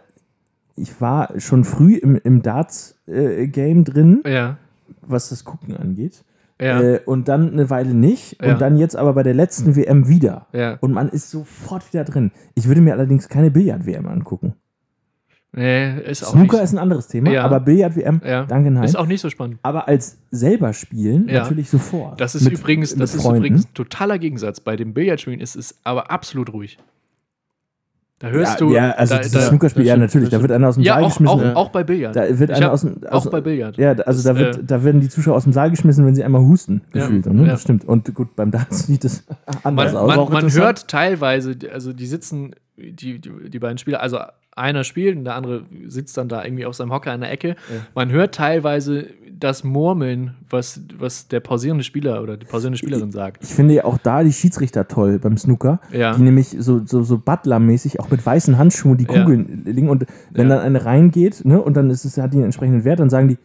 ich 0.80 1.00
war 1.00 1.38
schon 1.40 1.64
früh 1.64 1.94
im, 1.96 2.16
im 2.16 2.42
Darts-Game 2.42 3.84
drin, 3.84 4.22
Ja, 4.26 4.56
was 5.02 5.28
das 5.28 5.44
Gucken 5.44 5.76
angeht. 5.76 6.24
ja, 6.60 6.80
Äh, 6.80 7.00
und 7.04 7.28
dann 7.28 7.52
eine 7.52 7.70
Weile 7.70 7.94
nicht. 7.94 8.42
Ja. 8.42 8.52
Und 8.52 8.60
dann 8.60 8.76
jetzt 8.76 8.96
aber 8.96 9.12
bei 9.14 9.22
der 9.22 9.34
letzten 9.34 9.76
WM 9.76 10.08
wieder. 10.08 10.46
Und 10.80 10.92
man 10.92 11.08
ist 11.08 11.30
sofort 11.30 11.92
wieder 11.92 12.04
drin. 12.04 12.30
Ich 12.54 12.66
würde 12.68 12.80
mir 12.80 12.92
allerdings 12.94 13.28
keine 13.28 13.50
Billard-WM 13.50 14.06
angucken. 14.06 14.54
Nee, 15.52 15.98
ist 16.02 16.24
auch 16.24 16.32
Snooker 16.32 16.62
ist 16.62 16.72
ein 16.74 16.78
anderes 16.78 17.08
Thema, 17.08 17.30
Ja. 17.30 17.42
aber 17.44 17.60
Billard-WM, 17.60 18.20
ja. 18.24 18.44
danke, 18.44 18.70
nein. 18.70 18.84
Ist 18.84 18.98
auch 18.98 19.06
nicht 19.06 19.22
so 19.22 19.30
spannend. 19.30 19.58
aber 19.62 19.88
als 19.88 20.18
selber 20.30 20.74
spielen 20.74 21.26
Ja. 21.26 21.40
natürlich 21.42 21.70
sofort. 21.70 22.20
Das 22.20 22.34
ist 22.34 22.44
Mit- 22.44 22.52
übrigens, 22.58 22.92
mit 22.92 23.00
das 23.00 23.14
ist 23.14 23.24
übrigens 23.24 23.64
ein 23.64 23.72
totaler 23.74 24.18
Gegensatz. 24.18 24.60
Bei 24.60 24.76
dem 24.76 24.92
Billardspielen 24.92 25.40
ist 25.40 25.56
es 25.56 25.78
aber 25.84 26.10
absolut 26.10 26.52
ruhig. 26.52 26.78
Da 28.20 28.28
hörst 28.30 28.54
ja, 28.54 28.66
du. 28.66 28.72
Ja, 28.74 28.90
also 28.92 29.14
da, 29.14 29.20
dieses 29.20 29.32
da, 29.44 29.48
Snookerspiel, 29.48 29.84
das 29.84 29.88
ja, 29.90 29.96
natürlich. 29.96 30.28
das 30.28 30.38
Da 30.38 30.42
wird 30.42 30.50
einer 30.52 30.68
aus 30.68 30.74
dem 30.74 30.82
ja, 30.82 30.94
Saal 30.94 31.04
auch, 31.04 31.08
geschmissen. 31.08 31.50
auch, 31.52 31.56
auch 31.56 31.68
bei 31.68 31.84
Billard. 31.84 32.16
Da 32.16 32.38
wird 32.38 32.50
einer 32.50 32.66
hab- 32.66 32.72
aus 32.72 32.80
dem. 32.80 32.96
auch 33.06 33.12
Also, 33.12 33.30
bei 33.30 33.40
Billard. 33.40 33.76
ja, 33.76 33.92
also 33.92 34.22
da, 34.24 34.32
Das, 34.32 34.38
wird, 34.42 34.56
äh, 34.58 34.64
da 34.64 34.82
werden 34.84 35.00
die 35.00 35.08
Zuschauer 35.08 35.36
aus 35.36 35.44
dem 35.44 35.52
Saal 35.52 35.70
geschmissen, 35.70 36.04
wenn 36.04 36.14
sie 36.16 36.24
einmal 36.24 36.40
husten, 36.42 36.80
Ja, 36.94 37.02
gefühlt. 37.02 37.26
Ne? 37.26 37.42
ja. 37.42 37.50
Das 37.52 37.62
stimmt. 37.62 37.84
Und 37.84 38.12
gut, 38.14 38.34
beim 38.34 38.50
Darts 38.50 38.86
sieht 38.86 39.04
es 39.04 39.22
anders 39.62 39.92
Man, 39.92 40.02
aus. 40.02 40.16
man, 40.16 40.32
man 40.42 40.52
hört 40.52 40.88
teilweise, 40.88 41.54
also 41.72 41.92
die 41.92 42.06
sitzen, 42.06 42.56
die, 42.76 43.20
die, 43.20 43.30
die 43.50 43.58
beiden 43.60 43.78
Spieler, 43.78 44.02
also 44.02 44.18
einer 44.58 44.84
spielt 44.84 45.16
und 45.16 45.24
der 45.24 45.34
andere 45.36 45.64
sitzt 45.86 46.16
dann 46.16 46.28
da 46.28 46.44
irgendwie 46.44 46.66
auf 46.66 46.74
seinem 46.74 46.92
Hocker 46.92 47.14
in 47.14 47.20
der 47.20 47.30
Ecke. 47.30 47.56
Man 47.94 48.10
hört 48.10 48.34
teilweise 48.34 49.06
das 49.38 49.62
Murmeln, 49.62 50.34
was, 50.50 50.80
was 50.98 51.28
der 51.28 51.38
pausierende 51.38 51.84
Spieler 51.84 52.22
oder 52.22 52.36
die 52.36 52.44
pausierende 52.46 52.76
Spielerin 52.76 53.12
sagt. 53.12 53.44
ich 53.44 53.54
finde 53.54 53.74
ja 53.74 53.84
auch 53.84 53.96
da 53.98 54.24
die 54.24 54.32
Schiedsrichter 54.32 54.88
toll 54.88 55.20
beim 55.20 55.36
Snooker, 55.36 55.80
Ja. 55.92 56.12
die 56.14 56.22
nämlich 56.22 56.56
so, 56.58 56.84
so, 56.84 57.02
so 57.04 57.18
Butler-mäßig 57.18 58.00
auch 58.00 58.10
mit 58.10 58.24
weißen 58.26 58.58
Handschuhen 58.58 58.96
die 58.98 59.04
Ja. 59.04 59.20
Kugeln 59.22 59.62
liegen. 59.64 59.88
Und 59.90 60.06
wenn 60.32 60.48
Ja. 60.48 60.56
dann 60.56 60.64
eine 60.64 60.84
reingeht 60.84 61.44
ne, 61.44 61.62
und 61.62 61.76
dann 61.76 61.88
ist 61.90 62.04
es, 62.04 62.18
hat 62.18 62.32
die 62.32 62.38
einen 62.38 62.46
entsprechenden 62.46 62.82
Wert, 62.84 62.98
dann 62.98 63.10
sagen 63.10 63.28
die 63.28 63.38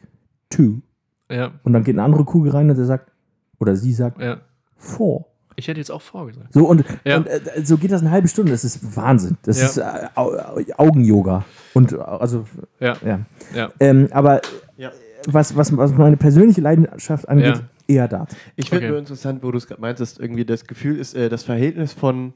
two. 0.50 0.82
Ja, 1.30 1.52
Und 1.64 1.74
dann 1.74 1.84
geht 1.84 1.96
eine 1.96 2.04
andere 2.04 2.26
Kugel 2.26 2.52
rein 2.52 2.70
und 2.72 2.76
der 2.76 2.86
sagt, 2.86 3.12
oder 3.60 3.76
sie 3.76 3.94
sagt 3.94 4.20
ja. 4.20 4.38
four. 4.76 5.28
Ich 5.56 5.68
hätte 5.68 5.80
jetzt 5.80 5.92
auch 5.92 6.02
vorgesagt. 6.02 6.54
So, 6.54 6.66
und, 6.68 6.84
Ja. 7.06 7.18
und 7.18 7.28
äh, 7.28 7.40
so 7.64 7.78
geht 7.78 7.92
das 7.92 8.02
eine 8.02 8.12
halbe 8.12 8.28
Stunde. 8.28 8.52
Das 8.52 8.64
ist 8.64 8.96
Wahnsinn. 8.96 9.38
Das 9.44 9.60
Ja. 9.60 9.66
ist 9.68 9.78
äh, 9.78 10.08
Au- 10.16 10.34
Au- 10.34 10.62
Augen-Yoga. 10.78 11.46
Und 11.74 11.92
äh, 11.94 11.98
also, 11.98 12.46
Ja, 12.80 12.96
ja. 13.06 13.20
ja. 13.56 13.72
Ähm, 13.80 14.08
aber 14.12 14.42
Ja. 14.78 14.92
was, 15.28 15.56
was, 15.56 15.76
was 15.78 15.92
meine 15.94 16.18
persönliche 16.18 16.62
Leidenschaft 16.62 17.28
angeht, 17.30 17.56
Ja. 17.56 17.62
eher 17.88 18.08
Dart. 18.08 18.36
Ich 18.56 18.70
finde 18.70 18.86
Okay. 18.86 18.90
nur 18.92 19.00
interessant, 19.00 19.44
wo 19.44 19.52
du 19.52 19.58
es 19.58 19.68
gerade 19.68 19.82
meintest, 19.82 20.20
irgendwie 20.20 20.46
das 20.46 20.66
Gefühl 20.66 20.98
ist, 20.98 21.16
äh, 21.16 21.30
das 21.30 21.44
Verhältnis 21.44 21.94
von 21.94 22.34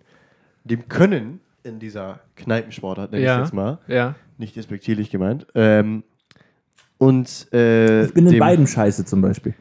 dem 0.63 0.87
Können 0.89 1.39
in 1.63 1.79
dieser 1.79 2.19
Kneipensportart, 2.35 3.11
nenne 3.11 3.23
ich 3.23 3.27
Ja. 3.27 3.35
es 3.41 3.47
jetzt 3.47 3.53
mal, 3.53 3.79
Ja, 3.87 4.15
nicht 4.37 4.55
despektierlich 4.55 5.09
gemeint, 5.09 5.47
ähm, 5.55 6.03
und 6.97 7.47
äh, 7.53 8.05
Ich 8.05 8.13
bin 8.13 8.27
in 8.27 8.39
beiden 8.39 8.65
scheiße 8.67 9.05
zum 9.05 9.21
Beispiel. 9.21 9.53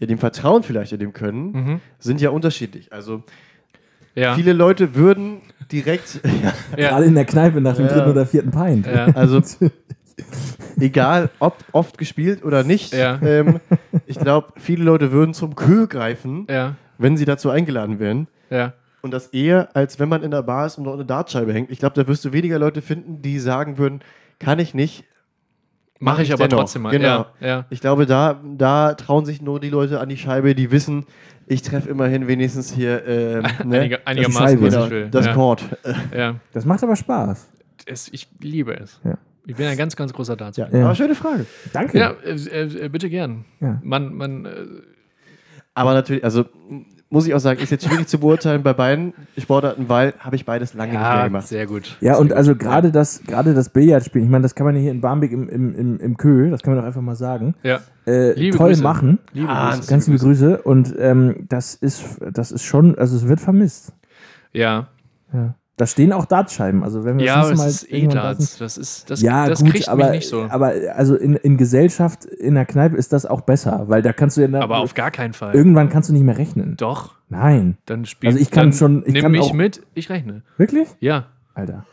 Ja, 0.00 0.06
dem 0.06 0.18
Vertrauen 0.18 0.62
vielleicht 0.64 0.92
in 0.92 0.98
dem 0.98 1.12
Können 1.12 1.52
mhm. 1.52 1.80
sind 1.98 2.20
ja 2.20 2.30
unterschiedlich. 2.30 2.92
Also 2.92 3.22
ja. 4.16 4.34
viele 4.34 4.52
Leute 4.52 4.94
würden 4.96 5.40
direkt, 5.70 6.20
ja, 6.42 6.52
ja. 6.76 6.88
Gerade 6.90 7.04
in 7.04 7.14
der 7.14 7.24
Kneipe 7.26 7.60
nach 7.60 7.76
dem 7.76 7.86
Ja. 7.86 7.92
dritten 7.92 8.10
oder 8.10 8.26
vierten 8.26 8.50
Pint. 8.50 8.86
Ja. 8.86 9.06
also 9.14 9.40
egal 10.80 11.30
ob 11.38 11.56
oft 11.72 11.98
gespielt 11.98 12.44
oder 12.44 12.64
nicht, 12.64 12.92
Ja. 12.94 13.20
ähm, 13.22 13.60
ich 14.06 14.18
glaube, 14.18 14.48
viele 14.56 14.84
Leute 14.84 15.12
würden 15.12 15.34
zum 15.34 15.54
Kö 15.54 15.86
greifen, 15.86 16.46
Ja, 16.50 16.74
wenn 16.98 17.16
sie 17.16 17.24
dazu 17.24 17.50
eingeladen 17.50 17.98
wären. 17.98 18.26
ja, 18.50 18.72
Und 19.02 19.12
das 19.12 19.28
eher, 19.28 19.68
als 19.74 19.98
wenn 19.98 20.08
man 20.08 20.22
in 20.22 20.30
der 20.30 20.42
Bar 20.42 20.66
ist 20.66 20.78
und 20.78 20.84
noch 20.84 20.94
eine 20.94 21.04
Dartscheibe 21.06 21.52
hängt. 21.52 21.70
Ich 21.70 21.78
glaube, 21.78 21.94
da 21.94 22.06
wirst 22.06 22.24
du 22.24 22.32
weniger 22.32 22.58
Leute 22.58 22.82
finden, 22.82 23.22
die 23.22 23.38
sagen 23.38 23.78
würden, 23.78 24.00
kann 24.38 24.58
ich 24.58 24.74
nicht. 24.74 25.04
Mache 26.00 26.22
ich 26.22 26.32
aber 26.32 26.48
dennoch. 26.48 26.62
trotzdem 26.62 26.82
mal. 26.82 26.90
Genau. 26.90 27.26
Ja, 27.40 27.46
ja. 27.46 27.66
Ich 27.70 27.80
glaube, 27.80 28.06
da, 28.06 28.40
da 28.56 28.94
trauen 28.94 29.24
sich 29.24 29.40
nur 29.40 29.60
die 29.60 29.70
Leute 29.70 30.00
an 30.00 30.08
die 30.08 30.16
Scheibe, 30.16 30.54
die 30.54 30.70
wissen, 30.70 31.06
ich 31.46 31.62
treffe 31.62 31.88
immerhin 31.88 32.26
wenigstens 32.28 32.72
hier 32.72 33.06
ähm, 33.06 33.42
ne? 33.64 33.80
Einiger, 33.80 33.96
Scheibe, 33.96 34.06
einigermaßen, 34.06 34.66
ich 34.66 34.90
will. 34.90 35.08
das 35.10 35.26
ja. 35.26 35.34
Chord. 35.34 35.64
Ja. 36.16 36.36
Das 36.52 36.64
macht 36.64 36.82
aber 36.82 36.96
Spaß. 36.96 37.48
Es, 37.86 38.08
ich 38.12 38.28
liebe 38.40 38.78
es. 38.78 39.00
Ja. 39.04 39.18
Ich 39.46 39.56
bin 39.56 39.66
ein 39.66 39.76
ganz, 39.76 39.96
ganz 39.96 40.12
großer 40.12 40.36
Darts. 40.36 40.56
Ja, 40.56 40.68
Ja, 40.70 40.78
Ja. 40.78 40.84
Aber 40.84 40.94
schöne 40.94 41.14
Frage. 41.14 41.46
Danke. 41.72 41.98
ja 41.98 42.10
äh, 42.24 42.84
äh, 42.84 42.88
bitte 42.88 43.10
gern. 43.10 43.44
Ja. 43.58 43.80
Man, 43.82 44.14
man, 44.14 44.44
äh, 44.44 44.50
Aber 45.74 45.94
natürlich, 45.94 46.22
also 46.22 46.44
muss 47.10 47.26
ich 47.26 47.34
auch 47.34 47.40
sagen, 47.40 47.60
ist 47.60 47.70
jetzt 47.70 47.84
schwierig 47.86 48.06
zu 48.06 48.18
beurteilen 48.18 48.62
bei 48.62 48.72
beiden 48.72 49.12
Sportarten, 49.36 49.88
weil 49.88 50.14
habe 50.20 50.36
ich 50.36 50.44
beides 50.44 50.74
lange 50.74 50.92
nicht 50.92 51.00
mehr 51.00 51.10
ja, 51.10 51.26
gemacht. 51.26 51.46
sehr 51.48 51.66
gut. 51.66 51.96
Ja, 52.00 52.12
sehr 52.14 52.20
und 52.20 52.28
gut. 52.28 52.36
also 52.36 52.54
gerade 52.56 52.92
das, 52.92 53.22
gerade 53.26 53.52
das 53.52 53.68
Billardspielen, 53.68 54.26
ich 54.26 54.30
meine, 54.30 54.42
das 54.42 54.54
kann 54.54 54.64
man 54.64 54.76
ja 54.76 54.80
hier 54.82 54.92
in 54.92 55.00
Barmbek 55.00 55.32
im, 55.32 55.48
im, 55.48 55.74
im, 55.74 55.98
im 56.00 56.16
Kö, 56.16 56.50
das 56.50 56.62
kann 56.62 56.72
man 56.74 56.80
doch 56.82 56.86
einfach 56.86 57.02
mal 57.02 57.16
sagen, 57.16 57.54
Ja, 57.64 57.80
äh, 58.06 58.32
Liebe 58.34 58.56
toll 58.56 58.68
Grüße. 58.70 58.82
machen. 58.82 59.18
liebe 59.32 59.48
Ah, 59.48 59.74
Grüße. 59.74 59.90
Ganz 59.90 60.06
liebe 60.06 60.18
Grüße. 60.20 60.62
Und 60.62 60.94
ähm, 60.98 61.46
das 61.48 61.74
ist, 61.74 62.18
das 62.32 62.52
ist 62.52 62.62
schon, 62.64 62.96
also 62.96 63.16
es 63.16 63.26
wird 63.28 63.40
vermisst. 63.40 63.92
Ja, 64.52 64.88
Ja. 65.32 65.54
Da 65.80 65.86
stehen 65.86 66.12
auch 66.12 66.26
Dartscheiben. 66.26 66.84
Also 66.84 67.04
wenn 67.04 67.16
wir 67.18 67.24
ja 67.24 67.40
das 67.48 67.58
aber 67.58 67.66
ist 67.68 67.90
eh 67.90 68.06
Darts. 68.06 68.58
Das, 68.58 68.76
ist, 68.76 69.08
das, 69.08 69.22
ja, 69.22 69.48
das 69.48 69.60
gut, 69.64 69.70
kriegt 69.72 69.88
aber, 69.88 70.04
mich 70.10 70.18
nicht 70.18 70.28
so. 70.28 70.42
aber 70.42 70.72
also 70.94 71.16
in, 71.16 71.36
in 71.36 71.56
Gesellschaft, 71.56 72.26
in 72.26 72.54
der 72.54 72.66
Kneipe 72.66 72.96
ist 72.96 73.14
das 73.14 73.24
auch 73.24 73.40
besser, 73.40 73.84
weil 73.88 74.02
da 74.02 74.12
kannst 74.12 74.36
du 74.36 74.42
ja 74.42 74.60
Aber 74.60 74.76
auf 74.80 74.92
gar 74.92 75.10
keinen 75.10 75.32
Fall. 75.32 75.54
irgendwann 75.54 75.88
kannst 75.88 76.10
du 76.10 76.12
nicht 76.12 76.22
mehr 76.24 76.36
rechnen. 76.36 76.76
Doch, 76.76 77.14
Nein. 77.30 77.78
dann 77.86 78.04
spiel 78.04 78.28
Also 78.28 78.38
ich 78.38 78.50
kann 78.50 78.74
schon- 78.74 79.04
ich 79.06 79.14
nimm 79.14 79.22
kann 79.22 79.32
mich 79.32 79.40
auch- 79.40 79.54
mit, 79.54 79.80
ich 79.94 80.10
rechne. 80.10 80.42
Wirklich? 80.58 80.86
Ja, 81.00 81.28
Alter. 81.54 81.86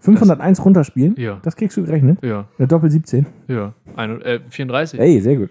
501 0.00 0.62
runterspielen? 0.62 1.14
Ja. 1.16 1.38
Das 1.42 1.56
kriegst 1.56 1.78
du 1.78 1.84
gerechnet? 1.84 2.18
ja, 2.22 2.44
Eine 2.58 2.68
Doppel 2.68 2.90
17? 2.90 3.24
ja. 3.48 3.72
Ein, 3.96 4.20
äh, 4.20 4.40
34. 4.50 5.00
Ey, 5.00 5.18
sehr 5.22 5.36
gut. 5.36 5.48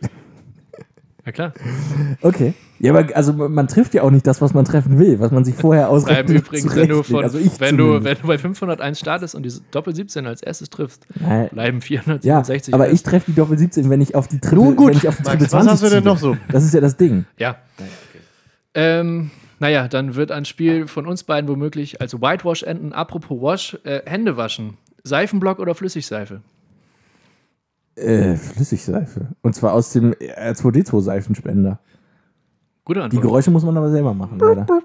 Ja, 1.26 1.32
klar. 1.32 1.54
Okay. 2.22 2.54
Ja, 2.80 2.94
aber 2.94 3.16
also 3.16 3.32
man 3.32 3.70
trifft 3.70 3.94
ja 3.94 4.02
auch 4.04 4.12
nicht 4.12 4.28
das, 4.28 4.42
was 4.42 4.54
man 4.54 4.66
treffen 4.66 5.00
will, 5.00 5.20
was 5.22 5.32
man 5.32 5.46
sich 5.46 5.56
vorher 5.56 5.86
Bleiben 5.88 5.96
ausrechnet. 6.04 6.38
übrigens, 6.38 6.76
wenn 6.76 6.90
du, 6.90 7.02
von, 7.04 7.24
also 7.24 7.38
ich 7.38 7.58
wenn, 7.62 7.78
du, 7.78 8.04
wenn 8.04 8.18
du 8.22 8.28
bei 8.28 8.38
501 8.38 9.00
startest 9.00 9.36
und 9.36 9.44
die 9.44 9.54
Doppel 9.72 9.96
17 9.96 10.28
als 10.28 10.42
erstes 10.42 10.70
triffst, 10.70 11.08
Nein. 11.18 11.48
bleiben 11.54 11.78
Ja, 11.78 11.82
467. 12.44 12.74
aber 12.74 12.86
fest. 12.86 12.96
ich 12.96 13.04
treffe 13.04 13.32
die 13.32 13.36
Doppel 13.36 13.58
17, 13.58 13.90
wenn 13.90 14.02
ich 14.02 14.16
auf 14.16 14.28
die 14.28 14.40
Triple, 14.40 14.58
Nun 14.58 14.76
gut, 14.76 14.90
wenn 14.90 14.98
ich 14.98 15.08
auf 15.08 15.16
die 15.16 15.24
Max, 15.24 15.32
Triple 15.38 15.46
was 15.46 15.66
20 15.66 15.72
hast 15.72 15.84
du 15.84 15.90
denn 15.90 16.04
noch 16.04 16.18
so? 16.18 16.36
Das 16.52 16.66
ist 16.66 16.74
ja 16.74 16.82
das 16.82 16.98
Ding. 16.98 17.24
Ja. 17.38 17.56
Ähm, 18.74 19.32
naja, 19.60 19.88
dann 19.88 20.16
wird 20.16 20.32
ein 20.32 20.44
Spiel 20.44 20.88
von 20.88 21.08
uns 21.08 21.24
beiden 21.24 21.50
womöglich 21.50 22.02
als 22.02 22.14
Whitewash 22.20 22.64
enden. 22.64 22.92
Apropos 22.92 23.42
Wash, 23.42 23.78
äh, 23.86 24.02
Hände 24.06 24.36
waschen. 24.36 24.78
Seifenblock 25.04 25.60
oder 25.60 25.74
Flüssigseife? 25.74 26.42
Äh, 27.96 28.36
Flüssigseife. 28.36 29.30
Und 29.42 29.54
zwar 29.56 29.74
aus 29.74 29.92
dem 29.92 30.14
R2D2-Seifenspender. 30.14 31.80
Gute 32.86 33.00
Die 33.00 33.04
Antwort. 33.06 33.24
Geräusche 33.24 33.52
muss 33.52 33.64
man 33.64 33.78
aber 33.78 33.92
selber 33.92 34.14
machen, 34.14 34.40
leider. 34.40 34.66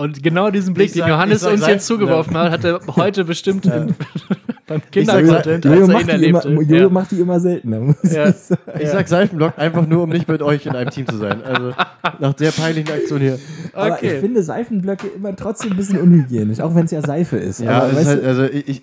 Und 0.00 0.22
genau 0.22 0.50
diesen 0.50 0.72
Blick, 0.72 0.86
Ich 0.86 0.92
den 0.94 1.00
sag- 1.00 1.08
Johannes 1.10 1.40
sag 1.42 1.52
uns 1.52 1.66
jetzt 1.66 1.86
zugeworfen 1.86 2.34
hat, 2.36 2.50
hat 2.52 2.64
er 2.64 2.80
heute 2.96 3.24
bestimmt 3.24 3.66
in, 3.66 3.94
beim 4.66 4.80
sag- 4.80 4.90
Kindercontent, 4.90 5.64
Jojo 5.66 5.94
als 5.94 6.08
er 6.08 6.16
ihn 6.16 6.22
immer. 6.24 6.46
Jojo 6.46 6.74
Ja. 6.74 6.88
macht 6.88 7.10
die 7.10 7.20
immer 7.20 7.38
seltener. 7.38 7.80
Muss 7.80 7.96
Ja. 8.04 8.28
ich 8.30 8.36
sagen. 8.36 8.60
Ich 8.80 8.88
sag 8.88 9.08
Seifenblock 9.08 9.58
einfach 9.58 9.86
nur, 9.86 10.02
um 10.04 10.08
nicht 10.08 10.26
mit 10.26 10.40
euch 10.40 10.64
in 10.64 10.72
einem 10.74 10.88
Team 10.90 11.06
zu 11.06 11.16
sein. 11.18 11.42
Also 11.44 11.72
nach 12.18 12.32
der 12.32 12.50
peinlichen 12.52 12.90
Aktion 12.90 13.20
hier. 13.20 13.38
Aber 13.74 13.94
Okay. 13.96 14.14
ich 14.14 14.20
finde 14.20 14.42
Seifenblöcke 14.42 15.06
immer 15.08 15.36
trotzdem 15.36 15.72
ein 15.72 15.76
bisschen 15.76 15.98
unhygienisch, 16.00 16.60
auch 16.60 16.74
wenn 16.74 16.86
es 16.86 16.92
ja 16.92 17.02
Seife 17.02 17.36
ist. 17.36 17.60
Ja, 17.60 17.82
aber, 17.82 18.00
ist 18.00 18.06
halt, 18.06 18.24
also 18.24 18.44
ich, 18.44 18.68
ich, 18.68 18.82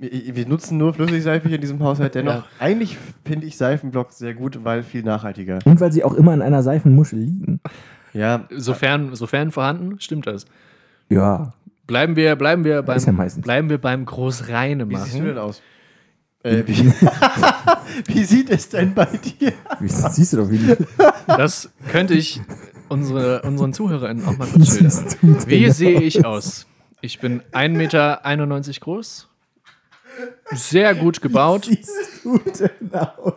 ich, 0.00 0.34
wir 0.34 0.46
nutzen 0.48 0.76
nur 0.76 0.92
Flüssigseife 0.92 1.46
hier 1.46 1.54
in 1.56 1.60
diesem 1.60 1.78
Haushalt. 1.84 2.16
Dennoch, 2.16 2.34
Ja. 2.34 2.44
eigentlich 2.58 2.98
finde 3.24 3.46
ich 3.46 3.56
Seifenblock 3.56 4.10
sehr 4.10 4.34
gut, 4.34 4.58
weil 4.64 4.82
viel 4.82 5.04
nachhaltiger. 5.04 5.60
und 5.64 5.80
weil 5.80 5.92
sie 5.92 6.02
auch 6.02 6.14
immer 6.14 6.34
in 6.34 6.42
einer 6.42 6.64
Seifenmuschel 6.64 7.20
liegen. 7.20 7.60
Ja, 8.12 8.46
Sofern, 8.50 9.14
sofern 9.14 9.52
vorhanden, 9.52 10.00
stimmt 10.00 10.26
das. 10.26 10.44
Ja, 11.08 11.52
Bleiben 11.86 12.16
wir, 12.16 12.36
bleiben 12.36 12.64
wir 12.64 12.82
beim, 12.82 12.96
Ist 12.96 13.06
ja 13.06 13.12
meistens. 13.12 13.42
bleiben 13.44 13.68
wir 13.68 13.78
beim 13.78 14.04
Großreine 14.06 14.88
wie 14.88 14.96
siehst 14.96 15.18
du 15.18 15.24
denn 15.24 15.38
aus? 15.38 15.60
Äh, 16.44 16.62
wie, 16.66 16.92
wie 18.06 18.24
sieht 18.24 18.50
es 18.50 18.68
denn 18.68 18.94
bei 18.94 19.06
dir? 19.06 19.52
wie, 19.80 19.88
siehst 19.88 20.32
du 20.32 20.38
doch, 20.38 20.50
wie 20.50 20.58
die, 20.58 20.76
Das 21.26 21.70
könnte 21.88 22.14
ich 22.14 22.40
unsere, 22.88 23.42
unseren 23.42 23.72
ZuhörerInnen 23.72 24.24
auch 24.26 24.36
mal 24.38 24.46
kurz 24.52 24.76
schildern. 24.76 25.38
Wie 25.46 25.70
sehe 25.70 26.00
ich 26.00 26.24
aus? 26.24 26.66
Ich 27.00 27.18
bin 27.18 27.42
1,91 27.52 27.68
Meter 27.76 28.80
groß, 28.80 29.28
sehr 30.52 30.94
gut 30.94 31.20
gebaut, 31.20 31.64
siehst 31.66 32.24
du 32.24 32.38
denn 32.38 32.94
aus? 32.94 33.34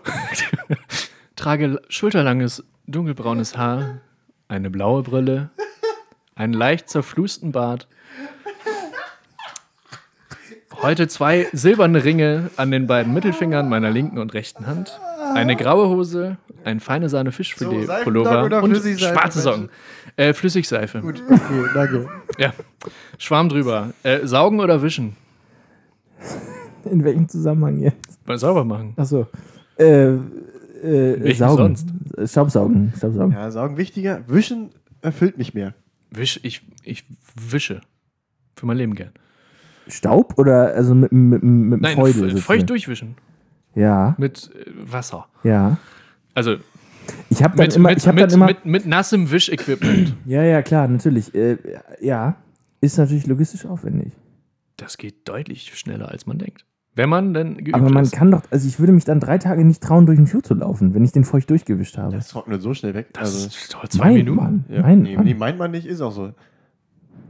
trage 1.35 1.81
schulterlanges 1.89 2.63
dunkelbraunes 2.85 3.57
Haar, 3.57 4.01
eine 4.47 4.69
blaue 4.69 5.03
Brille, 5.03 5.49
einen 6.35 6.53
leicht 6.53 6.89
zerflusten 6.89 7.51
Bart, 7.51 7.87
heute 10.81 11.07
zwei 11.07 11.47
silberne 11.53 12.03
Ringe 12.03 12.49
an 12.57 12.71
den 12.71 12.87
beiden 12.87 13.13
Mittelfingern 13.13 13.69
meiner 13.69 13.89
linken 13.89 14.17
und 14.17 14.33
rechten 14.33 14.67
Hand, 14.67 14.99
eine 15.33 15.55
graue 15.55 15.89
Hose, 15.89 16.37
ein 16.63 16.79
feine 16.79 17.09
Sahne 17.09 17.31
So, 17.31 17.37
Fischfilet 17.37 17.85
Seifenblock 17.85 18.03
Pullover 18.03 18.43
oder 18.43 18.63
und 18.63 18.75
schwarze 18.75 19.41
Socken. 19.41 19.69
Äh, 20.15 20.33
Flüssigseife. 20.33 21.01
Gut, 21.01 21.21
okay, 21.29 21.65
danke. 21.73 22.09
Ja. 22.37 22.53
Schwarm 23.17 23.49
drüber. 23.49 23.93
Äh, 24.03 24.25
saugen 24.25 24.59
oder 24.59 24.81
wischen? 24.81 25.15
In 26.85 27.03
welchem 27.03 27.27
Zusammenhang 27.27 27.77
jetzt? 27.79 28.25
Mal 28.25 28.37
sauber 28.37 28.63
machen. 28.63 28.93
Achso. 28.95 29.27
Äh, 29.77 30.13
äh, 30.85 31.33
saugen. 31.33 31.75
sonst? 31.75 32.31
Staubsaugen. 32.31 32.93
Staubsaugen. 32.97 33.31
Ja, 33.33 33.51
Saugen 33.51 33.77
wichtiger. 33.77 34.23
Wischen 34.27 34.69
erfüllt 35.01 35.37
mich 35.37 35.53
mehr. 35.53 35.73
Wisch, 36.11 36.39
ich, 36.43 36.61
ich 36.83 37.05
wische. 37.35 37.81
Für 38.55 38.65
mein 38.65 38.77
Leben 38.77 38.95
gern. 38.95 39.11
Staub 39.87 40.37
oder 40.39 40.73
also 40.73 40.95
mit, 40.95 41.11
mit, 41.11 41.43
mit 41.43 41.77
dem 41.79 41.81
Nein, 41.81 41.95
Feudel? 41.95 42.09
f- 42.11 42.17
sozusagen? 42.31 42.41
feucht 42.41 42.69
durchwischen. 42.69 43.15
Ja, 43.75 44.15
Mit 44.17 44.49
äh, 44.55 44.71
Wasser. 44.91 45.27
ja. 45.43 45.77
Also 46.33 46.55
Ich 47.29 47.43
habe 47.43 47.55
dann 47.57 47.67
mit, 47.67 47.75
immer, 47.75 47.89
mit, 47.89 47.97
ich 47.99 48.07
habe 48.07 48.15
mit, 48.21 48.23
dann 48.31 48.33
immer, 48.39 48.45
mit, 48.47 48.65
mit 48.65 48.85
nassem 48.85 49.29
Wischequipment. 49.31 50.15
ja, 50.25 50.43
ja, 50.43 50.61
klar, 50.61 50.87
natürlich. 50.87 51.35
Äh, 51.35 51.57
ja, 52.01 52.37
ist 52.81 52.97
natürlich 52.97 53.27
logistisch 53.27 53.65
aufwendig. 53.65 54.11
Das 54.77 54.97
geht 54.97 55.27
deutlich 55.27 55.77
schneller, 55.77 56.09
als 56.09 56.25
man 56.25 56.37
denkt. 56.37 56.65
Wenn 56.95 57.09
man 57.09 57.33
denn 57.33 57.57
geübt 57.57 57.73
Aber 57.75 57.89
man 57.89 58.03
ist. 58.03 58.13
kann 58.13 58.31
doch, 58.31 58.41
also 58.51 58.67
ich 58.67 58.79
würde 58.79 58.93
mich 58.93 59.03
dann 59.03 59.19
drei 59.19 59.37
Tage 59.37 59.65
nicht 59.65 59.83
trauen, 59.83 60.05
durch 60.05 60.17
den 60.17 60.27
Flur 60.27 60.41
zu 60.43 60.53
laufen, 60.53 60.93
wenn 60.93 61.03
ich 61.03 61.11
den 61.11 61.25
feucht 61.25 61.49
durchgewischt 61.49 61.97
habe. 61.97 62.15
Das 62.15 62.29
trocknet 62.29 62.61
so 62.61 62.73
schnell 62.73 62.93
weg. 62.93 63.07
Das 63.13 63.23
Also, 63.35 63.47
ist 63.47 63.73
doch 63.73 63.87
zwei 63.89 64.13
Minuten. 64.13 64.35
Mann, 64.37 64.65
ja, 64.69 64.81
mein 64.81 65.01
nee, 65.01 65.15
Mann. 65.17 65.25
nee, 65.25 65.33
meint 65.33 65.57
man 65.59 65.71
nicht, 65.71 65.85
ist 65.85 65.99
auch 66.01 66.11
so. 66.11 66.31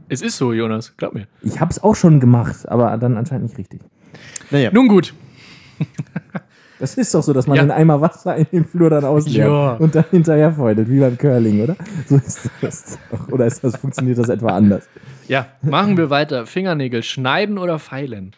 Es 0.08 0.22
ist 0.22 0.36
so, 0.36 0.52
Jonas. 0.52 0.96
Glaub 0.96 1.14
mir. 1.14 1.26
Ich 1.42 1.60
habe 1.60 1.72
es 1.72 1.82
auch 1.82 1.96
schon 1.96 2.20
gemacht, 2.20 2.68
aber 2.68 2.96
dann 2.96 3.16
anscheinend 3.16 3.46
nicht 3.48 3.58
richtig. 3.58 3.80
Naja, 4.50 4.70
Nun 4.72 4.86
gut. 4.88 5.12
Das 6.78 6.94
ist 6.98 7.14
doch 7.14 7.22
so, 7.22 7.32
dass 7.32 7.46
man 7.46 7.56
Ja. 7.56 7.62
einen 7.62 7.70
Eimer 7.70 8.02
Wasser 8.02 8.36
in 8.36 8.46
den 8.52 8.64
Flur 8.66 8.90
dann 8.90 9.02
ausleert 9.04 9.48
Ja. 9.48 9.72
und 9.76 9.94
dann 9.94 10.04
hinterher 10.10 10.52
feudelt, 10.52 10.90
wie 10.90 11.00
beim 11.00 11.16
Curling, 11.16 11.62
oder? 11.62 11.74
So 12.06 12.16
ist 12.16 12.50
das 12.60 12.98
doch. 13.10 13.28
Oder 13.30 13.46
ist 13.46 13.64
das, 13.64 13.76
funktioniert 13.78 14.18
das 14.18 14.28
etwa 14.28 14.48
anders? 14.48 14.86
Ja, 15.26 15.46
machen 15.62 15.96
wir 15.96 16.10
weiter. 16.10 16.44
Fingernägel 16.44 17.02
schneiden 17.02 17.56
oder 17.56 17.78
feilen? 17.78 18.32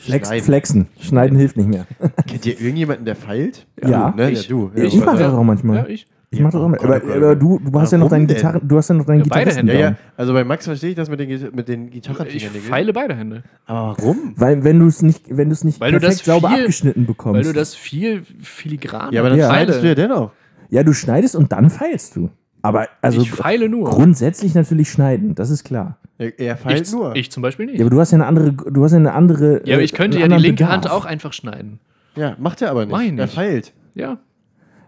Flex, 0.00 0.28
Schneiden. 0.28 0.44
Flexen. 0.44 0.86
Schneiden 1.00 1.36
hilft 1.38 1.56
nicht 1.56 1.68
mehr. 1.68 1.86
kennt 2.26 2.46
ihr 2.46 2.58
irgendjemanden, 2.60 3.04
der 3.04 3.16
feilt? 3.16 3.66
Ja. 3.86 4.10
Du, 4.10 4.16
ne? 4.16 4.30
Ich. 4.30 4.42
ja, 4.44 4.48
du. 4.48 4.70
Ich, 4.74 4.94
Ja, 4.94 5.04
mache 5.04 5.18
das 5.18 5.32
Ja. 5.32 5.38
auch 5.38 5.44
manchmal. 5.44 5.76
Ja, 5.76 5.86
ich. 5.86 6.06
Ich 6.32 6.38
mache 6.40 6.52
das 6.52 6.60
auch 6.62 6.68
manchmal. 6.68 6.98
Ja, 6.98 7.04
Aber, 7.04 7.14
aber 7.16 7.36
du, 7.36 7.58
du 7.58 7.80
hast 7.80 7.90
ja 7.90 7.98
noch 7.98 8.08
deinen? 8.08 8.28
Gitarren, 8.28 8.60
du 8.66 8.76
hast 8.76 8.88
ja 8.88 8.94
noch 8.94 9.04
deinen 9.04 9.20
Ja, 9.20 9.26
beide. 9.28 9.52
Hände. 9.52 9.74
ja, 9.74 9.80
ja, 9.80 9.96
also 10.16 10.32
bei 10.32 10.44
Max 10.44 10.64
verstehe 10.64 10.90
ich 10.90 10.96
das 10.96 11.10
mit 11.10 11.18
den, 11.18 11.28
mit 11.54 11.68
den 11.68 11.90
gitarren 11.90 12.26
Ich 12.32 12.48
feile 12.48 12.92
beide 12.92 13.16
Hände. 13.16 13.42
Aber 13.66 13.96
warum? 13.98 14.34
Weil 14.36 14.62
wenn 14.62 14.78
du 14.78 14.86
es 14.86 15.02
nicht, 15.02 15.24
wenn 15.28 15.48
du 15.48 15.54
es 15.54 15.64
nicht 15.64 15.80
Weil 15.80 15.90
du 15.92 15.98
perfekt 15.98 16.20
das 16.20 16.26
sauber 16.26 16.48
viel- 16.50 16.60
abgeschnitten 16.60 17.04
bekommst. 17.04 17.36
Weil 17.36 17.42
du 17.42 17.52
das 17.52 17.74
viel 17.74 18.22
filigran 18.40 19.12
Ja, 19.12 19.20
aber 19.22 19.30
dann 19.30 19.38
Ja. 19.40 19.48
schneidest 19.50 19.82
du 19.82 19.88
ja 19.88 19.94
dennoch. 19.96 20.30
ja, 20.68 20.82
du 20.84 20.92
schneidest 20.92 21.34
und 21.34 21.50
dann 21.50 21.68
feilst 21.68 22.14
du. 22.16 22.30
Aber 22.62 22.88
also 23.00 23.20
ich 23.20 23.30
feile 23.30 23.68
nur. 23.68 23.88
grundsätzlich 23.90 24.54
natürlich 24.54 24.90
schneiden, 24.90 25.34
das 25.34 25.50
ist 25.50 25.64
klar. 25.64 25.98
Er, 26.18 26.38
er 26.38 26.56
feilt 26.56 26.86
ich, 26.86 26.92
nur. 26.92 27.16
ich 27.16 27.30
zum 27.30 27.42
Beispiel 27.42 27.66
nicht. 27.66 27.78
Ja, 27.78 27.84
aber 27.86 27.90
du 27.90 28.00
hast 28.00 28.10
ja 28.10 28.16
eine 28.16 28.26
andere, 28.26 28.52
du 28.52 28.84
hast 28.84 28.92
ja 28.92 28.98
eine 28.98 29.12
andere. 29.12 29.62
Ja, 29.66 29.74
aber 29.74 29.82
äh, 29.82 29.84
ich 29.84 29.92
könnte 29.92 30.18
einen 30.18 30.30
ja 30.30 30.36
die 30.36 30.42
linke 30.42 30.64
Bedarf. 30.64 30.72
Hand 30.72 30.90
auch 30.90 31.04
einfach 31.06 31.32
schneiden. 31.32 31.80
ja, 32.16 32.36
macht 32.38 32.60
er 32.62 32.70
aber 32.70 32.84
nicht. 32.86 32.94
Ich 33.00 33.06
Er 33.06 33.12
nicht. 33.12 33.34
feilt. 33.34 33.72
Ja. 33.94 34.18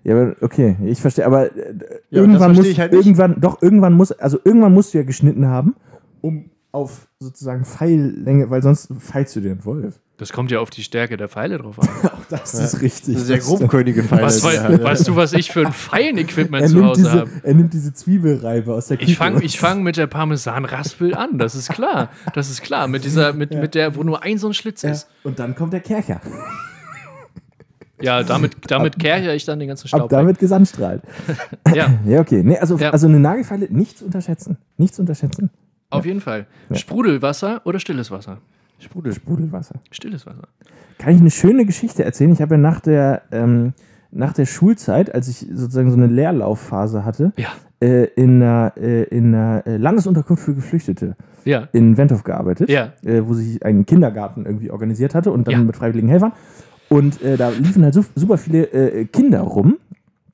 Ja, 0.04 0.16
aber 0.16 0.36
okay, 0.40 0.76
ich 0.84 1.00
verstehe, 1.00 1.24
aber 1.24 1.56
äh, 1.56 1.74
Ja, 2.10 2.20
irgendwann 2.20 2.54
muss 2.54 2.76
halt 2.76 2.92
irgendwann 2.92 3.40
doch 3.40 3.62
irgendwann 3.62 3.92
muss 3.94 4.12
also 4.12 4.38
irgendwann 4.44 4.74
musst 4.74 4.92
du 4.92 4.98
ja 4.98 5.04
geschnitten 5.04 5.46
haben, 5.46 5.74
um 6.20 6.50
auf 6.72 7.06
sozusagen 7.20 7.64
Pfeillänge, 7.64 8.50
weil 8.50 8.62
sonst 8.62 8.88
feilst 8.98 9.36
du 9.36 9.40
den 9.40 9.64
Wolf. 9.64 10.00
Das 10.22 10.32
kommt 10.32 10.52
ja 10.52 10.60
auf 10.60 10.70
die 10.70 10.84
Stärke 10.84 11.16
der 11.16 11.28
Pfeile 11.28 11.58
drauf 11.58 11.80
an. 11.80 11.88
Das 12.30 12.54
ist 12.54 12.80
richtig. 12.80 13.14
Das 13.14 13.24
ist 13.24 13.28
ja 13.28 13.36
Das 13.38 13.44
grobkörnige 13.44 14.04
Pfeile. 14.04 14.22
Was, 14.22 14.40
die 14.40 14.46
er 14.46 14.68
wei 14.68 14.74
hat. 14.74 14.84
weißt 14.84 15.08
du, 15.08 15.16
was 15.16 15.32
ich 15.32 15.50
für 15.50 15.66
ein 15.66 15.72
Feilenequipment 15.72 16.62
er 16.62 16.68
zu 16.70 16.84
Hause 16.84 17.10
habe? 17.10 17.30
er 17.42 17.54
nimmt 17.54 17.72
diese 17.74 17.92
Zwiebelreibe 17.92 18.72
aus 18.72 18.86
der 18.86 18.98
Küche. 18.98 19.10
Ich 19.10 19.18
fange 19.18 19.46
fang 19.48 19.82
mit 19.82 19.96
der 19.96 20.06
Parmesan-Raspel 20.06 21.16
an, 21.16 21.38
das 21.38 21.56
ist 21.56 21.70
klar. 21.70 22.08
Das 22.34 22.48
ist 22.50 22.62
klar. 22.62 22.86
Mit 22.86 23.04
dieser, 23.04 23.32
mit, 23.32 23.52
mit 23.52 23.74
der, 23.74 23.96
wo 23.96 24.04
nur 24.04 24.22
ein 24.22 24.38
so 24.38 24.46
ein 24.46 24.54
Schlitz 24.54 24.82
ja, 24.82 24.92
ist. 24.92 25.08
und 25.24 25.40
dann 25.40 25.56
kommt 25.56 25.72
der 25.72 25.80
Kercher. 25.80 26.20
Ja, 28.00 28.22
damit, 28.22 28.52
damit 28.70 28.98
kerche 29.00 29.32
ich 29.32 29.44
dann 29.44 29.58
den 29.58 29.66
ganzen 29.68 29.86
Ab 29.86 29.88
Staub. 29.88 30.10
damit 30.10 30.38
Gesandstrahlt. 30.38 31.02
Ja, 31.74 31.98
Ja, 32.06 32.20
okay. 32.20 32.42
Nee, 32.44 32.58
also, 32.58 32.76
Ja. 32.78 32.90
also 32.90 33.08
eine 33.08 33.18
Nagelfeile 33.18 33.66
nicht 33.68 33.98
zu 33.98 34.04
unterschätzen. 34.04 34.56
Nicht 34.76 34.94
zu 34.94 35.02
unterschätzen. 35.02 35.50
auf 35.90 36.06
jeden 36.06 36.20
Fall. 36.20 36.46
Sprudelwasser 36.72 37.60
oder 37.64 37.80
stilles 37.80 38.10
Wasser? 38.12 38.38
Sprudel, 38.82 39.12
Sprudelwasser. 39.14 39.76
Stilles 39.90 40.26
Wasser. 40.26 40.48
Kann 40.98 41.14
ich 41.14 41.20
eine 41.20 41.30
schöne 41.30 41.64
Geschichte 41.66 42.04
erzählen? 42.04 42.32
Ich 42.32 42.42
habe 42.42 42.54
ja 42.56 42.60
nach 42.60 42.80
der, 42.80 43.22
ähm, 43.32 43.72
nach 44.10 44.32
der 44.32 44.46
Schulzeit, 44.46 45.14
als 45.14 45.28
ich 45.28 45.46
sozusagen 45.52 45.90
so 45.90 45.96
eine 45.96 46.06
Leerlaufphase 46.06 47.04
hatte, 47.04 47.32
Ja. 47.36 47.48
äh, 47.80 48.04
in 48.16 48.42
einer, 48.42 48.72
äh, 48.76 49.04
in 49.04 49.34
einer 49.34 49.66
äh, 49.66 49.76
Landesunterkunft 49.76 50.42
für 50.42 50.54
Geflüchtete 50.54 51.16
Ja. 51.44 51.68
in 51.72 51.96
Wendorf 51.96 52.24
gearbeitet, 52.24 52.68
Ja. 52.70 52.92
äh, 53.04 53.22
wo 53.26 53.34
sich 53.34 53.64
ein 53.64 53.86
Kindergarten 53.86 54.44
irgendwie 54.46 54.70
organisiert 54.70 55.14
hatte 55.14 55.30
und 55.32 55.48
dann 55.48 55.66
mit 55.66 55.76
freiwilligen 55.76 56.08
Helfern. 56.08 56.32
Und 56.88 57.22
äh, 57.22 57.36
da 57.36 57.48
liefen 57.48 57.82
halt 57.84 57.94
so, 57.94 58.04
super 58.14 58.36
viele 58.36 58.64
äh, 58.72 59.04
Kinder 59.06 59.40
rum. 59.40 59.78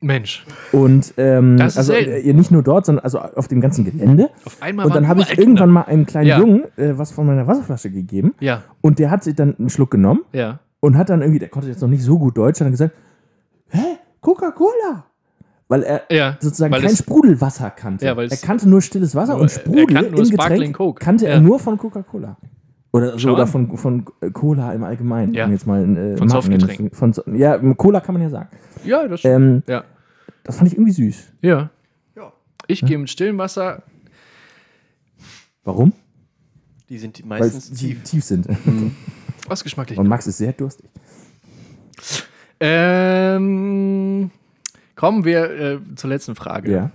Mensch, 0.00 0.44
Und 0.72 1.12
ähm, 1.16 1.56
Das 1.56 1.76
also 1.76 1.92
äh, 1.92 2.32
nicht 2.32 2.50
nur 2.52 2.62
dort, 2.62 2.86
sondern 2.86 3.02
also 3.04 3.18
auf 3.18 3.48
dem 3.48 3.60
ganzen 3.60 3.84
Gelände. 3.84 4.30
auf 4.44 4.56
einmal 4.62 4.86
Und 4.86 4.94
dann 4.94 5.08
habe 5.08 5.22
ich 5.22 5.30
irgendwann 5.30 5.46
Kinder. 5.54 5.66
mal 5.66 5.82
einem 5.82 6.06
kleinen 6.06 6.28
Ja. 6.28 6.38
Jungen 6.38 6.64
äh, 6.76 6.96
was 6.96 7.10
von 7.10 7.26
meiner 7.26 7.46
Wasserflasche 7.48 7.90
gegeben. 7.90 8.32
Ja, 8.38 8.62
Und 8.80 9.00
der 9.00 9.10
hat 9.10 9.24
sich 9.24 9.34
dann 9.34 9.56
einen 9.58 9.70
Schluck 9.70 9.90
genommen 9.90 10.20
ja. 10.32 10.60
und 10.80 10.96
hat 10.96 11.10
dann 11.10 11.20
irgendwie, 11.20 11.40
der 11.40 11.48
konnte 11.48 11.68
jetzt 11.68 11.80
noch 11.82 11.88
nicht 11.88 12.02
so 12.04 12.16
gut 12.18 12.36
Deutsch, 12.38 12.60
hat 12.60 12.66
dann 12.66 12.72
gesagt, 12.72 12.94
hä, 13.70 13.78
Coca-Cola? 14.20 15.04
Weil 15.66 15.82
er 15.82 16.02
Ja, 16.10 16.36
sozusagen 16.40 16.72
weil 16.72 16.80
kein 16.80 16.90
es- 16.92 16.98
Sprudelwasser 16.98 17.70
kannte. 17.70 18.06
Ja, 18.06 18.16
weil 18.16 18.28
er 18.28 18.36
kannte 18.36 18.68
nur 18.68 18.80
stilles 18.80 19.14
Wasser 19.16 19.32
Nur- 19.32 19.42
und 19.42 19.46
er 19.52 19.60
Sprudel 19.60 19.86
kannte 19.86 20.10
nur 20.12 20.20
im 20.22 20.30
Getränk 20.30 20.76
Coke. 20.76 21.04
kannte 21.04 21.26
er 21.26 21.40
nur 21.40 21.58
von 21.58 21.76
Coca-Cola. 21.76 22.36
Oder, 22.90 23.18
so, 23.18 23.32
oder 23.34 23.46
von, 23.46 23.76
von 23.76 24.06
äh, 24.22 24.30
Cola 24.30 24.72
im 24.72 24.82
Allgemeinen. 24.82 25.34
Ja. 25.34 25.44
um 25.44 25.52
Jetzt 25.52 25.66
mal, 25.66 25.96
äh, 25.96 26.16
Von 26.16 26.28
Softgetränken. 26.28 26.90
Von, 26.92 27.12
So- 27.12 27.22
ja, 27.30 27.58
Cola 27.74 28.00
kann 28.00 28.14
man 28.14 28.22
ja 28.22 28.30
sagen. 28.30 28.48
Ja, 28.84 29.06
das 29.06 29.24
Ähm, 29.24 29.62
Ja. 29.66 29.84
Das 30.44 30.56
fand 30.56 30.68
ich 30.72 30.74
irgendwie 30.78 30.92
süß. 30.92 31.32
Ja. 31.42 31.68
Ja. 32.16 32.32
Ich 32.66 32.80
gehe 32.84 32.96
mit 32.96 33.10
stillem 33.10 33.36
Wasser. 33.36 33.82
Warum? 35.64 35.92
Die 36.88 36.96
sind 36.98 37.20
Weil 37.28 37.40
meistens 37.40 37.66
sie 37.66 37.88
tief. 37.94 38.02
tief 38.04 38.24
sind. 38.24 38.46
Was 39.46 39.62
geschmacklich. 39.62 39.98
Und 39.98 40.08
Max 40.08 40.26
ist 40.26 40.38
sehr 40.38 40.54
durstig. 40.54 40.88
Ähm, 42.98 44.30
kommen 44.96 45.24
wir 45.24 45.50
äh, 45.50 45.78
zur 45.96 46.10
letzten 46.10 46.34
Frage. 46.34 46.70
Ja. 46.72 46.90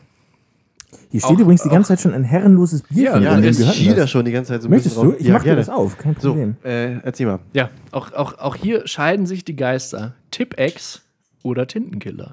Hier 1.14 1.20
steht 1.22 1.36
Auch- 1.36 1.40
übrigens 1.42 1.62
die 1.62 1.70
ganze 1.70 1.90
Zeit 1.90 2.02
schon 2.02 2.12
ein 2.16 2.24
herrenloses 2.24 2.82
Bier. 2.82 3.04
Ja, 3.04 3.20
Ja, 3.20 3.40
denn 3.40 3.54
schied 3.54 3.92
da 3.92 3.96
das? 3.98 4.10
schon 4.10 4.26
die 4.26 4.32
ganze 4.32 4.52
Zeit 4.54 4.64
so 4.64 4.68
ein 4.68 4.72
Möchtest 4.72 4.96
bisschen 4.96 5.12
du? 5.12 5.16
Ich 5.20 5.28
ja, 5.28 5.34
mach 5.34 5.42
dir 5.42 5.50
gerne. 5.50 5.62
das 5.62 5.70
auf, 5.70 5.96
kein 6.00 6.16
So, 6.20 6.30
Problem. 6.30 6.56
äh, 6.64 6.94
erzähl 7.04 7.28
mal. 7.28 7.38
Ja, 7.54 7.70
auch, 7.92 8.14
auch, 8.14 8.40
auch 8.40 8.56
hier 8.56 8.88
scheiden 8.88 9.28
sich 9.28 9.46
die 9.46 9.56
Geister. 9.56 10.16
Tipp-Ex 10.32 11.04
oder 11.44 11.68
Tintenkiller. 11.68 12.32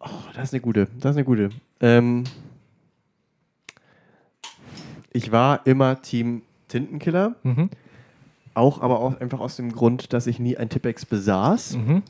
Oh, 0.00 0.08
das 0.34 0.44
ist 0.44 0.54
eine 0.54 0.62
gute. 0.62 0.86
Das 0.98 1.10
ist 1.10 1.16
eine 1.18 1.24
gute. 1.26 1.50
Ähm, 1.80 2.24
ich 5.12 5.30
war 5.30 5.66
immer 5.66 6.00
Team 6.00 6.40
Tintenkiller. 6.68 7.34
Mhm. 7.42 7.68
Auch 8.54 8.80
aber 8.80 9.00
auch 9.00 9.20
einfach 9.20 9.40
aus 9.40 9.56
dem 9.56 9.72
Grund, 9.72 10.14
dass 10.14 10.26
ich 10.26 10.38
nie 10.38 10.56
ein 10.56 10.70
Tippex 10.70 11.04
besaß. 11.04 11.76
Mhm. 11.76 12.02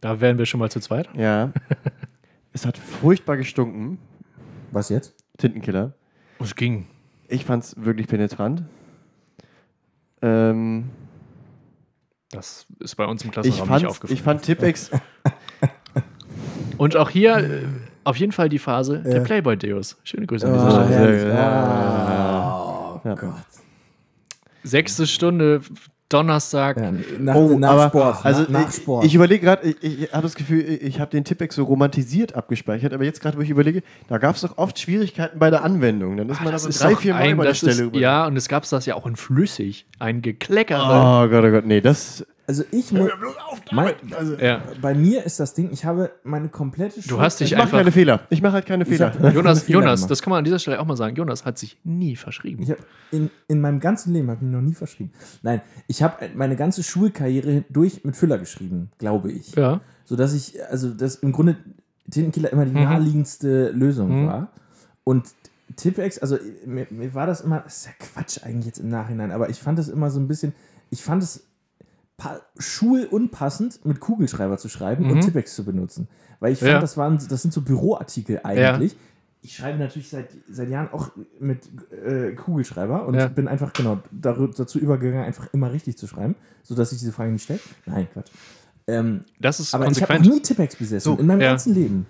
Da 0.00 0.20
wären 0.20 0.38
wir 0.38 0.46
schon 0.46 0.60
mal 0.60 0.70
zu 0.70 0.78
zweit. 0.78 1.08
Ja. 1.16 1.50
es 2.56 2.64
hat 2.66 2.78
furchtbar 2.78 3.36
gestunken. 3.36 3.98
Was 4.72 4.88
jetzt? 4.88 5.14
Tintenkiller. 5.38 5.92
Es 6.40 6.54
ging. 6.54 6.86
Ich 7.28 7.44
fand 7.44 7.64
es 7.64 7.76
wirklich 7.84 8.06
penetrant. 8.08 8.62
Ähm, 10.22 10.90
Das 12.30 12.66
ist 12.80 12.96
bei 12.96 13.04
uns 13.04 13.22
im 13.22 13.28
ich, 13.28 13.32
Klassenraum 13.34 13.68
nicht 13.74 13.86
aufgefallen. 13.86 14.16
ich 14.16 14.22
fand 14.22 14.42
Tippex. 14.42 14.90
Und 16.78 16.96
auch 16.96 17.10
hier 17.10 17.36
äh, 17.36 17.62
auf 18.04 18.16
jeden 18.16 18.32
Fall 18.32 18.48
die 18.48 18.58
Phase 18.58 19.00
der 19.02 19.20
Playboy-Deos. 19.20 19.96
Schöne 20.04 20.26
Grüße 20.26 20.46
an 20.46 20.54
dieser 20.54 20.66
Oh, 20.66 20.84
Stelle. 20.86 20.94
herrlich. 20.94 21.22
ja. 21.34 23.00
Oh 23.04 23.08
Ja. 23.08 23.14
Gott. 23.14 23.34
Sechste 24.62 25.06
Stunde, 25.06 25.60
Donnerstag. 26.08 26.76
Ja, 26.78 26.92
nach, 27.18 27.34
Oh, 27.34 27.58
nach 27.58 27.70
aber, 27.70 27.88
Sport. 27.88 28.24
Also 28.24 28.42
nach, 28.42 28.48
nach 28.48 28.68
ich, 28.70 28.76
Sport. 28.76 29.04
ich 29.04 29.14
überlege 29.14 29.44
gerade, 29.44 29.66
ich, 29.68 29.82
ich 30.02 30.12
habe 30.12 30.22
das 30.22 30.34
Gefühl, 30.34 30.60
ich, 30.60 30.82
ich 30.82 31.00
habe 31.00 31.10
den 31.10 31.24
Tippex 31.24 31.56
so 31.56 31.64
romantisiert 31.64 32.34
abgespeichert, 32.34 32.92
aber 32.92 33.04
jetzt 33.04 33.20
gerade, 33.20 33.36
wo 33.36 33.42
ich 33.42 33.50
überlege, 33.50 33.82
da 34.08 34.18
gab 34.18 34.36
es 34.36 34.42
doch 34.42 34.56
oft 34.58 34.78
Schwierigkeiten 34.78 35.38
bei 35.38 35.50
der 35.50 35.64
Anwendung. 35.64 36.16
Dann 36.16 36.28
ist 36.28 36.40
Ah, 36.40 36.44
man 36.44 36.52
das 36.52 36.62
aber 36.64 36.70
ist 36.70 36.82
drei, 36.82 36.96
vier 36.96 37.14
Mal 37.14 37.20
ein, 37.22 37.32
über 37.32 37.42
die 37.42 37.48
das 37.48 37.58
Stelle 37.58 37.72
ist, 37.72 37.80
über. 37.80 37.98
Ja, 37.98 38.26
und 38.26 38.36
es 38.36 38.48
gab 38.48 38.68
das 38.68 38.86
ja 38.86 38.94
auch 38.94 39.06
in 39.06 39.16
flüssig. 39.16 39.86
Ein 39.98 40.22
Gekleckere. 40.22 40.80
Oh 40.80 41.28
Gott, 41.28 41.44
oh 41.44 41.50
Gott, 41.50 41.66
nee, 41.66 41.80
das. 41.80 42.24
Also 42.46 42.64
ich 42.70 42.92
muss. 42.92 43.10
Mein, 43.72 43.94
Ja. 44.40 44.62
bei 44.80 44.94
mir 44.94 45.24
ist 45.24 45.40
das 45.40 45.54
Ding, 45.54 45.70
ich 45.72 45.84
habe 45.84 46.10
meine 46.22 46.48
komplette 46.48 47.00
Du 47.00 47.20
hast 47.20 47.40
dich 47.40 47.50
Ich 47.50 47.56
mache 47.56 47.64
einfach. 47.64 47.78
keine 47.78 47.92
Fehler. 47.92 48.20
Ich 48.30 48.40
mache 48.42 48.52
halt 48.54 48.66
keine 48.66 48.84
Fehler. 48.86 49.12
hab- 49.12 49.34
Jonas, 49.34 49.62
Fehler 49.64 49.80
Jonas, 49.80 50.00
gemacht. 50.00 50.10
das 50.10 50.22
kann 50.22 50.30
man 50.30 50.38
an 50.38 50.44
dieser 50.44 50.58
Stelle 50.58 50.78
auch 50.80 50.84
mal 50.86 50.96
sagen. 50.96 51.16
Jonas 51.16 51.44
hat 51.44 51.58
sich 51.58 51.78
nie 51.84 52.14
verschrieben. 52.16 52.62
Ich 52.62 52.72
in, 53.10 53.30
in 53.48 53.60
meinem 53.60 53.80
ganzen 53.80 54.12
Leben 54.12 54.28
habe 54.28 54.36
ich 54.36 54.42
mich 54.42 54.52
noch 54.52 54.60
nie 54.62 54.74
verschrieben. 54.74 55.10
Nein, 55.42 55.60
ich 55.88 56.02
habe 56.02 56.28
meine 56.34 56.56
ganze 56.56 56.82
Schulkarriere 56.82 57.64
durch 57.70 58.04
mit 58.04 58.16
Füller 58.16 58.38
geschrieben, 58.38 58.90
glaube 58.98 59.32
ich. 59.32 59.54
ja. 59.54 59.80
So 60.04 60.14
dass 60.14 60.32
ich, 60.34 60.54
also 60.70 60.90
das 60.90 61.16
im 61.16 61.32
Grunde 61.32 61.56
Tintenkiller 62.10 62.52
immer 62.52 62.64
die 62.64 62.70
Mhm. 62.70 62.84
naheliegendste 62.84 63.70
Lösung 63.70 64.22
Mhm. 64.22 64.26
war. 64.28 64.48
Und 65.02 65.24
Tippex, 65.74 66.18
also 66.18 66.38
mir, 66.64 66.86
mir 66.90 67.12
war 67.14 67.26
das 67.26 67.40
immer, 67.40 67.58
das 67.60 67.78
ist 67.78 67.86
ja 67.86 67.92
Quatsch 67.98 68.38
eigentlich 68.44 68.66
jetzt 68.66 68.78
im 68.78 68.88
Nachhinein, 68.88 69.32
aber 69.32 69.50
ich 69.50 69.58
fand 69.58 69.78
es 69.80 69.88
immer 69.88 70.10
so 70.10 70.20
ein 70.20 70.28
bisschen, 70.28 70.52
ich 70.90 71.02
fand 71.02 71.24
es 71.24 71.44
schulunpassend, 72.58 73.84
mit 73.84 74.00
Kugelschreiber 74.00 74.58
zu 74.58 74.68
schreiben 74.68 75.04
und 75.10 75.16
Mhm. 75.16 75.20
Tippex 75.22 75.54
zu 75.54 75.64
benutzen. 75.64 76.08
Weil 76.40 76.52
ich 76.52 76.58
fand, 76.58 76.72
Ja. 76.72 76.80
das 76.80 76.96
waren, 76.96 77.18
das 77.28 77.42
sind 77.42 77.52
so 77.54 77.60
Büroartikel 77.62 78.40
eigentlich. 78.42 78.96
Ich 79.42 79.54
schreibe 79.56 79.78
natürlich 79.78 80.08
seit, 80.08 80.28
seit 80.50 80.68
Jahren 80.68 80.90
auch 80.92 81.10
mit 81.38 81.68
äh, 81.92 82.32
Kugelschreiber 82.32 83.06
und 83.06 83.14
Ja. 83.14 83.28
bin 83.28 83.46
einfach 83.48 83.72
genau 83.72 83.98
dazu 84.12 84.78
übergegangen, 84.78 85.24
einfach 85.24 85.48
immer 85.52 85.72
richtig 85.72 85.96
zu 85.98 86.06
schreiben, 86.06 86.34
sodass 86.62 86.90
ich 86.92 86.98
diese 86.98 87.12
Frage 87.12 87.30
nicht 87.32 87.44
stelle. 87.44 87.60
Nein, 87.84 88.08
Quatsch. 88.12 88.30
Ähm, 88.88 89.22
Das 89.40 89.60
ist 89.60 89.74
aber 89.74 89.84
ich 89.90 90.00
habe 90.02 90.14
konsequent. 90.14 90.34
nie 90.34 90.40
Tippex 90.42 90.76
besessen, 90.76 91.04
So, 91.16 91.20
in 91.20 91.26
meinem 91.26 91.40
ja. 91.42 91.50
ganzen 91.50 91.74
Leben. 91.74 92.06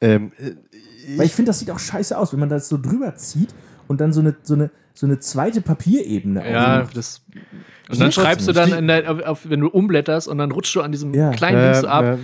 Ähm, 0.00 0.32
äh, 0.38 0.52
Weil 1.16 1.26
ich 1.26 1.34
finde, 1.34 1.50
das 1.50 1.58
sieht 1.60 1.70
auch 1.70 1.78
scheiße 1.78 2.16
aus, 2.16 2.32
wenn 2.32 2.40
man 2.40 2.48
das 2.48 2.68
so 2.68 2.78
drüber 2.78 3.14
zieht 3.16 3.54
und 3.88 4.00
dann 4.00 4.12
so 4.12 4.20
eine, 4.20 4.36
so 4.42 4.54
eine, 4.54 4.70
so 4.96 5.06
eine 5.06 5.18
zweite 5.20 5.60
Papierebene 5.60 6.50
ja, 6.50 6.78
aufmacht. 6.80 6.96
das. 6.96 7.22
Und 7.88 8.00
dann 8.00 8.10
schreibst 8.10 8.48
du 8.48 8.52
dann, 8.52 8.72
in 8.72 8.88
der, 8.88 9.10
auf, 9.10 9.22
auf, 9.22 9.48
wenn 9.50 9.60
du 9.60 9.68
umblätterst 9.68 10.26
und 10.26 10.38
dann 10.38 10.50
rutscht 10.50 10.74
du 10.74 10.80
an 10.80 10.90
diesem 10.90 11.14
Ja. 11.14 11.30
kleinen 11.30 11.58
äh, 11.58 11.72
Ding 11.72 11.80
so 11.82 11.86
ab. 11.88 12.04
äh, 12.04 12.16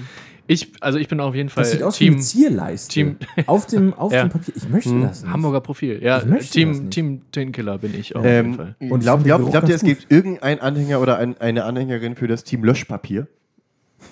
Ich, 0.48 0.72
also 0.80 0.98
ich 0.98 1.06
bin 1.06 1.20
auf 1.20 1.34
jeden 1.36 1.50
Fall 1.50 1.62
Das 1.62 1.70
sieht 1.72 1.82
aus 1.84 2.00
wie 2.00 2.04
Team 2.06 2.14
eine 2.14 2.22
Zierleiste. 2.22 2.92
Team- 2.92 3.16
auf 3.46 3.66
dem, 3.66 3.94
auf 3.94 4.12
Ja. 4.12 4.22
dem 4.24 4.30
Papier. 4.30 4.54
Ich 4.56 4.68
möchte 4.68 5.00
das 5.00 5.22
nicht. 5.22 5.32
Hamburger 5.32 5.60
Profil. 5.60 6.02
Ja, 6.02 6.18
Team. 6.20 6.90
Team 6.90 7.30
Tintenkiller 7.30 7.78
bin 7.78 7.94
ich 7.94 8.16
auf 8.16 8.24
jeden 8.24 8.36
ähm, 8.46 8.54
Fall. 8.54 8.76
Und 8.80 9.00
ich 9.00 9.04
glaub, 9.04 9.22
glaub, 9.22 9.50
glaubt 9.50 9.68
ihr, 9.68 9.74
es 9.76 9.84
gibt 9.84 10.10
irgendeinen 10.10 10.60
Anhänger 10.60 11.00
oder 11.00 11.18
ein, 11.18 11.38
eine 11.40 11.64
Anhängerin 11.64 12.16
für 12.16 12.26
das 12.26 12.42
Team 12.42 12.64
Löschpapier? 12.64 13.28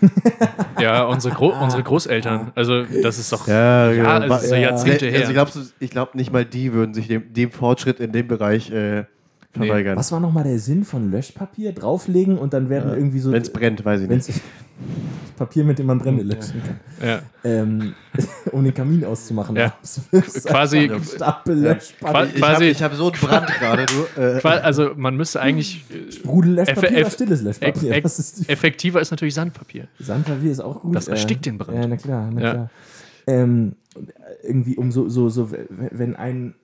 Ja, 0.81 1.05
unsere, 1.05 1.35
Gro 1.35 1.53
unsere 1.61 1.83
Großeltern. 1.83 2.53
Also, 2.55 2.85
das 3.03 3.19
ist 3.19 3.33
doch. 3.33 3.47
Ja, 3.47 3.91
Ja, 3.93 4.25
es 4.25 4.45
ist 4.45 4.51
ja 4.51 4.59
Jahrzehnte 4.59 5.07
her. 5.07 5.29
Also 5.29 5.61
ich 5.79 5.91
glaube 5.91 6.17
nicht 6.17 6.33
mal 6.33 6.45
die 6.45 6.73
würden 6.73 6.95
sich 6.95 7.07
dem, 7.09 7.33
dem 7.33 7.51
Fortschritt 7.51 8.01
in 8.01 8.13
dem 8.13 8.27
Bereich 8.27 8.71
äh, 8.71 9.05
verweigern. 9.53 9.97
Was 9.97 10.13
war 10.13 10.21
nochmal 10.21 10.45
der 10.45 10.59
Sinn 10.59 10.85
von 10.85 11.11
Löschpapier? 11.11 11.73
Drauflegen 11.73 12.39
und 12.39 12.53
dann 12.53 12.69
werden 12.71 12.93
irgendwie 12.95 13.19
so. 13.19 13.33
Wenn 13.33 13.43
es 13.43 13.53
brennt, 13.53 13.85
weiß 13.85 14.03
ich 14.03 14.09
nicht. 14.09 14.29
das 14.29 14.41
Papier, 15.37 15.65
mit 15.65 15.79
dem 15.79 15.87
man 15.87 15.99
Brände 15.99 16.23
löschen 16.23 16.61
kann. 16.63 17.09
Ja. 17.09 17.23
Ähm, 17.45 17.95
um 18.53 18.63
den 18.63 18.75
Kamin 18.75 19.05
auszumachen. 19.07 19.57
Ja. 19.57 19.75
Quasi- 20.45 20.91
Stapel 21.15 21.57
Löschpapier. 21.57 22.13
Qua- 22.13 22.27
quasi- 22.39 22.65
ich 22.67 22.83
habe 22.83 22.93
hab 22.95 22.99
so 22.99 23.11
einen 23.11 23.21
Brand 23.21 23.47
gerade. 23.47 23.87
Du, 23.87 24.21
äh, 24.21 24.41
Also, 24.43 24.91
man 24.97 25.17
müsste 25.17 25.41
eigentlich. 25.41 25.85
äh, 25.91 26.13
Sprudel-Löschpapier 26.13 26.99
oder 27.01 27.11
stilles 27.11 27.43
Löschpapier? 27.43 27.93
eff- 27.95 28.05
ist 28.05 28.49
Effektiver 28.51 29.01
ist 29.01 29.11
natürlich 29.11 29.35
Sandpapier. 29.35 29.89
Sandpapier 29.99 30.51
ist 30.53 30.61
auch 30.61 30.81
gut. 30.83 30.95
Das 30.95 31.09
erstickt 31.09 31.47
den 31.47 31.57
Brand. 31.59 31.79
Ja, 31.79 31.87
na 31.87 31.97
klar, 31.97 32.31
na 32.33 32.41
Ja. 32.43 32.51
klar. 32.53 32.71
Ähm, 33.27 33.77
äh, 33.97 34.47
irgendwie 34.47 34.77
um 34.77 34.93
so, 34.93 35.09
so, 35.09 35.29
so, 35.31 35.51
wenn 35.71 36.17
ein, 36.17 36.55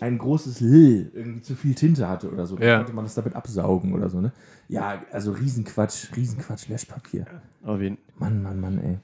ein 0.00 0.18
großes 0.18 0.60
L 0.60 1.10
irgendwie 1.14 1.40
zu 1.42 1.54
viel 1.54 1.74
Tinte 1.74 2.08
hatte 2.08 2.30
oder 2.30 2.46
so, 2.46 2.56
dann 2.56 2.66
Ja. 2.68 2.76
konnte 2.78 2.92
man 2.92 3.04
das 3.04 3.14
damit 3.14 3.34
absaugen 3.36 3.92
oder 3.94 4.08
so, 4.10 4.20
ne? 4.20 4.32
Ja, 4.68 5.02
also 5.12 5.32
Riesenquatsch, 5.32 6.08
Riesenquatsch, 6.16 6.68
Löschpapier. 6.68 7.26
auf 7.64 7.80
jeden 7.80 7.98
Mann, 8.18 8.42
Mann, 8.42 8.60
Mann, 8.60 8.78
ey. 8.78 8.98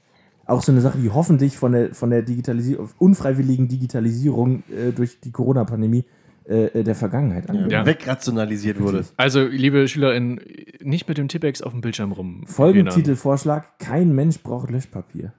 Auch 0.45 0.61
so 0.63 0.71
eine 0.71 0.81
Sache, 0.81 0.97
die 0.97 1.09
hoffentlich 1.09 1.55
von 1.57 1.71
der, 1.71 1.93
von 1.93 2.09
der 2.09 2.23
Digitalisierung, 2.23 2.89
unfreiwilligen 2.97 3.67
Digitalisierung 3.69 4.63
äh, 4.69 4.91
durch 4.91 5.19
die 5.21 5.31
Corona-Pandemie 5.31 6.03
äh, 6.45 6.65
äh, 6.79 6.83
der 6.83 6.95
Vergangenheit 6.95 7.49
angehört. 7.49 7.71
Ja. 7.71 7.85
wegrationalisiert 7.85 8.79
wurde. 8.81 9.05
Also, 9.15 9.45
liebe 9.45 9.87
SchülerInnen, 9.87 10.41
nicht 10.81 11.07
mit 11.07 11.17
dem 11.19 11.27
Tippex 11.29 11.61
auf 11.61 11.71
dem 11.71 11.81
Bildschirm 11.81 12.11
rum. 12.11 12.43
Folgentitelvorschlag: 12.47 13.79
Kein 13.79 14.13
Mensch 14.13 14.41
braucht 14.41 14.69
Löschpapier. 14.71 15.31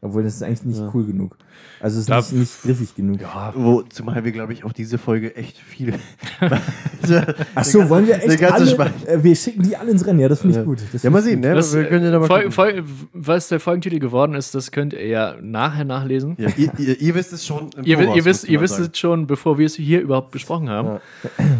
Obwohl, 0.00 0.22
das 0.22 0.36
ist 0.36 0.42
eigentlich 0.44 0.62
nicht 0.64 0.80
cool 0.94 1.04
genug. 1.06 1.36
Also, 1.80 1.96
es 1.96 2.02
ist 2.02 2.08
Da- 2.10 2.18
nicht, 2.18 2.32
nicht 2.32 2.62
griffig 2.62 2.94
genug. 2.94 3.20
Ja, 3.20 3.52
Wo, 3.56 3.82
zumal 3.82 4.24
wir, 4.24 4.30
glaube 4.30 4.52
ich, 4.52 4.62
auch 4.64 4.72
diese 4.72 4.96
Folge 4.96 5.34
echt 5.34 5.58
viel. 5.58 5.92
Ach 7.54 7.64
so, 7.64 7.88
wollen 7.88 8.06
wir 8.06 8.16
echt 8.22 8.38
ganze 8.40 8.78
alle, 8.78 8.92
äh, 9.06 9.22
wir 9.22 9.34
schicken 9.34 9.62
die 9.62 9.76
alle 9.76 9.90
ins 9.90 10.06
Rennen. 10.06 10.20
Ja, 10.20 10.28
das 10.28 10.40
finde 10.40 10.52
ich 10.52 10.58
Ja. 10.58 10.64
gut. 10.64 10.78
Das 10.92 11.02
Ja, 11.02 11.10
mal 11.10 11.22
sehen, 11.22 11.40
ne? 11.40 11.54
das, 11.54 11.74
wir 11.74 11.84
können 11.86 12.04
ja 12.04 12.10
da 12.12 12.18
mal 12.20 12.26
Fol 12.26 12.36
gucken. 12.44 12.52
Fol 12.52 12.84
was 13.12 13.48
der 13.48 13.58
Folgentitel 13.60 13.98
geworden 13.98 14.34
ist, 14.34 14.54
das 14.54 14.70
könnt 14.70 14.92
ihr 14.92 15.06
ja 15.06 15.34
nachher 15.40 15.84
nachlesen. 15.84 16.36
Ja, 16.38 16.48
ihr, 16.56 16.70
ihr, 16.78 17.00
ihr 17.00 17.14
wisst 17.14 17.32
es 17.32 17.44
schon. 17.46 17.70
Im 17.76 17.84
Ihr, 17.84 17.98
Voraus, 17.98 18.16
ihr 18.16 18.24
wisst, 18.24 18.48
ihr 18.48 18.60
wisst 18.60 18.78
es 18.78 18.96
schon, 18.98 19.26
bevor 19.26 19.58
wir 19.58 19.66
es 19.66 19.74
hier 19.74 20.00
überhaupt 20.00 20.30
besprochen 20.30 20.68
haben. 20.68 21.00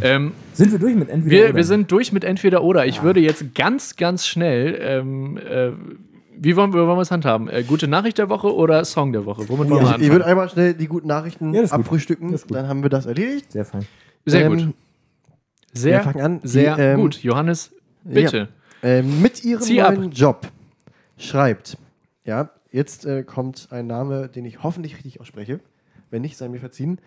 Ähm, 0.00 0.32
Sind 0.52 0.70
wir 0.72 0.78
durch 0.78 0.94
mit 0.94 1.08
entweder 1.08 1.30
wir, 1.36 1.44
oder? 1.46 1.56
wir 1.56 1.64
sind 1.64 1.90
durch 1.90 2.12
mit 2.12 2.22
entweder 2.24 2.62
oder. 2.62 2.86
Ich 2.86 3.02
würde 3.02 3.20
jetzt 3.20 3.54
ganz, 3.54 3.96
ganz 3.96 4.26
schnell. 4.26 4.78
Ähm, 4.80 5.38
äh, 5.38 5.70
wie 6.40 6.56
wollen 6.56 6.72
wir, 6.72 6.86
wollen 6.86 6.98
wir 6.98 7.02
es 7.02 7.10
handhaben? 7.10 7.48
Äh, 7.48 7.62
gute 7.64 7.88
Nachricht 7.88 8.18
der 8.18 8.28
Woche 8.28 8.54
oder 8.54 8.84
Song 8.84 9.12
der 9.12 9.24
Woche? 9.24 9.48
Womit 9.48 9.70
wollen 9.70 9.70
wir 9.70 9.76
Ich, 9.76 9.82
ich 9.82 9.92
anfangen? 9.94 10.10
würde 10.12 10.26
einmal 10.26 10.48
schnell 10.48 10.74
die 10.74 10.86
guten 10.86 11.08
Nachrichten 11.08 11.54
Ja, 11.54 11.64
abfrühstücken, 11.64 12.38
dann 12.48 12.68
haben 12.68 12.82
wir 12.82 12.90
das 12.90 13.06
erledigt. 13.06 13.52
Sehr 13.52 13.64
fein. 13.64 13.86
Sehr 14.24 14.46
Ähm, 14.46 14.52
gut. 14.66 14.74
Sehr, 15.72 15.98
wir 15.98 16.02
fangen 16.04 16.20
an. 16.24 16.40
Die, 16.42 16.48
sehr 16.48 16.78
ähm, 16.78 17.00
gut. 17.00 17.22
Johannes, 17.22 17.70
bitte. 18.04 18.48
Ähm, 18.82 19.20
mit 19.22 19.44
ihrem 19.44 19.60
Zieh 19.62 19.80
ab. 19.82 19.94
neuen 19.94 20.10
Job 20.12 20.48
schreibt, 21.16 21.76
ja, 22.24 22.50
jetzt 22.70 23.04
äh, 23.06 23.22
kommt 23.22 23.68
ein 23.70 23.86
Name, 23.86 24.28
den 24.28 24.44
ich 24.44 24.62
hoffentlich 24.62 24.94
richtig 24.96 25.20
ausspreche. 25.20 25.60
Wenn 26.10 26.22
nicht, 26.22 26.36
sei 26.36 26.48
mir 26.48 26.60
verziehen. 26.60 26.98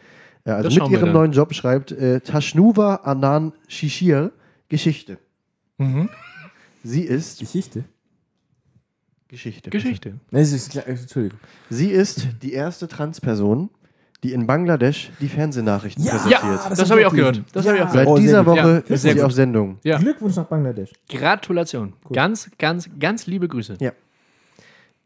Äh, 0.45 0.51
also 0.51 0.69
Das 0.69 0.77
mit 0.77 0.89
ihrem 0.91 1.11
neuen 1.13 1.31
Job 1.31 1.53
schreibt 1.53 1.91
äh, 1.91 2.19
Tashnuva 2.21 2.95
Anan 3.03 3.53
Shishir 3.67 4.31
Geschichte. 4.69 5.17
Mhm. 5.77 6.09
Sie 6.83 7.01
ist 7.03 7.39
Geschichte? 7.39 7.83
Geschichte. 9.31 9.69
Geschichte. 9.69 10.13
Nee, 10.29 10.41
es 10.41 10.51
ist, 10.51 10.75
Entschuldigung. 10.75 11.39
Sie 11.69 11.89
ist 11.89 12.27
die 12.43 12.51
erste 12.53 12.87
Transperson, 12.89 13.69
die 14.23 14.33
in 14.33 14.45
Bangladesch 14.45 15.09
die 15.21 15.29
Fernsehnachrichten 15.29 16.03
Ja, 16.03 16.11
präsentiert. 16.11 16.43
Ja, 16.43 16.69
das, 16.69 16.79
hab 16.81 16.89
habe 16.89 16.99
ich 17.01 17.05
auch 17.07 17.13
gehört. 17.13 17.41
Das 17.53 17.65
habe 17.65 17.77
ich 17.77 17.83
auch 17.83 17.87
Ja. 17.87 17.91
gehört. 17.93 18.05
Seit 18.05 18.07
Oh, 18.07 18.17
dieser 18.17 18.43
gut. 18.43 18.53
Woche 18.57 18.83
Ja, 18.87 18.93
ist 18.95 19.01
sie 19.03 19.13
gut. 19.13 19.21
auf 19.23 19.31
Sendung. 19.31 19.79
Ja. 19.83 19.97
Glückwunsch 19.97 20.35
nach 20.35 20.45
Bangladesch. 20.45 20.91
Gratulation. 21.09 21.93
Ganz, 22.11 22.51
ganz, 22.59 22.89
ganz 22.99 23.25
liebe 23.25 23.47
Grüße. 23.47 23.77
Ja. 23.79 23.93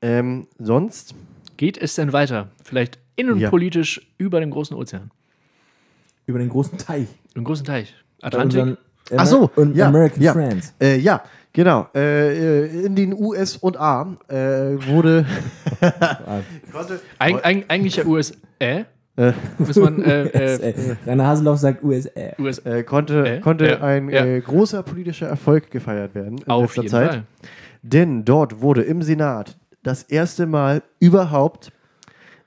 Ähm, 0.02 0.47
sonst, 0.60 1.14
Geht 1.57 1.77
es 1.77 1.95
denn 1.95 2.11
weiter? 2.11 2.49
Vielleicht 2.65 2.99
innenpolitisch 3.15 4.11
über 4.18 4.41
dem 4.41 4.52
großen 4.52 4.76
Ozean, 4.76 5.10
Über 6.26 6.39
den 6.39 6.49
großen 6.49 6.77
Teich. 6.77 7.07
im 7.34 7.45
großen 7.45 7.65
Teich. 7.65 7.93
Atlantik. 8.22 8.77
Ach 9.15 9.26
so, 9.26 9.49
und 9.56 9.76
ja, 9.76 9.88
American 9.88 10.22
ja. 10.22 10.34
Friends. 10.34 10.73
äh, 10.81 10.97
ja, 10.97 11.23
genau. 11.56 11.88
Äh, 11.95 12.65
äh, 12.65 12.86
in 12.86 12.95
den 12.95 13.14
US 13.14 13.57
und 13.57 13.77
A 13.77 14.15
äh, 14.27 14.36
wurde. 14.88 15.26
konnte, 16.72 16.99
Eig 17.19 17.44
eig 17.45 17.65
eigentlich 17.68 17.95
ja 17.95 18.06
USA. 18.06 18.36
Äh. 18.60 18.84
Muss 19.57 19.77
man 19.77 20.03
äh, 20.03 20.23
äh, 20.27 20.95
Rainer 21.07 21.26
Haseloff 21.27 21.57
sagt 21.60 21.84
USA. 21.84 22.10
US 22.38 22.60
äh, 22.60 22.84
konnte, 22.84 23.26
Äh, 23.26 23.40
konnte 23.40 23.82
ein 23.82 24.10
ja. 24.10 24.26
Äh, 24.26 24.41
großer 24.41 24.84
politischer 24.84 25.27
Erfolg 25.27 25.72
gefeiert 25.72 26.14
werden 26.15 26.38
in 26.40 26.48
auf 26.49 26.76
letzter 26.76 26.82
jeden 26.82 26.91
Zeit. 26.91 27.10
Fall. 27.11 27.23
Denn 27.82 28.26
dort 28.26 28.61
wurde 28.61 28.82
im 28.84 29.02
Senat 29.02 29.57
das 29.84 30.03
erste 30.03 30.45
Mal 30.48 30.82
überhaupt 30.99 31.72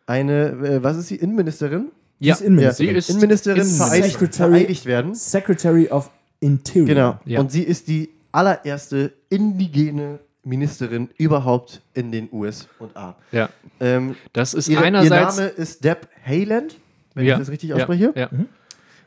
eine, 0.07 0.49
äh, 0.63 0.83
was 0.83 0.97
ist 0.99 1.09
sie, 1.09 1.17
Innenministerin? 1.17 1.87
Ja, 2.19 2.35
ist 2.35 2.41
Innenministerin. 2.43 2.93
sie 2.93 2.99
ist 2.99 3.09
Innenministerin 3.11 3.57
Innenministerin. 3.63 3.89
vereidigt, 3.89 4.19
Secretary- 4.19 4.51
vereidigt 4.59 4.87
werden. 4.87 5.15
Secretary 5.15 5.89
of 5.89 6.11
Interior. 6.41 6.87
Genau. 6.87 7.19
Ja. 7.25 7.41
Und 7.41 7.51
sie 7.53 7.63
ist 7.63 7.89
die 7.89 8.11
allererste 8.33 9.13
indigene 9.29 10.19
Ministerin 10.45 11.11
überhaupt 11.19 11.81
in 11.95 12.11
den 12.13 12.29
USA. 12.33 13.17
Ja, 13.33 13.49
Ähm, 13.81 14.17
das 14.33 14.55
ist 14.55 14.69
ihre, 14.69 14.81
ihr 14.81 14.87
einerseits. 14.87 15.37
Name 15.37 15.49
ist 15.49 15.85
Deb 15.85 16.09
Haaland, 16.27 16.77
wenn 17.15 17.27
ja, 17.27 17.35
ich 17.35 17.41
das 17.41 17.51
richtig 17.51 17.71
ja, 17.71 17.77
ausspreche. 17.77 18.13
Ja, 18.17 18.31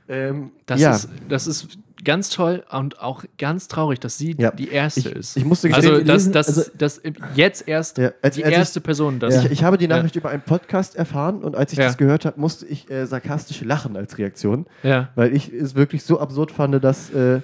Ähm, 0.10 0.52
das, 0.66 0.82
ja. 0.82 0.94
ist, 0.96 1.10
das 1.30 1.48
ist 1.48 1.68
ganz 2.04 2.30
toll 2.30 2.64
und 2.72 3.00
auch 3.00 3.24
ganz 3.38 3.68
traurig, 3.68 4.00
dass 4.00 4.18
sie 4.18 4.36
Ja. 4.38 4.52
die 4.52 4.70
erste 4.70 5.02
Ich- 5.02 5.16
ist. 5.16 5.38
ich 5.38 5.46
musste 5.46 5.74
also, 5.74 6.00
dass, 6.02 6.30
dass, 6.32 6.48
also- 6.58 6.72
dass 6.78 7.02
jetzt 7.36 7.68
erst 7.68 7.98
Ja, 8.00 8.12
als- 8.22 8.36
die 8.36 8.44
als 8.44 8.52
ich- 8.52 8.58
erste 8.58 8.82
Person 8.82 9.20
das. 9.20 9.46
Ich, 9.46 9.52
ich 9.52 9.64
habe 9.64 9.78
die 9.78 9.86
Ja. 9.86 9.96
Nachricht 9.98 10.16
über 10.16 10.30
einen 10.30 10.42
Podcast 10.42 10.96
erfahren 10.96 11.44
und 11.44 11.56
als 11.56 11.72
ich 11.72 11.78
Ja. 11.80 11.86
das 11.86 11.98
gehört 11.98 12.26
habe, 12.26 12.40
musste 12.40 12.66
ich 12.66 12.90
äh, 12.90 13.06
sarkastisch 13.06 13.62
lachen 13.62 13.96
als 13.96 14.18
Reaktion, 14.18 14.66
ja. 14.84 15.10
weil 15.16 15.34
ich 15.36 15.54
es 15.54 15.76
wirklich 15.76 16.04
so 16.04 16.20
absurd 16.20 16.52
fand, 16.52 16.84
dass 16.84 17.10
äh, 17.12 17.42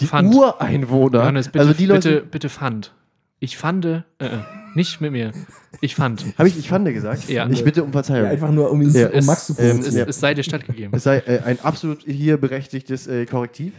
die 0.00 0.06
Fand. 0.06 0.34
Ureinwohner, 0.34 1.20
Johannes, 1.20 1.48
bitte, 1.48 1.60
also 1.60 1.72
die 1.74 1.86
Leute, 1.86 2.10
bitte, 2.16 2.26
bitte 2.26 2.48
fand. 2.48 2.92
Ich 3.40 3.56
fand, 3.56 3.84
äh, 3.84 4.02
äh, 4.18 4.30
nicht 4.74 5.00
mit 5.00 5.12
mir. 5.12 5.32
Ich 5.80 5.94
fand. 5.94 6.24
habe 6.38 6.48
ich, 6.48 6.58
ich 6.58 6.68
fand 6.68 6.86
gesagt? 6.88 7.28
Ja. 7.28 7.48
Ich 7.48 7.62
bitte 7.62 7.84
um 7.84 7.92
Verzeihung. 7.92 8.24
Ja, 8.24 8.30
einfach 8.30 8.50
nur, 8.50 8.70
um, 8.70 8.80
ihn, 8.82 8.92
Ja, 8.92 9.10
um 9.10 9.24
Max 9.26 9.46
zu 9.46 9.54
es, 9.58 9.86
es, 9.86 9.94
es 9.94 10.20
sei 10.20 10.34
dir 10.34 10.42
stattgegeben. 10.42 10.94
es 10.94 11.02
sei 11.04 11.18
äh, 11.18 11.40
ein 11.44 11.60
absolut 11.60 12.02
hier 12.04 12.36
berechtigtes 12.38 13.06
äh, 13.06 13.26
Korrektiv. 13.26 13.72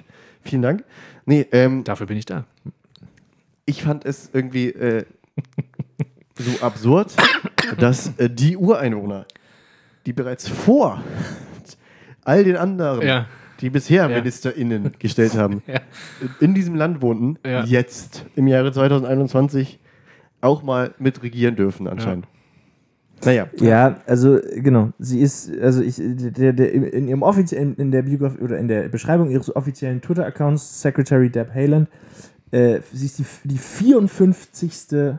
Vielen 0.43 0.61
Dank. 0.61 0.83
Nee, 1.25 1.47
ähm, 1.51 1.83
Dafür 1.83 2.05
bin 2.05 2.17
ich 2.17 2.25
da. 2.25 2.45
ich 3.65 3.81
fand 3.83 4.05
es 4.05 4.29
irgendwie 4.31 4.69
äh, 4.69 5.05
so 6.37 6.63
absurd, 6.63 7.13
dass 7.79 8.11
äh, 8.17 8.29
die 8.29 8.55
Ureinwohner, 8.57 9.25
die 10.05 10.13
bereits 10.13 10.47
vor 10.47 11.01
all 12.23 12.43
den 12.43 12.57
anderen, 12.57 13.01
Ja. 13.05 13.27
Die 13.61 13.69
bisher 13.69 14.10
Ja. 14.10 14.18
MinisterInnen 14.18 14.91
gestellt 14.99 15.36
haben, 15.36 15.61
Ja. 15.68 15.80
in 16.40 16.53
diesem 16.53 16.76
Land 16.76 17.02
wohnten, 17.02 17.38
Ja. 17.45 17.64
jetzt 17.65 18.26
im 18.36 18.48
Jahre 18.48 18.72
2021 18.72 19.80
auch 20.41 20.61
mal 20.64 20.94
mitregieren 20.99 21.56
dürfen 21.56 21.88
anscheinend. 21.88 22.27
Naja, 23.23 23.48
Ja, 23.56 24.02
also 24.06 24.40
genau. 24.57 24.91
Sie 24.99 25.22
ist, 25.22 25.49
also 25.60 25.82
ich, 25.82 25.95
der, 25.98 26.52
der, 26.53 26.72
in 26.73 27.07
ihrem 27.07 27.22
offiziellen, 27.23 27.76
in 27.77 27.90
der 27.91 28.02
Biografie 28.03 28.41
oder 28.41 28.60
in 28.60 28.68
der 28.68 28.90
Beschreibung 28.90 29.32
ihres 29.32 29.56
offiziellen 29.56 30.02
Twitter-Accounts, 30.02 30.82
Secretary 30.82 31.30
Deb 31.30 31.49
Haaland, 31.56 31.88
äh, 32.52 32.82
sie 32.94 33.06
ist 33.06 33.19
die, 33.19 33.26
die 33.45 33.57
54. 33.57 35.15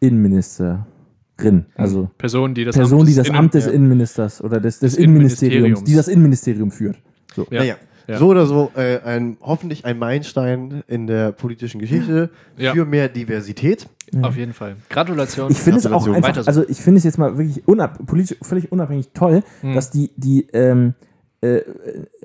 Innenministerin. 0.00 1.66
Also 1.74 2.10
Person, 2.18 2.54
die 2.54 2.64
das 2.64 2.76
Person, 2.76 3.00
Amt 3.00 3.08
die 3.08 3.14
des 3.14 3.16
das 3.18 3.28
Innen- 3.28 3.38
Amt 3.38 3.54
des. 3.54 3.66
Innenministers 3.66 4.42
oder 4.42 4.60
des, 4.60 4.78
des 4.78 4.94
Des 4.94 4.98
Innenministeriums, 5.04 5.54
Innenministeriums. 5.54 5.84
die 5.90 5.94
das 5.96 6.08
Innenministerium 6.08 6.70
führt. 6.70 6.98
So. 7.34 7.46
Ja. 7.50 7.60
naja. 7.60 7.74
Ja. 8.06 8.18
So 8.18 8.28
oder 8.28 8.44
so, 8.44 8.70
äh, 8.76 9.00
ein, 9.00 9.38
hoffentlich 9.40 9.86
ein 9.86 9.98
Meilenstein 9.98 10.82
in 10.88 11.06
der 11.06 11.32
politischen 11.32 11.80
Geschichte 11.80 12.28
Ja. 12.58 12.74
für 12.74 12.84
mehr 12.84 13.08
Diversität. 13.08 13.88
Auf 14.20 14.36
jeden 14.36 14.52
Fall. 14.52 14.76
Gratulation. 14.90 15.50
Ich 15.50 15.58
finde 15.58 15.78
es 15.78 15.86
auch 15.86 16.06
einfach, 16.06 16.22
Weiter 16.28 16.42
so. 16.42 16.48
also 16.48 16.68
ich 16.68 16.82
finde 16.82 16.98
es 16.98 17.04
jetzt 17.04 17.16
mal 17.16 17.38
wirklich 17.38 17.66
unab 17.66 18.04
politisch 18.04 18.36
völlig 18.42 18.70
unabhängig 18.70 19.08
toll, 19.14 19.42
Hm. 19.62 19.74
dass 19.74 19.90
die, 19.90 20.10
die 20.18 20.46
ähm, 20.52 20.92
äh, 21.40 21.62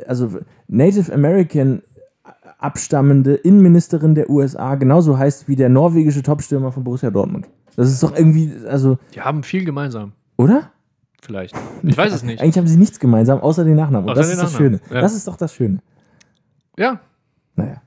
also 0.05 0.39
Native 0.67 1.13
American 1.13 1.81
abstammende 2.57 3.35
Innenministerin 3.35 4.15
der 4.15 4.29
USA 4.29 4.75
genauso 4.75 5.17
heißt 5.17 5.47
wie 5.47 5.55
der 5.55 5.69
norwegische 5.69 6.21
Topstürmer 6.23 6.71
von 6.71 6.83
Borussia 6.83 7.09
Dortmund. 7.09 7.47
Das 7.77 7.89
ist 7.89 8.03
doch 8.03 8.13
irgendwie, 8.15 8.51
also, 8.67 8.97
Die 9.15 9.21
haben 9.21 9.43
viel 9.43 9.63
gemeinsam. 9.63 10.11
oder? 10.35 10.71
Vielleicht. 11.29 11.55
Ich 11.83 11.95
weiß 11.95 12.11
es 12.11 12.23
nicht. 12.23 12.41
Eigentlich 12.41 12.57
haben 12.57 12.67
sie 12.67 12.77
nichts 12.77 12.99
gemeinsam, 12.99 13.39
außer 13.39 13.63
den 13.63 13.75
Nachnamen. 13.75 14.09
Und 14.09 14.11
Außer 14.17 14.21
das 14.21 14.27
den 14.29 14.33
ist 14.37 14.41
das 14.43 14.51
Nachnamen, 14.53 14.79
Schöne. 14.79 14.95
ja. 14.95 15.01
Das 15.01 15.13
ist 15.15 15.27
doch 15.27 15.37
das 15.37 15.53
Schöne. 15.53 15.77
Ja, 16.77 16.99
Naja. 17.55 17.81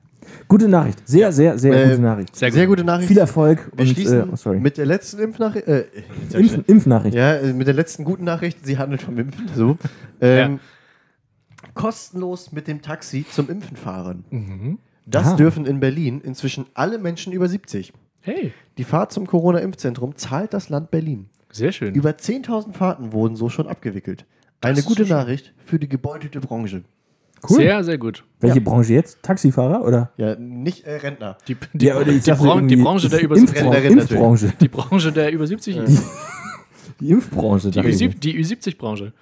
Gute 0.47 0.67
Nachricht. 0.69 1.05
Sehr, 1.07 1.31
sehr, 1.33 1.57
sehr 1.59 1.73
Äh, 1.73 1.89
gute 1.89 2.01
Nachricht. 2.01 2.35
sehr 2.35 2.49
gut. 2.49 2.55
Sehr 2.55 2.67
gute 2.67 2.83
Nachricht. 2.85 3.07
Viel 3.09 3.17
Erfolg 3.17 3.69
Wir 3.75 3.81
und 3.85 3.91
schließen 3.93 4.19
äh, 4.21 4.25
oh, 4.31 4.35
sorry. 4.37 4.59
mit 4.59 4.77
der 4.77 4.85
letzten 4.85 5.19
Impfnachricht. 5.19 5.67
Äh, 5.67 5.85
Impf 6.33 6.59
Impfnachricht. 6.69 7.15
ja, 7.15 7.35
äh, 7.35 7.51
mit 7.53 7.67
der 7.67 7.73
letzten 7.73 8.03
guten 8.05 8.23
Nachricht. 8.23 8.65
Sie 8.65 8.77
handelt 8.77 9.01
vom 9.01 9.17
Impfen. 9.17 9.49
So. 9.55 9.77
Ähm, 10.21 10.59
Kostenlos 11.73 12.51
mit 12.51 12.67
dem 12.67 12.81
Taxi 12.81 13.25
zum 13.29 13.49
Impfen 13.49 13.75
fahren. 13.77 14.23
Mhm. 14.29 14.79
Das 15.05 15.27
Ah. 15.33 15.35
dürfen 15.35 15.65
in 15.65 15.79
Berlin 15.79 16.21
inzwischen 16.21 16.65
alle 16.73 16.97
Menschen 16.97 17.33
über 17.33 17.47
70. 17.49 17.91
Hey, 18.21 18.53
Die 18.77 18.83
Fahrt 18.85 19.11
zum 19.11 19.27
Corona-Impfzentrum 19.27 20.15
zahlt 20.15 20.53
das 20.53 20.69
Land 20.69 20.91
Berlin. 20.91 21.27
Sehr 21.53 21.71
schön. 21.71 21.93
Über 21.95 22.09
10.000 22.11 22.73
Fahrten 22.73 23.13
wurden 23.13 23.35
so 23.35 23.47
schon 23.49 23.67
abgewickelt. 23.67 24.25
Eine 24.61 24.79
ist 24.79 24.85
gute. 24.85 25.05
Nachricht 25.05 25.53
für 25.65 25.79
die 25.79 25.87
gebeutelte 25.87 26.39
Branche. 26.39 26.83
Cool. 27.49 27.57
Sehr, 27.57 27.83
sehr 27.83 27.97
gut. 27.97 28.23
Welche 28.39 28.59
Ja. 28.59 28.63
Branche 28.63 28.93
jetzt? 28.93 29.21
Taxifahrer 29.21 29.83
oder? 29.85 30.11
Ja, 30.17 30.35
nicht 30.35 30.85
äh, 30.85 30.95
Rentner. 30.95 31.37
Die, 31.47 31.57
die, 31.73 31.85
Ja, 31.87 32.01
die, 32.03 32.75
Branche 32.77 33.09
der 33.09 33.21
über 33.21 33.35
Impfbranche. 33.35 34.53
die 34.61 34.67
Branche 34.69 35.11
der 35.11 35.31
über 35.31 35.45
70 35.45 35.75
Die, 36.99 37.09
Impfbranche. 37.11 37.69
die, 37.71 37.75
dachte 37.75 37.89
ich. 37.89 38.01
Ü7 38.01 38.19
die 38.19 38.43
Ü70-Branche. 38.43 39.13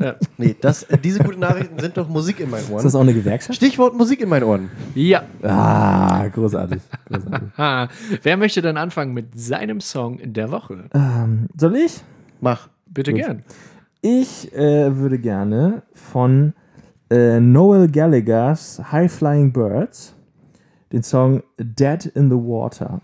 Ja. 0.00 0.14
Nee, 0.36 0.54
das, 0.60 0.84
äh, 0.84 0.98
diese 0.98 1.20
guten 1.20 1.40
Nachrichten 1.40 1.78
sind 1.78 1.96
doch 1.96 2.08
Musik 2.08 2.40
in 2.40 2.50
meinen 2.50 2.60
Ist 2.60 2.72
das 2.72 2.94
Ohren. 2.94 2.96
auch 2.96 3.00
eine 3.00 3.14
Gewerkschaft? 3.14 3.56
Stichwort 3.56 3.94
Musik 3.96 4.20
in 4.20 4.28
meinen 4.28 4.44
Ohren. 4.44 4.70
ja. 4.94 5.22
Ah, 5.42 6.26
großartig. 6.28 6.80
großartig. 7.10 7.48
Wer 8.22 8.36
möchte 8.36 8.62
dann 8.62 8.76
anfangen 8.76 9.12
mit 9.14 9.38
seinem 9.38 9.80
Song 9.80 10.18
der 10.24 10.50
Woche? 10.50 10.84
ähm, 10.94 11.48
soll 11.56 11.76
ich? 11.76 12.00
Mach. 12.40 12.68
Bitte 12.86 13.12
Gut. 13.12 13.20
gern. 13.20 13.42
Ich 14.00 14.52
äh, 14.54 14.96
würde 14.96 15.18
gerne 15.18 15.82
von 15.92 16.54
äh, 17.10 17.40
Noel 17.40 17.88
Gallagher's 17.88 18.80
High 18.92 19.12
Flying 19.12 19.52
Birds 19.52 20.14
den 20.92 21.02
Song 21.02 21.42
Dead 21.58 22.06
in 22.14 22.30
the 22.30 22.36
Water 22.36 23.00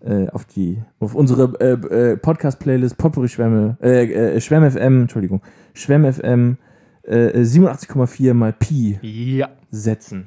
äh, 0.00 0.28
auf 0.28 0.44
die 0.44 0.82
auf 1.00 1.14
unsere 1.14 1.52
äh, 1.60 2.12
äh, 2.12 2.16
Podcast-Playlist 2.16 2.96
Potpourri 2.98 3.28
Schwämme 3.28 3.76
äh, 3.82 4.36
äh, 4.36 4.40
Schwemm 4.40 4.70
FM 4.70 5.02
Entschuldigung 5.02 5.42
Schwemm 5.74 6.10
FM 6.12 6.56
äh, 7.02 7.40
87,4 7.40 8.34
mal 8.34 8.52
Pi 8.52 8.98
Ja. 9.02 9.48
setzen. 9.70 10.26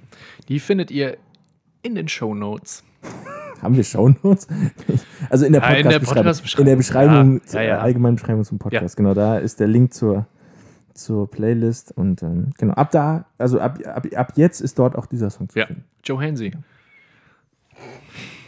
Die 0.50 0.60
findet 0.60 0.92
ihr 0.92 1.18
in 1.84 1.96
den 1.96 2.08
Show 2.08 2.34
Notes. 2.36 2.84
Haben 3.62 3.76
wir 3.76 3.84
Shownotes? 3.84 4.48
Also 5.30 5.46
in 5.46 5.54
der 5.54 5.60
Podcast-Beschreibung. 5.62 6.60
In 6.60 6.66
der 6.66 6.76
Beschreibung, 6.76 7.42
Ja, 7.52 7.62
ja, 7.62 7.68
ja. 7.68 7.80
allgemeinen 7.80 8.16
Beschreibung 8.16 8.44
zum 8.44 8.58
Podcast. 8.60 8.98
Genau, 8.98 9.14
da 9.14 9.38
ist 9.38 9.60
der 9.60 9.68
Link 9.68 9.94
zur, 9.94 10.26
zur 10.96 11.30
Playlist. 11.30 11.92
Und 11.96 12.24
ähm, 12.24 12.50
genau, 12.58 12.74
ab 12.74 12.90
da, 12.92 13.26
also 13.38 13.60
ab, 13.60 13.78
ab, 13.86 14.08
ab 14.16 14.34
jetzt 14.36 14.62
ist 14.62 14.80
dort 14.80 14.96
auch 14.96 15.06
dieser 15.06 15.30
Song 15.30 15.48
zu 15.50 15.60
Ja. 15.60 15.68
finden. 15.68 15.84
Joe 16.04 16.20
Hansi. 16.22 16.52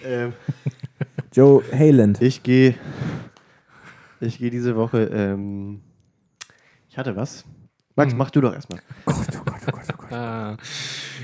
Ähm, 0.06 0.34
Joe 1.34 1.64
Hayland. 1.72 2.22
ich 2.22 2.44
gehe 2.44 2.76
ich 4.20 4.38
gehe 4.38 4.52
diese 4.52 4.76
Woche. 4.76 5.10
Ähm, 5.12 5.82
ich 6.90 6.98
hatte 6.98 7.16
was. 7.16 7.44
Max, 7.96 8.14
mach 8.14 8.32
du 8.32 8.42
doch 8.42 8.54
erstmal. 8.54 8.80
Gott, 9.06 9.16
oh 9.18 9.44
Gott, 9.44 9.62
oh 9.68 9.72
Gott, 9.72 9.88
oh 9.92 9.98
Gott. 9.98 10.12
Ah. 10.12 10.58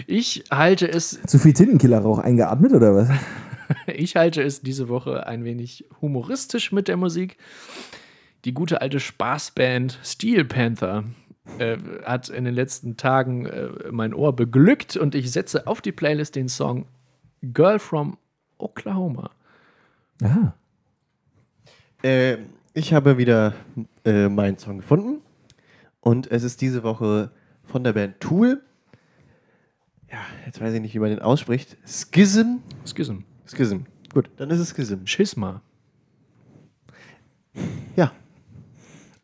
Ich 0.08 0.46
halte 0.52 0.88
es, 0.88 1.22
Zu 1.28 1.40
viel 1.40 1.54
Tintenkillerrauch 1.54 2.20
eingeatmet 2.20 2.74
oder 2.74 2.96
was? 2.96 3.10
ich 3.88 4.16
halte 4.16 4.42
es 4.42 4.62
diese 4.62 4.90
Woche 4.90 5.28
ein 5.28 5.44
wenig 5.44 5.86
humoristisch 6.02 6.72
mit 6.72 6.88
der 6.88 6.98
Musik. 6.98 7.38
Die 8.46 8.54
gute 8.54 8.82
alte 8.82 9.00
Spaßband 9.00 10.00
Steel 10.04 10.46
Panther 10.46 11.04
äh, 11.60 11.78
hat 12.04 12.30
in 12.30 12.46
den 12.46 12.54
letzten 12.54 12.98
Tagen 12.98 13.46
äh, 13.46 13.70
mein 13.92 14.14
Ohr 14.14 14.36
beglückt 14.36 14.98
und 14.98 15.14
ich 15.14 15.32
setze 15.32 15.68
auf 15.68 15.82
die 15.82 15.92
Playlist 15.92 16.36
den 16.36 16.50
Song 16.50 16.88
Girl 17.42 17.80
from 17.80 18.18
Oklahoma. 18.58 19.32
Aha. 20.24 20.54
Äh, 22.04 22.38
ich 22.74 22.94
habe 22.94 23.18
wieder 23.18 23.54
äh, 24.06 24.30
meinen 24.30 24.58
Song 24.58 24.78
gefunden. 24.78 25.22
Und 26.02 26.32
es 26.32 26.44
ist 26.44 26.62
diese 26.62 26.84
Woche 26.84 27.32
von 27.64 27.84
der 27.84 27.94
Band 27.94 28.20
Tool. 28.20 28.62
Ja, 30.12 30.18
jetzt 30.46 30.60
weiß 30.62 30.74
ich 30.74 30.82
nicht, 30.82 30.94
wie 30.96 31.00
man 31.00 31.10
den 31.10 31.20
ausspricht. 31.20 31.78
Schism. 31.86 32.58
Schism. 32.86 33.20
Schism. 33.46 33.80
Gut, 34.14 34.30
dann 34.38 34.50
ist 34.50 34.60
es 34.60 34.70
Schism. 34.76 35.06
Schisma. 35.06 35.62
Ja, 37.96 38.12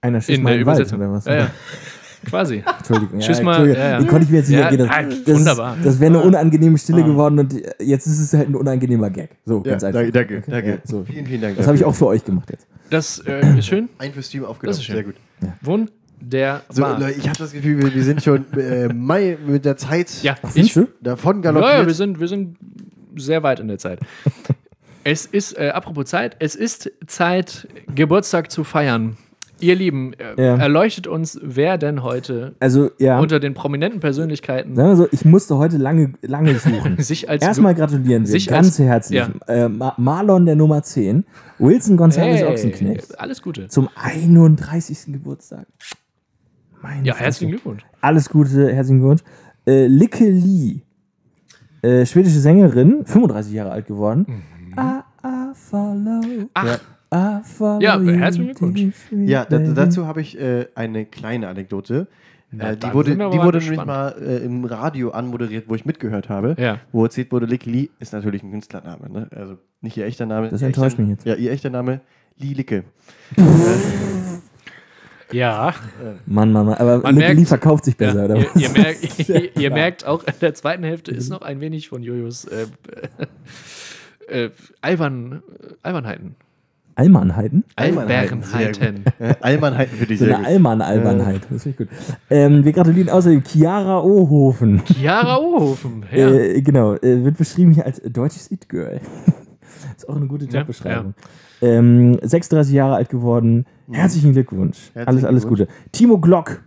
Einer 0.02 0.20
schießt 0.22 0.38
In 0.40 0.46
der 0.46 0.58
den 0.58 0.66
Wald, 0.66 0.80
Übersetzung. 0.80 1.00
oder 1.00 1.12
was? 1.12 1.26
Ja, 1.26 1.36
ja. 1.36 1.52
Quasi. 2.26 2.64
Entschuldigung. 2.78 3.20
Ja, 3.20 3.26
Tschüss 3.26 3.42
mal, 3.42 3.52
Entschuldigung. 3.52 3.82
ja, 3.84 3.90
ja. 3.92 4.00
Die 4.00 4.06
konnte 4.08 4.26
ich 4.26 4.32
mir 4.32 4.38
jetzt 4.38 4.50
nicht 4.50 4.60
Ja, 4.60 4.66
ergehen. 4.70 4.88
nein, 4.88 5.10
Das, 5.10 5.24
das, 5.24 5.36
wunderbar. 5.36 5.78
das 5.84 6.00
wäre 6.00 6.14
eine 6.14 6.24
unangenehme 6.24 6.78
Stille 6.78 7.04
geworden 7.04 7.40
und 7.40 7.54
jetzt 7.80 8.08
ist 8.08 8.20
es 8.20 8.34
halt 8.34 8.50
ein 8.50 8.56
unangenehmer 8.56 9.10
Gag. 9.10 9.30
So, 9.46 9.64
ja 9.64 9.72
ganz 9.72 9.84
einfach. 9.84 10.00
danke, 10.02 10.12
danke. 10.12 10.38
Okay, 10.40 10.52
danke. 10.52 10.70
ja, 10.72 10.78
so. 10.84 11.04
Vielen, 11.04 11.26
vielen 11.26 11.42
Dank. 11.42 11.58
Das 11.58 11.68
habe 11.68 11.78
ich 11.78 11.86
auch 11.86 11.96
für 11.96 12.08
euch 12.08 12.24
gemacht 12.26 12.50
jetzt. 12.52 12.68
Das 12.90 13.20
äh, 13.26 13.58
ist 13.58 13.68
schön. 13.68 13.90
ein 13.98 14.14
für 14.14 14.22
Stream 14.24 14.46
aufgenommen. 14.46 14.72
Das 14.72 14.78
ist 14.80 14.84
schön. 14.86 14.96
Sehr 14.96 15.04
gut. 15.06 15.16
Wunderbar. 15.62 16.62
So, 16.70 16.82
Leute, 16.82 17.12
ich 17.12 17.28
habe 17.28 17.38
das 17.38 17.52
Gefühl, 17.52 17.82
wir, 17.84 17.94
wir 17.94 18.04
sind 18.04 18.24
schon 18.24 18.46
äh, 18.58 18.88
Mai 18.94 19.38
mit 19.46 19.66
der 19.66 19.78
Zeit 19.78 20.12
ja, 20.24 20.36
ich, 20.54 20.80
davon 21.02 21.38
ja, 21.38 21.42
galoppiert. 21.52 21.80
ja, 21.82 21.86
wir 21.88 21.94
sind, 21.94 22.20
wir 22.20 22.28
sind 22.28 22.58
sehr 23.16 23.44
weit 23.44 23.60
in 23.60 23.68
der 23.68 23.78
Zeit. 23.78 24.00
es 25.04 25.26
ist, 25.26 25.58
äh, 25.58 25.70
apropos 25.70 26.06
Zeit, 26.06 26.36
es 26.40 26.56
ist 26.56 26.92
Zeit, 27.08 27.68
Geburtstag 27.94 28.50
zu 28.52 28.64
feiern. 28.64 29.18
Ihr 29.62 29.76
Lieben, 29.76 30.14
äh, 30.14 30.36
Ja. 30.42 30.58
erleuchtet 30.58 31.08
uns, 31.08 31.40
wer 31.42 31.78
denn 31.78 32.04
heute 32.04 32.56
Also, 32.60 32.90
ja. 33.00 33.20
unter 33.20 33.40
den 33.40 33.54
prominenten 33.54 34.00
Persönlichkeiten 34.02 34.76
Sagen 34.76 34.90
wir 34.90 34.96
so, 34.98 35.08
ich 35.12 35.24
musste 35.26 35.58
heute 35.58 35.78
lange, 35.78 36.14
lange 36.22 36.56
suchen. 36.60 36.98
sich 37.00 37.30
als 37.30 37.42
Erstmal 37.44 37.74
gratulieren 37.74 38.28
wir 38.28 38.40
ganz 38.46 38.52
als- 38.52 38.80
herzlich. 38.80 39.20
ja. 39.20 39.30
Äh, 39.48 39.70
Ma 39.70 39.94
Marlon 39.98 40.46
der 40.46 40.56
Nummer 40.56 40.84
10, 40.84 41.26
Wilson 41.60 41.98
González 41.98 42.36
Hey, 42.38 42.44
Ochsenknecht 42.46 43.20
alles 43.20 43.42
Gute. 43.42 43.68
zum 43.70 43.88
31. 43.96 45.14
Geburtstag. 45.14 45.66
Meine 46.82 47.06
Ja, 47.08 47.14
Fresse. 47.14 47.24
herzlichen 47.26 47.52
Glückwunsch. 47.52 47.84
Alles 48.02 48.30
Gute, 48.30 48.72
herzlichen 48.74 49.00
Glückwunsch. 49.00 49.24
Äh, 49.66 49.88
Licke 49.88 50.30
Lee, 50.30 50.82
äh, 51.82 52.06
schwedische 52.06 52.40
Sängerin, 52.40 53.06
35 53.06 53.54
Jahre 53.54 53.72
alt 53.72 53.88
geworden. 53.88 54.26
I, 54.78 54.82
I 55.26 55.54
follow, 55.54 56.22
Ach, 56.54 56.64
follow 56.66 56.78
Ja, 57.12 57.42
herzlichen 58.00 58.46
Glückwunsch. 58.48 58.82
Ja, 59.12 59.46
dazu 59.46 60.08
habe 60.08 60.22
ich 60.22 60.40
äh, 60.40 60.68
eine 60.76 61.06
kleine 61.06 61.48
Anekdote. 61.48 62.08
Na, 62.52 62.72
Äh, 62.72 62.78
die 62.78 62.94
wurde, 62.94 63.12
die 63.16 63.20
wurde 63.20 63.60
gespannt. 63.60 63.78
nämlich 63.78 63.86
mal 63.86 64.16
äh, 64.22 64.38
im 64.46 64.66
Radio 64.66 65.10
anmoderiert, 65.12 65.66
wo 65.68 65.76
ich 65.76 65.84
mitgehört 65.86 66.30
habe. 66.30 66.56
Ja. 66.60 66.80
Wo 66.92 67.04
erzählt 67.04 67.32
wurde, 67.32 67.46
Licky 67.48 67.70
Lee 67.70 67.90
ist 68.00 68.14
natürlich 68.14 68.44
ein 68.44 68.52
Künstlername. 68.52 69.10
Ne? 69.10 69.28
Also 69.36 69.58
nicht 69.82 69.98
ihr 69.98 70.06
echter 70.06 70.26
Name. 70.26 70.50
Das 70.50 70.62
enttäuscht 70.62 70.94
echter, 70.94 71.02
mich 71.02 71.12
jetzt. 71.12 71.26
Ja, 71.26 71.36
ihr 71.36 71.52
echter 71.52 71.70
Name, 71.70 72.02
Lee 72.38 72.54
Licke. 72.54 72.84
ja. 75.32 75.74
Mann, 76.26 76.52
Mann, 76.52 76.66
Mann. 76.68 76.76
Aber 76.76 77.00
Man 77.00 77.16
merkt- 77.16 77.48
verkauft 77.48 77.86
sich 77.86 77.98
besser, 77.98 78.20
ja. 78.20 78.26
oder 78.26 78.36
Ihr, 78.38 78.46
was? 78.54 78.56
ihr, 78.62 78.70
merkt, 78.70 79.30
ihr, 79.30 79.58
ihr 79.58 79.72
merkt 79.72 80.06
auch, 80.06 80.24
in 80.24 80.34
der 80.42 80.54
zweiten 80.54 80.84
Hälfte 80.84 81.12
ist 81.12 81.30
noch 81.30 81.42
ein 81.42 81.60
wenig 81.62 81.90
von 81.90 82.04
Jojos 82.04 82.46
äh, 82.46 82.68
äh, 84.28 84.50
Albern, 84.82 85.42
Albernheiten. 85.82 86.36
Allmannheiten? 86.96 87.66
Albernheiten. 87.76 89.04
Äh, 89.20 89.36
Allmannheiten 89.42 89.98
für 89.98 90.06
dich 90.06 90.20
So 90.20 90.26
eine. 90.26 90.46
Allmann-Albernheit. 90.46 91.42
Das 91.50 91.64
finde 91.64 91.84
ich 91.84 91.90
gut. 91.90 91.98
Ähm, 92.30 92.64
wir 92.64 92.72
gratulieren 92.72 93.10
außerdem 93.10 93.44
Chiara 93.44 94.02
Ohofen. 94.02 94.82
Chiara 94.86 95.38
Ohofen. 95.38 96.06
Ja. 96.14 96.30
Äh, 96.32 96.62
genau, 96.62 96.94
äh, 96.96 97.24
wird 97.24 97.38
beschrieben 97.38 97.74
hier 97.74 97.86
als 97.86 98.02
deutsches 98.02 98.50
It-Girl. 98.50 99.02
ist 99.98 100.08
auch 100.08 100.16
eine 100.16 100.28
gute 100.28 100.46
Ja, 100.46 100.62
Jobbeschreibung. 100.62 101.14
Ähm, 101.62 102.18
36 102.22 102.74
Jahre 102.74 102.96
alt 102.96 103.10
geworden. 103.10 103.66
Herzlichen 103.92 104.32
Glückwunsch. 104.34 104.92
Herzlichen 104.94 105.08
alles, 105.08 105.26
alles. 105.26 105.48
Gute. 105.48 105.68
Timo 105.92 106.18
Glock. 106.20 106.62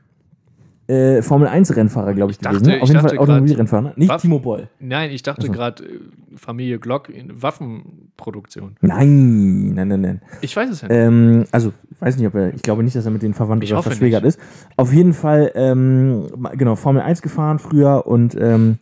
Äh, 0.89 1.20
Formel 1.20 1.48
1 1.48 1.77
Rennfahrer, 1.77 2.15
glaube 2.15 2.32
ich, 2.32 2.39
Ich 2.39 2.40
dachte- 2.43 2.60
gewesen. 2.60 2.77
ich 2.77 2.82
Auf 2.82 2.89
jeden 2.89 3.01
Fall 3.02 3.19
Automobilrennfahrer. 3.19 3.82
ne? 3.82 3.93
Nicht 3.97 4.09
Waffen- 4.09 4.23
Timo 4.23 4.39
Boll. 4.39 4.69
Nein, 4.81 5.10
ich 5.10 5.23
dachte 5.23 5.43
Also. 5.43 5.52
gerade 5.52 5.85
äh, 5.85 6.01
Familie 6.36 6.78
Glock 6.78 7.10
in 7.10 7.43
Waffenproduktion. 7.43 8.77
Nein, 8.81 9.74
nein, 9.74 9.89
nein, 9.89 10.01
nein. 10.01 10.23
Ich 10.40 10.56
weiß 10.56 10.70
es 10.70 10.81
ja 10.81 10.89
nicht. 10.89 10.97
Ähm, 10.97 11.44
also, 11.52 11.73
ich 11.90 12.01
weiß 12.01 12.16
nicht, 12.16 12.27
ob 12.27 12.35
er, 12.35 12.55
ich 12.55 12.62
glaube 12.62 12.82
nicht, 12.82 12.97
dass 12.97 13.05
er 13.05 13.10
mit 13.10 13.23
denen 13.23 13.35
verwandt 13.35 13.65
Ich 13.65 13.73
oder 13.73 13.82
verschwägert 13.82 14.24
ist. 14.24 14.39
Auf 14.77 14.93
jeden 14.93 15.12
Fall, 15.12 15.52
ähm, 15.55 16.27
genau, 16.56 16.74
Formel 16.77 17.02
1 17.02 17.20
gefahren 17.23 17.59
früher 17.59 18.06
und 18.06 18.35
ähm, 18.40 18.78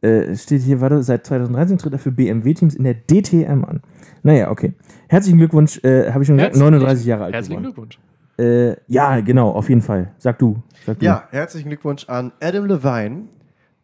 äh, 0.00 0.34
steht 0.36 0.62
hier, 0.62 0.80
warte, 0.80 1.02
seit 1.02 1.26
2013 1.26 1.78
tritt 1.78 1.92
er 1.92 1.98
für 1.98 2.10
BMW-Teams 2.10 2.74
in 2.74 2.84
der 2.84 2.94
DTM 2.94 3.64
an. 3.64 3.80
Naja, 4.22 4.50
okay. 4.50 4.72
Herzlichen 5.08 5.38
Glückwunsch, 5.38 5.78
äh, 5.84 6.10
habe 6.10 6.22
ich 6.22 6.26
schon 6.26 6.36
gesagt, 6.36 6.54
Herzlichen- 6.54 6.64
39 6.72 7.06
Jahre 7.06 7.24
alt 7.24 7.34
Herzlichen 7.34 7.58
geworden. 7.62 7.74
Glückwunsch. 7.74 7.98
Äh, 8.38 8.76
ja, 8.88 9.20
genau, 9.20 9.50
auf 9.50 9.68
jeden 9.68 9.82
Fall. 9.82 10.12
Sag 10.18 10.38
du. 10.38 10.62
Sag 10.86 10.98
du. 10.98 11.04
Ja, 11.06 11.28
herzlichen 11.30 11.68
Glückwunsch 11.68 12.08
an 12.08 12.32
Adam 12.40 12.66
Levine, 12.66 13.22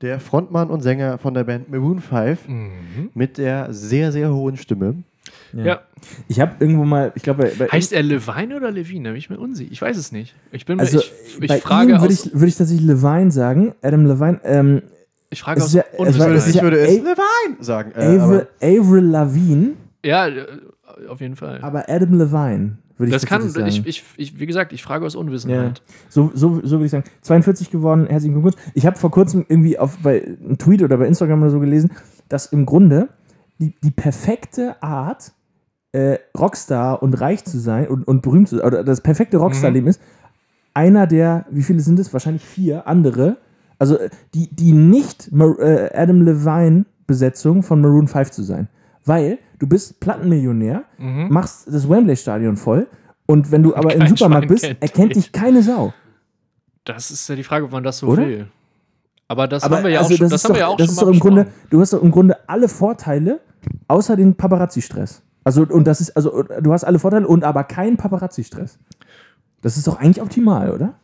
der 0.02 0.18
Frontmann 0.20 0.70
und 0.70 0.81
Sänger 0.82 1.18
von 1.18 1.35
der 1.35 1.44
Band 1.44 1.70
Maroon 1.70 2.01
5 2.01 2.48
Mhm. 2.48 3.10
mit 3.14 3.39
der 3.39 3.72
sehr, 3.72 4.12
sehr 4.12 4.32
hohen 4.32 4.56
Stimme. 4.56 5.02
Ja. 5.52 5.81
Ich 6.28 6.40
habe 6.40 6.52
irgendwo 6.60 6.85
mal, 6.85 7.12
ich 7.14 7.22
glaube, 7.22 7.51
Heißt 7.70 7.93
er 7.93 8.02
Levine 8.02 8.56
oder 8.56 8.70
Levine? 8.70 9.05
Da 9.05 9.10
bin 9.10 9.18
ich 9.18 9.31
mir 9.31 9.39
unsicher. 9.39 9.70
Ich 9.70 9.81
weiß 9.82 9.97
es 9.97 10.10
nicht. 10.12 10.35
Ich 10.52 10.64
bin 10.64 10.77
mir, 10.77 10.82
also 10.82 10.98
ich, 10.98 11.12
ich 11.40 11.47
bei 11.48 11.59
frage 11.60 11.93
ihm 11.93 12.01
würde 12.01 12.14
ich, 12.14 12.31
würd 12.32 12.48
ich 12.48 12.56
tatsächlich 12.56 12.86
Levine 12.86 13.31
sagen. 13.31 13.74
Adam 13.82 14.06
Levine. 14.06 14.40
Ähm, 14.44 14.82
ich 15.28 15.43
frage 15.43 15.62
aus 15.62 15.72
ja- 15.74 15.85
es 15.98 16.18
war- 16.18 16.28
es 16.31 16.44
ist 16.44 16.51
Ich 16.51 16.56
ja 16.56 16.62
würde 16.62 16.78
es 16.81 16.89
A- 16.89 16.93
Levine 16.93 17.16
sagen. 17.60 17.93
Äh, 17.94 18.18
Avril, 18.18 18.47
Avril 18.62 19.05
Lavigne, 19.05 19.70
Ja, 20.05 20.27
äh, 20.28 20.47
auf 21.09 21.20
jeden 21.20 21.36
Fall. 21.36 21.59
aber 21.62 21.89
Adam 21.89 22.18
Levine, 22.18 22.78
würde 23.01 23.09
ich 23.10 23.14
das 23.14 23.27
kann, 23.27 23.48
sagen. 23.48 23.66
ich, 23.66 23.85
ich, 23.86 24.05
ich, 24.16 24.39
wie 24.39 24.47
gesagt, 24.47 24.72
ich 24.72 24.82
frage 24.82 25.05
aus 25.05 25.14
Ja, 25.14 25.20
Unwissenheit. 25.20 25.82
so, 26.09 26.31
so, 26.35 26.60
so 26.62 26.72
würde 26.77 26.85
ich 26.85 26.90
sagen. 26.93 27.05
42 27.22 27.70
geworden, 27.70 28.06
herzlichen 28.06 28.35
Glückwunsch. 28.35 28.56
Ich 28.74 28.86
habe 28.86 28.97
vor 28.97 29.10
kurzem 29.10 29.44
irgendwie 29.48 29.78
auf, 29.78 29.98
bei 29.98 30.22
einem 30.22 30.59
Tweet 30.59 30.82
oder 30.82 30.97
bei 30.98 31.06
Instagram 31.06 31.40
oder 31.43 31.51
so 31.51 31.60
gelesen, 31.60 31.90
dass 32.28 32.47
im 32.47 32.66
Grunde 32.66 33.09
die, 33.59 33.74
die 33.82 33.90
perfekte 33.90 34.81
Art, 34.82 35.32
äh, 35.93 36.18
Rockstar 36.39 37.02
und 37.02 37.14
reich 37.14 37.44
zu 37.44 37.59
sein 37.59 37.89
und, 37.89 38.06
und 38.06 38.22
berühmt 38.22 38.48
zu 38.48 38.56
sein, 38.56 38.66
oder 38.66 38.85
das 38.85 39.01
perfekte 39.01 39.39
Rockstar-Leben 39.39 39.89
ist, 39.89 40.01
einer 40.72 41.06
der, 41.09 41.47
wie 41.51 41.62
viele 41.62 41.81
sind 41.81 41.98
es? 41.98 42.12
Wahrscheinlich 42.12 42.44
vier 42.44 42.86
andere, 42.86 43.39
also 43.78 43.97
äh, 43.98 44.10
die, 44.35 44.55
die 44.55 44.72
nicht 44.72 45.31
äh, 45.32 45.90
Adam 45.94 46.22
Levine-Besetzung 46.22 47.62
von 47.62 47.81
Maroon 47.81 48.06
5 48.06 48.31
zu 48.31 48.43
sein. 48.43 48.68
Weil 49.05 49.39
du 49.61 49.69
bist 49.69 50.01
Plattenmillionär, 50.01 50.82
machst 50.99 51.69
das 51.73 51.89
Wembley-Stadion 51.89 52.57
voll 52.57 52.89
und 53.27 53.53
wenn 53.53 53.62
du 53.62 53.74
aber 53.77 53.93
im 53.95 54.01
Kein 54.01 54.09
Supermarkt 54.09 54.47
Schwein 54.47 54.55
bist, 54.55 54.65
kennt 54.65 54.82
erkennt 54.82 55.15
dich. 55.16 55.32
keine 55.32 55.62
Sau. 55.62 55.95
Das 56.85 57.11
ist 57.12 57.28
ja 57.28 57.37
die 57.37 57.45
Frage, 57.45 57.66
ob 57.66 57.70
man 57.70 57.85
das 57.85 57.99
so 57.99 58.09
Oder? 58.09 58.27
will. 58.27 58.49
Aber 59.28 59.47
das 59.47 59.62
Aber 59.62 59.77
haben 59.77 59.85
wir 59.85 59.91
ja 59.93 60.01
also 60.01 60.15
auch 60.15 60.19
schon, 60.19 60.28
das 60.28 60.43
das 60.43 60.45
haben 60.45 60.49
doch, 60.49 60.57
wir 60.57 60.61
ja 60.61 60.66
auch 60.66 60.77
das 60.77 60.87
schon 60.97 61.09
ist 61.09 61.15
im 61.15 61.20
Grunde, 61.20 61.47
du 61.70 61.81
hast 61.81 61.93
doch 61.93 62.03
im 62.03 62.11
Grunde 62.11 62.37
alle 62.49 62.69
Vorteile, 62.69 63.41
außer 63.87 64.16
den 64.16 64.35
Paparazzi-Stress. 64.35 65.23
Also, 65.45 65.62
und 65.62 65.87
das 65.87 66.01
ist, 66.01 66.16
also, 66.16 66.43
du 66.43 66.73
hast 66.73 66.82
alle 66.85 66.99
Vorteile 66.99 67.28
und 67.28 67.45
aber 67.45 67.62
keinen 67.65 67.97
Paparazzi-Stress. 67.97 68.78
Das 69.62 69.77
ist 69.77 69.87
doch 69.87 70.01
eigentlich 70.01 70.20
optimal, 70.20 70.70
oder? 70.70 70.95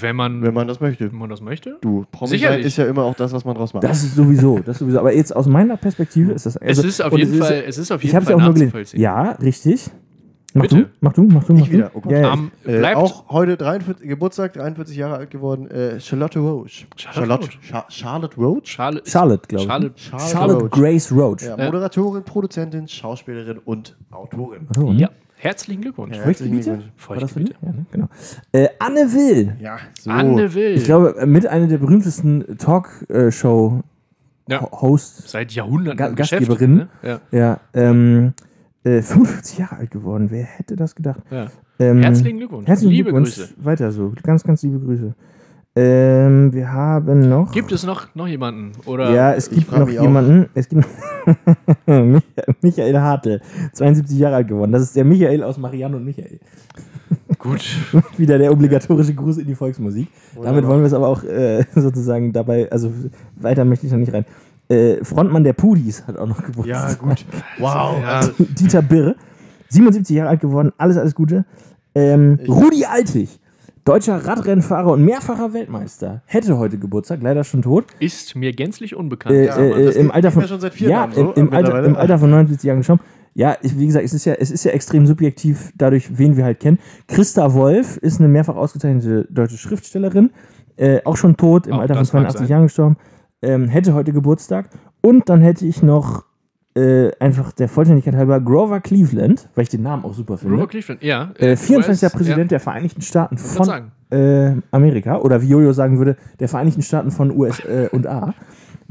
Wenn 0.00 0.16
man, 0.16 0.42
wenn 0.42 0.54
man 0.54 0.66
das 0.68 0.80
möchte. 0.80 1.10
wenn 1.10 1.18
man 1.18 1.30
das 1.30 1.40
möchte. 1.40 1.78
Du, 1.80 2.04
Promi 2.10 2.30
sein 2.30 2.38
Sicherlich. 2.38 2.66
ist 2.66 2.76
ja 2.76 2.86
immer 2.86 3.02
auch 3.04 3.14
das, 3.14 3.32
was 3.32 3.44
man 3.44 3.54
draus 3.54 3.72
macht. 3.74 3.84
Das 3.84 4.02
ist 4.02 4.14
sowieso, 4.14 4.58
das 4.58 4.76
ist 4.76 4.78
sowieso. 4.80 4.98
Aber 5.00 5.14
jetzt 5.14 5.34
aus 5.34 5.46
meiner 5.46 5.76
Perspektive 5.76 6.32
ist 6.32 6.46
das. 6.46 6.56
Es 6.56 6.78
also- 6.78 6.88
ist 6.88 7.00
auf 7.02 7.16
jeden 7.16 7.32
es 7.32 7.38
Fall, 7.46 7.62
es 7.66 7.78
ist 7.78 7.90
auf 7.92 8.02
ich 8.02 8.12
jeden 8.12 8.18
es 8.18 8.24
Fall 8.24 8.32
ja 8.32 8.36
auch 8.38 8.44
nur 8.44 8.54
gelesen. 8.54 9.00
Ja, 9.00 9.30
richtig. 9.32 9.90
Mach 10.54 10.62
Bitte. 10.62 10.76
du, 10.76 10.84
mach 11.00 11.12
du, 11.12 11.22
mach 11.24 11.44
du, 11.44 11.52
mach 11.52 11.60
Ich 11.66 11.70
wieder, 11.72 11.90
du. 11.90 11.98
oh 11.98 12.00
Gott. 12.00 12.10
ja, 12.12 12.18
ja. 12.20 12.32
Ähm, 12.32 12.50
Äh, 12.64 12.94
auch 12.94 13.28
heute 13.28 13.58
43, 13.58 14.08
Geburtstag, 14.08 14.54
43 14.54 14.96
Jahre 14.96 15.16
alt 15.16 15.30
geworden, 15.30 15.70
äh, 15.70 16.00
Charlotte 16.00 16.38
Roach. 16.38 16.86
Charlotte 16.96 17.18
Charlotte, 17.28 17.48
Cha 17.60 17.84
Charlotte 17.90 18.36
Roach? 18.36 18.66
Charlotte, 18.66 19.10
Charlotte, 19.10 19.46
glaube 19.46 19.62
ich. 19.64 19.68
Charlotte, 19.68 19.94
Charlotte, 20.00 20.30
Charlotte 20.32 20.60
Roach. 20.62 20.70
Grace 20.70 21.12
Roach. 21.12 21.42
Ja, 21.42 21.56
Ja. 21.58 21.64
Moderatorin, 21.66 22.22
Produzentin, 22.24 22.88
Schauspielerin 22.88 23.58
und 23.62 23.94
Autorin. 24.10 24.66
Ne? 24.74 24.94
ja. 24.94 25.10
Herzlichen 25.40 25.82
Glückwunsch. 25.82 26.16
Ja. 26.16 26.24
Herzlichen 26.24 26.66
War 26.66 26.76
das? 26.76 26.84
Feuchtgebiete. 27.32 27.54
Ja, 27.62 27.68
ne? 27.72 27.86
genau. 27.92 28.08
Äh, 28.52 28.68
Anne 28.78 29.12
Will. 29.12 29.56
Ja, 29.60 29.78
so. 29.98 30.10
Anne 30.10 30.52
Will. 30.54 30.74
Ich 30.74 30.84
glaube, 30.84 31.24
mit 31.26 31.46
einer 31.46 31.66
der 31.68 31.78
berühmtesten 31.78 32.58
Talkshow-Hosts 32.58 33.82
ja. 35.22 35.28
Seit 35.28 35.52
Jahrhunderten 35.52 35.96
Ga- 35.98 36.10
Gastgeberin. 36.10 36.74
Ne? 36.76 36.88
Ja. 37.02 37.20
Ja, 37.30 37.60
ähm, 37.74 38.32
äh, 38.84 39.00
55 39.02 39.58
Jahre 39.58 39.76
alt 39.76 39.90
geworden. 39.90 40.26
Wer 40.30 40.44
hätte 40.44 40.74
das 40.76 40.94
gedacht? 40.94 41.20
Ja. 41.30 41.46
Ähm, 41.78 42.02
Herzlichen 42.02 42.38
Glückwunsch. 42.38 42.66
Herzlichen 42.66 42.92
Liebe 42.92 43.10
Glückwunsch. 43.10 43.36
Grüße. 43.36 43.54
Weiter 43.58 43.92
so. 43.92 44.12
Ganz, 44.22 44.42
ganz 44.42 44.62
liebe 44.62 44.80
Grüße. 44.80 45.14
Ähm, 45.80 46.52
wir 46.52 46.72
haben 46.72 47.28
noch. 47.28 47.52
Gibt 47.52 47.70
es 47.70 47.84
noch, 47.86 48.12
noch 48.14 48.26
jemanden? 48.26 48.72
Oder 48.84 49.10
ja, 49.14 49.32
es 49.34 49.48
gibt 49.48 49.70
noch 49.70 49.82
auch. 49.82 49.88
jemanden. 49.88 50.48
Es 50.54 50.68
gibt 50.68 50.84
Michael- 51.86 52.22
Michael 52.62 52.98
Hartl, 53.00 53.40
72 53.74 54.18
Jahre 54.18 54.36
alt 54.36 54.48
geworden. 54.48 54.72
Das 54.72 54.82
ist 54.82 54.96
der 54.96 55.04
Michael 55.04 55.44
aus 55.44 55.56
Marianne 55.56 55.96
und 55.96 56.04
Michael. 56.04 56.40
gut. 57.38 57.64
Wieder 58.16 58.38
der 58.38 58.50
obligatorische 58.50 59.14
Gruß 59.14 59.38
in 59.38 59.46
die 59.46 59.54
Volksmusik. 59.54 60.08
Damit 60.42 60.66
wollen 60.66 60.80
wir 60.80 60.86
es 60.86 60.94
aber 60.94 61.06
auch 61.08 61.22
äh, 61.22 61.64
sozusagen 61.74 62.32
dabei, 62.32 62.70
also 62.72 62.92
weiter 63.36 63.64
möchte 63.64 63.86
ich 63.86 63.92
da 63.92 63.98
nicht 63.98 64.12
rein. 64.12 64.24
Äh, 64.68 65.04
Frontmann 65.04 65.44
der 65.44 65.52
Pudis 65.52 66.04
hat 66.06 66.18
auch 66.18 66.26
noch 66.26 66.42
Geburtstag. 66.42 66.90
Ja, 66.90 66.94
gut. 67.08 67.24
Wow. 67.58 68.00
Ja. 68.02 68.08
Also, 68.16 68.32
Dieter 68.38 68.82
Birr, 68.82 69.14
77 69.68 70.16
Jahre 70.16 70.30
alt 70.30 70.40
geworden, 70.40 70.72
alles, 70.76 70.96
alles 70.98 71.14
Gute. 71.14 71.44
Ähm, 71.94 72.38
Rudi 72.48 72.84
Altig, 72.84 73.38
Deutscher 73.84 74.24
Radrennfahrer 74.26 74.92
und 74.92 75.04
mehrfacher 75.04 75.52
Weltmeister. 75.52 76.22
Hätte 76.26 76.58
heute 76.58 76.78
Geburtstag, 76.78 77.20
leider 77.22 77.44
schon 77.44 77.62
tot. 77.62 77.86
Ist 78.00 78.36
mir 78.36 78.52
gänzlich 78.52 78.94
unbekannt. 78.94 79.34
Äh, 79.34 79.46
äh, 79.46 79.98
im 79.98 80.10
Alter 80.10 80.30
von 80.30 80.46
schon 80.46 80.60
seit 80.60 80.74
vier 80.74 80.90
ja, 80.90 80.96
Jahren 80.98 81.12
so, 81.12 81.32
im, 81.32 81.48
im, 81.48 81.52
Alter, 81.52 81.84
im 81.84 81.96
Alter 81.96 82.18
von 82.18 82.30
79 82.30 82.66
Jahren 82.66 82.78
gestorben. 82.78 83.02
Ja, 83.34 83.56
ich, 83.62 83.78
wie 83.78 83.86
gesagt, 83.86 84.04
es 84.04 84.12
ist 84.12 84.24
ja, 84.24 84.34
es 84.34 84.50
ist 84.50 84.64
ja 84.64 84.72
extrem 84.72 85.06
subjektiv, 85.06 85.72
dadurch, 85.76 86.18
wen 86.18 86.36
wir 86.36 86.44
halt 86.44 86.60
kennen. 86.60 86.78
Christa 87.06 87.54
Wolf 87.54 87.96
ist 87.98 88.18
eine 88.18 88.28
mehrfach 88.28 88.56
ausgezeichnete 88.56 89.28
deutsche 89.30 89.58
Schriftstellerin, 89.58 90.30
äh, 90.76 91.00
auch 91.04 91.16
schon 91.16 91.36
tot, 91.36 91.66
im 91.66 91.74
Auch 91.74 91.80
Alter 91.80 91.94
von 91.94 92.02
das 92.02 92.12
mag 92.12 92.22
82 92.22 92.40
sein. 92.40 92.48
Jahren 92.48 92.62
gestorben. 92.64 92.96
Ähm, 93.40 93.68
hätte 93.68 93.94
heute 93.94 94.12
Geburtstag. 94.12 94.70
Und 95.00 95.28
dann 95.28 95.40
hätte 95.40 95.66
ich 95.66 95.82
noch 95.82 96.24
äh, 96.78 97.10
einfach 97.18 97.52
der 97.52 97.68
Vollständigkeit 97.68 98.14
halber 98.14 98.40
Grover 98.40 98.80
Cleveland, 98.80 99.48
weil 99.54 99.64
ich 99.64 99.68
den 99.68 99.82
Namen 99.82 100.04
auch 100.04 100.14
super 100.14 100.38
finde. 100.38 100.54
Grover 100.54 100.68
Cleveland, 100.68 101.02
ja. 101.02 101.30
Äh, 101.38 101.56
24. 101.56 102.04
US, 102.04 102.12
Präsident 102.12 102.50
der 102.50 102.60
Vereinigten 102.60 103.02
Staaten 103.02 103.36
Ja, 103.36 103.42
von 103.42 103.90
äh, 104.10 104.52
Amerika. 104.70 105.16
Oder 105.16 105.42
wie 105.42 105.48
Jojo 105.48 105.72
sagen 105.72 105.98
würde, 105.98 106.16
der 106.38 106.48
Vereinigten 106.48 106.82
Staaten 106.82 107.10
von 107.10 107.36
US 107.36 107.60
äh, 107.60 107.88
und 107.90 108.06
A. 108.06 108.32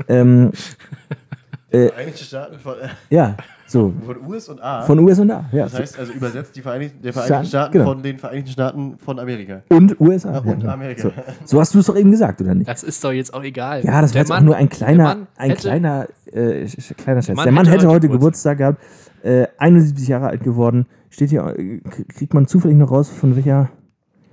ähm, 0.09 0.51
Vereinigte 1.71 2.23
Staaten 2.23 2.59
von, 2.59 2.73
äh, 2.73 2.89
ja, 3.09 3.35
so. 3.67 3.93
von 4.05 4.17
US 4.27 4.49
und 4.49 4.61
A. 4.63 4.81
Von 4.83 4.99
US 4.99 5.19
und 5.19 5.29
A. 5.31 5.45
Ja. 5.51 5.63
das 5.65 5.77
heißt 5.79 5.99
also 5.99 6.13
übersetzt 6.13 6.55
die 6.55 6.61
Vereinigten, 6.61 7.01
der 7.01 7.11
Staaten, 7.11 7.27
Vereinigten 7.27 7.49
Staaten 7.49 7.71
genau. 7.73 7.85
von 7.85 8.01
den 8.03 8.17
Vereinigten 8.17 8.51
Staaten 8.51 8.97
von 8.97 9.19
Amerika. 9.19 9.61
und 9.69 9.99
USA. 10.01 10.39
und 10.39 10.63
ja, 10.63 10.73
Amerika. 10.73 11.01
So, 11.03 11.11
so 11.45 11.59
hast 11.59 11.73
du 11.75 11.79
es 11.79 11.85
doch 11.85 11.95
eben 11.97 12.11
gesagt, 12.11 12.41
oder 12.41 12.55
nicht? 12.55 12.67
Das 12.69 12.83
ist 12.83 13.03
doch 13.03 13.11
jetzt 13.11 13.33
auch 13.33 13.43
egal. 13.43 13.83
Ja, 13.83 14.01
das 14.01 14.11
war 14.11 14.13
Der 14.13 14.21
jetzt 14.21 14.31
auch 14.31 14.35
Mann- 14.37 14.45
nur 14.45 14.55
ein 14.55 14.69
kleiner, 14.69 15.27
ein 15.37 15.49
hätte- 15.51 15.61
kleiner, 15.61 16.07
äh, 16.31 16.65
kleiner 16.97 17.21
Scherz. 17.21 17.43
Der 17.43 17.51
Mann 17.51 17.65
hätte 17.65 17.77
hätte 17.79 17.87
heute 17.89 18.09
Geburtstag 18.09 18.57
gehabt, 18.59 18.81
äh, 19.23 19.47
71 19.57 20.07
Jahre 20.07 20.27
alt 20.27 20.43
geworden. 20.43 20.85
Steht 21.09 21.29
hier, 21.29 21.45
äh, 21.57 21.79
kriegt 22.09 22.33
man 22.33 22.47
zufällig 22.47 22.77
noch 22.77 22.91
raus, 22.91 23.09
von 23.09 23.35
welcher, 23.35 23.69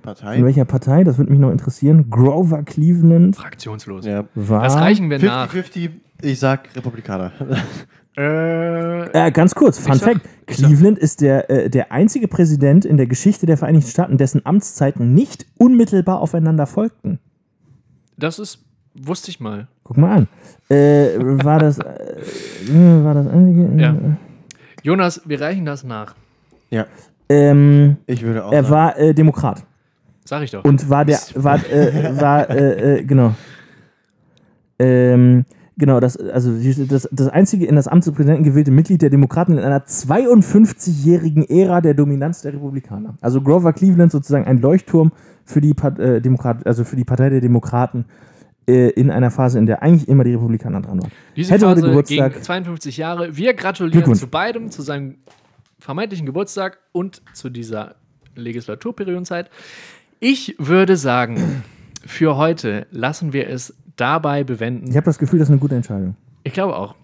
Partei. 0.01 0.35
von 0.35 0.45
welcher 0.45 0.65
Partei? 0.65 1.03
Das 1.03 1.17
würde 1.17 1.31
mich 1.31 1.39
noch 1.39 1.51
interessieren. 1.51 2.09
Grover 2.09 2.63
Cleveland 2.63 3.35
Fraktionslos. 3.35 4.05
Ja. 4.05 4.25
war. 4.35 4.63
Das 4.63 4.75
reichen 4.75 5.09
wir 5.09 5.19
nach. 5.19 5.49
50-50, 5.51 5.89
ich 6.21 6.39
sag 6.39 6.69
Republikaner. 6.75 7.31
Äh, 8.17 9.27
Äh, 9.27 9.31
ganz 9.31 9.53
kurz, 9.55 9.77
Fun 9.79 9.95
Fact: 9.99 10.21
Cleveland 10.47 10.97
ist 10.99 11.21
der, 11.21 11.49
äh, 11.49 11.69
der 11.69 11.91
einzige 11.91 12.27
Präsident 12.27 12.85
in 12.85 12.97
der 12.97 13.07
Geschichte 13.07 13.45
der 13.45 13.57
Vereinigten 13.57 13.89
Staaten, 13.89 14.17
dessen 14.17 14.45
Amtszeiten 14.45 15.13
nicht 15.13 15.45
unmittelbar 15.57 16.19
aufeinander 16.21 16.65
folgten. 16.65 17.19
das 18.17 18.39
ist, 18.39 18.59
wusste 18.93 19.29
ich 19.31 19.39
mal. 19.39 19.67
Guck 19.83 19.97
mal 19.97 20.15
an. 20.17 20.27
Äh, 20.69 21.17
war 21.19 21.59
das, 21.59 21.77
äh, 21.79 21.83
war 23.03 23.13
das 23.13 23.27
einzige? 23.27 23.81
Ja. 23.81 23.95
Jonas, 24.83 25.21
wir 25.25 25.41
reichen 25.41 25.65
das 25.65 25.83
nach. 25.83 26.15
ja, 26.69 26.85
Ähm, 27.29 27.97
ich 28.07 28.21
würde 28.21 28.45
auch 28.45 28.51
er 28.53 28.63
sagen. 28.63 28.73
war 28.73 28.97
äh, 28.99 29.13
Demokrat 29.13 29.63
Sag 30.23 30.43
ich 30.43 30.51
doch. 30.51 30.63
und 30.63 30.89
war 30.89 31.03
der, 31.05 31.19
war, 31.35 31.57
äh, 31.69 32.19
war, 32.19 32.49
äh, 32.49 32.99
äh, 32.99 33.03
genau. 33.03 33.33
Ähm, 34.79 35.45
genau, 35.77 35.99
das, 35.99 36.17
also 36.17 36.53
das, 36.53 37.07
das 37.11 37.27
einzige 37.27 37.65
in 37.65 37.75
das 37.75 37.87
Amt 37.87 38.05
des 38.05 38.13
Präsidenten 38.13 38.43
gewählte 38.43 38.71
Mitglied 38.71 39.01
der 39.01 39.09
Demokraten 39.09 39.53
in 39.53 39.59
einer 39.59 39.85
52-jährigen 39.85 41.47
Ära 41.49 41.81
der 41.81 41.93
Dominanz 41.93 42.41
der 42.41 42.53
Republikaner. 42.53 43.15
Also 43.21 43.41
Grover 43.41 43.73
Cleveland 43.73 44.11
sozusagen 44.11 44.45
ein 44.45 44.59
Leuchtturm 44.59 45.11
für 45.43 45.61
die, 45.61 45.71
äh, 45.71 46.21
Demokrat, 46.21 46.65
also 46.65 46.83
für 46.83 46.95
die 46.95 47.03
Partei 47.03 47.29
der 47.29 47.41
Demokraten 47.41 48.05
äh, 48.67 48.89
in 48.89 49.11
einer 49.11 49.31
Phase, 49.31 49.59
in 49.59 49.65
der 49.65 49.83
eigentlich 49.83 50.07
immer 50.07 50.23
die 50.23 50.33
Republikaner 50.33 50.81
dran 50.81 51.01
waren. 51.01 51.11
Diese 51.35 51.53
hätte 51.53 51.67
heute 51.67 51.81
Phase 51.81 51.89
Geburtstag. 51.89 52.33
gegen 52.33 52.43
52 52.43 52.97
Jahre. 52.97 53.37
Wir 53.37 53.53
gratulieren 53.53 54.15
zu 54.15 54.27
beidem, 54.27 54.71
zu 54.71 54.81
seinem 54.81 55.17
vermeintlichen 55.79 56.25
Geburtstag 56.25 56.79
und 56.91 57.21
zu 57.33 57.49
dieser 57.49 57.95
Legislaturperiodenzeit. 58.35 59.49
Ich 60.19 60.55
würde 60.57 60.97
sagen, 60.97 61.63
für 62.05 62.37
heute 62.37 62.87
lassen 62.91 63.33
wir 63.33 63.49
es 63.49 63.75
dabei 63.95 64.43
bewenden. 64.43 64.89
Ich 64.89 64.95
habe 64.97 65.05
das 65.05 65.17
Gefühl, 65.17 65.39
das 65.39 65.47
ist 65.47 65.51
eine 65.51 65.59
gute 65.59 65.75
Entscheidung. 65.75 66.15
Ich 66.43 66.53
glaube 66.53 66.75
auch. 66.75 66.95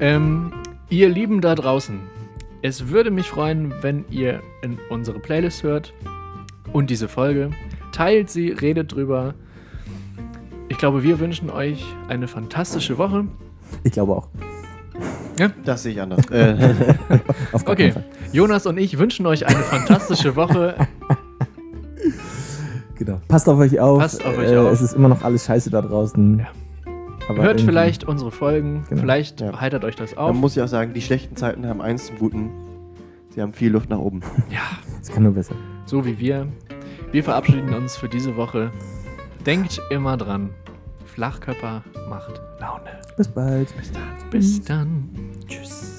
Ähm, 0.00 0.50
ihr 0.88 1.10
Lieben 1.10 1.42
da 1.42 1.54
draußen, 1.54 2.00
es 2.62 2.88
würde 2.88 3.10
mich 3.10 3.28
freuen, 3.28 3.74
wenn 3.82 4.04
ihr 4.10 4.40
in 4.62 4.78
unsere 4.88 5.18
Playlist 5.18 5.62
hört 5.62 5.92
und 6.72 6.90
diese 6.90 7.08
Folge. 7.08 7.50
Teilt 7.92 8.30
sie, 8.30 8.48
redet 8.48 8.92
drüber. 8.92 9.34
Ich 10.68 10.78
glaube, 10.78 11.02
wir 11.02 11.20
wünschen 11.20 11.50
euch 11.50 11.84
eine 12.08 12.28
fantastische 12.28 12.96
Woche. 12.96 13.26
Ich 13.84 13.92
glaube 13.92 14.12
auch. 14.12 14.28
Das 15.64 15.82
sehe 15.82 15.92
ich 15.92 16.00
anders. 16.00 16.24
äh, 16.30 16.74
Okay. 17.64 17.92
Jonas 18.32 18.66
und 18.66 18.78
ich 18.78 18.98
wünschen 18.98 19.26
euch 19.26 19.46
eine 19.46 19.58
fantastische 19.58 20.36
Woche. 20.36 20.74
Genau. 22.96 23.18
Passt 23.28 23.48
auf 23.48 23.58
euch 23.58 23.80
auf. 23.80 23.98
Passt 23.98 24.24
auf 24.24 24.36
euch 24.36 24.50
äh, 24.52 24.56
auf. 24.58 24.70
Es 24.72 24.82
ist 24.82 24.92
immer 24.92 25.08
noch 25.08 25.22
alles 25.22 25.46
scheiße 25.46 25.70
da 25.70 25.80
draußen. 25.80 26.40
Ja. 26.40 26.46
Aber 27.30 27.38
Hört 27.42 27.52
irgendwie- 27.60 27.64
vielleicht 27.64 28.04
unsere 28.04 28.30
Folgen. 28.30 28.84
Genau. 28.90 29.00
Vielleicht 29.00 29.40
Ja. 29.40 29.58
heitert 29.58 29.84
euch 29.84 29.96
das 29.96 30.16
auf. 30.18 30.32
man 30.32 30.40
muss 30.40 30.54
ja 30.54 30.64
auch 30.64 30.68
sagen, 30.68 30.92
die 30.92 31.00
schlechten 31.00 31.34
Zeiten 31.36 31.66
haben 31.66 31.80
eins 31.80 32.06
zum 32.08 32.18
Guten. 32.18 32.50
Sie 33.34 33.40
haben 33.40 33.52
viel 33.54 33.72
Luft 33.72 33.88
nach 33.88 33.98
oben. 33.98 34.20
Ja, 34.50 34.60
Es 35.00 35.08
kann 35.10 35.22
nur 35.22 35.32
besser. 35.32 35.54
so 35.86 36.04
wie 36.04 36.18
wir. 36.18 36.46
Wir 37.10 37.24
verabschieden 37.24 37.72
uns 37.72 37.96
für 37.96 38.08
diese 38.08 38.36
Woche. 38.36 38.70
Denkt 39.46 39.80
immer 39.90 40.16
dran. 40.18 40.50
Flachkörper 41.10 41.82
macht 42.08 42.40
Laune. 42.60 43.00
Bis 43.16 43.28
bald. 43.28 43.76
Bis 43.76 43.92
dann. 43.92 44.30
Bis 44.30 44.64
dann. 44.64 45.08
Tschüss. 45.46 45.89